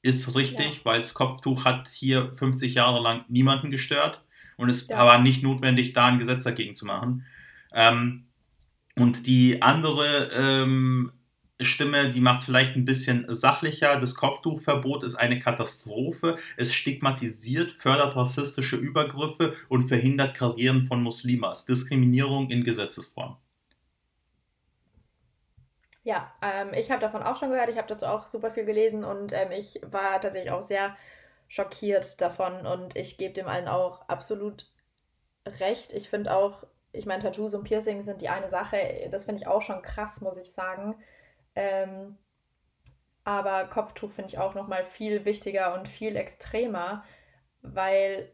ist 0.02 0.36
richtig, 0.36 0.76
ja. 0.76 0.84
weil 0.84 0.98
das 0.98 1.14
Kopftuch 1.14 1.64
hat 1.64 1.88
hier 1.88 2.34
50 2.34 2.74
Jahre 2.74 3.00
lang 3.00 3.24
niemanden 3.28 3.70
gestört 3.70 4.22
und 4.58 4.68
es 4.68 4.88
ja. 4.88 5.06
war 5.06 5.18
nicht 5.20 5.42
notwendig, 5.42 5.94
da 5.94 6.04
ein 6.04 6.18
Gesetz 6.18 6.44
dagegen 6.44 6.74
zu 6.74 6.84
machen. 6.84 7.24
Ähm, 7.72 8.26
und 8.94 9.26
die 9.26 9.62
andere 9.62 10.32
ähm, 10.36 11.12
Stimme, 11.60 12.10
die 12.10 12.20
macht 12.20 12.40
es 12.40 12.44
vielleicht 12.44 12.76
ein 12.76 12.84
bisschen 12.84 13.26
sachlicher. 13.28 13.98
Das 13.98 14.14
Kopftuchverbot 14.14 15.02
ist 15.02 15.16
eine 15.16 15.40
Katastrophe. 15.40 16.38
Es 16.56 16.72
stigmatisiert, 16.72 17.72
fördert 17.72 18.14
rassistische 18.14 18.76
Übergriffe 18.76 19.54
und 19.68 19.88
verhindert 19.88 20.36
Karrieren 20.36 20.86
von 20.86 21.02
Muslimas. 21.02 21.64
Diskriminierung 21.64 22.50
in 22.50 22.62
Gesetzesform. 22.62 23.36
Ja, 26.04 26.32
ähm, 26.42 26.72
ich 26.74 26.90
habe 26.90 27.00
davon 27.00 27.22
auch 27.22 27.36
schon 27.36 27.50
gehört. 27.50 27.68
Ich 27.68 27.76
habe 27.76 27.88
dazu 27.88 28.06
auch 28.06 28.28
super 28.28 28.50
viel 28.50 28.64
gelesen 28.64 29.04
und 29.04 29.32
ähm, 29.32 29.50
ich 29.50 29.80
war 29.90 30.20
tatsächlich 30.20 30.52
auch 30.52 30.62
sehr 30.62 30.96
schockiert 31.48 32.20
davon 32.20 32.66
und 32.66 32.96
ich 32.96 33.18
gebe 33.18 33.34
dem 33.34 33.48
allen 33.48 33.68
auch 33.68 34.08
absolut 34.08 34.70
recht. 35.46 35.92
Ich 35.92 36.08
finde 36.08 36.34
auch, 36.34 36.64
ich 36.92 37.04
meine, 37.04 37.22
Tattoos 37.22 37.54
und 37.54 37.64
Piercings 37.64 38.04
sind 38.04 38.22
die 38.22 38.28
eine 38.28 38.48
Sache. 38.48 39.08
Das 39.10 39.24
finde 39.24 39.42
ich 39.42 39.48
auch 39.48 39.62
schon 39.62 39.82
krass, 39.82 40.20
muss 40.20 40.36
ich 40.38 40.52
sagen. 40.52 40.96
Ähm, 41.58 42.16
aber 43.24 43.64
Kopftuch 43.64 44.12
finde 44.12 44.30
ich 44.30 44.38
auch 44.38 44.54
nochmal 44.54 44.84
viel 44.84 45.24
wichtiger 45.24 45.74
und 45.74 45.88
viel 45.88 46.14
extremer, 46.14 47.04
weil, 47.62 48.30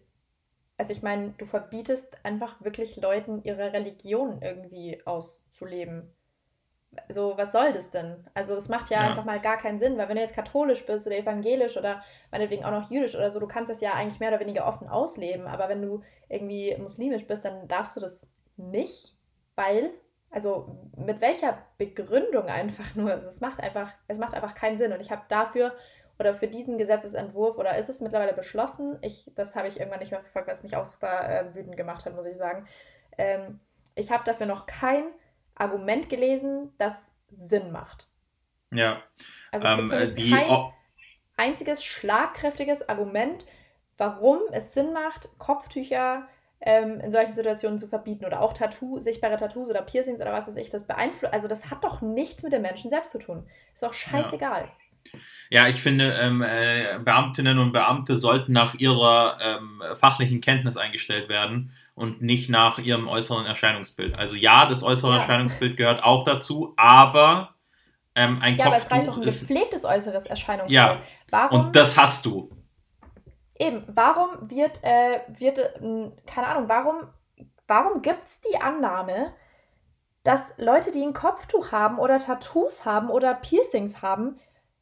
also 0.76 0.92
ich 0.92 1.02
meine, 1.02 1.30
du 1.38 1.46
verbietest 1.46 2.18
einfach 2.22 2.62
wirklich 2.62 2.94
Leuten 3.00 3.42
ihre 3.42 3.72
Religion 3.72 4.42
irgendwie 4.42 5.00
auszuleben. 5.06 6.12
So, 7.08 7.36
was 7.38 7.52
soll 7.52 7.72
das 7.72 7.90
denn? 7.90 8.28
Also, 8.34 8.54
das 8.54 8.68
macht 8.68 8.90
ja, 8.90 9.02
ja, 9.02 9.08
einfach 9.08 9.24
mal 9.24 9.40
gar 9.40 9.56
keinen 9.56 9.78
Sinn, 9.78 9.96
weil 9.96 10.08
wenn 10.08 10.16
du 10.16 10.22
jetzt 10.22 10.36
katholisch 10.36 10.84
bist 10.84 11.06
oder 11.06 11.16
evangelisch 11.16 11.78
oder 11.78 12.04
meinetwegen 12.30 12.64
auch 12.64 12.70
noch 12.72 12.90
jüdisch 12.90 13.16
oder 13.16 13.30
so, 13.30 13.40
du 13.40 13.48
kannst 13.48 13.70
das 13.70 13.80
ja 13.80 13.94
eigentlich 13.94 14.20
mehr 14.20 14.28
oder 14.28 14.40
weniger 14.40 14.66
offen 14.66 14.86
ausleben, 14.86 15.46
aber 15.46 15.70
wenn 15.70 15.80
du 15.80 16.02
irgendwie 16.28 16.76
muslimisch 16.76 17.26
bist, 17.26 17.46
dann 17.46 17.66
darfst 17.68 17.96
du 17.96 18.00
das 18.00 18.30
nicht, 18.58 19.16
weil 19.56 19.92
also 20.34 20.90
mit 20.96 21.20
welcher 21.20 21.58
Begründung 21.78 22.46
einfach 22.46 22.94
nur? 22.96 23.12
Also 23.12 23.28
es 23.28 23.40
macht 23.40 23.60
einfach, 23.60 23.92
es 24.08 24.18
macht 24.18 24.34
einfach 24.34 24.54
keinen 24.54 24.76
Sinn. 24.76 24.92
Und 24.92 25.00
ich 25.00 25.12
habe 25.12 25.22
dafür 25.28 25.72
oder 26.18 26.34
für 26.34 26.48
diesen 26.48 26.76
Gesetzesentwurf 26.76 27.56
oder 27.56 27.76
ist 27.78 27.88
es 27.88 28.00
mittlerweile 28.00 28.32
beschlossen? 28.32 28.98
Ich, 29.00 29.30
das 29.36 29.54
habe 29.54 29.68
ich 29.68 29.78
irgendwann 29.78 30.00
nicht 30.00 30.10
mehr 30.10 30.20
verfolgt, 30.20 30.48
was 30.48 30.64
mich 30.64 30.76
auch 30.76 30.86
super 30.86 31.28
äh, 31.28 31.54
wütend 31.54 31.76
gemacht 31.76 32.04
hat, 32.04 32.16
muss 32.16 32.26
ich 32.26 32.36
sagen. 32.36 32.66
Ähm, 33.16 33.60
ich 33.94 34.10
habe 34.10 34.24
dafür 34.24 34.46
noch 34.46 34.66
kein 34.66 35.04
Argument 35.54 36.08
gelesen, 36.08 36.72
das 36.78 37.14
Sinn 37.30 37.70
macht. 37.70 38.08
Ja. 38.72 39.02
Also 39.52 39.66
es 39.66 39.72
ähm, 39.72 39.78
gibt 39.88 39.90
für 39.90 40.14
mich 40.14 40.30
kein 40.32 40.50
oh. 40.50 40.72
einziges 41.36 41.84
schlagkräftiges 41.84 42.88
Argument, 42.88 43.46
warum 43.98 44.40
es 44.50 44.74
Sinn 44.74 44.92
macht, 44.92 45.28
Kopftücher 45.38 46.26
ähm, 46.64 46.98
in 47.00 47.12
solchen 47.12 47.32
Situationen 47.32 47.78
zu 47.78 47.86
verbieten 47.86 48.24
oder 48.24 48.40
auch 48.40 48.54
Tattoo, 48.54 48.98
sichtbare 48.98 49.36
Tattoos 49.36 49.68
oder 49.68 49.82
Piercings 49.82 50.20
oder 50.20 50.32
was 50.32 50.48
weiß 50.48 50.56
ich, 50.56 50.70
das 50.70 50.86
beeinflusst. 50.86 51.32
Also 51.32 51.46
das 51.46 51.70
hat 51.70 51.84
doch 51.84 52.00
nichts 52.00 52.42
mit 52.42 52.52
dem 52.52 52.62
Menschen 52.62 52.90
selbst 52.90 53.12
zu 53.12 53.18
tun. 53.18 53.46
Ist 53.74 53.84
auch 53.84 53.94
scheißegal. 53.94 54.62
Ja. 54.62 54.70
Ja, 55.50 55.68
ich 55.68 55.82
finde, 55.82 56.14
ähm, 56.14 56.42
äh, 56.42 56.98
Beamtinnen 57.04 57.58
und 57.58 57.72
Beamte 57.72 58.16
sollten 58.16 58.52
nach 58.52 58.74
ihrer 58.74 59.38
ähm, 59.40 59.82
fachlichen 59.94 60.40
Kenntnis 60.40 60.76
eingestellt 60.76 61.28
werden 61.28 61.72
und 61.94 62.22
nicht 62.22 62.48
nach 62.48 62.78
ihrem 62.78 63.06
äußeren 63.06 63.46
Erscheinungsbild. 63.46 64.18
Also 64.18 64.34
ja, 64.34 64.66
das 64.66 64.82
äußere 64.82 65.12
ja. 65.12 65.18
Erscheinungsbild 65.18 65.76
gehört 65.76 66.02
auch 66.02 66.24
dazu, 66.24 66.72
aber 66.76 67.54
ähm, 68.14 68.38
ein 68.40 68.56
ja, 68.56 68.64
Kopftuch 68.64 68.66
aber 68.66 68.76
es 68.76 68.90
reicht 68.90 69.08
doch 69.08 69.16
ein 69.18 69.24
gepflegtes 69.24 69.84
äußeres 69.84 70.26
Erscheinungsbild. 70.26 70.74
Ja, 70.74 71.00
Warum? 71.30 71.66
und 71.66 71.76
das 71.76 71.96
hast 71.96 72.24
du. 72.26 72.50
Eben, 73.56 73.84
warum 73.86 74.50
wird, 74.50 74.82
äh, 74.82 75.20
wird 75.28 75.58
äh, 75.58 76.10
keine 76.26 76.48
Ahnung, 76.48 76.68
warum, 76.68 77.08
warum 77.68 78.02
gibt 78.02 78.26
es 78.26 78.40
die 78.40 78.60
Annahme, 78.60 79.32
dass 80.24 80.54
Leute, 80.58 80.90
die 80.90 81.02
ein 81.02 81.14
Kopftuch 81.14 81.70
haben 81.70 81.98
oder 81.98 82.18
Tattoos 82.18 82.84
haben 82.84 83.10
oder 83.10 83.34
Piercings 83.34 84.02
haben, 84.02 84.40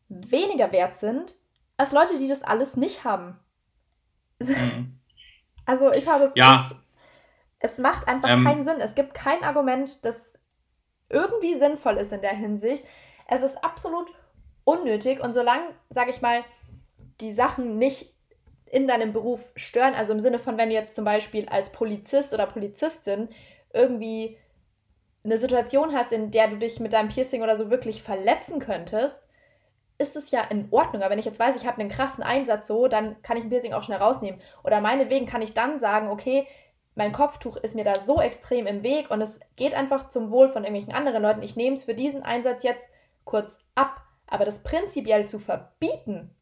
weniger 0.08 0.72
wert 0.72 0.94
sind 0.94 1.34
als 1.76 1.92
Leute, 1.92 2.18
die 2.18 2.28
das 2.28 2.42
alles 2.42 2.76
nicht 2.76 3.04
haben? 3.04 3.38
Mhm. 4.38 4.98
Also 5.64 5.92
ich 5.92 6.08
habe 6.08 6.24
es 6.24 6.32
ja. 6.34 6.50
nicht. 6.50 6.76
Es 7.60 7.78
macht 7.78 8.08
einfach 8.08 8.28
ähm, 8.28 8.42
keinen 8.42 8.64
Sinn. 8.64 8.80
Es 8.80 8.96
gibt 8.96 9.14
kein 9.14 9.44
Argument, 9.44 10.04
das 10.04 10.40
irgendwie 11.08 11.54
sinnvoll 11.54 11.98
ist 11.98 12.12
in 12.12 12.20
der 12.20 12.34
Hinsicht. 12.34 12.84
Es 13.28 13.42
ist 13.42 13.62
absolut 13.62 14.12
unnötig 14.64 15.20
und 15.20 15.32
solange, 15.32 15.68
sage 15.90 16.10
ich 16.10 16.20
mal, 16.20 16.44
die 17.20 17.30
Sachen 17.30 17.78
nicht 17.78 18.12
in 18.72 18.88
deinem 18.88 19.12
Beruf 19.12 19.52
stören. 19.54 19.94
Also 19.94 20.14
im 20.14 20.20
Sinne 20.20 20.38
von, 20.38 20.56
wenn 20.56 20.70
du 20.70 20.74
jetzt 20.74 20.96
zum 20.96 21.04
Beispiel 21.04 21.46
als 21.48 21.70
Polizist 21.70 22.32
oder 22.32 22.46
Polizistin 22.46 23.28
irgendwie 23.72 24.38
eine 25.24 25.36
Situation 25.36 25.94
hast, 25.94 26.10
in 26.10 26.30
der 26.30 26.48
du 26.48 26.56
dich 26.56 26.80
mit 26.80 26.94
deinem 26.94 27.10
Piercing 27.10 27.42
oder 27.42 27.54
so 27.54 27.70
wirklich 27.70 28.02
verletzen 28.02 28.60
könntest, 28.60 29.28
ist 29.98 30.16
es 30.16 30.30
ja 30.30 30.40
in 30.40 30.68
Ordnung. 30.70 31.02
Aber 31.02 31.10
wenn 31.10 31.18
ich 31.18 31.26
jetzt 31.26 31.38
weiß, 31.38 31.54
ich 31.54 31.66
habe 31.66 31.80
einen 31.80 31.90
krassen 31.90 32.24
Einsatz 32.24 32.66
so, 32.66 32.88
dann 32.88 33.20
kann 33.22 33.36
ich 33.36 33.44
ein 33.44 33.50
Piercing 33.50 33.74
auch 33.74 33.82
schnell 33.82 33.98
rausnehmen. 33.98 34.40
Oder 34.64 34.80
meinetwegen 34.80 35.26
kann 35.26 35.42
ich 35.42 35.52
dann 35.52 35.78
sagen, 35.78 36.08
okay, 36.08 36.48
mein 36.94 37.12
Kopftuch 37.12 37.56
ist 37.58 37.74
mir 37.74 37.84
da 37.84 38.00
so 38.00 38.22
extrem 38.22 38.66
im 38.66 38.82
Weg 38.82 39.10
und 39.10 39.20
es 39.20 39.40
geht 39.56 39.74
einfach 39.74 40.08
zum 40.08 40.30
Wohl 40.30 40.48
von 40.48 40.64
irgendwelchen 40.64 40.94
anderen 40.94 41.22
Leuten. 41.22 41.42
Ich 41.42 41.56
nehme 41.56 41.74
es 41.74 41.84
für 41.84 41.94
diesen 41.94 42.22
Einsatz 42.22 42.62
jetzt 42.62 42.88
kurz 43.24 43.66
ab. 43.74 44.00
Aber 44.26 44.46
das 44.46 44.62
prinzipiell 44.62 45.28
zu 45.28 45.38
verbieten, 45.38 46.34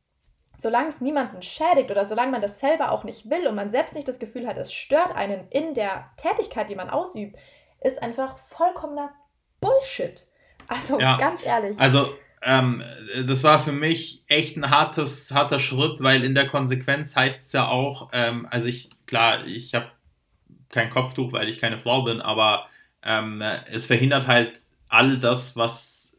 solange 0.61 0.88
es 0.88 1.00
niemanden 1.00 1.42
schädigt 1.42 1.90
oder 1.90 2.04
solange 2.04 2.32
man 2.32 2.42
das 2.42 2.61
selber 2.61 2.92
auch 2.92 3.04
nicht 3.04 3.30
will 3.30 3.46
und 3.46 3.54
man 3.54 3.70
selbst 3.70 3.94
nicht 3.94 4.08
das 4.08 4.18
Gefühl 4.18 4.46
hat, 4.46 4.58
es 4.58 4.72
stört 4.72 5.14
einen 5.14 5.48
in 5.48 5.74
der 5.74 6.11
Tätigkeit, 6.16 6.68
die 6.68 6.74
man 6.74 6.90
ausübt, 6.90 7.36
ist 7.82 8.02
einfach 8.02 8.36
vollkommener 8.38 9.11
Bullshit. 9.61 10.26
Also 10.68 11.00
ja, 11.00 11.16
ganz 11.16 11.44
ehrlich. 11.44 11.78
Also 11.80 12.14
ähm, 12.42 12.82
das 13.26 13.42
war 13.42 13.61
für 13.61 13.72
mich 13.72 14.22
echt 14.26 14.56
ein 14.56 14.70
hartes, 14.70 15.32
harter 15.34 15.58
Schritt, 15.58 16.02
weil 16.02 16.24
in 16.24 16.34
der 16.34 16.46
Konsequenz 16.46 17.16
heißt 17.16 17.46
es 17.46 17.52
ja 17.52 17.68
auch, 17.68 18.11
ähm, 18.12 18.46
also 18.50 18.68
ich, 18.68 18.90
klar, 19.06 19.46
ich 19.46 19.74
habe 19.74 19.90
kein 20.68 20.90
Kopftuch, 20.90 21.32
weil 21.32 21.48
ich 21.48 21.58
keine 21.58 21.78
Frau 21.78 22.02
bin, 22.02 22.20
aber 22.20 22.68
ähm, 23.02 23.42
es 23.70 23.86
verhindert 23.86 24.26
halt 24.26 24.61
all 24.88 25.18
das, 25.18 25.56
was, 25.56 26.16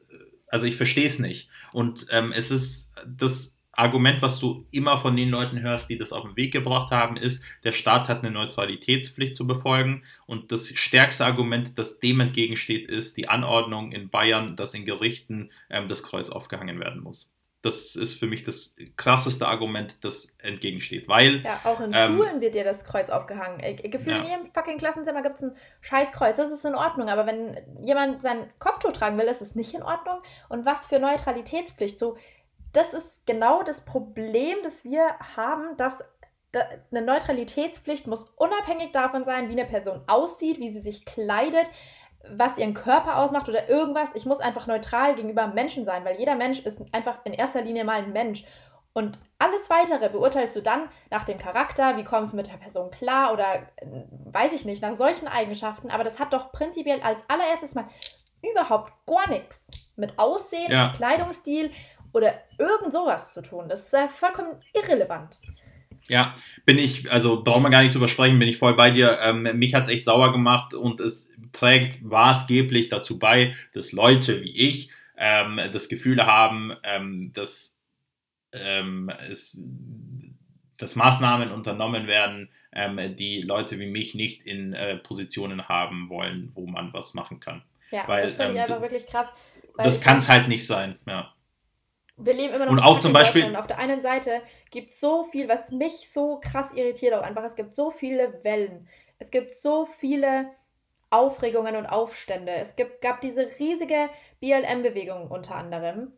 also 0.48 0.68
ich 0.68 0.78
verstehe 0.78 1.06
es 1.06 1.20
nicht. 1.20 1.50
Und 1.74 2.08
ähm, 2.10 2.34
es 2.34 2.52
ist 2.52 2.92
das 3.06 3.58
Argument, 3.82 4.22
was 4.22 4.40
du 4.40 4.66
immer 4.72 5.00
von 5.00 5.16
den 5.16 5.30
Leuten 5.30 5.62
hörst, 5.62 5.90
die 5.90 5.98
das 5.98 6.14
auf 6.14 6.24
den 6.24 6.38
Weg 6.38 6.54
gebracht 6.54 6.92
haben, 6.92 7.18
ist, 7.18 7.44
der 7.64 7.72
Staat 7.72 8.08
hat 8.10 8.24
eine 8.24 8.32
Neutralitätspflicht 8.32 9.36
zu 9.36 9.48
befolgen. 9.48 10.04
Und 10.28 10.52
das 10.52 10.68
stärkste 10.68 11.26
Argument, 11.26 11.78
das 11.78 12.00
dem 12.00 12.20
entgegensteht, 12.20 12.90
ist 12.90 13.18
die 13.18 13.28
Anordnung 13.28 13.92
in 13.92 14.10
Bayern, 14.10 14.56
dass 14.56 14.74
in 14.76 14.86
Gerichten 14.86 15.52
ähm, 15.70 15.88
das 15.88 16.04
Kreuz 16.04 16.30
aufgehangen 16.30 16.80
werden 16.80 17.02
muss. 17.02 17.34
Das 17.64 17.96
ist 17.96 18.16
für 18.16 18.26
mich 18.26 18.44
das 18.44 18.76
krasseste 18.98 19.48
Argument, 19.48 20.04
das 20.04 20.36
entgegensteht. 20.40 21.08
Weil. 21.08 21.44
Ja, 21.44 21.60
auch 21.64 21.80
in 21.80 21.92
ähm, 21.94 22.18
Schulen 22.18 22.42
wird 22.42 22.56
dir 22.56 22.64
das 22.64 22.86
Kreuz 22.86 23.12
aufgehangen. 23.12 23.60
Gefühlt 23.84 24.16
ja. 24.16 24.24
in 24.24 24.28
jedem 24.28 24.46
fucking 24.52 24.78
Klassenzimmer 24.78 25.22
gibt 25.22 25.36
es 25.36 25.44
ein 25.44 25.56
Scheißkreuz. 25.82 26.38
Das 26.38 26.50
ist 26.50 26.66
in 26.66 26.74
Ordnung. 26.74 27.08
Aber 27.08 27.28
wenn 27.28 27.58
jemand 27.86 28.24
sein 28.24 28.50
Kopftuch 28.58 28.94
tragen 28.94 29.18
will, 29.20 29.26
ist 29.26 29.42
es 29.42 29.56
nicht 29.56 29.76
in 29.76 29.84
Ordnung. 29.84 30.22
Und 30.50 30.66
was 30.66 30.88
für 30.88 30.98
Neutralitätspflicht? 31.00 32.00
So, 32.00 32.18
das 32.74 32.94
ist 32.94 33.26
genau 33.26 33.64
das 33.64 33.86
Problem, 33.86 34.58
das 34.64 34.84
wir 34.84 35.08
haben, 35.36 35.76
dass 35.78 36.04
eine 36.92 37.02
Neutralitätspflicht 37.02 38.08
muss 38.08 38.26
unabhängig 38.36 38.92
davon 38.92 39.24
sein, 39.24 39.50
wie 39.50 39.54
eine 39.54 39.66
Person 39.66 40.02
aussieht, 40.08 40.60
wie 40.60 40.70
sie 40.70 40.82
sich 40.82 41.06
kleidet, 41.06 41.72
was 42.30 42.58
ihren 42.58 42.74
Körper 42.74 43.18
ausmacht 43.18 43.50
oder 43.50 43.70
irgendwas. 43.70 44.16
Ich 44.16 44.26
muss 44.26 44.40
einfach 44.40 44.68
neutral 44.68 45.16
gegenüber 45.16 45.48
Menschen 45.48 45.84
sein, 45.84 46.04
weil 46.06 46.20
jeder 46.20 46.36
Mensch 46.36 46.60
ist 46.60 46.84
einfach 46.94 47.20
in 47.24 47.34
erster 47.34 47.62
Linie 47.62 47.84
mal 47.84 47.98
ein 47.98 48.12
Mensch. 48.12 48.44
Und 48.94 49.20
alles 49.40 49.70
weitere 49.70 50.10
beurteilst 50.10 50.56
du 50.56 50.62
dann 50.62 50.90
nach 51.10 51.24
dem 51.24 51.38
Charakter, 51.38 51.96
wie 51.96 52.04
kommst 52.04 52.34
du 52.34 52.38
mit 52.38 52.48
der 52.48 52.58
Person 52.58 52.92
klar 52.92 53.32
oder 53.32 53.56
äh, 53.78 54.04
weiß 54.26 54.52
ich 54.52 54.66
nicht, 54.66 54.82
nach 54.82 54.94
solchen 54.94 55.30
Eigenschaften. 55.30 55.90
Aber 55.90 56.04
das 56.04 56.20
hat 56.20 56.34
doch 56.34 56.52
prinzipiell 56.52 57.02
als 57.02 57.30
allererstes 57.30 57.74
mal 57.74 57.88
überhaupt 58.44 58.92
gar 59.06 59.30
nichts 59.30 59.68
mit 59.96 60.20
Aussehen, 60.20 60.72
ja. 60.72 60.92
Kleidungsstil 60.94 61.72
oder 62.14 62.34
irgend 62.57 62.93
sowas 62.93 63.34
zu 63.34 63.41
tun. 63.41 63.70
Das 63.70 63.86
ist 63.86 63.93
ja 63.93 64.07
vollkommen 64.07 64.62
irrelevant. 64.74 65.39
Ja, 66.07 66.36
bin 66.66 66.78
ich, 66.78 67.12
also 67.12 67.43
brauchen 67.43 67.64
wir 67.64 67.70
gar 67.70 67.84
nicht 67.84 67.93
drüber 67.93 68.07
sprechen, 68.07 68.39
bin 68.39 68.47
ich 68.47 68.57
voll 68.57 68.76
bei 68.76 68.91
dir. 68.91 69.20
Ähm, 69.22 69.43
mich 69.57 69.74
hat 69.74 69.84
es 69.84 69.89
echt 69.89 70.05
sauer 70.05 70.32
gemacht 70.32 70.74
und 70.74 70.99
es 70.99 71.32
trägt 71.53 72.01
maßgeblich 72.01 72.89
dazu 72.89 73.20
bei, 73.20 73.53
dass 73.74 73.91
Leute 73.91 74.41
wie 74.41 74.70
ich 74.70 74.91
ähm, 75.18 75.59
das 75.72 75.89
Gefühl 75.89 76.26
haben, 76.26 76.74
ähm, 76.84 77.32
dass, 77.34 77.80
ähm, 78.51 79.12
es, 79.30 79.64
dass 80.78 80.95
Maßnahmen 80.95 81.51
unternommen 81.51 82.07
werden, 82.07 82.49
ähm, 82.74 83.16
die 83.16 83.41
Leute 83.41 83.80
wie 83.80 83.88
mich 83.88 84.16
nicht 84.16 84.45
in 84.45 84.74
äh, 84.74 84.97
Positionen 84.97 85.68
haben 85.70 86.09
wollen, 86.09 86.51
wo 86.55 86.66
man 86.66 86.93
was 86.93 87.14
machen 87.14 87.39
kann. 87.39 87.64
Ja, 87.91 88.07
weil, 88.07 88.24
das 88.24 88.38
finde 88.38 88.53
ich 88.53 88.57
ähm, 88.57 88.64
einfach 88.64 88.82
wirklich 88.82 89.05
krass. 89.05 89.28
das 89.78 90.01
kann 90.01 90.18
es 90.18 90.30
halt 90.30 90.47
nicht 90.47 90.66
sein, 90.66 90.97
ja 91.05 91.32
wir 92.18 92.34
leben 92.34 92.53
immer 92.53 92.66
noch 92.66 92.74
und 92.74 92.80
auch 92.80 92.99
zum 92.99 93.14
Beispiel 93.14 93.45
und 93.45 93.55
auf 93.55 93.68
der 93.68 93.80
einen 93.80 94.01
Seite 94.01 94.41
gibt 94.70 94.89
es 94.89 94.99
so 94.99 95.24
viel, 95.24 95.47
was 95.47 95.72
mich 95.72 96.12
so 96.12 96.39
krass 96.39 96.74
irritiert 96.74 97.14
auch 97.14 97.24
einfach. 97.24 97.43
Es 97.43 97.55
gibt 97.55 97.76
so 97.76 97.89
viele 97.89 98.43
Wellen. 98.43 98.88
Es 99.18 99.32
gibt 99.32 99.51
so 99.51 99.86
viele 99.86 100.51
Aufregungen 101.09 101.75
und 101.75 101.86
Aufstände. 101.86 102.51
Es 102.54 102.75
gibt, 102.75 103.01
gab 103.01 103.21
diese 103.21 103.47
riesige 103.59 104.09
BLM-Bewegung 104.39 105.29
unter 105.29 105.55
anderem. 105.55 106.13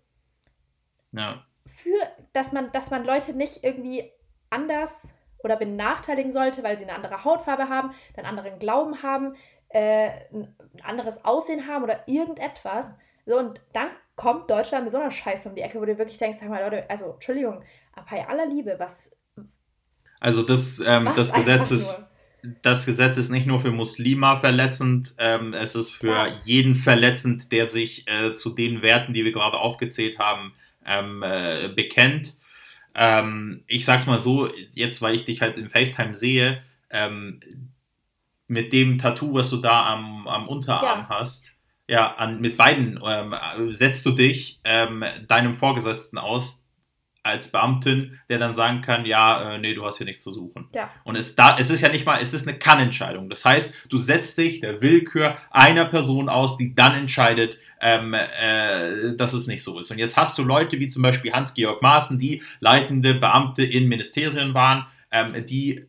Ja. 1.12 1.44
Für, 1.66 1.98
dass 2.34 2.52
man, 2.52 2.72
dass 2.72 2.92
man 2.92 3.04
Leute 3.04 3.34
nicht 3.34 3.64
irgendwie 3.64 4.12
anders 4.50 5.14
oder 5.44 5.58
benachteiligen 5.58 6.32
sollte, 6.32 6.64
weil 6.64 6.78
sie 6.78 6.86
eine 6.86 6.96
andere 6.96 7.24
Hautfarbe 7.24 7.70
haben, 7.70 7.94
einen 8.16 8.26
anderen 8.26 8.60
Glauben 8.60 9.04
haben, 9.04 9.36
äh, 9.70 10.10
ein 10.32 10.56
anderes 10.84 11.26
Aussehen 11.26 11.68
haben 11.68 11.84
oder 11.84 12.08
irgendetwas. 12.08 12.98
So, 13.26 13.38
und 13.38 13.62
dann 13.74 13.90
kommt 14.16 14.50
Deutschland 14.50 14.86
mit 14.86 14.92
so 14.92 15.00
einer 15.00 15.12
Scheiße 15.12 15.50
um 15.50 15.56
die 15.56 15.62
Ecke, 15.62 15.80
wo 15.80 15.86
du 15.86 15.98
wirklich 15.98 16.18
denkst, 16.18 16.38
sag 16.40 16.50
mal, 16.50 16.64
Leute, 16.64 16.90
also, 16.90 17.14
Entschuldigung, 17.14 17.64
aber 17.94 18.06
bei 18.10 18.28
aller 18.28 18.46
Liebe, 18.46 18.76
was. 18.78 19.16
Also, 20.20 20.44
das, 20.44 20.82
ähm, 20.86 21.10
das 21.16 21.34
Gesetz 21.34 21.72
ist. 21.72 22.04
Das 22.62 22.86
Gesetz 22.86 23.18
ist 23.18 23.30
nicht 23.30 23.48
nur 23.48 23.62
für 23.62 23.72
Muslima 23.72 24.36
verletzend, 24.36 25.16
ähm, 25.18 25.54
es 25.54 25.76
ist 25.76 25.92
für 25.92 26.08
ja. 26.12 26.28
jeden 26.44 26.76
verletzend, 26.76 27.54
der 27.54 27.68
sich 27.68 28.06
äh, 28.10 28.34
zu 28.34 28.50
den 28.50 28.82
Werten, 28.82 29.14
die 29.14 29.24
wir 29.24 29.32
gerade 29.32 29.58
aufgezählt 29.58 30.20
haben, 30.20 30.54
ähm, 30.86 31.24
äh, 31.24 31.70
bekennt. 31.70 32.36
Ähm, 32.96 33.64
ich 33.68 33.86
sag's 33.86 34.08
mal 34.08 34.20
so, 34.20 34.50
jetzt 34.74 35.02
weil 35.02 35.16
ich 35.16 35.24
dich 35.24 35.42
halt 35.42 35.58
in 35.58 35.70
FaceTime 35.70 36.14
sehe, 36.14 36.62
ähm, 36.90 37.40
mit 38.48 38.74
dem 38.74 38.98
Tattoo, 38.98 39.34
was 39.34 39.50
du 39.50 39.58
da 39.58 39.94
am, 39.94 40.28
am 40.28 40.48
Unterarm 40.48 41.08
ja. 41.10 41.10
hast, 41.10 41.53
ja, 41.88 42.14
an, 42.16 42.40
mit 42.42 42.58
beiden 42.58 43.00
ähm, 43.06 43.36
setzt 43.70 44.06
du 44.06 44.12
dich 44.12 44.60
ähm, 44.64 45.04
deinem 45.28 45.56
Vorgesetzten 45.56 46.18
aus, 46.18 46.64
als 47.24 47.48
Beamtin, 47.48 48.20
der 48.30 48.38
dann 48.38 48.54
sagen 48.54 48.82
kann, 48.82 49.06
ja, 49.06 49.54
äh, 49.54 49.58
nee, 49.58 49.74
du 49.74 49.86
hast 49.86 49.98
hier 49.98 50.06
nichts 50.06 50.24
zu 50.24 50.32
suchen. 50.32 50.68
Ja. 50.76 50.92
Und 51.06 51.16
es, 51.16 51.36
da, 51.36 51.58
es 51.58 51.72
ist 51.72 51.80
ja 51.80 51.88
nicht 51.88 52.06
mal, 52.06 52.22
es 52.22 52.34
ist 52.34 52.48
eine 52.48 52.60
Kann-Entscheidung. 52.60 53.30
Das 53.30 53.46
heißt, 53.46 53.74
du 53.90 53.98
setzt 53.98 54.38
dich 54.38 54.60
der 54.60 54.82
Willkür 54.82 55.38
einer 55.50 55.86
Person 55.86 56.28
aus, 56.28 56.58
die 56.58 56.76
dann 56.76 56.94
entscheidet, 56.96 57.58
ähm, 57.80 58.14
äh, 58.14 59.16
dass 59.16 59.32
es 59.32 59.48
nicht 59.48 59.64
so 59.64 59.80
ist. 59.80 59.90
Und 59.90 60.00
jetzt 60.00 60.18
hast 60.18 60.38
du 60.38 60.44
Leute 60.44 60.80
wie 60.80 60.90
zum 60.90 61.02
Beispiel 61.02 61.32
Hans-Georg 61.32 61.82
Maaßen, 61.82 62.20
die 62.20 62.44
leitende 62.60 63.14
Beamte 63.14 63.64
in 63.64 63.88
Ministerien 63.88 64.54
waren, 64.54 64.86
ähm, 65.12 65.46
die 65.46 65.86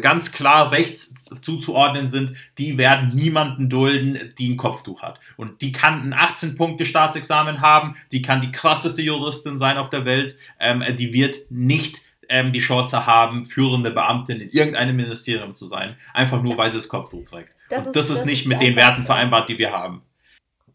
ganz 0.00 0.32
klar 0.32 0.72
rechts 0.72 1.14
zuzuordnen 1.42 2.08
sind, 2.08 2.34
die 2.58 2.78
werden 2.78 3.14
niemanden 3.14 3.68
dulden, 3.68 4.32
die 4.38 4.50
ein 4.50 4.56
Kopftuch 4.56 5.02
hat. 5.02 5.18
Und 5.36 5.60
die 5.62 5.72
kann 5.72 6.12
ein 6.12 6.14
18-Punkte-Staatsexamen 6.14 7.60
haben, 7.60 7.96
die 8.12 8.22
kann 8.22 8.40
die 8.40 8.52
krasseste 8.52 9.02
Juristin 9.02 9.58
sein 9.58 9.76
auf 9.76 9.90
der 9.90 10.04
Welt, 10.04 10.36
ähm, 10.60 10.84
die 10.96 11.12
wird 11.12 11.50
nicht 11.50 12.00
ähm, 12.28 12.52
die 12.52 12.60
Chance 12.60 13.06
haben, 13.06 13.44
führende 13.44 13.90
Beamtin 13.90 14.40
in 14.40 14.48
irgendeinem 14.50 14.96
Ministerium 14.96 15.54
zu 15.54 15.66
sein, 15.66 15.96
einfach 16.12 16.42
nur, 16.42 16.56
weil 16.56 16.72
sie 16.72 16.78
das 16.78 16.88
Kopftuch 16.88 17.24
trägt. 17.24 17.50
Das, 17.68 17.86
ist, 17.86 17.96
das 17.96 18.10
ist, 18.10 18.26
nicht 18.26 18.42
ist 18.42 18.48
mit 18.48 18.62
den 18.62 18.76
Werten 18.76 19.04
vereinbart, 19.04 19.48
die 19.48 19.58
wir 19.58 19.72
haben. 19.72 20.02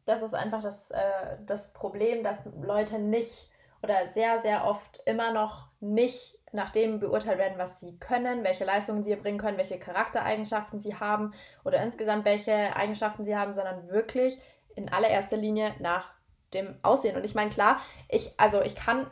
Das 0.05 0.21
ist 0.23 0.33
einfach 0.33 0.61
das, 0.61 0.91
äh, 0.91 0.97
das 1.45 1.73
Problem, 1.73 2.23
dass 2.23 2.49
Leute 2.61 2.99
nicht 2.99 3.49
oder 3.81 4.07
sehr, 4.07 4.39
sehr 4.39 4.65
oft 4.65 4.99
immer 5.05 5.31
noch 5.31 5.67
nicht 5.79 6.35
nach 6.51 6.69
dem 6.69 6.99
beurteilt 6.99 7.37
werden, 7.37 7.57
was 7.57 7.79
sie 7.79 7.97
können, 7.99 8.43
welche 8.43 8.65
Leistungen 8.65 9.03
sie 9.03 9.11
erbringen 9.11 9.39
können, 9.39 9.57
welche 9.57 9.79
Charaktereigenschaften 9.79 10.79
sie 10.79 10.95
haben 10.95 11.33
oder 11.63 11.81
insgesamt 11.81 12.25
welche 12.25 12.75
Eigenschaften 12.75 13.25
sie 13.25 13.37
haben, 13.37 13.53
sondern 13.53 13.89
wirklich 13.89 14.39
in 14.75 14.91
allererster 14.91 15.37
Linie 15.37 15.73
nach 15.79 16.11
dem 16.53 16.75
Aussehen. 16.81 17.15
Und 17.15 17.25
ich 17.25 17.35
meine, 17.35 17.49
klar, 17.49 17.79
ich, 18.07 18.31
also 18.37 18.61
ich 18.61 18.75
kann, 18.75 19.07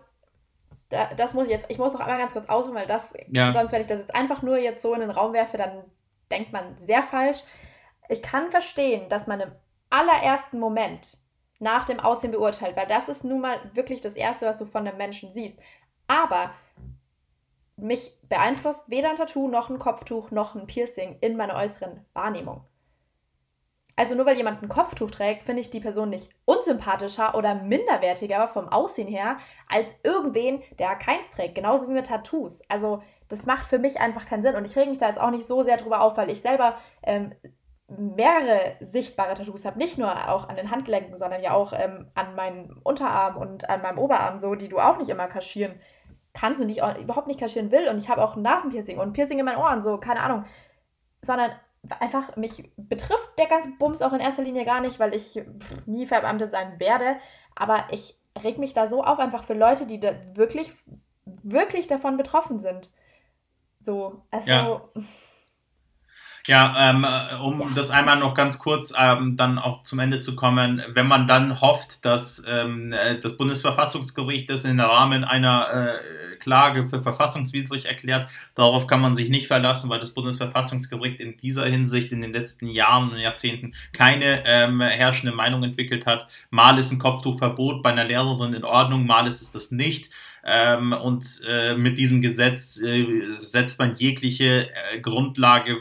das 0.89 1.33
muss 1.33 1.45
ich 1.45 1.51
jetzt, 1.51 1.69
ich 1.69 1.77
muss 1.77 1.93
noch 1.93 1.99
einmal 1.99 2.17
ganz 2.17 2.33
kurz 2.33 2.47
ausholen, 2.47 2.75
weil 2.75 2.87
das, 2.87 3.13
ja. 3.29 3.51
sonst, 3.51 3.71
wenn 3.71 3.81
ich 3.81 3.87
das 3.87 3.99
jetzt 3.99 4.15
einfach 4.15 4.41
nur 4.41 4.57
jetzt 4.57 4.81
so 4.81 4.93
in 4.93 5.01
den 5.01 5.11
Raum 5.11 5.33
werfe, 5.33 5.57
dann 5.57 5.83
denkt 6.31 6.51
man 6.51 6.77
sehr 6.77 7.03
falsch. 7.03 7.39
Ich 8.09 8.21
kann 8.21 8.49
verstehen, 8.51 9.09
dass 9.09 9.27
man 9.27 9.41
im 9.41 9.51
allerersten 9.89 10.59
Moment 10.59 11.17
nach 11.59 11.85
dem 11.85 11.99
Aussehen 11.99 12.31
beurteilt, 12.31 12.75
weil 12.75 12.87
das 12.87 13.09
ist 13.09 13.23
nun 13.23 13.41
mal 13.41 13.57
wirklich 13.73 14.01
das 14.01 14.15
Erste, 14.15 14.45
was 14.45 14.59
du 14.59 14.65
von 14.65 14.87
einem 14.87 14.97
Menschen 14.97 15.31
siehst. 15.31 15.59
Aber 16.07 16.51
mich 17.77 18.11
beeinflusst 18.27 18.89
weder 18.89 19.09
ein 19.09 19.15
Tattoo 19.15 19.47
noch 19.47 19.69
ein 19.69 19.79
Kopftuch 19.79 20.31
noch 20.31 20.55
ein 20.55 20.67
Piercing 20.67 21.17
in 21.21 21.37
meiner 21.37 21.55
äußeren 21.55 22.05
Wahrnehmung. 22.13 22.65
Also 23.95 24.13
nur 24.13 24.27
weil 24.27 24.37
jemand 24.37 24.61
ein 24.61 24.69
Kopftuch 24.69 25.09
trägt, 25.09 25.43
finde 25.43 25.61
ich 25.61 25.71
die 25.71 25.79
Person 25.79 26.11
nicht 26.11 26.29
unsympathischer 26.45 27.33
oder 27.33 27.55
minderwertiger 27.55 28.47
vom 28.47 28.69
Aussehen 28.69 29.07
her 29.07 29.37
als 29.67 29.95
irgendwen, 30.03 30.61
der 30.77 30.95
keins 30.95 31.31
trägt. 31.31 31.55
Genauso 31.55 31.87
wie 31.89 31.93
mit 31.93 32.05
Tattoos. 32.05 32.61
Also 32.69 33.01
das 33.27 33.47
macht 33.47 33.65
für 33.65 33.79
mich 33.79 33.99
einfach 33.99 34.27
keinen 34.27 34.43
Sinn. 34.43 34.55
Und 34.55 34.65
ich 34.65 34.75
rege 34.75 34.91
mich 34.91 34.99
da 34.99 35.07
jetzt 35.07 35.19
auch 35.19 35.31
nicht 35.31 35.47
so 35.47 35.63
sehr 35.63 35.77
drüber 35.77 36.01
auf, 36.01 36.15
weil 36.15 36.29
ich 36.29 36.41
selber 36.41 36.77
ähm, 37.01 37.33
mehrere 37.87 38.75
sichtbare 38.81 39.33
Tattoos 39.33 39.65
habe. 39.65 39.79
Nicht 39.79 39.97
nur 39.97 40.29
auch 40.29 40.47
an 40.47 40.55
den 40.55 40.69
Handgelenken, 40.69 41.17
sondern 41.17 41.41
ja 41.41 41.53
auch 41.53 41.73
ähm, 41.73 42.11
an 42.13 42.35
meinem 42.35 42.79
Unterarm 42.83 43.37
und 43.37 43.67
an 43.67 43.81
meinem 43.81 43.97
Oberarm 43.97 44.39
so, 44.39 44.53
die 44.53 44.69
du 44.69 44.77
auch 44.77 44.97
nicht 44.99 45.09
immer 45.09 45.27
kaschieren 45.27 45.73
kannst 46.37 46.61
und 46.61 46.67
die 46.67 46.79
ich 46.79 47.01
überhaupt 47.01 47.27
nicht 47.27 47.39
kaschieren 47.39 47.71
will. 47.71 47.87
Und 47.87 47.97
ich 47.97 48.09
habe 48.09 48.23
auch 48.23 48.35
ein 48.35 48.41
Nasenpiercing 48.41 48.99
und 48.99 49.13
Piercing 49.13 49.39
in 49.39 49.45
meinen 49.45 49.57
Ohren, 49.57 49.81
so, 49.81 49.97
keine 49.97 50.21
Ahnung. 50.21 50.45
Sondern 51.21 51.51
einfach, 51.99 52.35
mich 52.35 52.71
betrifft 52.77 53.29
der 53.37 53.47
ganze 53.47 53.69
Bums 53.77 54.01
auch 54.01 54.13
in 54.13 54.19
erster 54.19 54.43
Linie 54.43 54.65
gar 54.65 54.81
nicht, 54.81 54.99
weil 54.99 55.13
ich 55.13 55.41
nie 55.85 56.05
verbeamtet 56.05 56.51
sein 56.51 56.79
werde. 56.79 57.17
Aber 57.55 57.85
ich 57.91 58.15
reg 58.43 58.57
mich 58.57 58.73
da 58.73 58.87
so 58.87 59.03
auf, 59.03 59.19
einfach 59.19 59.43
für 59.43 59.53
Leute, 59.53 59.85
die 59.85 59.99
da 59.99 60.11
wirklich, 60.35 60.73
wirklich 61.25 61.87
davon 61.87 62.17
betroffen 62.17 62.59
sind. 62.59 62.91
So, 63.81 64.21
also. 64.31 64.49
Ja. 64.49 64.81
Ja, 66.47 66.89
ähm, 66.89 67.03
äh, 67.03 67.35
um 67.35 67.59
ja. 67.59 67.67
das 67.75 67.89
einmal 67.89 68.17
noch 68.17 68.33
ganz 68.33 68.57
kurz 68.57 68.93
ähm, 68.97 69.35
dann 69.35 69.59
auch 69.59 69.83
zum 69.83 69.99
Ende 69.99 70.21
zu 70.21 70.33
kommen, 70.33 70.81
wenn 70.93 71.05
man 71.05 71.27
dann 71.27 71.59
hofft, 71.59 72.05
dass 72.05 72.41
ähm, 72.47 72.93
äh, 72.93 73.19
das 73.19 73.35
Bundesverfassungsgericht 73.35 74.49
das 74.49 74.63
im 74.63 74.79
Rahmen 74.79 75.25
einer 75.25 75.67
äh, 75.73 76.37
Klage 76.37 76.87
für 76.87 77.01
verfassungswidrig 77.01 77.85
erklärt, 77.85 78.29
darauf 78.55 78.87
kann 78.87 79.01
man 79.01 79.13
sich 79.13 79.27
nicht 79.27 79.47
verlassen, 79.47 79.89
weil 79.89 79.99
das 79.99 80.13
Bundesverfassungsgericht 80.13 81.19
in 81.19 81.35
dieser 81.35 81.65
Hinsicht 81.65 82.13
in 82.13 82.21
den 82.21 82.31
letzten 82.31 82.69
Jahren 82.69 83.09
und 83.09 83.19
Jahrzehnten 83.19 83.73
keine 83.91 84.45
ähm, 84.45 84.79
herrschende 84.79 85.35
Meinung 85.35 85.63
entwickelt 85.63 86.05
hat. 86.05 86.27
Mal 86.49 86.79
ist 86.79 86.91
ein 86.91 86.99
Kopftuchverbot 86.99 87.83
bei 87.83 87.89
einer 87.89 88.05
Lehrerin 88.05 88.53
in 88.53 88.63
Ordnung, 88.63 89.05
mal 89.05 89.27
ist 89.27 89.41
es 89.41 89.51
das 89.51 89.71
nicht. 89.71 90.11
Ähm, 90.45 90.93
und 90.93 91.41
äh, 91.45 91.75
mit 91.75 91.97
diesem 91.97 92.21
Gesetz 92.21 92.79
äh, 92.81 93.05
setzt 93.35 93.79
man 93.79 93.97
jegliche 93.97 94.69
äh, 94.69 94.99
Grundlage 95.01 95.75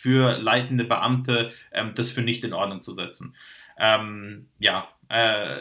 für 0.00 0.38
leitende 0.38 0.84
Beamte, 0.84 1.52
ähm, 1.72 1.92
das 1.94 2.10
für 2.10 2.22
nicht 2.22 2.42
in 2.44 2.52
Ordnung 2.52 2.82
zu 2.82 2.92
setzen. 2.92 3.34
Ähm, 3.78 4.48
ja, 4.58 4.88
äh, 5.08 5.60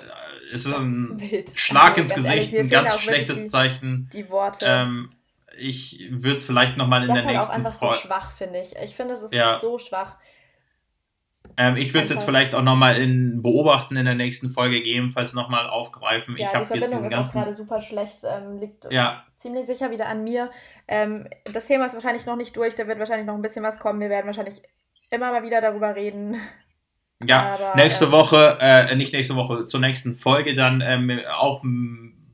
es 0.53 0.66
ist 0.66 0.74
ein 0.74 1.20
Wild. 1.20 1.52
Schlag 1.56 1.91
also, 1.91 2.02
ins 2.02 2.16
Gesicht, 2.16 2.53
ehrlich, 2.53 2.60
ein 2.60 2.70
ganz 2.70 2.99
schlechtes 2.99 3.38
die, 3.38 3.48
Zeichen. 3.48 4.10
Die 4.14 4.30
Worte. 4.30 4.66
Ähm, 4.68 5.11
ich 5.57 6.07
würde 6.11 6.38
es 6.38 6.45
vielleicht 6.45 6.78
nochmal 6.78 7.02
in 7.02 7.10
das 7.10 7.24
der 7.24 7.26
nächsten 7.26 7.52
Folge. 7.52 7.64
Das 7.64 7.76
ist 7.76 7.82
einfach 7.82 8.02
so 8.02 8.07
schwach, 8.07 8.32
finde 8.32 8.61
ich. 8.61 8.76
Ich 8.76 8.95
finde, 8.95 9.14
es 9.14 9.24
ist 9.24 9.34
ja. 9.34 9.60
so 9.60 9.78
schwach. 9.78 10.18
Ähm, 11.60 11.76
ich 11.76 11.94
würde 11.94 12.06
es 12.06 12.10
jetzt 12.10 12.23
vielleicht 12.23 12.56
auch 12.56 12.61
nochmal 12.61 12.95
in 12.95 13.41
Beobachten 13.41 13.98
in 13.98 14.06
der 14.06 14.15
nächsten 14.15 14.49
Folge 14.49 14.77
gegebenenfalls 14.77 15.34
nochmal 15.34 15.68
aufgreifen. 15.68 16.38
Ja, 16.38 16.45
ich 16.45 16.52
die 16.52 16.65
Verbindung 16.65 17.03
ist 17.03 17.10
ganzen... 17.10 17.38
auch 17.38 17.44
gerade 17.44 17.53
super 17.53 17.81
schlecht. 17.81 18.22
Ähm, 18.23 18.61
liegt 18.61 18.86
ja. 18.90 19.26
ziemlich 19.36 19.65
sicher 19.65 19.91
wieder 19.91 20.07
an 20.07 20.23
mir. 20.23 20.52
Ähm, 20.88 21.27
das 21.52 21.68
Thema 21.68 21.86
ist 21.86 21.95
wahrscheinlich 21.95 22.26
noch 22.26 22.38
nicht 22.38 22.56
durch. 22.56 22.76
Da 22.76 22.88
wird 22.88 22.98
wahrscheinlich 22.98 23.27
noch 23.27 23.36
ein 23.36 23.41
bisschen 23.41 23.61
was 23.61 23.81
kommen. 23.81 23.99
Wir 23.99 24.10
werden 24.10 24.26
wahrscheinlich 24.26 24.61
immer 25.10 25.34
mal 25.34 25.44
wieder 25.44 25.60
darüber 25.60 25.98
reden. 25.98 26.38
Ja, 27.22 27.57
Aber, 27.60 27.76
nächste 27.76 28.06
ähm, 28.06 28.11
Woche, 28.14 28.57
äh, 28.61 28.95
nicht 28.95 29.11
nächste 29.11 29.36
Woche, 29.36 29.65
zur 29.65 29.81
nächsten 29.81 30.15
Folge 30.15 30.56
dann 30.56 30.80
ähm, 30.80 31.19
auch 31.38 31.61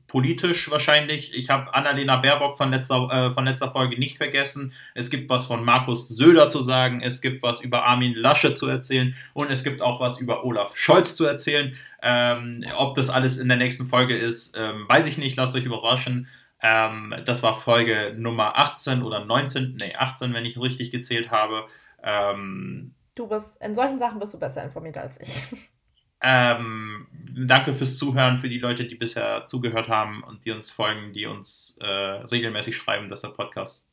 politisch 0.06 0.70
wahrscheinlich. 0.70 1.36
Ich 1.36 1.50
habe 1.50 1.74
Annalena 1.74 2.16
Baerbock 2.16 2.56
von 2.56 2.70
letzter, 2.70 3.08
äh, 3.10 3.34
von 3.34 3.44
letzter 3.44 3.70
Folge 3.70 3.98
nicht 3.98 4.16
vergessen. 4.16 4.72
Es 4.94 5.10
gibt 5.10 5.30
was 5.30 5.46
von 5.46 5.64
Markus 5.64 6.08
Söder 6.08 6.48
zu 6.48 6.60
sagen, 6.60 7.00
es 7.00 7.20
gibt 7.20 7.42
was 7.42 7.60
über 7.60 7.84
Armin 7.84 8.14
Lasche 8.14 8.54
zu 8.54 8.66
erzählen 8.68 9.14
und 9.34 9.50
es 9.50 9.64
gibt 9.64 9.82
auch 9.82 10.00
was 10.00 10.20
über 10.20 10.44
Olaf 10.44 10.76
Scholz 10.76 11.14
zu 11.14 11.24
erzählen. 11.24 11.76
Ähm, 12.02 12.64
ob 12.76 12.94
das 12.94 13.10
alles 13.10 13.38
in 13.38 13.48
der 13.48 13.56
nächsten 13.56 13.86
Folge 13.88 14.16
ist, 14.16 14.56
ähm, 14.56 14.88
weiß 14.88 15.06
ich 15.06 15.18
nicht, 15.18 15.36
lasst 15.36 15.54
euch 15.56 15.64
überraschen. 15.64 16.28
Ähm, 16.62 17.14
das 17.24 17.42
war 17.42 17.60
Folge 17.60 18.14
Nummer 18.16 18.58
18 18.58 19.02
oder 19.02 19.24
19, 19.24 19.76
nee, 19.78 19.94
18, 19.94 20.32
wenn 20.32 20.46
ich 20.46 20.58
richtig 20.58 20.90
gezählt 20.90 21.30
habe. 21.30 21.66
Ähm, 22.02 22.94
du 23.14 23.26
bist, 23.26 23.62
in 23.62 23.74
solchen 23.74 23.98
Sachen 23.98 24.18
bist 24.18 24.34
du 24.34 24.38
besser 24.38 24.62
informiert 24.62 24.96
als 24.96 25.20
ich. 25.20 25.58
Ähm, 26.22 27.06
danke 27.36 27.72
fürs 27.72 27.98
Zuhören, 27.98 28.38
für 28.38 28.48
die 28.48 28.58
Leute, 28.58 28.84
die 28.86 28.94
bisher 28.94 29.46
zugehört 29.46 29.88
haben 29.88 30.22
und 30.22 30.44
die 30.44 30.52
uns 30.52 30.70
folgen, 30.70 31.12
die 31.12 31.26
uns 31.26 31.78
äh, 31.80 31.86
regelmäßig 31.86 32.76
schreiben, 32.76 33.08
dass 33.08 33.20
der 33.20 33.28
Podcast 33.28 33.90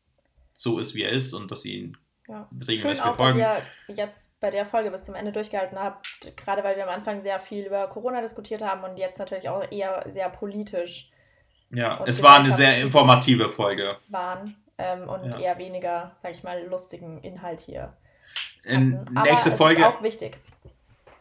so 0.54 0.80
ist, 0.80 0.96
wie 0.96 1.04
er 1.04 1.12
ist 1.12 1.34
und 1.34 1.52
dass 1.52 1.64
sie 1.64 1.76
ihn 1.76 1.98
ja. 2.28 2.48
regelmäßig 2.52 3.04
Schön 3.04 3.12
auch, 3.12 3.18
dass 3.18 3.36
ihr 3.36 3.62
jetzt 3.96 4.40
bei 4.40 4.50
der 4.50 4.66
Folge 4.66 4.92
bis 4.92 5.04
zum 5.06 5.16
Ende 5.16 5.34
durchgehalten 5.34 5.78
habt, 5.78 6.08
gerade 6.38 6.64
weil 6.64 6.78
wir 6.78 6.84
am 6.84 6.94
Anfang 6.94 7.20
sehr 7.20 7.40
viel 7.40 7.66
über 7.66 7.88
Corona 7.88 8.22
diskutiert 8.22 8.62
haben 8.62 8.84
und 8.84 8.98
jetzt 8.98 9.20
natürlich 9.20 9.50
auch 9.50 9.70
eher 9.70 10.06
sehr 10.08 10.30
politisch. 10.30 11.10
Ja, 11.72 12.04
es 12.06 12.24
war 12.24 12.38
eine 12.38 12.52
sehr 12.52 12.80
informative 12.80 13.50
Folge. 13.50 13.98
Waren 14.10 14.56
ähm, 14.78 15.10
und 15.10 15.26
ja. 15.26 15.40
eher 15.40 15.58
weniger, 15.58 16.16
sag 16.18 16.32
ich 16.32 16.44
mal, 16.44 16.66
lustigen 16.68 17.20
Inhalt 17.22 17.60
hier. 17.60 17.98
In 18.64 19.04
nächste 19.26 19.52
Folge. 19.52 19.82
Ist 19.82 19.88
auch 19.88 20.04
wichtig 20.04 20.38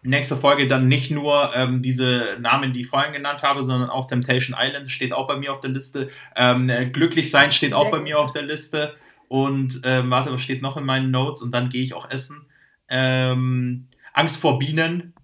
nächste 0.02 0.36
Folge 0.36 0.66
dann 0.66 0.88
nicht 0.88 1.10
nur 1.10 1.54
ähm, 1.54 1.82
diese 1.82 2.36
Namen, 2.40 2.72
die 2.72 2.82
ich 2.82 2.88
vorhin 2.88 3.12
genannt 3.12 3.42
habe, 3.42 3.62
sondern 3.62 3.88
auch 3.90 4.06
Temptation 4.06 4.56
Island 4.58 4.90
steht 4.90 5.12
auch 5.12 5.26
bei 5.28 5.36
mir 5.36 5.52
auf 5.52 5.60
der 5.60 5.70
Liste. 5.70 6.08
Ähm, 6.36 6.70
Glücklich 6.92 7.30
sein 7.30 7.52
steht 7.52 7.70
Sehr 7.70 7.78
auch 7.78 7.90
bei 7.90 7.98
gut. 7.98 8.04
mir 8.04 8.18
auf 8.18 8.32
der 8.32 8.42
Liste. 8.42 8.94
Und 9.28 9.80
ähm, 9.84 10.10
warte, 10.10 10.32
was 10.32 10.42
steht 10.42 10.60
noch 10.60 10.76
in 10.76 10.84
meinen 10.84 11.10
Notes? 11.10 11.40
Und 11.40 11.52
dann 11.52 11.68
gehe 11.68 11.82
ich 11.82 11.94
auch 11.94 12.10
essen. 12.10 12.46
Ähm, 12.88 13.88
Angst 14.12 14.36
vor 14.36 14.58
Bienen 14.58 15.14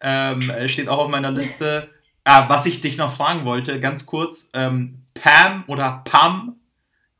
ähm, 0.00 0.52
steht 0.66 0.88
auch 0.88 0.98
auf 0.98 1.08
meiner 1.08 1.30
Liste. 1.30 1.88
Ah, 2.26 2.48
was 2.48 2.64
ich 2.64 2.80
dich 2.80 2.96
noch 2.96 3.14
fragen 3.14 3.44
wollte, 3.44 3.78
ganz 3.80 4.06
kurz: 4.06 4.48
ähm, 4.54 5.04
Pam 5.12 5.62
oder 5.66 6.00
Pam, 6.06 6.56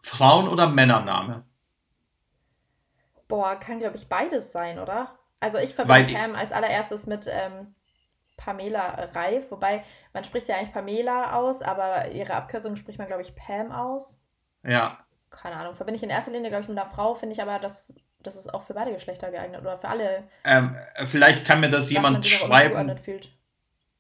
Frauen- 0.01 0.49
oder 0.49 0.67
Männername? 0.67 1.45
Boah, 3.29 3.57
kann 3.57 3.81
glaube 3.81 3.97
ich 3.97 4.09
beides 4.09 4.51
sein, 4.51 4.79
oder? 4.79 5.19
Also 5.45 5.59
ich 5.59 5.75
verbinde 5.75 6.15
Pam 6.15 6.35
als 6.35 6.53
allererstes 6.53 7.07
mit 7.07 7.29
ähm, 7.31 7.75
Pamela 8.39 9.11
Reif, 9.13 9.51
wobei 9.51 9.85
man 10.15 10.25
spricht 10.25 10.49
ja 10.49 10.57
eigentlich 10.57 10.73
Pamela 10.73 11.35
aus, 11.35 11.61
aber 11.61 12.13
ihre 12.13 12.33
Abkürzung 12.33 12.77
spricht 12.77 12.99
man, 12.99 13.09
glaube 13.09 13.21
ich, 13.21 13.37
Pam 13.37 13.71
aus. 13.71 14.23
Ja. 14.67 15.05
Keine 15.29 15.57
Ahnung. 15.57 15.75
Verbinde 15.75 15.97
ich 15.99 16.03
in 16.03 16.09
erster 16.09 16.33
Linie, 16.33 16.49
glaube 16.49 16.63
ich, 16.63 16.69
mit 16.71 16.79
einer 16.79 16.89
Frau, 16.89 17.15
finde 17.15 17.35
ich 17.35 17.43
aber, 17.43 17.59
dass 17.59 17.95
das 18.23 18.37
ist 18.37 18.55
auch 18.55 18.63
für 18.63 18.73
beide 18.73 18.91
Geschlechter 18.91 19.31
geeignet 19.31 19.61
oder 19.61 19.77
für 19.77 19.89
alle. 19.89 20.27
Ähm, 20.45 20.75
vielleicht 21.05 21.45
kann 21.45 21.61
mir 21.61 21.69
das 21.69 21.91
jemand 21.91 22.25
schreiben. 22.25 22.91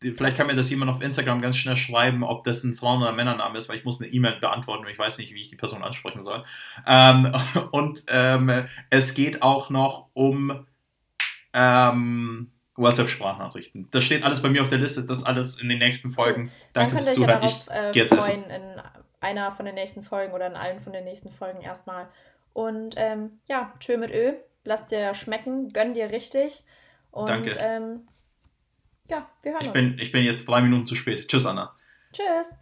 vielleicht 0.00 0.38
kann 0.38 0.46
mir 0.46 0.54
das 0.54 0.70
jemand 0.70 0.90
auf 0.90 1.02
Instagram 1.02 1.42
ganz 1.42 1.58
schnell 1.58 1.76
schreiben, 1.76 2.24
ob 2.24 2.44
das 2.44 2.64
ein 2.64 2.74
Frauen- 2.74 3.02
oder 3.02 3.12
Männername 3.12 3.58
ist, 3.58 3.68
weil 3.68 3.76
ich 3.76 3.84
muss 3.84 4.00
eine 4.00 4.10
E-Mail 4.10 4.40
beantworten 4.40 4.86
und 4.86 4.90
ich 4.90 4.98
weiß 4.98 5.18
nicht, 5.18 5.34
wie 5.34 5.42
ich 5.42 5.48
die 5.48 5.56
Person 5.56 5.84
ansprechen 5.84 6.22
soll. 6.22 6.42
Ähm, 6.86 7.32
und 7.70 8.04
ähm, 8.08 8.66
es 8.88 9.12
geht 9.12 9.42
auch 9.42 9.68
noch 9.68 10.08
um 10.14 10.66
ähm, 11.54 12.50
WhatsApp-Sprachnachrichten. 12.76 13.88
Das 13.90 14.04
steht 14.04 14.24
alles 14.24 14.42
bei 14.42 14.50
mir 14.50 14.62
auf 14.62 14.68
der 14.68 14.78
Liste, 14.78 15.04
das 15.04 15.24
alles 15.24 15.60
in 15.60 15.68
den 15.68 15.78
nächsten 15.78 16.10
Folgen. 16.10 16.50
Danke 16.72 16.96
fürs 16.96 17.14
Zuhören. 17.14 17.42
Ja 17.42 17.48
äh, 17.70 17.90
ich 17.92 17.96
äh, 18.00 18.06
freuen 18.06 18.44
in 18.44 18.80
einer 19.20 19.52
von 19.52 19.64
den 19.64 19.74
nächsten 19.74 20.02
Folgen 20.02 20.32
oder 20.32 20.46
in 20.46 20.56
allen 20.56 20.80
von 20.80 20.92
den 20.92 21.04
nächsten 21.04 21.30
Folgen 21.30 21.60
erstmal. 21.60 22.08
Und 22.52 22.94
ähm, 22.98 23.38
ja, 23.46 23.72
tschö 23.80 23.96
mit 23.96 24.10
Ö. 24.10 24.34
Lass 24.64 24.86
dir 24.86 25.14
schmecken, 25.14 25.72
gönn 25.72 25.94
dir 25.94 26.10
richtig. 26.10 26.64
Und 27.10 27.28
Danke. 27.28 27.50
Ähm, 27.58 28.08
ja, 29.08 29.28
wir 29.42 29.52
hören 29.52 29.60
ich 29.62 29.68
uns. 29.68 29.74
Bin, 29.74 29.98
ich 29.98 30.12
bin 30.12 30.24
jetzt 30.24 30.48
drei 30.48 30.60
Minuten 30.60 30.86
zu 30.86 30.94
spät. 30.94 31.28
Tschüss, 31.28 31.46
Anna. 31.46 31.74
Tschüss. 32.12 32.56